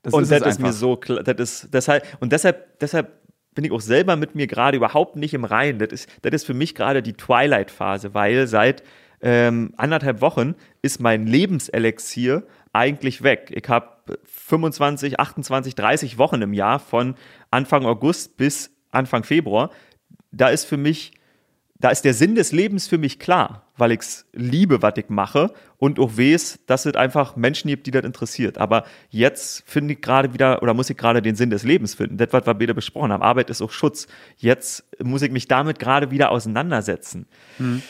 Das 0.02 0.14
und 0.14 0.24
ist 0.24 0.32
das 0.32 0.42
ist 0.46 0.60
mir 0.60 0.74
so 0.74 0.96
klar. 0.98 1.24
Das 1.24 1.36
ist, 1.40 1.74
deshalb, 1.74 2.04
und 2.20 2.32
deshalb, 2.32 2.80
deshalb 2.80 3.12
bin 3.54 3.64
ich 3.64 3.72
auch 3.72 3.82
selber 3.82 4.16
mit 4.16 4.36
mir 4.36 4.48
gerade 4.48 4.78
überhaupt 4.78 5.16
nicht 5.16 5.34
im 5.34 5.46
Reinen. 5.46 5.80
Das 5.80 5.90
ist, 5.92 6.10
das 6.22 6.34
ist 6.34 6.46
für 6.46 6.54
mich 6.54 6.76
gerade 6.76 7.02
die 7.02 7.14
Twilight-Phase, 7.14 8.14
weil 8.14 8.48
seit 8.48 8.84
ähm, 9.22 9.74
anderthalb 9.78 10.22
Wochen 10.22 10.56
ist 10.82 11.00
mein 11.00 11.26
Lebenselixier 11.26 12.44
eigentlich 12.76 13.24
weg. 13.24 13.52
Ich 13.56 13.68
habe 13.70 14.20
25, 14.26 15.20
28, 15.20 15.76
30 15.76 16.18
Wochen 16.18 16.42
im 16.42 16.54
Jahr 16.54 16.80
von 16.80 17.16
Anfang 17.50 17.86
August 17.86 18.38
bis 18.38 18.72
Anfang 18.92 19.24
Februar. 19.24 19.72
Da 20.32 20.50
ist 20.50 20.66
für 20.66 20.78
mich, 20.78 21.14
da 21.76 21.90
ist 21.90 22.04
der 22.04 22.14
Sinn 22.14 22.36
des 22.36 22.52
Lebens 22.52 22.88
für 22.88 22.98
mich 22.98 23.18
klar, 23.18 23.72
weil 23.78 23.92
ich 23.92 24.02
es 24.02 24.26
liebe, 24.34 24.82
was 24.82 24.94
ich 24.98 25.10
mache 25.10 25.54
und 25.78 26.00
auch 26.00 26.18
weiß, 26.18 26.60
dass 26.68 26.86
es 26.86 26.96
einfach 26.96 27.36
Menschen 27.36 27.70
gibt, 27.70 27.88
die 27.88 27.92
das 27.92 28.04
interessiert. 28.04 28.58
Aber 28.58 28.84
jetzt 29.10 29.64
finde 29.66 29.94
ich 29.94 30.02
gerade 30.02 30.34
wieder 30.34 30.62
oder 30.62 30.74
muss 30.74 30.90
ich 30.90 30.98
gerade 30.98 31.22
den 31.22 31.36
Sinn 31.36 31.50
des 31.50 31.64
Lebens 31.64 31.96
finden. 31.96 32.18
Das, 32.18 32.28
was 32.32 32.46
wir 32.46 32.54
beide 32.54 32.74
besprochen 32.74 33.12
haben. 33.12 33.24
Arbeit 33.24 33.50
ist 33.50 33.62
auch 33.62 33.72
Schutz. 33.72 34.08
Jetzt 34.38 34.86
muss 35.02 35.22
ich 35.22 35.32
mich 35.32 35.48
damit 35.48 35.80
gerade 35.80 36.12
wieder 36.12 36.32
auseinandersetzen. 36.32 37.28
Mhm. 37.58 37.82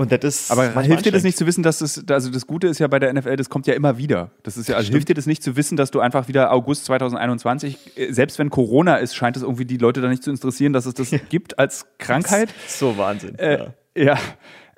Und 0.00 0.10
das 0.10 0.24
ist 0.24 0.50
Aber 0.50 0.80
hilft 0.80 1.04
dir 1.04 1.12
das 1.12 1.24
nicht 1.24 1.36
zu 1.36 1.44
wissen, 1.46 1.62
dass 1.62 1.82
es, 1.82 2.08
also 2.08 2.30
das 2.30 2.46
Gute 2.46 2.68
ist 2.68 2.78
ja 2.78 2.86
bei 2.88 2.98
der 2.98 3.12
NFL, 3.12 3.36
das 3.36 3.50
kommt 3.50 3.66
ja 3.66 3.74
immer 3.74 3.98
wieder. 3.98 4.30
Das 4.44 4.56
ist 4.56 4.66
ja, 4.66 4.76
also 4.76 4.90
hilft 4.90 5.10
dir 5.10 5.14
das 5.14 5.26
nicht 5.26 5.42
zu 5.42 5.56
wissen, 5.56 5.76
dass 5.76 5.90
du 5.90 6.00
einfach 6.00 6.26
wieder 6.26 6.52
August 6.54 6.86
2021, 6.86 7.98
äh, 7.98 8.10
selbst 8.10 8.38
wenn 8.38 8.48
Corona 8.48 8.96
ist, 8.96 9.14
scheint 9.14 9.36
es 9.36 9.42
irgendwie 9.42 9.66
die 9.66 9.76
Leute 9.76 10.00
da 10.00 10.08
nicht 10.08 10.22
zu 10.22 10.30
interessieren, 10.30 10.72
dass 10.72 10.86
es 10.86 10.94
das 10.94 11.10
gibt 11.28 11.58
als 11.58 11.84
Krankheit. 11.98 12.48
So 12.66 12.96
Wahnsinn. 12.96 13.38
Äh, 13.38 13.58
ja. 13.94 14.02
ja. 14.02 14.18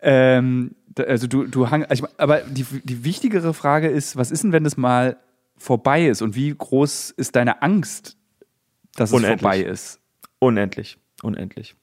Ähm, 0.01 0.75
also 0.99 1.29
du, 1.29 1.45
du 1.45 1.70
hang, 1.70 1.85
also 1.85 2.09
aber 2.16 2.41
die, 2.41 2.66
die 2.83 3.05
wichtigere 3.05 3.55
Frage 3.55 3.89
ist, 3.89 4.16
was 4.16 4.33
ist 4.33 4.43
denn, 4.43 4.51
wenn 4.51 4.64
das 4.64 4.77
mal 4.77 5.18
vorbei 5.57 6.09
ist 6.09 6.20
und 6.20 6.35
wie 6.35 6.53
groß 6.53 7.12
ist 7.12 7.37
deine 7.37 7.62
Angst, 7.62 8.16
dass 8.97 9.11
es 9.11 9.14
Unendlich. 9.14 9.41
vorbei 9.41 9.61
ist? 9.61 10.01
Unendlich. 10.41 10.99
Unendlich. 11.23 11.77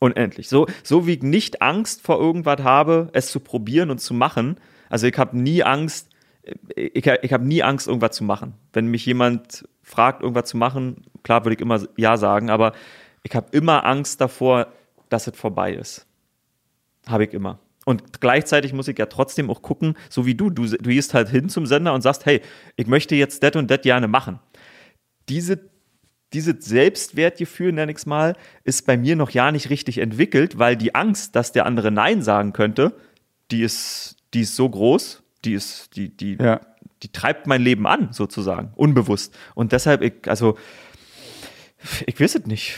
Unendlich. 0.00 0.48
So, 0.48 0.66
so 0.82 1.06
wie 1.06 1.14
ich 1.14 1.22
nicht 1.22 1.62
Angst 1.62 2.02
vor 2.02 2.20
irgendwas 2.20 2.62
habe, 2.62 3.08
es 3.12 3.30
zu 3.30 3.40
probieren 3.40 3.90
und 3.90 3.98
zu 3.98 4.14
machen. 4.14 4.58
Also 4.88 5.06
ich 5.06 5.16
habe 5.16 5.38
nie 5.38 5.62
Angst, 5.62 6.10
ich, 6.74 7.06
ich 7.06 7.32
habe 7.32 7.44
nie 7.44 7.62
Angst, 7.62 7.88
irgendwas 7.88 8.16
zu 8.16 8.24
machen. 8.24 8.54
Wenn 8.72 8.86
mich 8.86 9.06
jemand 9.06 9.66
fragt, 9.82 10.22
irgendwas 10.22 10.50
zu 10.50 10.56
machen, 10.56 11.02
klar 11.22 11.44
würde 11.44 11.54
ich 11.54 11.60
immer 11.60 11.80
Ja 11.96 12.16
sagen, 12.16 12.50
aber 12.50 12.72
ich 13.22 13.34
habe 13.34 13.48
immer 13.52 13.84
Angst 13.84 14.20
davor, 14.20 14.68
dass 15.08 15.26
es 15.26 15.36
vorbei 15.36 15.72
ist. 15.72 16.06
Habe 17.06 17.24
ich 17.24 17.32
immer. 17.32 17.58
Und 17.84 18.20
gleichzeitig 18.20 18.72
muss 18.72 18.88
ich 18.88 18.98
ja 18.98 19.06
trotzdem 19.06 19.48
auch 19.48 19.62
gucken, 19.62 19.96
so 20.10 20.26
wie 20.26 20.34
du, 20.34 20.50
du, 20.50 20.66
du 20.66 20.90
gehst 20.90 21.14
halt 21.14 21.28
hin 21.28 21.48
zum 21.48 21.66
Sender 21.66 21.94
und 21.94 22.02
sagst, 22.02 22.26
hey, 22.26 22.42
ich 22.74 22.88
möchte 22.88 23.14
jetzt 23.14 23.42
das 23.42 23.54
und 23.54 23.70
das 23.70 23.82
gerne 23.82 24.08
machen. 24.08 24.40
Diese 25.28 25.70
dieses 26.32 26.64
Selbstwertgefühl, 26.64 27.72
nenne 27.72 27.92
ich 27.92 27.98
es 27.98 28.06
mal, 28.06 28.36
ist 28.64 28.86
bei 28.86 28.96
mir 28.96 29.16
noch 29.16 29.30
ja 29.30 29.52
nicht 29.52 29.70
richtig 29.70 29.98
entwickelt, 29.98 30.58
weil 30.58 30.76
die 30.76 30.94
Angst, 30.94 31.36
dass 31.36 31.52
der 31.52 31.66
andere 31.66 31.90
Nein 31.90 32.22
sagen 32.22 32.52
könnte, 32.52 32.94
die 33.50 33.62
ist, 33.62 34.16
die 34.34 34.40
ist 34.40 34.56
so 34.56 34.68
groß, 34.68 35.22
die 35.44 35.54
ist, 35.54 35.96
die, 35.96 36.14
die, 36.14 36.36
ja. 36.40 36.60
die 37.02 37.12
treibt 37.12 37.46
mein 37.46 37.62
Leben 37.62 37.86
an, 37.86 38.12
sozusagen, 38.12 38.72
unbewusst. 38.74 39.36
Und 39.54 39.72
deshalb, 39.72 40.02
ich, 40.02 40.14
also, 40.26 40.56
ich 42.06 42.18
weiß 42.20 42.34
es 42.36 42.46
nicht. 42.46 42.74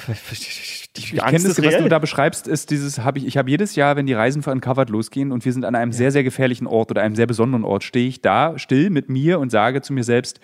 Die 0.97 1.01
ich 1.01 1.17
kenne 1.17 1.49
das, 1.49 1.63
was 1.63 1.79
du 1.79 1.89
da 1.89 1.99
beschreibst, 1.99 2.47
ist 2.47 2.71
dieses, 2.71 2.99
habe 2.99 3.19
ich, 3.19 3.27
ich 3.27 3.37
habe 3.39 3.49
jedes 3.49 3.77
Jahr, 3.77 3.97
wenn 3.97 4.07
die 4.07 4.13
Reisen 4.13 4.43
für 4.43 4.51
Uncovered 4.51 4.91
losgehen 4.91 5.33
und 5.33 5.45
wir 5.45 5.53
sind 5.53 5.65
an 5.65 5.75
einem 5.75 5.93
ja. 5.93 5.97
sehr, 5.97 6.11
sehr 6.13 6.25
gefährlichen 6.25 6.67
Ort 6.67 6.91
oder 6.91 7.03
einem 7.03 7.15
sehr 7.15 7.27
besonderen 7.27 7.65
Ort, 7.65 7.85
stehe 7.85 8.09
ich 8.09 8.21
da 8.21 8.59
still 8.59 8.91
mit 8.91 9.09
mir 9.09 9.39
und 9.39 9.51
sage 9.51 9.81
zu 9.81 9.93
mir 9.93 10.05
selbst, 10.05 10.41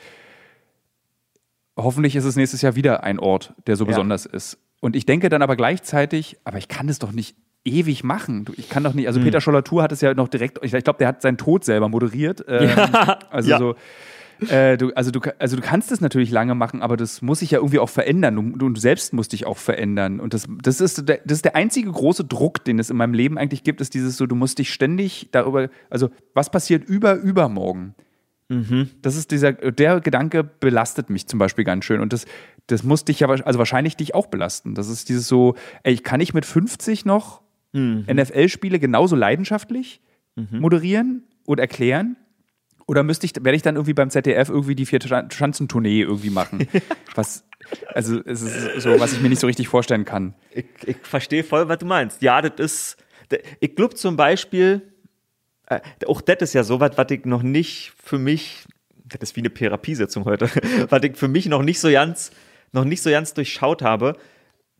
hoffentlich 1.77 2.17
ist 2.17 2.25
es 2.25 2.37
nächstes 2.37 2.63
Jahr 2.63 2.77
wieder 2.77 3.05
ein 3.05 3.19
Ort, 3.19 3.55
der 3.67 3.77
so 3.77 3.85
ja. 3.85 3.89
besonders 3.89 4.27
ist. 4.27 4.59
Und 4.81 4.97
ich 4.97 5.07
denke 5.07 5.29
dann 5.29 5.43
aber 5.43 5.57
gleichzeitig, 5.57 6.37
aber 6.45 6.59
ich 6.59 6.69
kann 6.69 6.87
das 6.87 6.99
doch 6.99 7.13
nicht 7.13 7.37
ewig 7.65 8.05
machen. 8.05 8.45
Ich 8.57 8.69
kann 8.69 8.85
doch 8.85 8.95
nicht, 8.95 9.07
also 9.07 9.19
hm. 9.19 9.25
Peter 9.25 9.41
Scholler-Tour 9.41 9.83
hat 9.83 9.93
es 9.93 10.01
ja 10.01 10.13
noch 10.15 10.29
direkt, 10.29 10.59
ich 10.63 10.73
glaube, 10.73 10.99
der 10.99 11.09
hat 11.09 11.23
seinen 11.23 11.39
Tod 11.39 11.65
selber 11.65 11.89
moderiert. 11.89 12.45
Ähm, 12.47 12.69
ja. 12.69 13.19
Also 13.31 13.51
ja. 13.51 13.59
so. 13.59 13.75
Äh, 14.49 14.77
du, 14.77 14.93
also, 14.95 15.11
du, 15.11 15.21
also 15.39 15.57
du 15.57 15.63
kannst 15.63 15.93
es 15.93 16.01
natürlich 16.01 16.31
lange 16.31 16.55
machen, 16.55 16.83
aber 16.83 16.97
das 16.97 17.23
muss 17.23 17.39
sich 17.39 17.53
ja 17.53 17.59
irgendwie 17.59 17.79
auch 17.79 17.89
verändern. 17.89 18.57
Du, 18.59 18.69
du 18.69 18.81
selbst 18.81 19.13
musst 19.13 19.33
dich 19.33 19.47
auch 19.47 19.57
verändern. 19.57 20.21
Und 20.21 20.35
das, 20.35 20.47
das, 20.63 20.81
ist 20.81 21.09
der, 21.09 21.21
das 21.25 21.39
ist 21.39 21.45
der 21.45 21.57
einzige 21.57 21.91
große 21.91 22.25
Druck, 22.25 22.65
den 22.65 22.79
es 22.79 22.91
in 22.91 22.97
meinem 22.97 23.15
Leben 23.15 23.39
eigentlich 23.39 23.63
gibt, 23.63 23.81
ist 23.81 23.95
dieses 23.95 24.17
so, 24.17 24.27
du 24.27 24.35
musst 24.35 24.59
dich 24.59 24.73
ständig 24.73 25.29
darüber, 25.31 25.69
also 25.89 26.11
was 26.35 26.51
passiert 26.51 26.85
über 26.85 27.15
übermorgen? 27.15 27.95
Mhm. 28.49 28.91
Das 29.01 29.17
ist 29.17 29.31
dieser, 29.31 29.53
der 29.53 30.01
Gedanke 30.01 30.45
belastet 30.45 31.11
mich 31.11 31.27
zum 31.27 31.39
Beispiel 31.39 31.65
ganz 31.65 31.85
schön. 31.85 32.01
Und 32.01 32.13
das, 32.13 32.27
das 32.67 32.83
muss 32.83 33.05
dich 33.05 33.21
ja, 33.21 33.29
also 33.29 33.59
wahrscheinlich 33.59 33.97
dich 33.97 34.15
auch 34.15 34.27
belasten. 34.27 34.75
Das 34.75 34.89
ist 34.89 35.09
dieses 35.09 35.27
so, 35.27 35.55
ey, 35.83 35.97
kann 35.97 36.21
ich 36.21 36.35
mit 36.35 36.45
50 36.45 37.05
noch 37.05 37.43
mhm. 37.73 38.07
NFL-Spiele 38.11 38.79
genauso 38.79 39.17
leidenschaftlich 39.17 40.01
mhm. 40.37 40.61
moderieren 40.61 41.25
und 41.47 41.59
erklären? 41.59 42.17
Oder 42.87 43.03
müsste 43.03 43.25
ich, 43.25 43.33
werde 43.37 43.57
ich 43.57 43.63
dann 43.63 43.77
irgendwie 43.77 43.95
beim 43.95 44.11
ZDF 44.11 44.51
irgendwie 44.51 44.75
die 44.75 44.85
Vier-Schanzentournee 44.85 46.03
irgendwie 46.03 46.29
machen? 46.29 46.69
was, 47.15 47.47
also 47.89 48.21
es 48.27 48.43
ist 48.43 48.83
so, 48.83 49.01
was 49.01 49.15
ich 49.15 49.23
mir 49.23 49.31
nicht 49.31 49.41
so 49.41 49.47
richtig 49.47 49.69
vorstellen 49.69 50.05
kann. 50.05 50.35
Ich, 50.51 50.67
ich 50.85 50.97
verstehe 51.03 51.45
voll, 51.45 51.67
was 51.69 51.79
du 51.79 51.87
meinst. 51.87 52.21
Ja, 52.21 52.43
das 52.43 52.53
ist, 52.59 52.97
ich 53.61 53.75
glaube 53.75 53.95
zum 53.95 54.17
Beispiel, 54.17 54.83
äh, 55.67 55.81
auch 56.07 56.21
das 56.21 56.39
ist 56.41 56.53
ja 56.55 56.65
so 56.65 56.81
was, 56.81 56.97
was 56.97 57.11
ich 57.11 57.25
noch 57.25 57.43
nicht 57.43 57.93
für 58.03 58.19
mich, 58.19 58.65
das 59.05 59.31
ist 59.31 59.37
wie 59.37 59.41
eine 59.41 59.53
Therapiesetzung 59.53 60.25
heute, 60.25 60.49
was 60.89 61.03
ich 61.03 61.17
für 61.17 61.29
mich 61.29 61.47
noch 61.47 61.63
nicht 61.63 61.81
so 61.81 61.91
ganz, 61.91 62.31
noch 62.73 62.85
nicht 62.85 63.03
so 63.03 63.11
ganz 63.11 63.35
durchschaut 63.35 63.83
habe, 63.83 64.17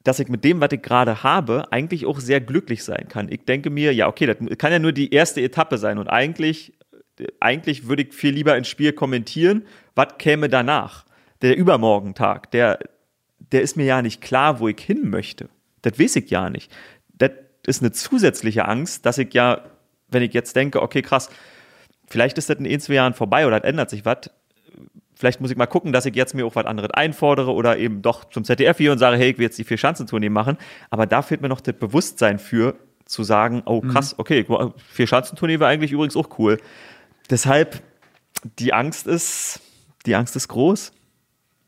dass 0.03 0.21
ich 0.21 0.29
mit 0.29 0.45
dem, 0.45 0.61
was 0.61 0.73
ich 0.73 0.83
gerade 0.83 1.23
habe, 1.23 1.73
eigentlich 1.73 2.05
auch 2.05 2.21
sehr 2.21 2.41
glücklich 2.41 2.85
sein 2.85 3.09
kann. 3.09 3.33
Ich 3.33 3.47
denke 3.47 3.71
mir, 3.71 3.95
ja, 3.95 4.07
okay, 4.07 4.27
das 4.27 4.37
kann 4.59 4.71
ja 4.71 4.79
nur 4.79 4.93
die 4.93 5.13
erste 5.13 5.41
Etappe 5.41 5.79
sein 5.79 5.99
und 5.99 6.09
eigentlich, 6.09 6.75
eigentlich 7.41 7.89
würde 7.89 8.03
ich 8.03 8.13
viel 8.13 8.35
lieber 8.35 8.57
ins 8.57 8.69
Spiel 8.69 8.93
kommentieren, 8.93 9.65
was 9.95 10.19
käme 10.19 10.49
danach? 10.49 11.07
Der 11.41 11.57
Übermorgentag, 11.57 12.51
der, 12.51 12.79
der 13.39 13.63
ist 13.63 13.77
mir 13.77 13.87
ja 13.87 14.03
nicht 14.03 14.21
klar, 14.21 14.61
wo 14.61 14.69
ich 14.69 14.81
hin 14.81 15.09
möchte. 15.09 15.49
Das 15.83 15.99
weiß 15.99 16.17
ich 16.17 16.31
ja 16.31 16.51
nicht. 16.51 16.71
Das 17.15 17.31
ist 17.67 17.83
eine 17.83 17.93
zusätzliche 17.93 18.67
Angst, 18.67 19.07
dass 19.07 19.19
ich 19.19 19.33
ja 19.33 19.63
wenn 20.09 20.23
ich 20.23 20.33
jetzt 20.33 20.55
denke, 20.57 20.83
okay, 20.83 21.03
krass, 21.03 21.31
vielleicht 22.07 22.39
ist 22.39 22.51
das 22.51 22.59
in 22.59 22.67
ein, 22.67 22.81
zwei 22.81 22.95
Jahren 22.95 23.15
vorbei 23.15 23.47
oder 23.47 23.65
ändert 23.65 23.91
sich 23.91 24.05
was, 24.05 24.31
vielleicht 25.15 25.41
muss 25.41 25.51
ich 25.51 25.57
mal 25.57 25.67
gucken, 25.67 25.93
dass 25.93 26.07
ich 26.07 26.15
jetzt 26.15 26.35
mir 26.35 26.47
auch 26.47 26.57
was 26.57 26.67
anderes 26.67 26.91
einfordere 26.91 27.53
oder 27.53 27.79
eben 27.79 28.03
doch 28.03 28.25
zum 28.25 28.45
ZDF 28.45 28.77
hier 28.77 28.93
und 28.93 28.99
sage, 28.99 29.17
hey, 29.17 29.31
ich 29.31 29.39
will 29.39 29.45
jetzt 29.45 29.59
die 29.59 29.65
vier 29.65 29.79
Schanzentournee 29.79 30.29
machen. 30.29 30.59
Aber 30.91 31.07
da 31.07 31.23
fehlt 31.23 31.41
mir 31.41 31.49
noch 31.49 31.61
das 31.61 31.75
Bewusstsein 31.75 32.39
für, 32.39 32.77
zu 33.07 33.23
sagen, 33.23 33.63
oh 33.67 33.83
mhm. 33.83 33.89
krass, 33.89 34.19
okay, 34.19 34.47
vier 34.91 35.07
Schanzentournee 35.07 35.61
wäre 35.61 35.71
eigentlich 35.71 35.93
übrigens 35.93 36.17
auch 36.17 36.39
cool. 36.39 36.59
Deshalb, 37.31 37.83
die 38.59 38.73
Angst 38.73 39.07
ist, 39.07 39.61
die 40.07 40.15
Angst 40.15 40.37
ist 40.37 40.49
groß. 40.49 40.93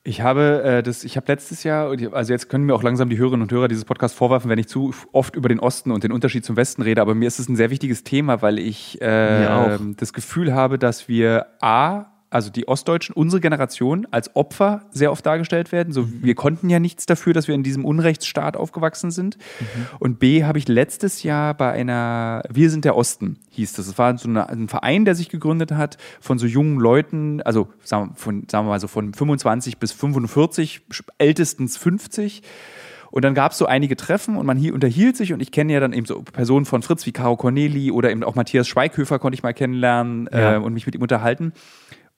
Ich 0.07 0.21
habe 0.21 0.63
äh, 0.63 0.83
das, 0.85 1.03
ich 1.03 1.17
habe 1.17 1.27
letztes 1.33 1.65
Jahr, 1.65 1.93
also 2.13 2.33
jetzt 2.33 2.49
können 2.49 2.65
mir 2.65 2.75
auch 2.75 2.85
langsam 2.85 3.11
die 3.11 3.19
Hörerinnen 3.19 3.43
und 3.43 3.51
Hörer 3.51 3.67
dieses 3.67 3.85
Podcasts 3.85 4.17
vorwerfen, 4.17 4.49
wenn 4.49 4.59
ich 4.59 4.69
zu 4.69 4.95
oft 5.11 5.35
über 5.35 5.49
den 5.49 5.59
Osten 5.59 5.91
und 5.91 6.05
den 6.05 6.13
Unterschied 6.13 6.45
zum 6.45 6.57
Westen 6.57 6.83
rede, 6.83 7.01
aber 7.01 7.17
mir 7.17 7.27
ist 7.27 7.41
es 7.41 7.49
ein 7.49 7.57
sehr 7.57 7.71
wichtiges 7.71 8.05
Thema, 8.05 8.41
weil 8.41 8.61
ich 8.61 9.01
äh, 9.03 9.79
das 9.97 10.13
Gefühl 10.13 10.55
habe, 10.55 10.79
dass 10.79 11.09
wir 11.09 11.47
A, 11.61 12.07
also 12.37 12.51
die 12.51 12.69
Ostdeutschen, 12.69 13.15
unsere 13.15 13.41
Generation, 13.41 14.07
als 14.11 14.37
Opfer 14.37 14.83
sehr 14.91 15.11
oft 15.11 15.25
dargestellt 15.25 15.73
werden. 15.73 15.95
So, 15.95 16.03
mhm. 16.03 16.19
wir 16.21 16.35
konnten 16.35 16.69
ja 16.69 16.79
nichts 16.79 17.07
dafür, 17.07 17.33
dass 17.33 17.49
wir 17.49 17.55
in 17.55 17.63
diesem 17.63 17.87
Unrechtsstaat 17.87 18.59
aufgewachsen 18.59 19.11
sind. 19.11 19.39
Mhm. 19.59 19.87
Und 20.01 20.19
B, 20.19 20.45
habe 20.45 20.59
ich 20.59 20.69
letztes 20.69 21.23
Jahr 21.23 21.55
bei 21.55 21.73
einer, 21.73 22.43
Wir 22.51 22.69
sind 22.69 22.85
der 22.85 22.95
Osten, 22.95 23.39
hieß 23.53 23.73
das. 23.73 23.87
Es 23.87 23.97
war 23.97 24.19
so 24.19 24.29
eine, 24.29 24.51
ein 24.51 24.69
Verein, 24.69 25.07
der 25.07 25.15
sich 25.15 25.31
gegründet 25.31 25.73
hat 25.73 25.97
von 26.21 26.39
so 26.39 26.47
jungen 26.47 26.79
Leuten, 26.79 27.41
also 27.41 27.69
sagen 27.83 28.11
wir, 28.11 28.17
von, 28.17 28.47
sagen 28.51 28.67
wir 28.67 28.73
mal 28.73 28.81
so 28.81 28.89
von 28.89 29.15
25 29.15 29.79
bis 29.79 29.93
45, 29.93 30.83
ältestens 31.17 31.79
50. 31.79 32.43
Und 33.11 33.25
dann 33.25 33.33
gab 33.33 33.53
es 33.53 33.59
so 33.59 33.65
einige 33.65 33.97
Treffen 33.97 34.37
und 34.37 34.45
man 34.45 34.59
hier 34.59 34.75
unterhielt 34.75 35.17
sich 35.17 35.33
und 35.33 35.41
ich 35.41 35.51
kenne 35.51 35.73
ja 35.73 35.81
dann 35.81 35.95
eben 35.95 36.05
so 36.05 36.21
Personen 36.21 36.67
von 36.67 36.83
Fritz 36.83 37.07
wie 37.07 37.13
Caro 37.13 37.37
Corneli 37.37 37.91
oder 37.91 38.11
eben 38.11 38.23
auch 38.23 38.35
Matthias 38.35 38.69
Schweighöfer 38.69 39.19
konnte 39.19 39.37
ich 39.37 39.43
mal 39.43 39.55
kennenlernen 39.55 40.29
ja. 40.31 40.57
äh, 40.57 40.59
und 40.59 40.75
mich 40.75 40.85
mit 40.85 40.95
ihm 40.95 41.01
unterhalten. 41.01 41.55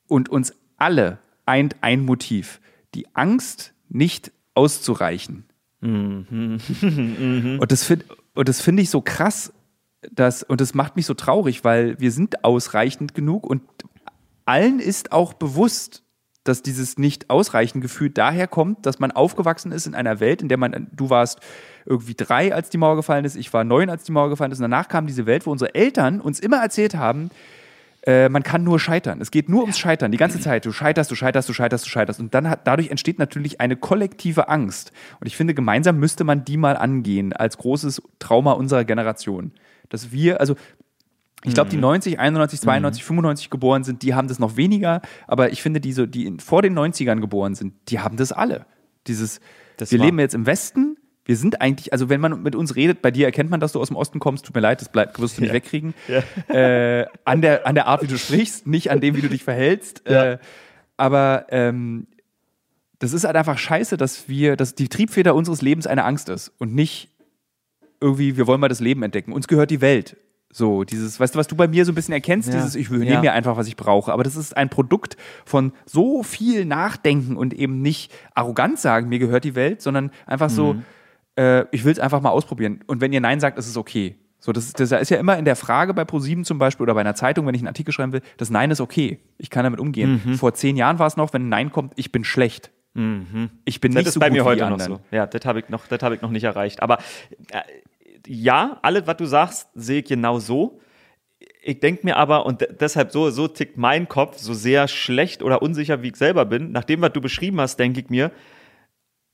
Und 0.09 0.29
uns 0.29 0.53
alle 0.77 1.19
eint 1.47 1.77
ein 1.81 2.05
Motiv, 2.05 2.61
die 2.95 3.07
Angst, 3.15 3.73
nicht 3.89 4.33
auszureichen. 4.55 5.45
Mhm. 5.81 6.59
und 7.61 7.71
das 7.71 7.85
finde 7.85 8.05
find 8.53 8.81
ich 8.81 8.91
so 8.91 9.01
krass, 9.01 9.53
dass, 10.13 10.43
und 10.43 10.61
das 10.61 10.75
macht 10.75 10.97
mich 10.97 11.07
so 11.07 11.15
traurig, 11.15 11.65
weil 11.65 11.99
wir 12.01 12.11
sind 12.11 12.45
ausreichend 12.45 13.15
genug 13.15 13.47
und 13.47 13.63
allen 14.45 14.81
ist 14.81 15.13
auch 15.13 15.35
bewusst, 15.35 16.03
dass 16.45 16.63
dieses 16.63 16.99
nicht 16.99 17.29
ausreichend 17.31 17.83
Gefühl 17.83 18.11
daher 18.11 18.49
kommt, 18.49 18.87
dass 18.87 18.99
man 18.99 19.11
aufgewachsen 19.11 19.71
ist 19.71 19.87
in 19.87 19.95
einer 19.95 20.19
Welt, 20.21 20.41
in 20.41 20.49
der 20.49 20.57
man, 20.57 20.89
du 20.93 21.11
warst 21.11 21.41
irgendwie 21.85 22.15
drei, 22.15 22.55
als 22.55 22.71
die 22.71 22.79
Mauer 22.79 22.97
gefallen 22.97 23.25
ist, 23.25 23.37
ich 23.37 23.53
war 23.53 23.65
neun, 23.65 23.91
als 23.91 24.05
die 24.05 24.13
Mauer 24.13 24.31
gefallen 24.31 24.51
ist, 24.51 24.59
und 24.59 24.63
danach 24.63 24.89
kam 24.89 25.07
diese 25.07 25.27
Welt, 25.27 25.47
wo 25.47 25.53
unsere 25.53 25.75
Eltern 25.75 26.21
uns 26.21 26.41
immer 26.41 26.59
erzählt 26.59 26.95
haben, 26.95 27.31
äh, 28.03 28.29
man 28.29 28.43
kann 28.43 28.65
nur 28.65 28.79
scheitern. 28.79 29.21
Es 29.21 29.31
geht 29.31 29.49
nur 29.49 29.63
ums 29.63 29.79
Scheitern, 29.79 30.13
die 30.13 30.19
ganze 30.19 30.41
Zeit. 30.41 30.65
Du 30.65 30.73
scheiterst, 30.73 31.11
du 31.11 31.15
scheiterst, 31.15 31.49
du 31.49 31.53
scheiterst, 31.53 31.85
du 31.85 31.91
scheiterst. 31.91 32.21
Und 32.21 32.35
dann 32.35 32.49
hat, 32.49 32.67
dadurch 32.67 32.91
entsteht 32.91 33.19
natürlich 33.19 33.61
eine 33.61 33.77
kollektive 33.77 34.49
Angst. 34.49 34.93
Und 35.21 35.27
ich 35.27 35.37
finde, 35.37 35.55
gemeinsam 35.55 35.99
müsste 35.99 36.25
man 36.25 36.45
die 36.45 36.57
mal 36.57 36.77
angehen 36.77 37.33
als 37.33 37.59
großes 37.59 38.03
Trauma 38.19 38.53
unserer 38.53 38.85
Generation. 38.85 39.53
Dass 39.89 40.13
wir, 40.13 40.41
also 40.41 40.55
ich 41.45 41.55
glaube, 41.55 41.71
die 41.71 41.77
90, 41.77 42.19
91, 42.19 42.61
92, 42.61 43.05
95 43.05 43.51
geboren 43.51 43.85
sind, 43.85 44.03
die 44.03 44.15
haben 44.15 44.29
das 44.29 44.39
noch 44.39 44.57
weniger. 44.57 45.03
Aber 45.27 45.53
ich 45.53 45.63
finde, 45.63 45.81
die, 45.81 45.93
so, 45.93 46.07
die 46.07 46.27
in, 46.27 46.41
vor 46.41 46.63
den 46.63 46.79
90ern 46.79 47.21
geboren 47.21 47.55
sind, 47.55 47.75
die 47.89 48.01
haben 48.01 48.17
das 48.17 48.33
alle. 48.33 48.67
Dieses, 49.07 49.41
Das 49.77 49.91
wir 49.91 49.99
leben 49.99 50.19
jetzt 50.19 50.35
im 50.35 50.47
Westen. 50.47 50.98
Wir 51.29 51.37
sind 51.37 51.61
eigentlich, 51.61 51.93
also 51.93 52.09
wenn 52.09 52.23
man 52.23 52.43
mit 52.43 52.57
uns 52.57 52.75
redet, 52.75 53.03
bei 53.03 53.11
dir 53.11 53.27
erkennt 53.27 53.51
man, 53.51 53.61
dass 53.61 53.73
du 53.73 53.81
aus 53.81 53.89
dem 53.89 53.97
Osten 53.97 54.19
kommst. 54.19 54.47
Tut 54.47 54.55
mir 54.55 54.63
leid, 54.63 54.81
das 54.81 54.89
bleibt, 54.89 55.21
wirst 55.21 55.37
du 55.37 55.43
nicht 55.43 55.51
Ja. 55.51 55.55
wegkriegen. 55.55 55.93
Äh, 56.49 57.05
an, 57.27 57.43
der, 57.43 57.67
an 57.67 57.75
der 57.75 57.87
Art, 57.87 58.03
wie 58.03 58.07
du 58.07 58.17
sprichst, 58.17 58.67
nicht 58.67 58.91
an 58.91 59.01
dem, 59.01 59.15
wie 59.15 59.21
du 59.21 59.29
dich 59.29 59.45
verhältst. 59.45 60.03
Ja. 60.09 60.25
Äh, 60.33 60.39
aber 60.97 61.45
ähm, 61.51 62.07
das 62.99 63.13
ist 63.13 63.25
halt 63.25 63.37
einfach 63.37 63.59
scheiße, 63.59 63.99
dass 63.99 64.29
wir, 64.31 64.57
dass 64.57 64.75
die 64.75 64.89
Triebfeder 64.89 65.35
unseres 65.35 65.61
Lebens 65.61 65.87
eine 65.87 66.05
Angst 66.05 66.31
ist 66.31 66.51
und 66.59 66.75
nicht 66.75 67.11
irgendwie, 68.01 68.39
wir 68.39 68.47
wollen 68.47 68.61
mal 68.61 68.69
das 68.69 68.81
Leben 68.81 69.03
entdecken. 69.03 69.33
Uns 69.33 69.49
gehört 69.49 69.71
die 69.71 69.83
Welt. 69.83 70.17
So, 70.51 70.85
dieses, 70.85 71.21
weißt 71.21 71.35
du, 71.35 71.39
was 71.39 71.47
du 71.47 71.57
bei 71.57 71.69
mir 71.69 71.85
so 71.85 71.93
ein 71.93 71.95
bisschen 71.95 72.15
erkennst, 72.15 72.49
Ja. 72.49 72.55
dieses, 72.55 72.75
ich 72.75 72.89
nehme 72.89 73.05
Ja. 73.07 73.21
mir 73.21 73.33
einfach, 73.35 73.59
was 73.59 73.69
ich 73.69 73.77
brauche. 73.77 74.13
Aber 74.13 74.23
das 74.25 74.35
ist 74.35 74.57
ein 74.57 74.71
Produkt 74.71 75.19
von 75.45 75.73
so 75.85 76.23
viel 76.23 76.65
Nachdenken 76.65 77.37
und 77.37 77.53
eben 77.53 77.83
nicht 77.83 78.11
arrogant 78.35 78.79
sagen, 78.79 79.11
mir 79.11 79.19
gehört 79.19 79.45
die 79.45 79.55
Welt, 79.55 79.83
sondern 79.83 80.11
einfach 80.27 80.49
so, 80.49 80.73
Mhm. 80.73 80.85
Äh, 81.39 81.65
ich 81.71 81.85
will 81.85 81.93
es 81.93 81.99
einfach 81.99 82.21
mal 82.21 82.31
ausprobieren. 82.31 82.81
Und 82.87 83.01
wenn 83.01 83.13
ihr 83.13 83.21
Nein 83.21 83.41
sagt, 83.41 83.59
ist 83.59 83.69
es 83.69 83.77
okay. 83.77 84.17
So, 84.41 84.53
das, 84.53 84.67
ist- 84.67 84.79
das 84.81 84.93
ist 84.93 85.11
ja 85.11 85.17
immer 85.19 85.37
in 85.39 85.45
der 85.45 85.57
Frage 85.57 85.95
bei 85.95 86.05
ProSieben 86.05 86.45
zum 86.45 86.59
Beispiel 86.59 86.85
oder 86.85 86.95
bei 86.95 87.01
einer 87.01 87.15
Zeitung, 87.15 87.47
wenn 87.47 87.55
ich 87.55 87.61
einen 87.61 87.69
Artikel 87.69 87.93
schreiben 87.93 88.13
will, 88.13 88.23
das 88.37 88.51
Nein 88.51 88.71
ist 88.71 88.81
okay. 88.81 89.19
Ich 89.39 89.51
kann 89.51 89.65
damit 89.65 89.81
umgehen. 89.81 90.21
Mhm. 90.25 90.35
Vor 90.35 90.55
zehn 90.55 90.77
Jahren 90.77 90.99
war 90.99 91.07
es 91.07 91.17
noch, 91.17 91.33
wenn 91.33 91.47
ein 91.47 91.49
Nein 91.49 91.73
kommt, 91.73 91.93
ich 91.97 92.13
bin 92.13 92.25
schlecht. 92.25 92.71
Ich 93.65 93.81
bin 93.81 93.93
Das 93.93 94.01
nicht 94.01 94.07
ist 94.09 94.15
so 94.15 94.21
bei 94.21 94.29
gut 94.29 94.39
mir 94.39 94.45
heute 94.45 94.63
noch 94.63 94.73
anderen. 94.73 94.95
so. 94.95 95.01
Ja, 95.17 95.27
das 95.27 95.45
habe 95.45 95.61
ich, 95.61 95.69
noch- 95.69 95.87
das 95.87 96.03
hab 96.03 96.13
ich 96.13 96.21
noch 96.21 96.31
nicht 96.31 96.43
erreicht. 96.45 96.83
Aber 96.83 96.99
äh, 97.53 97.61
ja, 98.27 98.79
alles, 98.83 99.07
was 99.07 99.17
du 99.17 99.25
sagst, 99.27 99.69
sehe 99.75 100.01
ich 100.01 100.05
genau 100.07 100.39
so. 100.41 100.81
Ich 101.63 101.79
denke 101.81 102.05
mir 102.05 102.17
aber, 102.17 102.45
und 102.47 102.61
de- 102.61 102.73
deshalb 102.75 103.13
so, 103.13 103.31
so 103.31 103.47
tickt 103.47 103.77
mein 103.77 104.09
Kopf, 104.09 104.39
so 104.39 104.53
sehr 104.55 104.89
schlecht 104.89 105.43
oder 105.45 105.63
unsicher, 105.63 106.03
wie 106.03 106.09
ich 106.09 106.17
selber 106.17 106.45
bin, 106.45 106.73
nach 106.73 106.85
dem, 106.85 107.01
was 107.01 107.13
du 107.13 107.21
beschrieben 107.21 107.61
hast, 107.61 107.77
denke 107.79 108.01
ich 108.01 108.11
mir, 108.11 108.33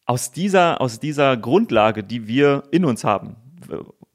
aus 0.06 0.32
dieser, 0.32 0.80
aus 0.80 1.00
dieser 1.00 1.36
Grundlage, 1.36 2.02
die 2.04 2.26
wir 2.26 2.64
in 2.70 2.84
uns 2.84 3.04
haben, 3.04 3.36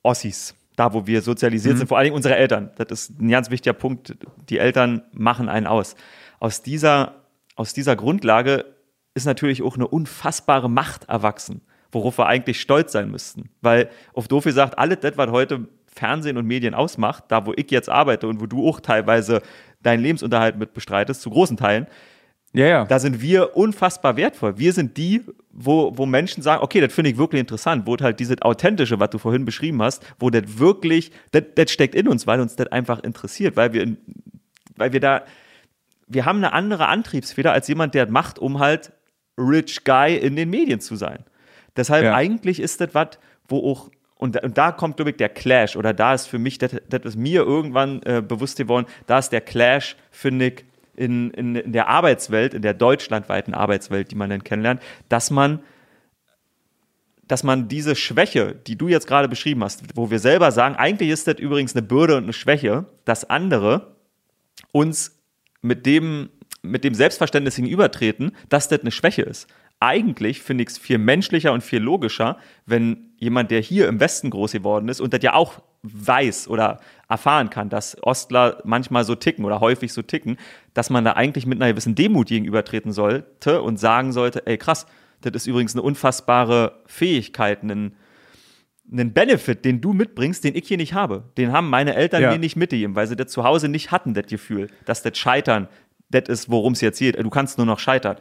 Ossis, 0.04 0.56
da 0.76 0.94
wo 0.94 1.08
wir 1.08 1.22
sozialisiert 1.22 1.78
sind, 1.78 1.88
vor 1.88 1.98
allen 1.98 2.06
Dingen 2.06 2.16
unsere 2.16 2.36
Eltern, 2.36 2.72
das 2.78 2.88
ist 2.92 3.20
ein 3.20 3.30
ganz 3.30 3.50
wichtiger 3.50 3.74
Punkt, 3.74 4.16
die 4.50 4.60
Eltern 4.60 5.04
machen 5.12 5.50
einen 5.50 5.68
aus. 5.68 5.96
Aus 6.40 6.62
dieser, 6.62 7.16
aus 7.56 7.74
dieser 7.74 7.96
Grundlage 7.96 8.66
ist 9.14 9.26
natürlich 9.26 9.62
auch 9.62 9.76
eine 9.76 9.88
unfassbare 9.88 10.70
Macht 10.70 11.10
erwachsen, 11.10 11.62
worauf 11.92 12.18
wir 12.18 12.28
eigentlich 12.28 12.62
stolz 12.62 12.92
sein 12.92 13.12
müssten. 13.12 13.50
Weil, 13.62 13.90
auf 14.14 14.28
doof 14.28 14.46
gesagt, 14.46 14.78
alles 14.78 15.00
das, 15.02 15.18
was 15.18 15.32
heute 15.32 15.68
Fernsehen 15.88 16.38
und 16.38 16.46
Medien 16.46 16.74
ausmacht, 16.74 17.26
da 17.28 17.46
wo 17.46 17.54
ich 17.56 17.70
jetzt 17.72 17.90
arbeite 17.90 18.28
und 18.28 18.40
wo 18.40 18.46
du 18.46 18.70
auch 18.70 18.80
teilweise 18.80 19.42
deinen 19.82 20.02
Lebensunterhalt 20.02 20.58
mit 20.58 20.74
bestreitest, 20.74 21.22
zu 21.22 21.30
großen 21.30 21.58
Teilen, 21.58 21.88
Ja, 22.54 22.66
ja. 22.66 22.86
da 22.86 22.98
sind 23.00 23.22
wir 23.22 23.56
unfassbar 23.56 24.18
wertvoll. 24.18 24.58
Wir 24.58 24.74
sind 24.74 24.98
die, 24.98 25.22
wo, 25.52 25.96
wo 25.96 26.06
Menschen 26.06 26.42
sagen, 26.42 26.64
okay, 26.64 26.82
das 26.82 26.92
finde 26.92 27.12
ich 27.12 27.18
wirklich 27.18 27.40
interessant, 27.40 27.86
wo 27.86 27.96
halt 27.98 28.20
dieses 28.20 28.42
Authentische, 28.42 29.00
was 29.00 29.12
du 29.12 29.20
vorhin 29.20 29.46
beschrieben 29.46 29.82
hast, 29.82 30.04
wo 30.20 30.30
das 30.30 30.58
wirklich, 30.58 31.12
das, 31.32 31.72
steckt 31.72 31.94
in 31.94 32.08
uns, 32.08 32.26
weil 32.26 32.40
uns 32.40 32.56
das 32.56 32.68
einfach 32.68 33.04
interessiert, 33.04 33.56
weil 33.56 33.74
wir, 33.74 33.96
weil 34.78 34.94
wir 34.94 35.00
da, 35.00 35.24
wir 36.08 36.26
haben 36.26 36.38
eine 36.40 36.54
andere 36.54 36.88
Antriebsfeder 36.88 37.52
als 37.54 37.68
jemand, 37.68 37.94
der 37.94 38.06
das 38.06 38.12
macht, 38.14 38.40
um 38.40 38.58
halt 38.60 38.94
Rich 39.38 39.84
Guy 39.84 40.18
in 40.18 40.36
den 40.36 40.50
Medien 40.50 40.80
zu 40.80 40.96
sein. 40.96 41.24
Deshalb 41.78 42.04
Ja. 42.04 42.16
eigentlich 42.16 42.60
ist 42.60 42.82
das 42.82 42.90
was, 42.94 43.20
wo 43.48 43.72
auch, 43.72 43.92
und, 44.16 44.36
da- 44.36 44.42
und 44.42 44.58
da 44.58 44.72
kommt, 44.72 44.98
glaube 44.98 45.12
ich, 45.12 45.18
der 45.18 45.30
Clash, 45.30 45.76
oder 45.76 45.94
da 45.94 46.16
ist 46.16 46.26
für 46.26 46.40
mich, 46.40 46.58
das, 46.58 46.76
das 46.90 47.02
ist 47.04 47.16
mir 47.16 47.42
irgendwann 47.44 48.02
äh, 48.04 48.24
bewusst 48.28 48.58
geworden, 48.58 48.88
da 49.06 49.20
ist 49.20 49.30
der 49.30 49.42
Clash, 49.42 49.96
finde 50.12 50.48
ich, 50.48 50.66
in, 51.00 51.32
in, 51.32 51.56
in 51.56 51.72
der 51.72 51.88
Arbeitswelt, 51.88 52.54
in 52.54 52.62
der 52.62 52.74
deutschlandweiten 52.74 53.54
Arbeitswelt, 53.54 54.12
die 54.12 54.16
man 54.16 54.30
dann 54.30 54.44
kennenlernt, 54.44 54.82
dass 55.08 55.32
man 55.32 55.60
dass 57.28 57.44
man 57.44 57.68
diese 57.68 57.96
Schwäche, 57.96 58.56
die 58.56 58.76
du 58.76 58.88
jetzt 58.88 59.06
gerade 59.06 59.30
beschrieben 59.30 59.64
hast, 59.64 59.84
wo 59.96 60.10
wir 60.10 60.18
selber 60.18 60.52
sagen, 60.52 60.76
eigentlich 60.76 61.12
ist 61.12 61.28
das 61.28 61.38
übrigens 61.38 61.76
eine 61.76 61.84
Bürde 61.84 62.18
und 62.18 62.24
eine 62.24 62.34
Schwäche, 62.34 62.86
dass 63.06 63.30
andere 63.30 63.96
uns 64.72 65.22
mit 65.62 65.86
dem, 65.86 66.30
mit 66.64 66.84
dem 66.84 66.96
Selbstverständnis 66.96 67.58
gegenübertreten, 67.58 68.36
dass 68.50 68.68
das 68.68 68.82
eine 68.82 68.90
Schwäche 68.90 69.22
ist. 69.22 69.48
Eigentlich 69.80 70.42
finde 70.42 70.64
ich 70.64 70.72
es 70.72 70.80
viel 70.80 70.98
menschlicher 70.98 71.54
und 71.54 71.62
viel 71.62 71.78
logischer, 71.84 72.40
wenn 72.66 73.12
jemand, 73.18 73.52
der 73.52 73.62
hier 73.62 73.88
im 73.88 74.00
Westen 74.00 74.32
groß 74.32 74.54
geworden 74.54 74.90
ist 74.90 75.00
und 75.00 75.14
das 75.14 75.22
ja 75.22 75.36
auch 75.36 75.62
weiß 75.84 76.48
oder 76.50 76.80
erfahren 77.08 77.50
kann, 77.50 77.70
dass 77.70 77.98
Ostler 78.04 78.62
manchmal 78.66 79.04
so 79.04 79.16
ticken 79.16 79.46
oder 79.46 79.60
häufig 79.62 79.94
so 79.94 80.02
ticken, 80.02 80.38
dass 80.74 80.90
man 80.90 81.06
da 81.06 81.14
eigentlich 81.14 81.46
mit 81.46 81.62
einer 81.62 81.72
gewissen 81.72 81.96
Demut 81.96 82.28
gegenübertreten 82.28 82.92
sollte 82.92 83.62
und 83.62 83.78
sagen 83.80 84.12
sollte, 84.12 84.46
ey 84.46 84.58
krass, 84.58 84.86
das 85.22 85.34
ist 85.34 85.48
übrigens 85.48 85.74
eine 85.76 85.82
unfassbare 85.82 86.82
Fähigkeit, 86.86 87.64
ein, 87.64 87.94
einen 88.92 89.14
Benefit, 89.14 89.66
den 89.66 89.82
du 89.82 89.94
mitbringst, 89.94 90.44
den 90.44 90.56
ich 90.56 90.68
hier 90.68 90.78
nicht 90.78 90.94
habe. 90.94 91.24
Den 91.38 91.52
haben 91.52 91.70
meine 91.70 91.96
Eltern 91.96 92.22
Ja. 92.24 92.32
mir 92.32 92.40
nicht 92.40 92.56
mitgegeben, 92.56 92.96
weil 92.96 93.08
sie 93.08 93.16
das 93.16 93.32
zu 93.32 93.44
Hause 93.44 93.70
nicht 93.70 93.92
hatten, 93.92 94.14
das 94.14 94.28
Gefühl, 94.28 94.70
dass 94.86 95.02
das 95.02 95.18
Scheitern, 95.18 95.68
das 96.10 96.28
ist, 96.28 96.50
worum 96.50 96.74
es 96.74 96.82
jetzt 96.82 97.00
geht. 97.00 97.18
Du 97.22 97.30
kannst 97.30 97.58
nur 97.58 97.68
noch 97.68 97.80
scheitern. 97.80 98.18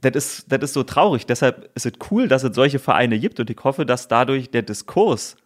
Das 0.00 0.12
ist, 0.14 0.52
das 0.52 0.60
ist 0.62 0.72
so 0.74 0.84
traurig. 0.84 1.26
Deshalb 1.26 1.70
ist 1.74 1.84
es 1.86 1.92
cool, 2.10 2.28
dass 2.28 2.44
es 2.44 2.54
solche 2.54 2.78
Vereine 2.78 3.18
gibt 3.18 3.40
und 3.40 3.50
ich 3.50 3.58
hoffe, 3.64 3.84
dass 3.84 4.06
dadurch 4.08 4.50
der 4.50 4.62
Diskurs 4.62 5.36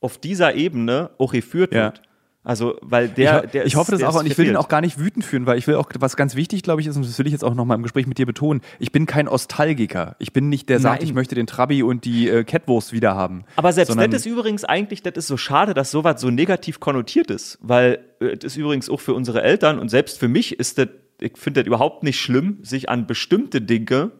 auf 0.00 0.18
dieser 0.18 0.54
Ebene 0.54 1.10
auch 1.18 1.32
geführt 1.32 1.72
Ja. 1.74 1.84
wird. 1.84 2.02
Also, 2.42 2.78
weil 2.80 3.08
der, 3.08 3.44
ich, 3.44 3.50
der 3.50 3.66
ich 3.66 3.76
hoffe 3.76 3.92
das 3.92 4.02
auch 4.02 4.18
und 4.18 4.24
ich 4.24 4.38
will 4.38 4.46
den 4.46 4.54
verfehlt. 4.54 4.56
auch 4.56 4.68
gar 4.70 4.80
nicht 4.80 4.98
wütend 4.98 5.26
führen, 5.26 5.44
weil 5.44 5.58
ich 5.58 5.66
will 5.66 5.74
auch, 5.74 5.90
was 5.98 6.16
ganz 6.16 6.34
wichtig, 6.36 6.62
glaube 6.62 6.80
ich, 6.80 6.86
ist, 6.86 6.96
und 6.96 7.04
das 7.04 7.18
will 7.18 7.26
ich 7.26 7.32
jetzt 7.32 7.44
auch 7.44 7.52
nochmal 7.54 7.76
im 7.76 7.82
Gespräch 7.82 8.06
mit 8.06 8.16
dir 8.16 8.24
betonen, 8.24 8.62
ich 8.78 8.92
bin 8.92 9.04
kein 9.04 9.28
Ostalgiker. 9.28 10.16
Ich 10.18 10.32
bin 10.32 10.48
nicht 10.48 10.70
der, 10.70 10.76
der 10.76 10.80
sagt, 10.80 11.02
ich 11.02 11.12
möchte 11.12 11.34
den 11.34 11.46
Trabi 11.46 11.82
und 11.82 12.06
die 12.06 12.30
äh, 12.30 12.44
Catwurst 12.44 12.94
wieder 12.94 13.14
haben. 13.14 13.44
Aber 13.56 13.74
selbst 13.74 13.94
das 13.94 14.06
ist 14.14 14.24
übrigens 14.24 14.64
eigentlich, 14.64 15.02
das 15.02 15.12
ist 15.18 15.26
so 15.26 15.36
schade, 15.36 15.74
dass 15.74 15.90
sowas 15.90 16.18
so 16.18 16.30
negativ 16.30 16.80
konnotiert 16.80 17.30
ist, 17.30 17.58
weil 17.60 17.98
äh, 18.20 18.38
das 18.38 18.52
ist 18.52 18.56
übrigens 18.56 18.88
auch 18.88 19.00
für 19.00 19.12
unsere 19.12 19.42
Eltern 19.42 19.78
und 19.78 19.90
selbst 19.90 20.18
für 20.18 20.28
mich 20.28 20.58
ist 20.58 20.78
das, 20.78 20.88
ich 21.20 21.36
finde 21.36 21.60
das 21.60 21.66
überhaupt 21.66 22.04
nicht 22.04 22.18
schlimm, 22.18 22.56
sich 22.62 22.88
an 22.88 23.06
bestimmte 23.06 23.60
Dinge 23.60 24.12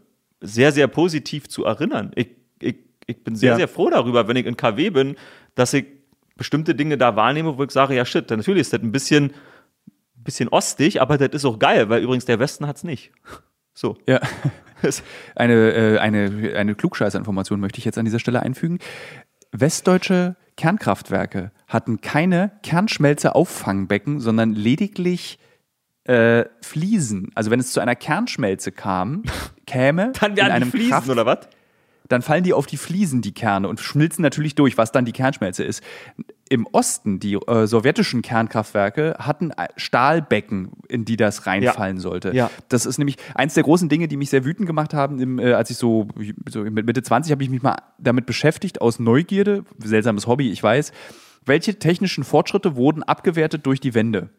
sehr, 0.42 0.72
sehr 0.72 0.88
positiv 0.88 1.48
zu 1.48 1.64
erinnern. 1.64 2.10
Ich, 2.16 2.28
ich, 2.60 2.76
ich 3.06 3.24
bin 3.24 3.34
sehr, 3.34 3.52
Ja. 3.52 3.56
sehr 3.56 3.68
froh 3.68 3.88
darüber, 3.88 4.28
wenn 4.28 4.36
ich 4.36 4.44
in 4.44 4.58
KW 4.58 4.90
bin, 4.90 5.16
dass 5.54 5.72
ich 5.72 5.86
bestimmte 6.36 6.74
Dinge 6.74 6.96
da 6.96 7.16
wahrnehme, 7.16 7.58
wo 7.58 7.64
ich 7.64 7.70
sage, 7.70 7.94
ja 7.94 8.04
shit, 8.04 8.30
natürlich 8.30 8.62
ist 8.62 8.72
das 8.72 8.80
ein 8.80 8.92
bisschen, 8.92 9.34
bisschen 10.14 10.48
ostig, 10.48 11.00
aber 11.00 11.18
das 11.18 11.28
ist 11.30 11.44
auch 11.44 11.58
geil, 11.58 11.88
weil 11.88 12.02
übrigens 12.02 12.24
der 12.24 12.38
Westen 12.38 12.66
hat's 12.66 12.84
nicht. 12.84 13.12
So. 13.74 13.96
Ja. 14.06 14.20
Eine, 15.34 15.72
äh, 15.72 15.98
eine, 15.98 16.54
eine 16.56 16.74
Klugscheißerinformation 16.74 17.60
möchte 17.60 17.78
ich 17.78 17.84
jetzt 17.84 17.98
an 17.98 18.06
dieser 18.06 18.18
Stelle 18.18 18.40
einfügen. 18.40 18.78
Westdeutsche 19.52 20.36
Kernkraftwerke 20.56 21.52
hatten 21.68 22.00
keine 22.00 22.52
Kernschmelze-Auffangbecken, 22.62 24.20
sondern 24.20 24.54
lediglich 24.54 25.38
äh, 26.04 26.44
Fliesen. 26.62 27.30
Also 27.34 27.50
wenn 27.50 27.60
es 27.60 27.72
zu 27.72 27.80
einer 27.80 27.94
Kernschmelze 27.94 28.72
kam, 28.72 29.24
käme 29.66 30.12
Dann 30.18 30.32
in 30.32 30.40
einem 30.44 30.70
Fliesen, 30.70 30.90
Kraft 30.90 31.08
oder 31.10 31.26
was? 31.26 31.40
Dann 32.10 32.22
fallen 32.22 32.42
die 32.42 32.52
auf 32.52 32.66
die 32.66 32.76
Fliesen, 32.76 33.22
die 33.22 33.32
Kerne, 33.32 33.68
und 33.68 33.78
schmilzen 33.78 34.20
natürlich 34.22 34.56
durch, 34.56 34.76
was 34.76 34.90
dann 34.90 35.04
die 35.04 35.12
Kernschmelze 35.12 35.62
ist. 35.62 35.82
Im 36.48 36.66
Osten, 36.66 37.20
die 37.20 37.34
äh, 37.34 37.68
sowjetischen 37.68 38.20
Kernkraftwerke 38.20 39.14
hatten 39.20 39.52
äh, 39.52 39.68
Stahlbecken, 39.76 40.72
in 40.88 41.04
die 41.04 41.16
das 41.16 41.46
reinfallen 41.46 42.00
sollte. 42.00 42.34
Ja. 42.34 42.50
Das 42.68 42.84
ist 42.84 42.98
nämlich 42.98 43.16
eins 43.36 43.54
der 43.54 43.62
großen 43.62 43.88
Dinge, 43.88 44.08
die 44.08 44.16
mich 44.16 44.28
sehr 44.28 44.44
wütend 44.44 44.66
gemacht 44.66 44.92
haben, 44.92 45.20
im, 45.20 45.38
äh, 45.38 45.52
als 45.52 45.70
ich 45.70 45.76
so, 45.76 46.08
so 46.48 46.62
mit 46.64 46.84
Mitte 46.84 47.04
20 47.04 47.30
habe 47.30 47.44
ich 47.44 47.50
mich 47.50 47.62
mal 47.62 47.76
damit 47.98 48.26
beschäftigt, 48.26 48.80
aus 48.80 48.98
Neugierde, 48.98 49.64
seltsames 49.78 50.26
Hobby, 50.26 50.50
ich 50.50 50.60
weiß, 50.60 50.90
welche 51.46 51.78
technischen 51.78 52.24
Fortschritte 52.24 52.74
wurden 52.74 53.04
abgewertet 53.04 53.66
durch 53.66 53.78
die 53.78 53.94
Wende. 53.94 54.30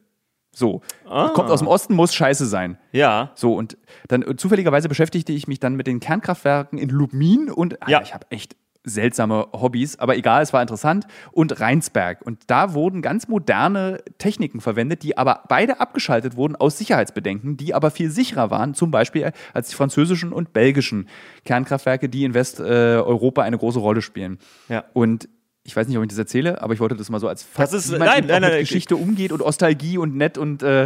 So, 0.53 0.81
kommt 1.05 1.49
aus 1.49 1.59
dem 1.59 1.67
Osten, 1.67 1.93
muss 1.95 2.13
scheiße 2.13 2.45
sein. 2.45 2.77
Ja. 2.91 3.31
So, 3.35 3.55
und 3.55 3.77
dann 4.09 4.21
äh, 4.21 4.35
zufälligerweise 4.35 4.89
beschäftigte 4.89 5.31
ich 5.31 5.47
mich 5.47 5.59
dann 5.59 5.75
mit 5.75 5.87
den 5.87 5.99
Kernkraftwerken 6.01 6.77
in 6.77 6.89
Lubmin 6.89 7.49
und 7.49 7.81
Alter, 7.81 7.91
Ja. 7.91 8.01
ich 8.01 8.13
habe 8.13 8.25
echt 8.31 8.55
seltsame 8.83 9.47
Hobbys, 9.53 9.99
aber 9.99 10.17
egal, 10.17 10.41
es 10.41 10.53
war 10.53 10.61
interessant. 10.61 11.05
Und 11.31 11.59
Rheinsberg. 11.59 12.21
Und 12.25 12.39
da 12.47 12.73
wurden 12.73 13.03
ganz 13.03 13.27
moderne 13.27 14.03
Techniken 14.17 14.59
verwendet, 14.59 15.03
die 15.03 15.17
aber 15.19 15.43
beide 15.47 15.79
abgeschaltet 15.79 16.35
wurden 16.35 16.55
aus 16.55 16.79
Sicherheitsbedenken, 16.79 17.57
die 17.57 17.75
aber 17.75 17.91
viel 17.91 18.09
sicherer 18.09 18.49
waren, 18.49 18.73
zum 18.73 18.89
Beispiel 18.89 19.31
als 19.53 19.69
die 19.69 19.75
französischen 19.75 20.33
und 20.33 20.51
belgischen 20.51 21.07
Kernkraftwerke, 21.45 22.09
die 22.09 22.23
in 22.23 22.33
Westeuropa 22.33 23.43
eine 23.43 23.57
große 23.59 23.79
Rolle 23.79 24.01
spielen. 24.01 24.39
Ja. 24.67 24.83
Und 24.93 25.29
ich 25.63 25.75
weiß 25.75 25.87
nicht, 25.87 25.97
ob 25.97 26.03
ich 26.03 26.09
das 26.09 26.17
erzähle, 26.17 26.61
aber 26.61 26.73
ich 26.73 26.79
wollte 26.79 26.95
das 26.95 27.09
mal 27.09 27.19
so 27.19 27.27
als 27.27 27.43
Fakt, 27.43 27.71
das 27.71 27.73
ist, 27.73 27.93
wie 27.93 27.97
man 27.97 28.07
nein, 28.07 28.25
nein, 28.25 28.41
mit 28.41 28.51
nein, 28.51 28.59
Geschichte 28.61 28.95
umgeht 28.95 29.31
und 29.31 29.39
Nostalgie 29.39 29.97
und 29.97 30.15
nett 30.15 30.37
und 30.37 30.63
äh, 30.63 30.85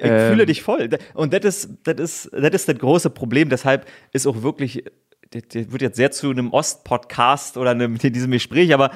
ich 0.00 0.06
ähm, 0.06 0.30
fühle 0.30 0.46
dich 0.46 0.62
voll. 0.62 0.88
Und 1.14 1.32
das 1.32 1.44
ist, 1.44 1.70
das 1.82 1.98
ist, 1.98 2.30
das 2.32 2.50
ist 2.50 2.68
das 2.68 2.78
große 2.78 3.10
Problem. 3.10 3.48
Deshalb 3.48 3.86
ist 4.12 4.26
auch 4.26 4.42
wirklich, 4.42 4.84
das 5.30 5.42
wird 5.72 5.82
jetzt 5.82 5.96
sehr 5.96 6.12
zu 6.12 6.30
einem 6.30 6.52
Ost-Podcast 6.52 7.56
oder 7.56 7.72
einem, 7.72 7.98
in 8.00 8.12
diesem 8.12 8.30
Gespräch, 8.30 8.72
aber 8.72 8.92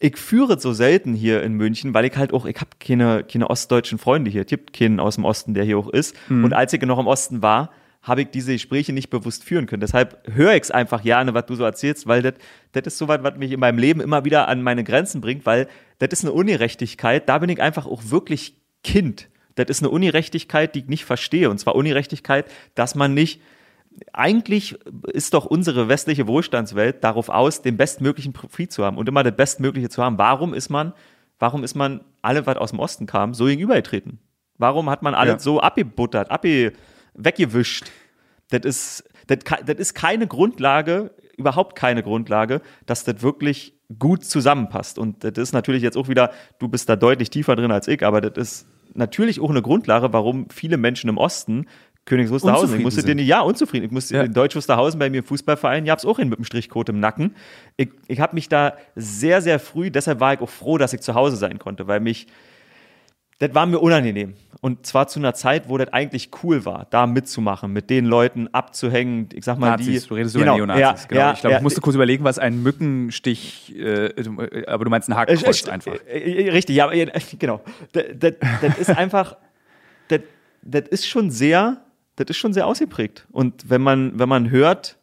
ich 0.00 0.16
führe 0.16 0.58
so 0.58 0.72
selten 0.72 1.14
hier 1.14 1.42
in 1.42 1.52
München, 1.52 1.94
weil 1.94 2.06
ich 2.06 2.16
halt 2.16 2.32
auch, 2.32 2.46
ich 2.46 2.56
habe 2.56 2.70
keine, 2.80 3.24
keine 3.24 3.48
ostdeutschen 3.50 3.98
Freunde 3.98 4.30
hier. 4.30 4.40
Es 4.40 4.48
gibt 4.48 4.72
keinen 4.72 4.98
aus 4.98 5.14
dem 5.14 5.24
Osten, 5.24 5.54
der 5.54 5.64
hier 5.64 5.78
auch 5.78 5.88
ist. 5.88 6.16
Mhm. 6.28 6.44
Und 6.44 6.52
als 6.54 6.72
ich 6.72 6.82
noch 6.82 6.98
im 6.98 7.06
Osten 7.06 7.42
war, 7.42 7.70
habe 8.02 8.22
ich 8.22 8.30
diese 8.30 8.52
Gespräche 8.52 8.92
nicht 8.92 9.10
bewusst 9.10 9.44
führen 9.44 9.66
können. 9.66 9.80
Deshalb 9.80 10.26
höre 10.32 10.54
ich 10.54 10.62
es 10.62 10.70
einfach 10.70 11.02
gerne, 11.02 11.34
was 11.34 11.46
du 11.46 11.54
so 11.54 11.64
erzählst, 11.64 12.06
weil 12.06 12.22
das 12.22 12.82
ist 12.84 12.98
so 12.98 13.06
was, 13.08 13.22
was 13.22 13.36
mich 13.36 13.52
in 13.52 13.60
meinem 13.60 13.78
Leben 13.78 14.00
immer 14.00 14.24
wieder 14.24 14.48
an 14.48 14.62
meine 14.62 14.82
Grenzen 14.82 15.20
bringt, 15.20 15.46
weil 15.46 15.68
das 15.98 16.10
ist 16.12 16.24
eine 16.24 16.32
Ungerechtigkeit. 16.32 17.28
Da 17.28 17.38
bin 17.38 17.48
ich 17.48 17.62
einfach 17.62 17.86
auch 17.86 18.02
wirklich 18.06 18.56
Kind. 18.82 19.28
Das 19.54 19.66
ist 19.68 19.82
eine 19.82 19.90
Ungerechtigkeit, 19.90 20.74
die 20.74 20.80
ich 20.80 20.88
nicht 20.88 21.04
verstehe. 21.04 21.48
Und 21.48 21.58
zwar 21.58 21.76
Ungerechtigkeit, 21.76 22.46
dass 22.74 22.94
man 22.94 23.14
nicht 23.14 23.40
eigentlich 24.12 24.78
ist 25.12 25.34
doch 25.34 25.44
unsere 25.44 25.88
westliche 25.88 26.26
Wohlstandswelt 26.26 27.04
darauf 27.04 27.28
aus, 27.28 27.62
den 27.62 27.76
bestmöglichen 27.76 28.32
Profit 28.32 28.72
zu 28.72 28.84
haben 28.84 28.96
und 28.96 29.08
immer 29.08 29.22
das 29.22 29.36
Bestmögliche 29.36 29.90
zu 29.90 30.02
haben. 30.02 30.18
Warum 30.18 30.54
ist 30.54 30.70
man, 30.70 30.94
warum 31.38 31.62
ist 31.62 31.74
man 31.74 32.00
alle, 32.22 32.46
was 32.46 32.56
aus 32.56 32.70
dem 32.70 32.80
Osten 32.80 33.06
kam, 33.06 33.34
so 33.34 33.44
gegenübergetreten? 33.44 34.18
Warum 34.58 34.88
hat 34.88 35.02
man 35.02 35.14
alles 35.14 35.34
ja. 35.34 35.38
so 35.40 35.60
abgebuttert, 35.60 36.30
abge, 36.30 36.72
weggewischt? 37.14 37.90
Das 38.50 38.62
ist, 38.64 39.04
das, 39.26 39.38
das 39.66 39.76
ist 39.76 39.94
keine 39.94 40.26
Grundlage, 40.26 41.12
überhaupt 41.36 41.76
keine 41.76 42.02
Grundlage, 42.02 42.60
dass 42.86 43.04
das 43.04 43.22
wirklich 43.22 43.74
gut 43.98 44.24
zusammenpasst. 44.24 44.98
Und 44.98 45.24
das 45.24 45.32
ist 45.36 45.52
natürlich 45.52 45.82
jetzt 45.82 45.96
auch 45.96 46.08
wieder, 46.08 46.32
du 46.58 46.68
bist 46.68 46.88
da 46.88 46.96
deutlich 46.96 47.30
tiefer 47.30 47.56
drin 47.56 47.70
als 47.72 47.88
ich, 47.88 48.04
aber 48.04 48.20
das 48.20 48.36
ist 48.36 48.66
natürlich 48.94 49.40
auch 49.40 49.50
eine 49.50 49.62
Grundlage, 49.62 50.12
warum 50.12 50.48
viele 50.50 50.76
Menschen 50.76 51.08
im 51.08 51.18
Osten 51.18 51.66
Königs 52.04 52.30
Wusterhausen. 52.30 52.78
Ich 52.78 52.82
musste 52.82 53.04
den 53.04 53.18
ja 53.20 53.40
unzufrieden. 53.40 53.86
Ich 53.86 53.92
musste 53.92 54.16
ja. 54.16 54.22
in 54.22 54.32
Deutsch 54.32 54.56
Wusterhausen 54.56 54.98
bei 54.98 55.08
mir 55.08 55.18
im 55.18 55.24
Fußballverein, 55.24 55.84
ich 55.84 55.90
hab's 55.90 56.04
auch 56.04 56.18
hin 56.18 56.28
mit 56.28 56.38
dem 56.38 56.44
Strichcode 56.44 56.88
im 56.88 56.98
Nacken. 56.98 57.36
Ich, 57.76 57.90
ich 58.08 58.18
habe 58.18 58.34
mich 58.34 58.48
da 58.48 58.74
sehr, 58.96 59.40
sehr 59.40 59.60
früh, 59.60 59.90
deshalb 59.90 60.18
war 60.18 60.34
ich 60.34 60.40
auch 60.40 60.48
froh, 60.48 60.78
dass 60.78 60.92
ich 60.92 61.00
zu 61.00 61.14
Hause 61.14 61.36
sein 61.36 61.60
konnte, 61.60 61.86
weil 61.86 62.00
mich 62.00 62.26
das 63.42 63.54
war 63.56 63.66
mir 63.66 63.80
unangenehm. 63.80 64.34
Und 64.60 64.86
zwar 64.86 65.08
zu 65.08 65.18
einer 65.18 65.34
Zeit, 65.34 65.68
wo 65.68 65.76
das 65.76 65.92
eigentlich 65.92 66.30
cool 66.44 66.64
war, 66.64 66.86
da 66.90 67.08
mitzumachen, 67.08 67.72
mit 67.72 67.90
den 67.90 68.04
Leuten 68.04 68.46
abzuhängen. 68.46 69.28
Ich 69.32 69.44
sag 69.44 69.58
mal, 69.58 69.70
Nazis, 69.70 70.04
die. 70.04 70.08
Du 70.08 70.14
redest 70.14 70.36
genau, 70.36 70.56
über 70.56 70.66
Neonazis, 70.66 71.02
ja, 71.02 71.08
genau. 71.08 71.20
Ja, 71.20 71.32
ich 71.32 71.40
glaube, 71.40 71.52
ja, 71.52 71.58
ich 71.58 71.62
musste 71.64 71.80
kurz 71.80 71.96
überlegen, 71.96 72.22
was 72.22 72.38
ein 72.38 72.62
Mückenstich, 72.62 73.74
äh, 73.76 74.10
aber 74.68 74.84
du 74.84 74.90
meinst 74.90 75.08
ein 75.08 75.16
Hakenkreuz 75.16 75.68
einfach. 75.68 75.96
Äh, 76.06 76.50
richtig, 76.50 76.76
ja, 76.76 76.88
genau. 77.40 77.62
Das, 77.90 78.04
das, 78.16 78.34
das 78.60 78.78
ist 78.78 78.90
einfach, 78.90 79.36
das, 80.08 80.20
das 80.62 80.82
ist 80.90 81.08
schon 81.08 81.32
sehr, 81.32 81.78
das 82.14 82.28
ist 82.30 82.36
schon 82.36 82.52
sehr 82.52 82.68
ausgeprägt. 82.68 83.26
Und 83.32 83.68
wenn 83.68 83.82
man, 83.82 84.16
wenn 84.20 84.28
man 84.28 84.50
hört, 84.50 84.98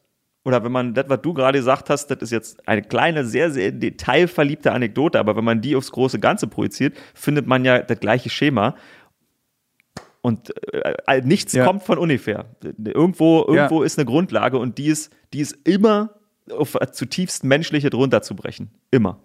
oder 0.50 0.64
wenn 0.64 0.72
man 0.72 0.96
das, 0.96 1.06
was 1.08 1.22
du 1.22 1.34
gerade 1.34 1.60
gesagt 1.60 1.92
hast, 1.92 2.08
das 2.08 2.18
ist 2.22 2.32
jetzt 2.32 2.68
eine 2.68 2.82
kleine, 2.82 3.24
sehr, 3.24 3.52
sehr 3.52 3.72
detailverliebte 3.72 4.72
Anekdote, 4.72 5.20
aber 5.20 5.36
wenn 5.36 5.44
man 5.44 5.62
die 5.62 5.76
aufs 5.76 5.92
große 5.92 6.20
Ganze 6.20 6.48
projiziert, 6.48 6.98
findet 7.14 7.46
man 7.46 7.64
ja 7.64 7.80
das 7.80 8.00
gleiche 8.00 8.32
Schema. 8.32 8.76
Und 10.22 10.52
äh, 10.74 10.96
äh 11.06 11.22
nichts 11.22 11.54
ja. 11.54 11.66
kommt 11.66 11.84
von 11.84 12.00
ungefähr. 12.00 12.46
Irgendwo, 12.84 13.46
irgendwo 13.48 13.82
ja. 13.82 13.86
ist 13.86 14.00
eine 14.00 14.06
Grundlage 14.06 14.58
und 14.58 14.80
die 14.80 14.88
ist, 14.88 15.14
die 15.34 15.42
ist 15.42 15.56
immer 15.66 16.16
auf 16.50 16.76
zutiefst 16.94 17.44
menschliche 17.44 17.92
drunter 17.92 18.24
zu 18.24 18.36
brechen. 18.36 18.72
Immer 18.90 19.20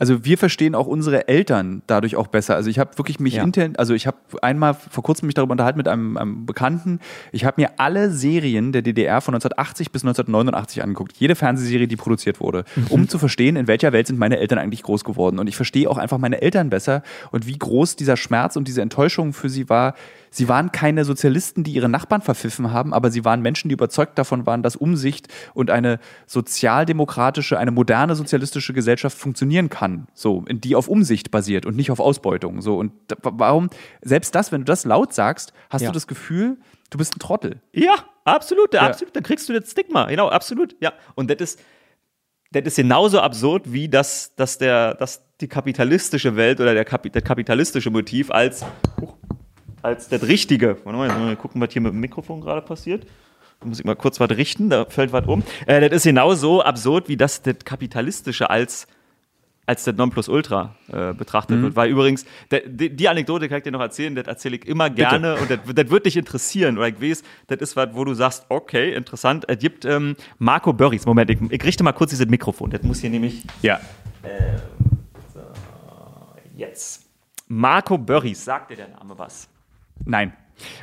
also 0.00 0.24
wir 0.24 0.38
verstehen 0.38 0.74
auch 0.74 0.86
unsere 0.86 1.28
Eltern 1.28 1.82
dadurch 1.86 2.16
auch 2.16 2.26
besser. 2.26 2.56
Also 2.56 2.70
ich 2.70 2.78
habe 2.78 2.96
wirklich 2.96 3.20
mich 3.20 3.34
ja. 3.34 3.44
intern, 3.44 3.76
also 3.76 3.92
ich 3.92 4.06
habe 4.06 4.16
einmal 4.40 4.72
vor 4.72 5.04
kurzem 5.04 5.26
mich 5.26 5.34
darüber 5.34 5.52
unterhalten 5.52 5.76
mit 5.76 5.88
einem, 5.88 6.16
einem 6.16 6.46
Bekannten. 6.46 7.00
Ich 7.32 7.44
habe 7.44 7.60
mir 7.60 7.72
alle 7.76 8.10
Serien 8.10 8.72
der 8.72 8.80
DDR 8.80 9.20
von 9.20 9.34
1980 9.34 9.92
bis 9.92 10.02
1989 10.02 10.82
angeguckt. 10.82 11.12
Jede 11.18 11.34
Fernsehserie, 11.34 11.86
die 11.86 11.96
produziert 11.96 12.40
wurde, 12.40 12.64
mhm. 12.76 12.86
um 12.88 13.08
zu 13.10 13.18
verstehen, 13.18 13.56
in 13.56 13.66
welcher 13.66 13.92
Welt 13.92 14.06
sind 14.06 14.18
meine 14.18 14.38
Eltern 14.38 14.58
eigentlich 14.58 14.82
groß 14.82 15.04
geworden. 15.04 15.38
Und 15.38 15.48
ich 15.48 15.56
verstehe 15.56 15.90
auch 15.90 15.98
einfach 15.98 16.16
meine 16.16 16.40
Eltern 16.40 16.70
besser 16.70 17.02
und 17.30 17.46
wie 17.46 17.58
groß 17.58 17.96
dieser 17.96 18.16
Schmerz 18.16 18.56
und 18.56 18.68
diese 18.68 18.80
Enttäuschung 18.80 19.34
für 19.34 19.50
sie 19.50 19.68
war, 19.68 19.94
sie 20.30 20.48
waren 20.48 20.72
keine 20.72 21.04
Sozialisten, 21.04 21.64
die 21.64 21.72
ihre 21.72 21.88
Nachbarn 21.88 22.22
verpfiffen 22.22 22.72
haben, 22.72 22.94
aber 22.94 23.10
sie 23.10 23.24
waren 23.24 23.42
Menschen, 23.42 23.68
die 23.68 23.74
überzeugt 23.74 24.18
davon 24.18 24.46
waren, 24.46 24.62
dass 24.62 24.76
Umsicht 24.76 25.28
und 25.54 25.70
eine 25.70 25.98
sozialdemokratische, 26.26 27.58
eine 27.58 27.70
moderne 27.70 28.14
sozialistische 28.14 28.72
Gesellschaft 28.72 29.18
funktionieren 29.18 29.68
kann, 29.68 30.06
so, 30.14 30.44
die 30.48 30.76
auf 30.76 30.88
Umsicht 30.88 31.30
basiert 31.30 31.66
und 31.66 31.76
nicht 31.76 31.90
auf 31.90 32.00
Ausbeutung, 32.00 32.62
so. 32.62 32.78
Und 32.78 32.92
warum, 33.22 33.70
selbst 34.00 34.34
das, 34.34 34.52
wenn 34.52 34.62
du 34.62 34.66
das 34.66 34.84
laut 34.84 35.12
sagst, 35.12 35.52
hast 35.68 35.82
ja. 35.82 35.88
du 35.88 35.94
das 35.94 36.06
Gefühl, 36.06 36.58
du 36.90 36.98
bist 36.98 37.16
ein 37.16 37.18
Trottel. 37.18 37.60
Ja, 37.72 37.94
absolut, 38.24 38.74
ja. 38.74 38.82
absolut, 38.82 39.14
dann 39.16 39.22
kriegst 39.22 39.48
du 39.48 39.52
das 39.52 39.70
Stigma, 39.70 40.06
genau, 40.06 40.28
absolut, 40.28 40.76
ja. 40.80 40.92
Und 41.14 41.30
das 41.30 41.40
ist, 41.40 41.60
das 42.52 42.64
ist 42.64 42.76
genauso 42.76 43.20
absurd 43.20 43.72
wie 43.72 43.88
das, 43.88 44.34
dass 44.34 44.58
der, 44.58 44.94
dass 44.94 45.22
die 45.40 45.48
kapitalistische 45.48 46.36
Welt 46.36 46.60
oder 46.60 46.74
der, 46.74 46.84
Kap 46.84 47.10
der 47.10 47.22
kapitalistische 47.22 47.90
Motiv 47.90 48.30
als, 48.30 48.64
uh, 49.00 49.12
als 49.82 50.08
das 50.08 50.22
Richtige. 50.26 50.78
Warte 50.84 50.98
mal, 50.98 51.08
mal 51.08 51.36
gucken, 51.36 51.60
was 51.60 51.72
hier 51.72 51.82
mit 51.82 51.92
dem 51.92 52.00
Mikrofon 52.00 52.40
gerade 52.40 52.62
passiert. 52.62 53.06
Da 53.60 53.66
muss 53.66 53.78
ich 53.78 53.84
mal 53.84 53.94
kurz 53.94 54.18
was 54.20 54.30
richten, 54.30 54.70
da 54.70 54.86
fällt 54.86 55.12
was 55.12 55.26
um. 55.26 55.42
Äh, 55.66 55.80
das 55.80 55.98
ist 55.98 56.04
genauso 56.04 56.62
absurd, 56.62 57.08
wie 57.08 57.16
das, 57.16 57.42
das 57.42 57.56
Kapitalistische 57.62 58.48
als, 58.48 58.86
als 59.66 59.84
das 59.84 59.96
Nonplusultra 59.96 60.74
äh, 60.90 61.12
betrachtet 61.12 61.58
mhm. 61.58 61.62
wird. 61.64 61.76
Weil 61.76 61.90
übrigens, 61.90 62.24
der, 62.50 62.60
die, 62.60 62.88
die, 62.88 63.08
Anekdote 63.08 63.50
kann 63.50 63.58
ich 63.58 63.64
dir 63.64 63.72
noch 63.72 63.80
erzählen, 63.80 64.14
das 64.14 64.26
erzähle 64.26 64.56
ich 64.56 64.66
immer 64.66 64.88
gerne 64.88 65.34
Bitte. 65.34 65.42
und 65.42 65.68
das, 65.68 65.74
das, 65.74 65.90
wird 65.90 66.06
dich 66.06 66.16
interessieren. 66.16 66.78
Oder 66.78 66.88
ich 66.88 67.02
weiß, 67.02 67.22
das 67.48 67.60
ist 67.60 67.76
was, 67.76 67.90
wo 67.92 68.04
du 68.04 68.14
sagst, 68.14 68.46
okay, 68.48 68.94
interessant. 68.94 69.44
Es 69.46 69.58
gibt 69.58 69.84
ähm, 69.84 70.16
Marco 70.38 70.72
Börries. 70.72 71.04
Moment, 71.04 71.28
ich, 71.28 71.38
ich, 71.50 71.62
richte 71.62 71.84
mal 71.84 71.92
kurz 71.92 72.10
dieses 72.10 72.26
Mikrofon. 72.26 72.70
Das 72.70 72.82
muss 72.82 73.00
hier 73.00 73.10
nämlich. 73.10 73.42
Ja. 73.60 73.78
Äh, 74.22 74.56
so, 75.34 75.40
jetzt. 76.56 77.04
Marco 77.46 77.98
Börries, 77.98 78.42
sagt 78.42 78.70
dir 78.70 78.76
der 78.76 78.88
Name 78.88 79.18
was? 79.18 79.50
Nein. 80.04 80.32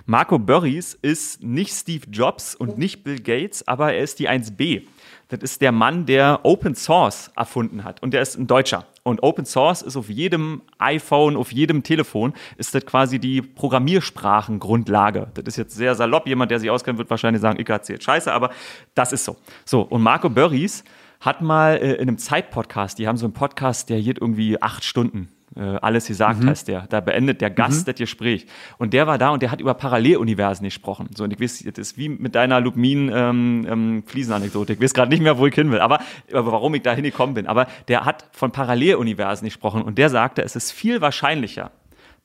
Marco 0.06 0.40
Burries 0.40 0.94
ist 0.96 1.44
nicht 1.44 1.72
Steve 1.74 2.06
Jobs 2.10 2.56
und 2.56 2.78
nicht 2.78 3.04
Bill 3.04 3.20
Gates, 3.20 3.68
aber 3.68 3.94
er 3.94 4.04
ist 4.04 4.20
die 4.20 4.30
1B. 4.30 4.84
Das 5.30 5.42
ist 5.42 5.62
der 5.62 5.72
Mann, 5.72 6.06
der 6.06 6.40
Open 6.44 6.74
Source 6.74 7.32
erfunden 7.36 7.84
hat. 7.84 8.02
Und 8.02 8.14
der 8.14 8.22
ist 8.22 8.38
ein 8.38 8.48
Deutscher. 8.48 8.86
Und 9.04 9.24
Open 9.24 9.46
Source 9.46 9.82
ist 9.82 9.98
auf 9.98 10.10
jedem 10.10 10.62
iPhone, 10.80 11.36
auf 11.36 11.52
jedem 11.52 11.84
Telefon, 11.84 12.34
ist 12.58 12.74
das 12.74 12.86
quasi 12.86 13.20
die 13.20 13.42
Programmiersprachengrundlage. 13.42 15.28
Das 15.34 15.46
ist 15.46 15.58
jetzt 15.58 15.76
sehr 15.76 15.96
salopp. 15.96 16.28
Jemand, 16.28 16.52
der 16.52 16.60
sich 16.60 16.70
auskennt, 16.70 16.98
wird 16.98 17.10
wahrscheinlich 17.10 17.42
sagen, 17.42 17.60
ich 17.60 17.68
erzählt 17.68 18.04
Scheiße, 18.04 18.32
aber 18.32 18.52
das 18.96 19.12
ist 19.12 19.26
so. 19.26 19.36
So, 19.66 19.82
und 19.82 20.02
Marco 20.02 20.30
Burries 20.30 20.84
hat 21.20 21.42
mal 21.42 21.76
äh, 21.76 21.96
in 21.96 22.02
einem 22.04 22.18
Zeitpodcast, 22.18 22.98
die 23.00 23.08
haben 23.08 23.18
so 23.18 23.26
einen 23.26 23.34
Podcast, 23.34 23.90
der 23.90 24.02
geht 24.02 24.20
irgendwie 24.20 24.62
acht 24.62 24.84
Stunden 24.84 25.30
alles 25.56 26.08
gesagt 26.08 26.44
mhm. 26.44 26.50
heißt 26.50 26.68
der. 26.68 26.88
Da 26.88 27.00
beendet 27.00 27.42
der 27.42 27.50
Gast 27.50 27.82
mhm. 27.82 27.92
das 27.92 27.96
Gespräch. 27.96 28.46
Und 28.78 28.94
der 28.94 29.08
war 29.08 29.18
da 29.18 29.30
und 29.30 29.42
der 29.42 29.50
hat 29.50 29.62
über 29.62 29.74
Paralleluniversen 29.74 30.66
gesprochen. 30.66 31.10
So, 31.16 31.24
und 31.24 31.34
ich 31.34 31.40
weiß, 31.40 31.64
das 31.64 31.78
ist 31.78 31.98
wie 31.98 32.10
mit 32.10 32.36
deiner 32.36 32.60
Lubmin 32.60 33.10
ähm, 33.14 33.66
ähm, 33.68 34.04
Fliesenanekdote. 34.06 34.74
Ich 34.74 34.82
weiß 34.82 34.94
gerade 34.94 35.10
nicht 35.10 35.22
mehr, 35.22 35.38
wo 35.38 35.48
ich 35.48 35.56
hin 35.56 35.72
will, 35.72 35.80
aber, 35.80 36.00
aber 36.32 36.52
warum 36.52 36.76
ich 36.76 36.84
da 36.84 36.94
hingekommen 36.94 37.34
bin. 37.34 37.48
Aber 37.48 37.68
der 37.88 38.06
hat 38.06 38.28
von 38.32 38.52
Paralleluniversen 38.52 39.46
gesprochen 39.46 39.82
und 39.82 39.98
der 39.98 40.10
sagte, 40.10 40.44
es 40.44 40.56
ist 40.56 40.72
viel 40.72 41.02
wahrscheinlicher, 41.02 41.72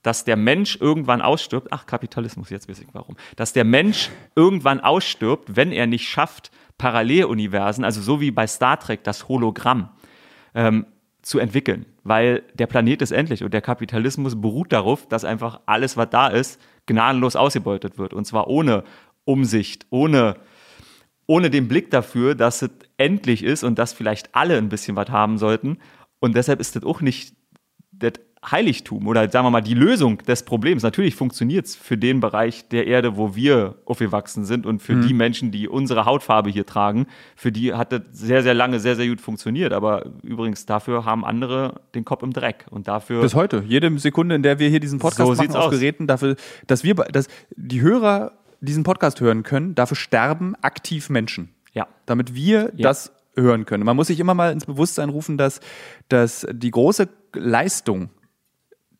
dass 0.02 0.24
der 0.24 0.36
Mensch 0.36 0.76
irgendwann 0.80 1.22
ausstirbt. 1.22 1.68
Ach, 1.70 1.86
Kapitalismus, 1.86 2.50
jetzt 2.50 2.68
weiß 2.68 2.80
ich 2.80 2.88
warum. 2.92 3.16
Dass 3.36 3.52
der 3.52 3.64
Mensch 3.64 4.10
irgendwann 4.34 4.80
ausstirbt, 4.80 5.56
wenn 5.56 5.72
er 5.72 5.86
nicht 5.86 6.08
schafft, 6.08 6.50
Paralleluniversen, 6.76 7.84
also 7.84 8.02
so 8.02 8.20
wie 8.20 8.32
bei 8.32 8.46
Star 8.46 8.80
Trek 8.80 9.04
das 9.04 9.28
Hologramm, 9.28 9.90
ähm, 10.54 10.86
zu 11.22 11.38
entwickeln, 11.38 11.86
weil 12.04 12.42
der 12.54 12.66
Planet 12.66 13.02
ist 13.02 13.12
endlich 13.12 13.44
und 13.44 13.54
der 13.54 13.60
Kapitalismus 13.60 14.40
beruht 14.40 14.72
darauf, 14.72 15.06
dass 15.06 15.24
einfach 15.24 15.60
alles, 15.66 15.96
was 15.96 16.10
da 16.10 16.28
ist, 16.28 16.60
gnadenlos 16.86 17.36
ausgebeutet 17.36 17.98
wird. 17.98 18.12
Und 18.12 18.26
zwar 18.26 18.48
ohne 18.48 18.84
Umsicht, 19.24 19.86
ohne, 19.90 20.36
ohne 21.26 21.50
den 21.50 21.68
Blick 21.68 21.90
dafür, 21.90 22.34
dass 22.34 22.62
es 22.62 22.70
endlich 22.96 23.44
ist 23.44 23.62
und 23.62 23.78
dass 23.78 23.92
vielleicht 23.92 24.34
alle 24.34 24.58
ein 24.58 24.68
bisschen 24.68 24.96
was 24.96 25.10
haben 25.10 25.38
sollten. 25.38 25.78
Und 26.18 26.36
deshalb 26.36 26.60
ist 26.60 26.76
das 26.76 26.84
auch 26.84 27.00
nicht 27.00 27.34
das 27.92 28.12
Heiligtum 28.44 29.06
oder 29.06 29.28
sagen 29.30 29.46
wir 29.46 29.50
mal 29.50 29.60
die 29.60 29.74
Lösung 29.74 30.18
des 30.18 30.42
Problems. 30.42 30.82
Natürlich 30.82 31.14
funktioniert 31.14 31.66
es 31.66 31.76
für 31.76 31.96
den 31.96 32.18
Bereich 32.18 32.68
der 32.68 32.88
Erde, 32.88 33.16
wo 33.16 33.36
wir 33.36 33.76
aufgewachsen 33.84 34.44
sind 34.44 34.66
und 34.66 34.80
für 34.80 34.94
mhm. 34.94 35.06
die 35.06 35.14
Menschen, 35.14 35.52
die 35.52 35.68
unsere 35.68 36.06
Hautfarbe 36.06 36.50
hier 36.50 36.66
tragen, 36.66 37.06
für 37.36 37.52
die 37.52 37.72
hat 37.72 37.92
das 37.92 38.02
sehr, 38.10 38.42
sehr 38.42 38.54
lange 38.54 38.80
sehr, 38.80 38.96
sehr 38.96 39.06
gut 39.06 39.20
funktioniert. 39.20 39.72
Aber 39.72 40.06
übrigens, 40.22 40.66
dafür 40.66 41.04
haben 41.04 41.24
andere 41.24 41.82
den 41.94 42.04
Kopf 42.04 42.24
im 42.24 42.32
Dreck. 42.32 42.66
Und 42.70 42.88
dafür. 42.88 43.20
Bis 43.20 43.34
heute. 43.34 43.62
Jede 43.66 43.96
Sekunde, 43.98 44.34
in 44.34 44.42
der 44.42 44.58
wir 44.58 44.68
hier 44.68 44.80
diesen 44.80 44.98
Podcast 44.98 45.28
so 45.28 45.34
machen 45.34 45.54
auf 45.54 45.66
aus. 45.66 45.70
Geräten, 45.70 46.08
dafür, 46.08 46.34
dass 46.66 46.82
wir, 46.82 46.94
dass 46.94 47.28
die 47.54 47.80
Hörer 47.80 48.32
diesen 48.60 48.82
Podcast 48.82 49.20
hören 49.20 49.44
können, 49.44 49.74
dafür 49.76 49.96
sterben 49.96 50.54
aktiv 50.62 51.10
Menschen. 51.10 51.54
Ja. 51.74 51.86
Damit 52.06 52.34
wir 52.34 52.72
ja. 52.76 52.88
das 52.88 53.12
hören 53.36 53.66
können. 53.66 53.84
Man 53.84 53.96
muss 53.96 54.08
sich 54.08 54.18
immer 54.18 54.34
mal 54.34 54.52
ins 54.52 54.66
Bewusstsein 54.66 55.08
rufen, 55.08 55.38
dass, 55.38 55.60
dass 56.08 56.46
die 56.50 56.70
große 56.70 57.08
Leistung 57.34 58.10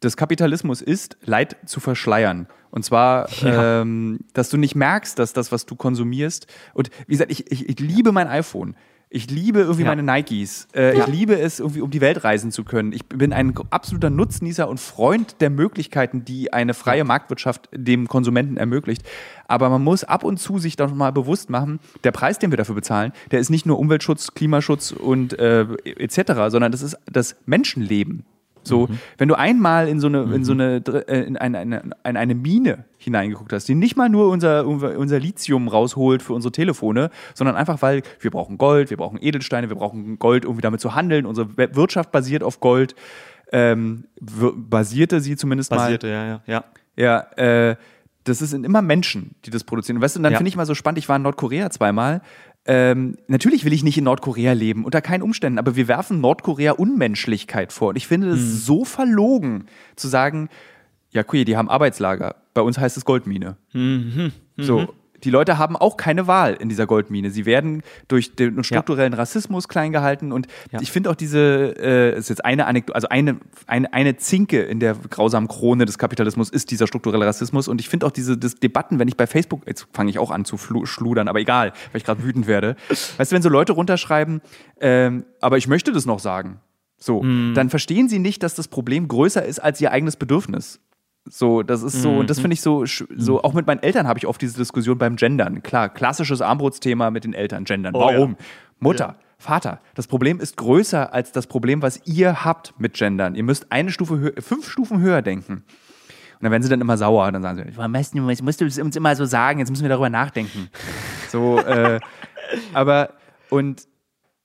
des 0.02 0.16
Kapitalismus 0.16 0.82
ist, 0.82 1.16
Leid 1.24 1.56
zu 1.66 1.80
verschleiern. 1.80 2.46
Und 2.70 2.84
zwar, 2.84 3.28
ja. 3.42 3.82
ähm, 3.82 4.20
dass 4.32 4.48
du 4.48 4.56
nicht 4.56 4.74
merkst, 4.74 5.18
dass 5.18 5.32
das, 5.32 5.52
was 5.52 5.66
du 5.66 5.76
konsumierst, 5.76 6.46
und 6.74 6.90
wie 7.06 7.12
gesagt, 7.12 7.30
ich, 7.30 7.50
ich, 7.52 7.68
ich 7.68 7.80
liebe 7.80 8.12
mein 8.12 8.28
iPhone. 8.28 8.74
Ich 9.14 9.30
liebe 9.30 9.60
irgendwie 9.60 9.82
ja. 9.82 9.88
meine 9.88 10.02
Nikes. 10.02 10.68
Äh, 10.74 10.96
ja. 10.96 11.04
Ich 11.04 11.06
liebe 11.06 11.38
es, 11.38 11.60
irgendwie 11.60 11.82
um 11.82 11.90
die 11.90 12.00
Welt 12.00 12.24
reisen 12.24 12.50
zu 12.50 12.64
können. 12.64 12.94
Ich 12.94 13.04
bin 13.04 13.34
ein 13.34 13.52
absoluter 13.68 14.08
Nutznießer 14.08 14.66
und 14.66 14.80
Freund 14.80 15.42
der 15.42 15.50
Möglichkeiten, 15.50 16.24
die 16.24 16.54
eine 16.54 16.72
freie 16.72 17.04
Marktwirtschaft 17.04 17.68
dem 17.74 18.08
Konsumenten 18.08 18.56
ermöglicht. 18.56 19.02
Aber 19.48 19.68
man 19.68 19.84
muss 19.84 20.02
ab 20.02 20.24
und 20.24 20.38
zu 20.38 20.58
sich 20.58 20.76
doch 20.76 20.94
mal 20.94 21.12
bewusst 21.12 21.50
machen, 21.50 21.78
der 22.04 22.12
Preis, 22.12 22.38
den 22.38 22.52
wir 22.52 22.56
dafür 22.56 22.74
bezahlen, 22.74 23.12
der 23.32 23.40
ist 23.40 23.50
nicht 23.50 23.66
nur 23.66 23.78
Umweltschutz, 23.78 24.32
Klimaschutz 24.32 24.92
und 24.92 25.38
äh, 25.38 25.66
etc., 25.84 26.48
sondern 26.48 26.72
das 26.72 26.80
ist 26.80 26.96
das 27.04 27.36
Menschenleben. 27.44 28.24
So, 28.62 28.86
mhm. 28.86 28.98
wenn 29.18 29.28
du 29.28 29.34
einmal 29.34 29.88
in 29.88 30.00
so 30.00 30.06
eine, 30.06 30.22
in 30.34 30.44
so 30.44 30.52
eine, 30.52 30.76
äh, 30.76 31.22
in 31.24 31.36
eine, 31.36 31.58
eine, 31.58 31.94
eine, 32.04 32.34
Mine 32.34 32.84
hineingeguckt 32.98 33.52
hast, 33.52 33.68
die 33.68 33.74
nicht 33.74 33.96
mal 33.96 34.08
nur 34.08 34.28
unser, 34.28 34.66
unser 34.66 35.18
Lithium 35.18 35.68
rausholt 35.68 36.22
für 36.22 36.32
unsere 36.32 36.52
Telefone, 36.52 37.10
sondern 37.34 37.56
einfach, 37.56 37.82
weil 37.82 38.02
wir 38.20 38.30
brauchen 38.30 38.58
Gold, 38.58 38.90
wir 38.90 38.96
brauchen 38.96 39.18
Edelsteine, 39.20 39.68
wir 39.68 39.76
brauchen 39.76 40.18
Gold, 40.18 40.46
um 40.46 40.60
damit 40.60 40.80
zu 40.80 40.94
handeln. 40.94 41.26
Unsere 41.26 41.56
Wirtschaft 41.56 42.12
basiert 42.12 42.42
auf 42.42 42.60
Gold. 42.60 42.94
Ähm, 43.54 44.04
basierte 44.20 45.20
sie 45.20 45.36
zumindest 45.36 45.70
basierte, 45.70 46.06
mal. 46.06 46.40
Basierte, 46.44 46.50
ja, 46.50 46.54
ja. 46.54 46.64
Ja, 46.94 47.70
äh, 47.70 47.76
das 48.24 48.38
sind 48.38 48.64
immer 48.64 48.82
Menschen, 48.82 49.34
die 49.44 49.50
das 49.50 49.64
produzieren. 49.64 50.00
weißt 50.00 50.16
du, 50.16 50.20
und 50.20 50.24
dann 50.24 50.32
ja. 50.32 50.38
finde 50.38 50.48
ich 50.48 50.56
mal 50.56 50.66
so 50.66 50.74
spannend, 50.74 50.98
ich 50.98 51.08
war 51.08 51.16
in 51.16 51.22
Nordkorea 51.22 51.70
zweimal 51.70 52.22
ähm, 52.64 53.16
natürlich 53.26 53.64
will 53.64 53.72
ich 53.72 53.82
nicht 53.82 53.98
in 53.98 54.04
Nordkorea 54.04 54.52
leben, 54.52 54.84
unter 54.84 55.00
keinen 55.00 55.22
Umständen, 55.22 55.58
aber 55.58 55.74
wir 55.74 55.88
werfen 55.88 56.20
Nordkorea 56.20 56.72
Unmenschlichkeit 56.72 57.72
vor. 57.72 57.90
Und 57.90 57.96
ich 57.96 58.06
finde 58.06 58.30
es 58.30 58.40
mhm. 58.40 58.56
so 58.56 58.84
verlogen 58.84 59.66
zu 59.96 60.08
sagen, 60.08 60.48
ja, 61.10 61.22
okay, 61.22 61.44
die 61.44 61.56
haben 61.56 61.68
Arbeitslager. 61.68 62.36
Bei 62.54 62.62
uns 62.62 62.78
heißt 62.78 62.96
es 62.96 63.04
Goldmine. 63.04 63.56
Mhm. 63.72 64.32
Mhm. 64.56 64.62
So, 64.62 64.94
die 65.24 65.30
Leute 65.30 65.58
haben 65.58 65.76
auch 65.76 65.96
keine 65.96 66.26
Wahl 66.26 66.54
in 66.54 66.68
dieser 66.68 66.86
Goldmine. 66.86 67.30
Sie 67.30 67.46
werden 67.46 67.82
durch 68.08 68.34
den 68.34 68.62
strukturellen. 68.64 69.14
Rassismus 69.14 69.68
klein 69.68 69.92
gehalten 69.92 70.32
und 70.32 70.46
ja. 70.70 70.80
ich 70.80 70.90
finde 70.90 71.10
auch 71.10 71.14
diese, 71.14 71.74
äh, 71.78 72.18
ist 72.18 72.28
jetzt 72.28 72.44
eine 72.44 72.66
Anekdote, 72.66 72.94
also 72.94 73.08
eine, 73.08 73.38
eine, 73.66 73.92
eine 73.92 74.16
Zinke 74.16 74.62
in 74.62 74.80
der 74.80 74.94
grausamen 74.94 75.48
Krone 75.48 75.84
des 75.84 75.98
Kapitalismus 75.98 76.50
ist 76.50 76.70
dieser 76.70 76.86
strukturelle 76.86 77.26
Rassismus 77.26 77.68
und 77.68 77.80
ich 77.80 77.88
finde 77.88 78.06
auch 78.06 78.10
diese 78.10 78.36
das 78.36 78.56
Debatten, 78.56 78.98
wenn 78.98 79.08
ich 79.08 79.16
bei 79.16 79.26
Facebook, 79.26 79.62
jetzt 79.66 79.86
fange 79.92 80.10
ich 80.10 80.18
auch 80.18 80.30
an 80.30 80.44
zu 80.44 80.56
schludern, 80.58 81.28
aber 81.28 81.40
egal, 81.40 81.72
weil 81.92 81.98
ich 81.98 82.04
gerade 82.04 82.22
wütend 82.22 82.46
werde. 82.46 82.76
Weißt 82.88 83.32
du, 83.32 83.34
wenn 83.34 83.42
so 83.42 83.48
Leute 83.48 83.72
runterschreiben, 83.72 84.40
ähm, 84.80 85.24
aber 85.40 85.58
ich 85.58 85.68
möchte 85.68 85.92
das 85.92 86.06
noch 86.06 86.18
sagen. 86.18 86.60
So, 86.98 87.22
mhm. 87.22 87.54
dann 87.54 87.68
verstehen 87.68 88.08
sie 88.08 88.18
nicht, 88.18 88.42
dass 88.42 88.54
das 88.54 88.68
Problem 88.68 89.08
größer 89.08 89.44
ist 89.44 89.58
als 89.58 89.80
ihr 89.80 89.90
eigenes 89.90 90.16
Bedürfnis. 90.16 90.80
So, 91.24 91.62
das 91.62 91.82
ist 91.82 92.02
so, 92.02 92.10
mhm. 92.10 92.18
und 92.18 92.30
das 92.30 92.40
finde 92.40 92.54
ich 92.54 92.60
so, 92.60 92.84
so, 92.84 93.34
mhm. 93.34 93.38
auch 93.38 93.52
mit 93.52 93.66
meinen 93.66 93.82
Eltern 93.82 94.08
habe 94.08 94.18
ich 94.18 94.26
oft 94.26 94.40
diese 94.40 94.56
Diskussion 94.56 94.98
beim 94.98 95.16
Gendern. 95.16 95.62
Klar, 95.62 95.88
klassisches 95.88 96.40
Armbrutsthema 96.40 97.10
mit 97.10 97.24
den 97.24 97.32
Eltern, 97.32 97.64
Gendern. 97.64 97.94
Oh, 97.94 98.00
Warum? 98.00 98.32
Ja. 98.32 98.46
Mutter, 98.80 99.06
ja. 99.06 99.16
Vater, 99.38 99.80
das 99.94 100.06
Problem 100.06 100.40
ist 100.40 100.56
größer 100.56 101.12
als 101.12 101.32
das 101.32 101.46
Problem, 101.46 101.82
was 101.82 102.00
ihr 102.06 102.44
habt 102.44 102.74
mit 102.78 102.94
Gendern. 102.94 103.34
Ihr 103.34 103.44
müsst 103.44 103.70
eine 103.70 103.90
Stufe, 103.90 104.34
fünf 104.40 104.68
Stufen 104.68 105.00
höher 105.00 105.22
denken. 105.22 105.52
Und 106.42 106.46
dann 106.46 106.52
werden 106.52 106.62
sie 106.64 106.68
dann 106.68 106.80
immer 106.80 106.96
sauer. 106.96 107.30
Dann 107.30 107.42
sagen 107.42 107.58
sie, 107.70 107.76
warum 107.76 107.92
musst 107.92 108.14
du, 108.14 108.20
musst 108.20 108.60
du 108.60 108.64
es 108.66 108.78
uns 108.78 108.96
immer 108.96 109.14
so 109.14 109.24
sagen? 109.24 109.60
Jetzt 109.60 109.70
müssen 109.70 109.82
wir 109.82 109.88
darüber 109.88 110.10
nachdenken. 110.10 110.70
So, 111.28 111.58
äh, 111.58 112.00
aber, 112.74 113.14
und, 113.48 113.86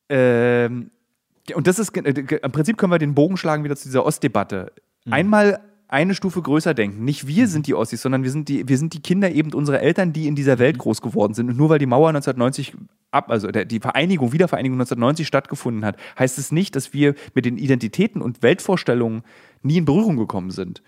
äh, 0.10 0.68
und 0.68 1.68
das 1.68 1.80
ist, 1.80 1.96
äh, 1.98 2.40
im 2.42 2.52
Prinzip 2.52 2.78
können 2.78 2.92
wir 2.92 3.00
den 3.00 3.16
Bogen 3.16 3.36
schlagen 3.36 3.64
wieder 3.64 3.76
zu 3.76 3.88
dieser 3.88 4.06
Ostdebatte. 4.06 4.72
Mhm. 5.06 5.14
Einmal 5.14 5.60
eine 5.88 6.16
Stufe 6.16 6.42
größer 6.42 6.74
denken. 6.74 7.06
Nicht 7.06 7.28
wir 7.28 7.48
sind 7.48 7.68
die 7.68 7.74
Ossis, 7.74 8.02
sondern 8.02 8.24
wir 8.24 8.32
sind 8.32 8.50
die, 8.50 8.68
wir 8.68 8.78
sind 8.78 8.94
die 8.94 9.02
Kinder 9.02 9.32
eben 9.32 9.54
unserer 9.54 9.80
Eltern, 9.80 10.14
die 10.14 10.28
in 10.28 10.36
dieser 10.36 10.60
Welt 10.60 10.78
mhm. 10.78 10.82
groß 10.82 11.02
geworden 11.02 11.34
sind. 11.34 11.50
Und 11.50 11.58
nur 11.58 11.70
weil 11.70 11.80
die 11.80 11.86
Mauer 11.86 12.10
1990 12.10 12.76
ab, 13.12 13.32
also 13.32 13.48
die 13.48 13.80
Vereinigung, 13.80 14.34
Wiedervereinigung 14.34 14.76
1990 14.78 15.28
stattgefunden 15.28 15.86
hat, 15.86 15.98
heißt 16.20 16.38
es 16.38 16.52
nicht, 16.52 16.76
dass 16.76 16.94
wir 16.94 17.16
mit 17.34 17.46
den 17.46 17.58
Identitäten 17.58 18.22
und 18.22 18.44
Weltvorstellungen 18.44 19.24
nie 19.62 19.78
in 19.78 19.86
Berührung 19.86 20.18
gekommen 20.18 20.52
sind. 20.52 20.82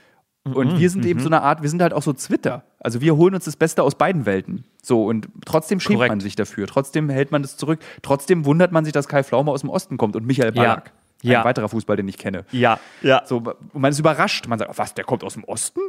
Und 0.44 0.74
mhm, 0.74 0.80
wir 0.80 0.90
sind 0.90 1.06
eben 1.06 1.20
mhm. 1.20 1.24
so 1.24 1.30
eine 1.30 1.42
Art, 1.42 1.62
wir 1.62 1.70
sind 1.70 1.82
halt 1.82 1.94
auch 1.94 2.02
so 2.02 2.14
Twitter. 2.14 2.64
Also 2.80 3.02
wir 3.02 3.16
holen 3.18 3.36
uns 3.36 3.46
das 3.46 3.56
Beste 3.56 3.84
aus 3.84 3.96
beiden 3.96 4.26
Welten. 4.26 4.66
So, 4.82 5.06
und 5.06 5.28
trotzdem 5.46 5.80
schämt 5.80 5.98
Korrekt. 5.98 6.12
man 6.12 6.20
sich 6.22 6.36
dafür. 6.36 6.66
Trotzdem 6.68 7.10
hält 7.10 7.32
man 7.32 7.42
das 7.42 7.58
zurück. 7.58 7.80
Trotzdem 8.02 8.46
wundert 8.46 8.72
man 8.72 8.86
sich, 8.86 8.94
dass 8.94 9.08
Kai 9.08 9.24
Flaume 9.24 9.52
aus 9.52 9.62
dem 9.62 9.70
Osten 9.70 9.98
kommt 9.98 10.16
und 10.16 10.26
Michael 10.26 10.54
Ballack. 10.54 10.88
Ja. 10.88 10.99
Ja. 11.22 11.40
Ein 11.40 11.46
weiterer 11.46 11.70
Fußball, 11.70 11.98
den 11.98 12.08
ich 12.08 12.18
kenne. 12.18 12.46
Ja, 12.52 12.80
ja. 13.02 13.24
So, 13.26 13.38
und 13.38 13.74
man 13.74 13.92
ist 13.92 14.00
überrascht. 14.00 14.48
Man 14.48 14.58
sagt, 14.58 14.78
was, 14.78 14.94
der 14.94 15.04
kommt 15.04 15.24
aus 15.24 15.34
dem 15.34 15.44
Osten? 15.44 15.82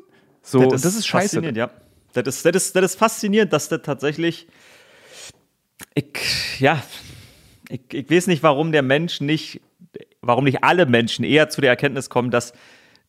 So, 0.43 0.65
das 0.65 0.75
ist, 0.75 0.85
das 0.85 0.95
ist 0.97 1.07
scheiße. 1.07 1.41
Ja. 1.55 1.71
Das 2.13 2.27
ist, 2.27 2.45
das, 2.45 2.57
ist, 2.57 2.77
das 2.77 2.85
ist 2.85 2.99
faszinierend, 2.99 3.53
dass 3.53 3.69
der 3.69 3.83
tatsächlich. 3.83 4.49
Ich, 5.95 6.61
ja, 6.61 6.83
ich, 7.69 7.81
ich 7.93 8.11
weiß 8.11 8.27
nicht, 8.27 8.43
warum 8.43 8.73
der 8.73 8.83
Mensch 8.83 9.21
nicht, 9.21 9.61
warum 10.21 10.45
nicht 10.45 10.65
alle 10.65 10.87
Menschen 10.87 11.25
eher 11.25 11.49
zu 11.49 11.61
der 11.61 11.71
Erkenntnis 11.71 12.11
kommen, 12.11 12.31
dass 12.31 12.53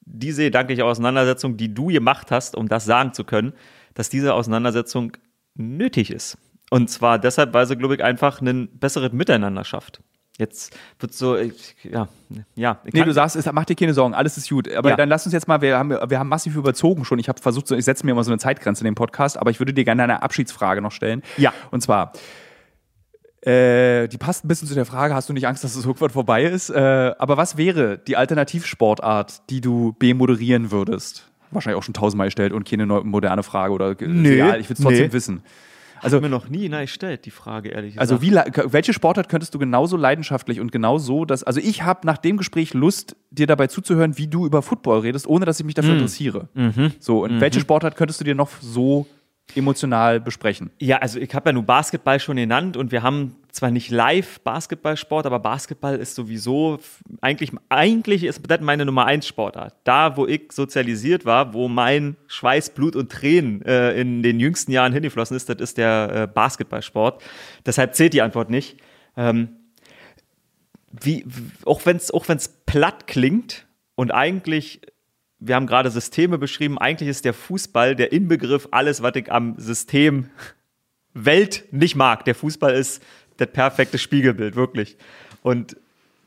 diese 0.02 0.43
gedankliche 0.43 0.85
Auseinandersetzung, 0.85 1.57
die 1.57 1.73
du 1.73 1.88
gemacht 1.88 2.31
hast, 2.31 2.56
um 2.56 2.68
das 2.68 2.85
sagen 2.85 3.14
zu 3.14 3.23
können, 3.23 3.53
dass 3.93 4.10
diese 4.10 4.34
Auseinandersetzung 4.34 5.18
nötig 5.56 6.11
ist. 6.11 6.38
Und 6.69 6.89
zwar 6.89 7.19
deshalb, 7.19 7.53
weil 7.53 7.65
sie, 7.65 7.76
glaube 7.76 7.95
ich, 7.95 8.03
einfach 8.03 8.41
ein 8.41 8.69
besseres 8.80 9.11
Miteinander 9.11 9.64
schafft. 9.64 10.02
Jetzt 10.37 10.75
wird 10.99 11.13
so, 11.13 11.35
ich, 11.35 11.75
ja, 11.83 12.07
ja. 12.55 12.79
Nee, 12.91 13.03
du 13.03 13.13
sagst, 13.13 13.37
mach 13.53 13.65
dir 13.65 13.75
keine 13.75 13.93
Sorgen, 13.93 14.13
alles 14.13 14.37
ist 14.37 14.49
gut. 14.49 14.71
Aber 14.73 14.89
ja. 14.89 14.95
dann 14.95 15.09
lass 15.09 15.25
uns 15.25 15.33
jetzt 15.33 15.47
mal, 15.47 15.61
wir 15.61 15.77
haben, 15.77 15.89
wir 15.89 16.19
haben 16.19 16.29
massiv 16.29 16.55
überzogen 16.55 17.05
schon. 17.05 17.19
Ich 17.19 17.29
habe 17.29 17.39
versucht, 17.41 17.69
ich 17.71 17.85
setze 17.85 18.05
mir 18.05 18.13
immer 18.13 18.23
so 18.23 18.31
eine 18.31 18.39
Zeitgrenze 18.39 18.81
in 18.81 18.85
den 18.85 18.95
Podcast, 18.95 19.37
aber 19.37 19.51
ich 19.51 19.59
würde 19.59 19.73
dir 19.73 19.83
gerne 19.83 20.03
eine 20.03 20.23
Abschiedsfrage 20.23 20.81
noch 20.81 20.91
stellen. 20.91 21.21
Ja. 21.37 21.53
Und 21.69 21.81
zwar, 21.81 22.13
äh, 23.41 24.07
die 24.07 24.17
passt 24.17 24.45
ein 24.45 24.47
bisschen 24.47 24.67
zu 24.67 24.75
der 24.75 24.85
Frage, 24.85 25.15
hast 25.15 25.27
du 25.27 25.33
nicht 25.33 25.47
Angst, 25.47 25.63
dass 25.63 25.75
es 25.75 25.85
irgendwann 25.85 26.11
vorbei 26.11 26.43
ist? 26.43 26.69
Äh, 26.69 27.13
aber 27.17 27.37
was 27.37 27.57
wäre 27.57 27.97
die 27.97 28.15
Alternativsportart, 28.15 29.49
die 29.49 29.61
du 29.61 29.93
B-moderieren 29.93 30.71
würdest? 30.71 31.27
Wahrscheinlich 31.49 31.77
auch 31.77 31.83
schon 31.83 31.93
tausendmal 31.93 32.27
gestellt 32.27 32.53
und 32.53 32.69
keine 32.69 32.85
moderne 32.85 33.43
Frage 33.43 33.73
oder 33.73 33.95
nee, 33.99 34.35
egal, 34.35 34.59
ich 34.61 34.69
will 34.69 34.75
es 34.75 34.81
trotzdem 34.81 35.07
nee. 35.07 35.13
wissen. 35.13 35.43
Also 36.02 36.22
mir 36.22 36.30
noch 36.30 36.49
nie 36.49 36.69
nein, 36.69 36.88
stellt 36.88 37.26
die 37.26 37.32
Frage 37.32 37.69
ehrlich 37.69 37.99
also 37.99 38.18
gesagt. 38.18 38.57
Also 38.57 38.68
wie 38.68 38.73
welche 38.73 38.94
Sportart 38.94 39.30
könntest 39.30 39.53
du 39.53 39.60
genauso 39.60 39.98
leidenschaftlich 39.98 40.60
und 40.60 40.72
genau 40.72 40.98
so, 40.98 41.26
dass 41.26 41.44
also 41.44 41.60
ich 41.60 41.84
habe 41.84 42.06
nach 42.06 42.18
dem 42.18 42.38
Gespräch 42.38 42.73
Lust 42.73 43.15
dir 43.30 43.48
dabei 43.48 43.68
zuzuhören, 43.68 44.18
wie 44.18 44.28
du 44.28 44.45
über 44.45 44.61
Football 44.61 44.99
redest, 44.99 45.28
ohne 45.28 45.45
dass 45.45 45.60
ich 45.60 45.65
mich 45.65 45.76
dafür 45.76 45.91
mhm. 45.91 45.98
interessiere. 45.98 46.49
Mhm. 46.53 46.94
So 46.99 47.23
und 47.23 47.36
mhm. 47.36 47.41
welche 47.41 47.60
Sportart 47.60 47.95
könntest 47.95 48.19
du 48.19 48.23
dir 48.23 48.36
noch 48.36 48.49
so 48.61 49.07
emotional 49.56 50.19
besprechen? 50.19 50.72
Ja, 50.80 50.98
also 50.98 51.19
ich 51.19 51.34
habe 51.34 51.49
ja 51.49 51.53
nur 51.53 51.64
Basketball 51.64 52.19
schon 52.19 52.38
genannt 52.38 52.78
und 52.78 52.91
wir 52.91 53.03
haben 53.03 53.36
zwar 53.56 53.72
nicht 53.72 53.90
live 53.90 54.40
Basketballsport, 54.41 55.26
aber 55.26 55.40
Basketball 55.40 55.98
ist 55.98 56.15
sowieso 56.15 56.80
eigentlich, 57.22 57.52
eigentlich 57.69 58.23
ist 58.23 58.41
das 58.48 58.61
meine 58.61 58.86
Nummer 58.86 59.06
eins 59.06 59.28
Sportart. 59.28 59.76
Da, 59.84 60.18
wo 60.18 60.28
ich 60.28 60.52
sozialisiert 60.52 61.26
war, 61.26 61.53
wo 61.53 61.68
mein 61.68 62.18
Schweiß, 62.28 62.72
Blut 62.72 62.95
und 62.95 63.11
Tränen 63.11 63.61
äh, 63.64 63.99
in 63.99 64.23
den 64.23 64.40
jüngsten 64.40 64.72
Jahren 64.72 64.94
hingeflossen 64.94 65.36
ist, 65.36 65.49
das 65.49 65.60
ist 65.60 65.78
der 65.78 66.11
äh, 66.14 66.28
Basketballsport. 66.28 67.22
Deshalb 67.65 67.95
zählt 67.95 68.14
die 68.14 68.22
Antwort 68.22 68.49
nicht. 68.49 68.78
Ähm, 69.18 69.49
wie, 70.91 71.26
auch 71.65 71.86
wenn 71.86 71.98
es 71.98 72.11
auch 72.11 72.28
wenn's 72.28 72.49
platt 72.65 73.07
klingt 73.07 73.65
und 73.95 74.11
eigentlich 74.11 74.82
wir 75.41 75.56
haben 75.56 75.65
gerade 75.65 75.90
Systeme 75.90 76.38
beschrieben. 76.38 76.78
Eigentlich 76.78 77.10
ist 77.10 77.26
der 77.26 77.34
Fußball 77.34 77.95
der 77.95 78.11
Inbegriff 78.14 78.68
alles, 78.69 79.02
was 79.02 79.15
ich 79.15 79.32
am 79.32 79.56
System 79.57 80.30
Welt 81.14 81.65
nicht 81.72 81.95
mag. 81.95 82.23
Der 82.26 82.36
Fußball 82.36 82.73
ist 82.73 83.03
das 83.41 83.51
perfekte 83.51 83.97
Spiegelbild, 83.97 84.55
wirklich. 84.55 84.97
Und 85.41 85.77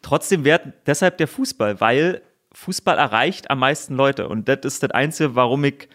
trotzdem 0.03 0.45
wert 0.45 0.73
deshalb 0.87 1.19
der 1.19 1.29
Fußball, 1.29 1.81
weil 1.81 2.23
Fußball 2.53 2.99
erreicht 2.99 3.51
am 3.51 3.59
meisten 3.61 3.95
Leute. 3.95 4.29
Und 4.29 4.49
das 4.49 4.61
ist 4.65 4.83
das 4.83 4.91
Einzige, 4.91 5.35
warum 5.35 5.65
ich, 5.65 5.89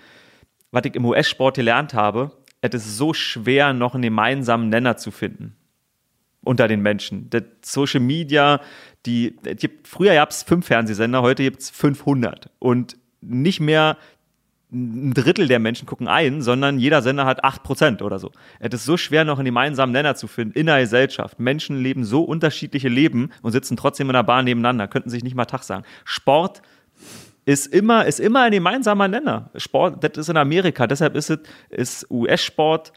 was 0.71 0.85
ich 0.85 0.95
im 0.95 1.05
US-Sport 1.05 1.55
gelernt 1.55 1.93
habe, 1.93 2.31
es 2.61 2.73
ist 2.73 2.97
so 2.97 3.13
schwer, 3.13 3.73
noch 3.73 3.93
einen 3.93 4.03
gemeinsamen 4.03 4.69
Nenner 4.69 4.97
zu 4.97 5.11
finden 5.11 5.55
unter 6.43 6.67
den 6.67 6.81
Menschen. 6.81 7.29
Das 7.29 7.43
Social 7.63 7.99
Media, 7.99 8.61
die, 9.05 9.35
die 9.43 9.69
früher 9.83 10.13
gab 10.13 10.31
es 10.31 10.43
fünf 10.43 10.67
Fernsehsender, 10.67 11.21
heute 11.21 11.43
gibt 11.43 11.61
es 11.61 11.69
500. 11.69 12.49
Und 12.59 12.97
nicht 13.21 13.59
mehr 13.59 13.97
ein 14.71 15.13
Drittel 15.13 15.47
der 15.47 15.59
Menschen 15.59 15.87
gucken 15.87 16.07
ein, 16.07 16.41
sondern 16.41 16.77
jeder 16.77 17.01
Sender 17.01 17.25
hat 17.25 17.43
8% 17.43 18.03
oder 18.03 18.19
so. 18.19 18.31
Es 18.59 18.73
ist 18.73 18.85
so 18.85 18.97
schwer, 18.97 19.25
noch 19.25 19.39
einen 19.39 19.45
gemeinsamen 19.45 19.91
Nenner 19.91 20.15
zu 20.15 20.27
finden 20.27 20.57
in 20.57 20.67
der 20.67 20.79
Gesellschaft. 20.79 21.39
Menschen 21.39 21.81
leben 21.81 22.03
so 22.03 22.21
unterschiedliche 22.21 22.89
Leben 22.89 23.31
und 23.41 23.51
sitzen 23.51 23.77
trotzdem 23.77 24.09
in 24.09 24.13
der 24.13 24.23
Bahn 24.23 24.45
nebeneinander, 24.45 24.87
könnten 24.87 25.09
sich 25.09 25.23
nicht 25.23 25.35
mal 25.35 25.45
Tag 25.45 25.63
sagen. 25.63 25.85
Sport 26.05 26.61
ist 27.45 27.65
immer, 27.65 28.05
ist 28.05 28.19
immer 28.19 28.41
ein 28.41 28.51
gemeinsamer 28.51 29.07
Nenner. 29.07 29.49
Sport, 29.55 30.03
das 30.03 30.17
ist 30.17 30.29
in 30.29 30.37
Amerika, 30.37 30.85
deshalb 30.85 31.15
ist 31.15 31.31
es, 31.31 31.39
ist 31.69 32.11
US-Sport 32.11 32.93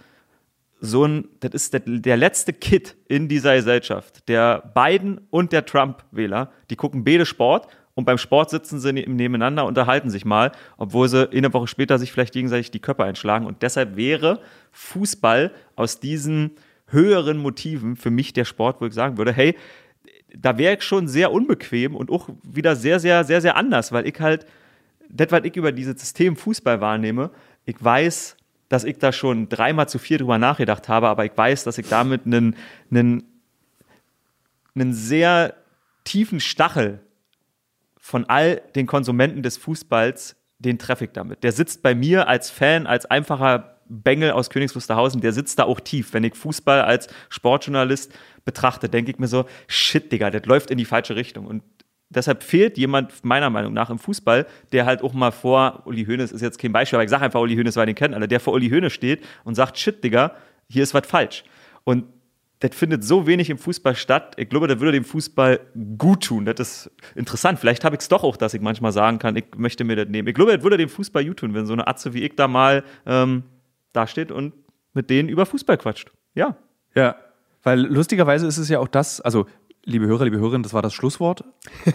so 0.84 1.04
ein, 1.06 1.28
das 1.40 1.52
ist 1.52 1.74
der, 1.86 2.16
letzte 2.16 2.52
Kid 2.52 2.96
in 3.06 3.28
dieser 3.28 3.54
Gesellschaft. 3.54 4.28
Der 4.28 4.72
Biden 4.74 5.20
und 5.30 5.52
der 5.52 5.64
Trump-Wähler, 5.64 6.50
die 6.70 6.76
gucken 6.76 7.04
beide 7.04 7.24
Sport 7.24 7.68
und 7.94 8.04
beim 8.04 8.18
Sport 8.18 8.50
sitzen 8.50 8.80
sie 8.80 8.92
ne-, 8.92 9.06
nebeneinander, 9.06 9.66
unterhalten 9.66 10.10
sich 10.10 10.24
mal, 10.24 10.52
obwohl 10.76 11.08
sie 11.08 11.30
eine 11.30 11.52
Woche 11.52 11.66
später 11.66 11.98
sich 11.98 12.12
vielleicht 12.12 12.32
gegenseitig 12.32 12.70
die 12.70 12.80
Köpfe 12.80 13.04
einschlagen. 13.04 13.46
Und 13.46 13.62
deshalb 13.62 13.96
wäre 13.96 14.40
Fußball 14.72 15.52
aus 15.76 16.00
diesen 16.00 16.52
höheren 16.86 17.38
Motiven 17.38 17.96
für 17.96 18.10
mich 18.10 18.32
der 18.32 18.44
Sport, 18.44 18.80
wo 18.80 18.86
ich 18.86 18.94
sagen 18.94 19.18
würde, 19.18 19.32
hey, 19.32 19.56
da 20.34 20.56
wäre 20.56 20.76
ich 20.76 20.82
schon 20.82 21.08
sehr 21.08 21.32
unbequem 21.32 21.94
und 21.94 22.10
auch 22.10 22.30
wieder 22.42 22.76
sehr, 22.76 22.98
sehr, 23.00 23.24
sehr, 23.24 23.40
sehr 23.40 23.56
anders, 23.56 23.92
weil 23.92 24.06
ich 24.06 24.18
halt, 24.20 24.46
das, 25.10 25.30
was 25.30 25.44
ich 25.44 25.56
über 25.56 25.72
dieses 25.72 26.00
System 26.00 26.36
Fußball 26.36 26.80
wahrnehme, 26.80 27.30
ich 27.66 27.76
weiß, 27.78 28.36
dass 28.70 28.84
ich 28.84 28.96
da 28.96 29.12
schon 29.12 29.50
dreimal 29.50 29.88
zu 29.88 29.98
viel 29.98 30.16
drüber 30.16 30.38
nachgedacht 30.38 30.88
habe, 30.88 31.08
aber 31.08 31.26
ich 31.26 31.32
weiß, 31.36 31.64
dass 31.64 31.76
ich 31.76 31.88
damit 31.88 32.24
einen, 32.24 32.56
einen, 32.90 33.24
einen 34.74 34.94
sehr 34.94 35.54
tiefen 36.04 36.40
Stachel 36.40 37.00
von 38.02 38.24
all 38.28 38.60
den 38.74 38.86
Konsumenten 38.86 39.42
des 39.42 39.56
Fußballs, 39.56 40.36
den 40.58 40.78
treffe 40.78 41.04
ich 41.04 41.12
damit. 41.12 41.44
Der 41.44 41.52
sitzt 41.52 41.82
bei 41.82 41.94
mir 41.94 42.28
als 42.28 42.50
Fan, 42.50 42.86
als 42.86 43.06
einfacher 43.06 43.78
Bengel 43.88 44.32
aus 44.32 44.50
Königs 44.50 44.74
Wusterhausen, 44.74 45.20
der 45.20 45.32
sitzt 45.32 45.60
da 45.60 45.64
auch 45.64 45.78
tief. 45.78 46.12
Wenn 46.12 46.24
ich 46.24 46.34
Fußball 46.34 46.82
als 46.82 47.06
Sportjournalist 47.28 48.12
betrachte, 48.44 48.88
denke 48.88 49.12
ich 49.12 49.18
mir 49.18 49.28
so, 49.28 49.46
shit, 49.68 50.10
Digga, 50.10 50.30
das 50.30 50.46
läuft 50.46 50.70
in 50.70 50.78
die 50.78 50.84
falsche 50.84 51.14
Richtung. 51.14 51.46
Und 51.46 51.62
deshalb 52.08 52.42
fehlt 52.42 52.76
jemand 52.76 53.24
meiner 53.24 53.50
Meinung 53.50 53.72
nach 53.72 53.88
im 53.88 54.00
Fußball, 54.00 54.46
der 54.72 54.84
halt 54.84 55.02
auch 55.02 55.12
mal 55.12 55.30
vor, 55.30 55.82
Uli 55.84 56.04
Hoeneß 56.04 56.32
ist 56.32 56.40
jetzt 56.40 56.58
kein 56.58 56.72
Beispiel, 56.72 56.96
aber 56.96 57.04
ich 57.04 57.10
sage 57.10 57.24
einfach 57.24 57.40
Uli 57.40 57.54
Hoeneß, 57.54 57.76
weil 57.76 57.86
den 57.86 57.94
kennen 57.94 58.14
alle, 58.14 58.26
der 58.26 58.40
vor 58.40 58.52
Uli 58.54 58.68
Hoeneß 58.68 58.92
steht 58.92 59.24
und 59.44 59.54
sagt, 59.54 59.78
shit, 59.78 60.02
Digga, 60.02 60.34
hier 60.68 60.82
ist 60.82 60.92
was 60.92 61.06
falsch. 61.06 61.44
Und 61.84 62.04
das 62.62 62.76
findet 62.76 63.02
so 63.02 63.26
wenig 63.26 63.50
im 63.50 63.58
Fußball 63.58 63.96
statt. 63.96 64.34
Ich 64.36 64.48
glaube, 64.48 64.68
das 64.68 64.78
würde 64.78 64.92
dem 64.92 65.04
Fußball 65.04 65.58
gut 65.98 66.22
tun. 66.22 66.44
Das 66.44 66.60
ist 66.60 66.90
interessant. 67.16 67.58
Vielleicht 67.58 67.84
habe 67.84 67.96
ich 67.96 68.02
es 68.02 68.08
doch 68.08 68.22
auch, 68.22 68.36
dass 68.36 68.54
ich 68.54 68.60
manchmal 68.60 68.92
sagen 68.92 69.18
kann, 69.18 69.34
ich 69.34 69.46
möchte 69.56 69.82
mir 69.82 69.96
das 69.96 70.06
nehmen. 70.08 70.28
Ich 70.28 70.34
glaube, 70.34 70.54
das 70.54 70.62
würde 70.62 70.76
dem 70.76 70.88
Fußball 70.88 71.24
gut 71.24 71.38
tun, 71.38 71.54
wenn 71.54 71.66
so 71.66 71.72
eine 71.72 71.88
Atze 71.88 72.14
wie 72.14 72.22
ich 72.22 72.36
da 72.36 72.46
mal 72.46 72.84
ähm, 73.04 73.42
dasteht 73.92 74.30
und 74.30 74.52
mit 74.94 75.10
denen 75.10 75.28
über 75.28 75.44
Fußball 75.44 75.76
quatscht. 75.76 76.12
Ja. 76.34 76.56
Ja, 76.94 77.16
weil 77.64 77.80
lustigerweise 77.80 78.46
ist 78.46 78.58
es 78.58 78.68
ja 78.68 78.78
auch 78.78 78.86
das, 78.86 79.20
also 79.20 79.46
liebe 79.84 80.06
Hörer, 80.06 80.24
liebe 80.24 80.38
Hörerinnen, 80.38 80.62
das 80.62 80.72
war 80.72 80.82
das 80.82 80.94
Schlusswort, 80.94 81.42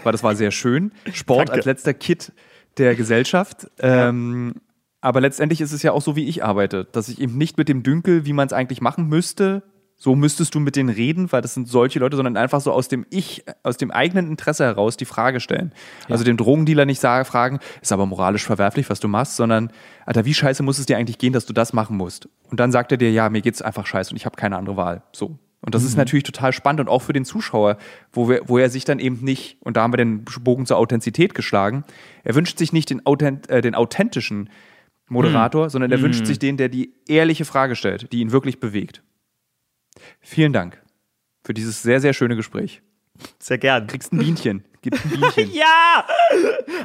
weil 0.04 0.12
das 0.12 0.22
war 0.22 0.36
sehr 0.36 0.52
schön. 0.52 0.92
Sport 1.14 1.50
als 1.50 1.64
letzter 1.64 1.94
Kit 1.94 2.34
der 2.78 2.96
Gesellschaft. 2.96 3.72
Ja. 3.82 4.10
Ähm, 4.10 4.56
aber 5.00 5.22
letztendlich 5.22 5.62
ist 5.62 5.72
es 5.72 5.82
ja 5.82 5.94
auch 5.94 6.02
so, 6.02 6.18
wie 6.18 6.28
ich 6.28 6.44
arbeite, 6.44 6.86
dass 6.92 7.08
ich 7.08 7.22
eben 7.22 7.38
nicht 7.38 7.58
mit 7.58 7.70
dem 7.70 7.84
Dünkel, 7.84 8.26
wie 8.26 8.34
man 8.34 8.48
es 8.48 8.54
eigentlich 8.54 8.82
machen 8.82 9.08
müsste, 9.08 9.64
so 10.00 10.16
müsstest 10.16 10.54
du 10.54 10.60
mit 10.60 10.76
denen 10.76 10.90
reden, 10.90 11.32
weil 11.32 11.42
das 11.42 11.56
sind 11.56 11.68
solche 11.68 11.98
Leute, 11.98 12.16
sondern 12.16 12.38
einfach 12.38 12.62
so 12.62 12.72
aus 12.72 12.88
dem 12.88 13.06
Ich, 13.10 13.44
aus 13.64 13.78
dem 13.78 13.90
eigenen 13.90 14.30
Interesse 14.30 14.64
heraus 14.64 14.96
die 14.96 15.06
Frage 15.06 15.40
stellen. 15.40 15.74
Ja. 16.08 16.14
Also 16.14 16.24
dem 16.24 16.38
Drogendealer 16.38 16.86
nicht 16.86 17.02
sagen, 17.02 17.26
fragen, 17.26 17.60
ist 17.82 17.92
aber 17.92 18.06
moralisch 18.06 18.46
verwerflich, 18.46 18.92
was 18.92 19.00
du 19.00 19.08
machst, 19.08 19.36
sondern, 19.36 19.72
Alter, 20.06 20.24
wie 20.26 20.36
scheiße 20.36 20.62
muss 20.62 20.78
es 20.78 20.86
dir 20.86 20.98
eigentlich 20.98 21.18
gehen, 21.18 21.34
dass 21.34 21.48
du 21.48 21.54
das 21.54 21.74
machen 21.74 21.98
musst? 21.98 22.30
Und 22.50 22.60
dann 22.60 22.72
sagt 22.72 22.92
er 22.92 23.00
dir, 23.00 23.12
ja, 23.12 23.30
mir 23.30 23.42
geht's 23.42 23.64
einfach 23.64 23.88
scheiße 23.88 24.12
und 24.12 24.18
ich 24.18 24.26
habe 24.26 24.36
keine 24.36 24.56
andere 24.56 24.78
Wahl. 24.78 25.02
So. 25.14 25.40
Und 25.62 25.74
das 25.74 25.82
mhm. 25.82 25.88
ist 25.88 25.98
natürlich 25.98 26.24
total 26.24 26.54
spannend 26.54 26.82
und 26.82 26.90
auch 26.90 27.02
für 27.02 27.14
den 27.14 27.26
Zuschauer, 27.26 27.78
wo, 28.14 28.30
wir, 28.30 28.42
wo 28.46 28.60
er 28.60 28.70
sich 28.70 28.86
dann 28.86 29.00
eben 29.00 29.24
nicht, 29.24 29.58
und 29.62 29.78
da 29.78 29.82
haben 29.82 29.94
wir 29.94 29.98
den 29.98 30.26
Bogen 30.42 30.68
zur 30.68 30.78
Authentizität 30.78 31.34
geschlagen, 31.34 31.84
er 32.24 32.36
wünscht 32.36 32.60
sich 32.60 32.72
nicht 32.72 32.92
den, 32.92 33.04
Authent, 33.08 33.50
äh, 33.50 33.62
den 33.62 33.74
authentischen 33.74 34.52
Moderator, 35.10 35.66
mhm. 35.66 35.70
sondern 35.70 35.92
er 35.92 35.98
mhm. 35.98 36.04
wünscht 36.04 36.26
sich 36.28 36.38
den, 36.38 36.58
der 36.58 36.70
die 36.70 36.94
ehrliche 37.08 37.46
Frage 37.46 37.76
stellt, 37.76 38.14
die 38.14 38.20
ihn 38.20 38.32
wirklich 38.32 38.60
bewegt. 38.60 39.02
Vielen 40.30 40.52
Dank 40.52 40.84
für 41.46 41.54
dieses 41.54 41.82
sehr, 41.82 42.02
sehr 42.02 42.12
schöne 42.12 42.36
Gespräch. 42.36 42.82
Sehr 43.40 43.58
gern. 43.58 43.88
Kriegst 43.88 44.12
ein 44.12 44.18
Bienchen. 44.18 44.66
Gibt 44.82 44.98
ein 45.06 45.10
Bienchen. 45.10 45.52
ja! 45.54 46.06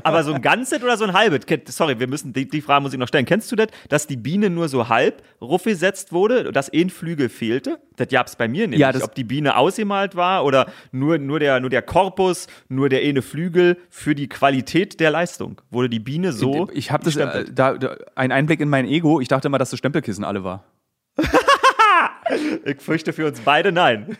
Aber 0.04 0.22
so 0.22 0.32
ein 0.32 0.40
ganzes 0.40 0.80
oder 0.80 0.96
so 0.96 1.04
ein 1.04 1.12
halbes? 1.12 1.40
Sorry, 1.66 1.98
wir 1.98 2.06
müssen, 2.06 2.32
die, 2.32 2.48
die, 2.48 2.60
Frage 2.60 2.82
muss 2.82 2.92
ich 2.92 3.00
noch 3.00 3.08
stellen. 3.08 3.26
Kennst 3.26 3.50
du 3.50 3.56
das, 3.56 3.66
dass 3.88 4.06
die 4.06 4.16
Biene 4.16 4.48
nur 4.48 4.68
so 4.68 4.88
halb 4.88 5.24
rufgesetzt 5.40 6.12
wurde, 6.12 6.52
dass 6.52 6.72
ein 6.72 6.88
Flügel 6.88 7.28
fehlte? 7.28 7.80
Das 7.96 8.06
gab 8.08 8.28
es 8.28 8.36
bei 8.36 8.46
mir 8.46 8.68
nicht. 8.68 8.78
Ja, 8.78 8.92
Ob 9.02 9.16
die 9.16 9.24
Biene 9.24 9.56
ausgemalt 9.56 10.14
war 10.14 10.44
oder 10.44 10.70
nur, 10.92 11.18
nur, 11.18 11.40
der, 11.40 11.58
nur 11.58 11.68
der 11.68 11.82
Korpus, 11.82 12.46
nur 12.68 12.88
der 12.90 13.02
eine 13.02 13.22
Flügel 13.22 13.76
für 13.90 14.14
die 14.14 14.28
Qualität 14.28 15.00
der 15.00 15.10
Leistung. 15.10 15.60
Wurde 15.68 15.88
die 15.88 15.98
Biene 15.98 16.32
so. 16.32 16.70
Ich 16.72 16.92
habe 16.92 17.02
das, 17.04 17.16
äh, 17.16 17.44
da, 17.52 17.74
da, 17.76 17.96
ein 18.14 18.30
Einblick 18.30 18.60
in 18.60 18.68
mein 18.68 18.86
Ego. 18.86 19.20
Ich 19.20 19.26
dachte 19.26 19.48
immer, 19.48 19.58
dass 19.58 19.70
das 19.70 19.80
Stempelkissen 19.80 20.22
alle 20.22 20.44
war. 20.44 20.64
Ich 22.64 22.80
fürchte 22.80 23.12
für 23.12 23.26
uns 23.26 23.40
beide 23.40 23.72
nein. 23.72 24.16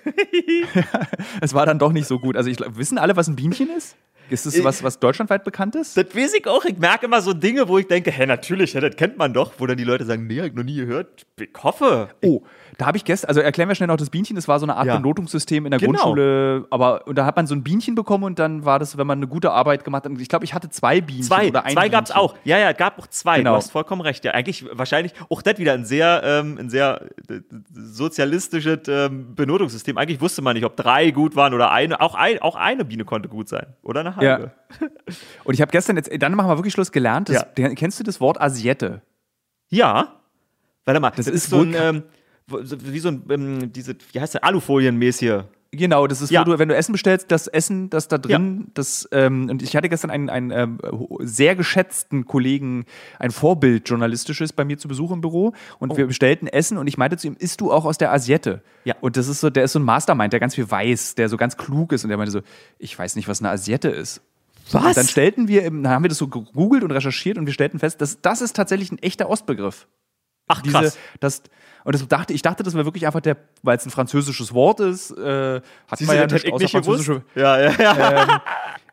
es 1.40 1.54
war 1.54 1.66
dann 1.66 1.78
doch 1.78 1.92
nicht 1.92 2.06
so 2.06 2.18
gut. 2.18 2.36
Also 2.36 2.50
ich, 2.50 2.58
wissen 2.76 2.98
alle, 2.98 3.16
was 3.16 3.28
ein 3.28 3.36
Bienchen 3.36 3.70
ist? 3.76 3.96
Ist 4.30 4.46
das 4.46 4.64
was, 4.64 4.82
was 4.82 4.98
deutschlandweit 4.98 5.44
bekannt 5.44 5.74
ist? 5.74 5.96
Das 5.96 6.14
weiß 6.14 6.34
ich 6.34 6.46
auch. 6.46 6.64
Ich 6.64 6.78
merke 6.78 7.06
immer 7.06 7.20
so 7.20 7.34
Dinge, 7.34 7.68
wo 7.68 7.78
ich 7.78 7.86
denke, 7.86 8.10
hä, 8.10 8.24
natürlich, 8.24 8.72
das 8.72 8.96
kennt 8.96 9.18
man 9.18 9.34
doch. 9.34 9.52
Wo 9.58 9.66
dann 9.66 9.76
die 9.76 9.84
Leute 9.84 10.06
sagen, 10.06 10.26
nee, 10.26 10.38
hab 10.38 10.46
ich 10.46 10.54
noch 10.54 10.64
nie 10.64 10.76
gehört. 10.76 11.26
Ich 11.38 11.50
hoffe. 11.62 12.08
Oh, 12.22 12.42
da 12.78 12.86
habe 12.86 12.96
ich 12.96 13.04
gestern, 13.04 13.28
also 13.28 13.40
erklären 13.40 13.68
wir 13.68 13.74
schnell 13.74 13.88
noch 13.88 13.96
das 13.96 14.10
Bienchen, 14.10 14.36
das 14.36 14.48
war 14.48 14.58
so 14.58 14.64
eine 14.64 14.76
Art 14.76 14.86
ja. 14.86 14.96
Benotungssystem 14.96 15.66
in 15.66 15.70
der 15.70 15.80
genau. 15.80 15.92
Grundschule, 15.92 16.66
aber 16.70 17.06
und 17.06 17.16
da 17.16 17.26
hat 17.26 17.36
man 17.36 17.46
so 17.46 17.54
ein 17.54 17.62
Bienchen 17.62 17.94
bekommen 17.94 18.24
und 18.24 18.38
dann 18.38 18.64
war 18.64 18.78
das, 18.78 18.96
wenn 18.96 19.06
man 19.06 19.18
eine 19.18 19.26
gute 19.26 19.50
Arbeit 19.50 19.84
gemacht 19.84 20.04
hat. 20.04 20.12
Ich 20.18 20.28
glaube, 20.28 20.44
ich 20.44 20.54
hatte 20.54 20.70
zwei 20.70 21.00
Bienchen 21.00 21.24
zwei, 21.24 21.48
oder 21.48 21.64
ein 21.64 21.74
Zwei 21.74 21.88
gab 21.88 22.04
es 22.06 22.10
auch. 22.10 22.34
Ja, 22.44 22.58
ja, 22.58 22.70
es 22.70 22.76
gab 22.76 22.98
auch 22.98 23.06
zwei. 23.06 23.38
Genau. 23.38 23.50
Du 23.50 23.56
hast 23.56 23.70
vollkommen 23.70 24.00
recht. 24.00 24.24
Ja, 24.24 24.32
eigentlich 24.32 24.64
wahrscheinlich 24.72 25.12
auch 25.28 25.42
das 25.42 25.58
wieder 25.58 25.74
ein 25.74 25.84
sehr, 25.84 26.22
ähm, 26.24 26.56
ein 26.58 26.70
sehr 26.70 27.02
sozialistisches 27.72 28.88
ähm, 28.88 29.34
Benotungssystem. 29.34 29.98
Eigentlich 29.98 30.20
wusste 30.20 30.42
man 30.42 30.54
nicht, 30.54 30.64
ob 30.64 30.76
drei 30.76 31.10
gut 31.10 31.36
waren 31.36 31.54
oder 31.54 31.70
eine. 31.70 32.00
Auch, 32.00 32.14
ein, 32.14 32.40
auch 32.40 32.56
eine 32.56 32.84
Biene 32.84 33.04
konnte 33.04 33.28
gut 33.28 33.48
sein. 33.48 33.66
Oder 33.82 34.00
eine 34.00 34.16
halbe. 34.16 34.52
Ja. 34.80 34.88
Und 35.44 35.54
ich 35.54 35.60
habe 35.60 35.70
gestern 35.70 35.96
jetzt, 35.96 36.10
dann 36.18 36.34
machen 36.34 36.48
wir 36.48 36.56
wirklich 36.56 36.72
Schluss 36.72 36.92
gelernt. 36.92 37.28
Das, 37.28 37.46
ja. 37.58 37.68
Kennst 37.74 38.00
du 38.00 38.04
das 38.04 38.20
Wort 38.20 38.40
Asiette? 38.40 39.02
Ja. 39.68 40.14
Warte 40.84 41.00
mal, 41.00 41.10
das, 41.10 41.26
das 41.26 41.34
ist 41.34 41.50
so 41.50 41.60
ein, 41.60 41.74
ähm, 41.78 42.02
wie 42.52 42.98
so 42.98 43.08
ein, 43.08 43.22
ähm, 43.30 43.72
diese, 43.72 43.96
wie 44.12 44.20
heißt 44.20 44.34
der, 44.34 44.44
Alufolienmäßig. 44.44 45.44
Genau, 45.74 46.06
das 46.06 46.20
ist, 46.20 46.30
ja. 46.30 46.44
du, 46.44 46.58
wenn 46.58 46.68
du 46.68 46.76
Essen 46.76 46.92
bestellst, 46.92 47.30
das 47.30 47.46
Essen, 47.46 47.88
das 47.88 48.06
da 48.06 48.18
drin, 48.18 48.58
ja. 48.60 48.70
das, 48.74 49.08
ähm, 49.10 49.48
und 49.48 49.62
ich 49.62 49.74
hatte 49.74 49.88
gestern 49.88 50.10
einen, 50.10 50.28
einen 50.28 50.50
ähm, 50.50 50.78
sehr 51.20 51.56
geschätzten 51.56 52.26
Kollegen, 52.26 52.84
ein 53.18 53.30
Vorbild 53.30 53.88
journalistisches 53.88 54.52
bei 54.52 54.66
mir 54.66 54.76
zu 54.76 54.86
Besuch 54.86 55.10
im 55.12 55.22
Büro 55.22 55.54
und 55.78 55.92
oh. 55.92 55.96
wir 55.96 56.06
bestellten 56.06 56.46
Essen 56.46 56.76
und 56.76 56.88
ich 56.88 56.98
meinte 56.98 57.16
zu 57.16 57.26
ihm, 57.26 57.36
isst 57.38 57.62
du 57.62 57.72
auch 57.72 57.86
aus 57.86 57.96
der 57.96 58.12
Asiette? 58.12 58.60
Ja. 58.84 58.96
Und 59.00 59.16
das 59.16 59.28
ist 59.28 59.40
so, 59.40 59.48
der 59.48 59.64
ist 59.64 59.72
so 59.72 59.78
ein 59.78 59.84
Mastermind, 59.84 60.34
der 60.34 60.40
ganz 60.40 60.54
viel 60.54 60.70
weiß, 60.70 61.14
der 61.14 61.30
so 61.30 61.38
ganz 61.38 61.56
klug 61.56 61.92
ist 61.92 62.04
und 62.04 62.10
der 62.10 62.18
meinte 62.18 62.32
so, 62.32 62.42
ich 62.78 62.98
weiß 62.98 63.16
nicht, 63.16 63.26
was 63.26 63.40
eine 63.40 63.48
Asiette 63.48 63.88
ist. 63.88 64.20
Was? 64.72 64.84
Und 64.84 64.96
dann 64.98 65.06
stellten 65.06 65.48
wir, 65.48 65.62
dann 65.62 65.88
haben 65.88 66.04
wir 66.04 66.10
das 66.10 66.18
so 66.18 66.28
gegoogelt 66.28 66.84
und 66.84 66.90
recherchiert 66.90 67.38
und 67.38 67.46
wir 67.46 67.54
stellten 67.54 67.78
fest, 67.78 68.02
dass 68.02 68.20
das 68.20 68.42
ist 68.42 68.54
tatsächlich 68.54 68.92
ein 68.92 68.98
echter 68.98 69.30
Ostbegriff. 69.30 69.88
Ach 70.52 70.62
krass. 70.62 70.92
Diese, 70.92 70.98
das, 71.20 71.42
und 71.84 71.94
das 71.94 72.06
dachte, 72.06 72.32
ich 72.32 72.42
dachte, 72.42 72.62
das 72.62 72.74
wäre 72.74 72.84
wirklich 72.84 73.06
einfach 73.06 73.20
der, 73.20 73.36
weil 73.62 73.76
es 73.76 73.84
ein 73.86 73.90
französisches 73.90 74.54
Wort 74.54 74.80
ist, 74.80 75.10
äh, 75.10 75.60
hat 75.88 75.98
Siehst 75.98 76.08
man 76.08 76.16
ja 76.16 76.26
nicht 76.26 76.52
außer 76.52 76.68
französische. 76.68 77.22
Ja, 77.34 77.60
ja, 77.60 77.72
ja. 77.78 78.22
Ähm, 78.22 78.40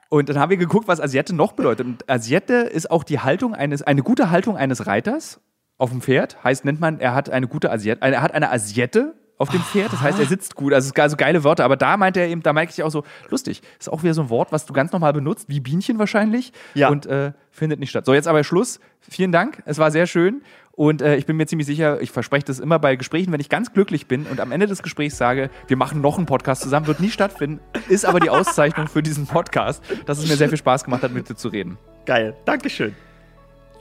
und 0.09 0.29
dann 0.29 0.39
haben 0.39 0.49
wir 0.49 0.57
geguckt, 0.57 0.87
was 0.87 0.99
Asiette 0.99 1.35
noch 1.35 1.51
bedeutet. 1.51 1.85
Und 1.85 2.09
Asiette 2.09 2.53
ist 2.53 2.89
auch 2.89 3.03
die 3.03 3.19
Haltung 3.19 3.53
eines, 3.53 3.83
eine 3.83 4.01
gute 4.01 4.31
Haltung 4.31 4.57
eines 4.57 4.87
Reiters 4.87 5.39
auf 5.77 5.91
dem 5.91 6.01
Pferd. 6.01 6.43
Heißt, 6.43 6.65
nennt 6.65 6.79
man, 6.79 6.99
er 6.99 7.13
hat 7.13 7.29
eine 7.29 7.47
gute 7.47 7.71
Asiette, 7.71 8.01
er 8.01 8.21
hat 8.21 8.33
eine 8.33 8.51
Asiette 8.51 9.13
auf 9.39 9.49
dem 9.49 9.61
Pferd. 9.61 9.91
Das 9.91 10.01
heißt, 10.01 10.19
er 10.19 10.25
sitzt 10.25 10.53
gut. 10.53 10.73
Also, 10.73 10.93
also 10.93 11.17
geile 11.17 11.43
Wörter. 11.43 11.63
Aber 11.63 11.77
da 11.77 11.97
meinte 11.97 12.19
er 12.19 12.27
eben, 12.27 12.43
da 12.43 12.53
merke 12.53 12.71
ich 12.71 12.83
auch 12.83 12.91
so, 12.91 13.03
lustig. 13.29 13.61
Ist 13.79 13.91
auch 13.91 14.03
wieder 14.03 14.13
so 14.13 14.21
ein 14.21 14.29
Wort, 14.29 14.51
was 14.51 14.65
du 14.65 14.73
ganz 14.73 14.91
normal 14.91 15.13
benutzt, 15.13 15.45
wie 15.47 15.61
Bienchen 15.61 15.97
wahrscheinlich. 15.97 16.51
Ja. 16.75 16.89
Und 16.89 17.07
äh, 17.07 17.31
findet 17.49 17.79
nicht 17.79 17.89
statt. 17.89 18.05
So, 18.05 18.13
jetzt 18.13 18.27
aber 18.27 18.43
Schluss. 18.43 18.79
Vielen 18.99 19.31
Dank. 19.31 19.63
Es 19.65 19.79
war 19.79 19.91
sehr 19.91 20.05
schön. 20.05 20.43
Und 20.73 21.01
äh, 21.01 21.15
ich 21.15 21.25
bin 21.25 21.37
mir 21.37 21.45
ziemlich 21.45 21.67
sicher, 21.67 21.99
ich 22.01 22.11
verspreche 22.11 22.45
das 22.45 22.59
immer 22.59 22.79
bei 22.79 22.95
Gesprächen, 22.95 23.33
wenn 23.33 23.41
ich 23.41 23.49
ganz 23.49 23.73
glücklich 23.73 24.07
bin 24.07 24.25
und 24.25 24.39
am 24.39 24.51
Ende 24.51 24.67
des 24.67 24.83
Gesprächs 24.83 25.17
sage, 25.17 25.49
wir 25.67 25.75
machen 25.75 25.99
noch 25.99 26.17
einen 26.17 26.25
Podcast 26.25 26.61
zusammen, 26.61 26.87
wird 26.87 27.01
nie 27.01 27.09
stattfinden, 27.09 27.59
ist 27.89 28.05
aber 28.05 28.21
die 28.21 28.29
Auszeichnung 28.29 28.87
für 28.87 29.03
diesen 29.03 29.27
Podcast, 29.27 29.83
dass 30.05 30.19
es 30.19 30.29
mir 30.29 30.37
sehr 30.37 30.47
viel 30.47 30.57
Spaß 30.57 30.85
gemacht 30.85 31.03
hat, 31.03 31.11
mit 31.11 31.27
dir 31.27 31.35
zu 31.35 31.49
reden. 31.49 31.77
Geil. 32.05 32.33
Dankeschön. 32.45 32.95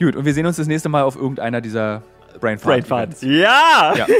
Gut, 0.00 0.16
und 0.16 0.24
wir 0.24 0.34
sehen 0.34 0.46
uns 0.46 0.56
das 0.56 0.66
nächste 0.66 0.88
Mal 0.88 1.04
auf 1.04 1.14
irgendeiner 1.14 1.60
dieser 1.60 2.02
Brainfart. 2.40 2.88
Brainfart. 2.88 3.22
Ja! 3.22 3.94
ja. 3.96 4.06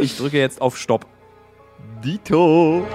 Ich 0.00 0.16
drücke 0.16 0.38
jetzt 0.38 0.60
auf 0.60 0.76
Stopp. 0.76 1.06
Dito. 2.04 2.86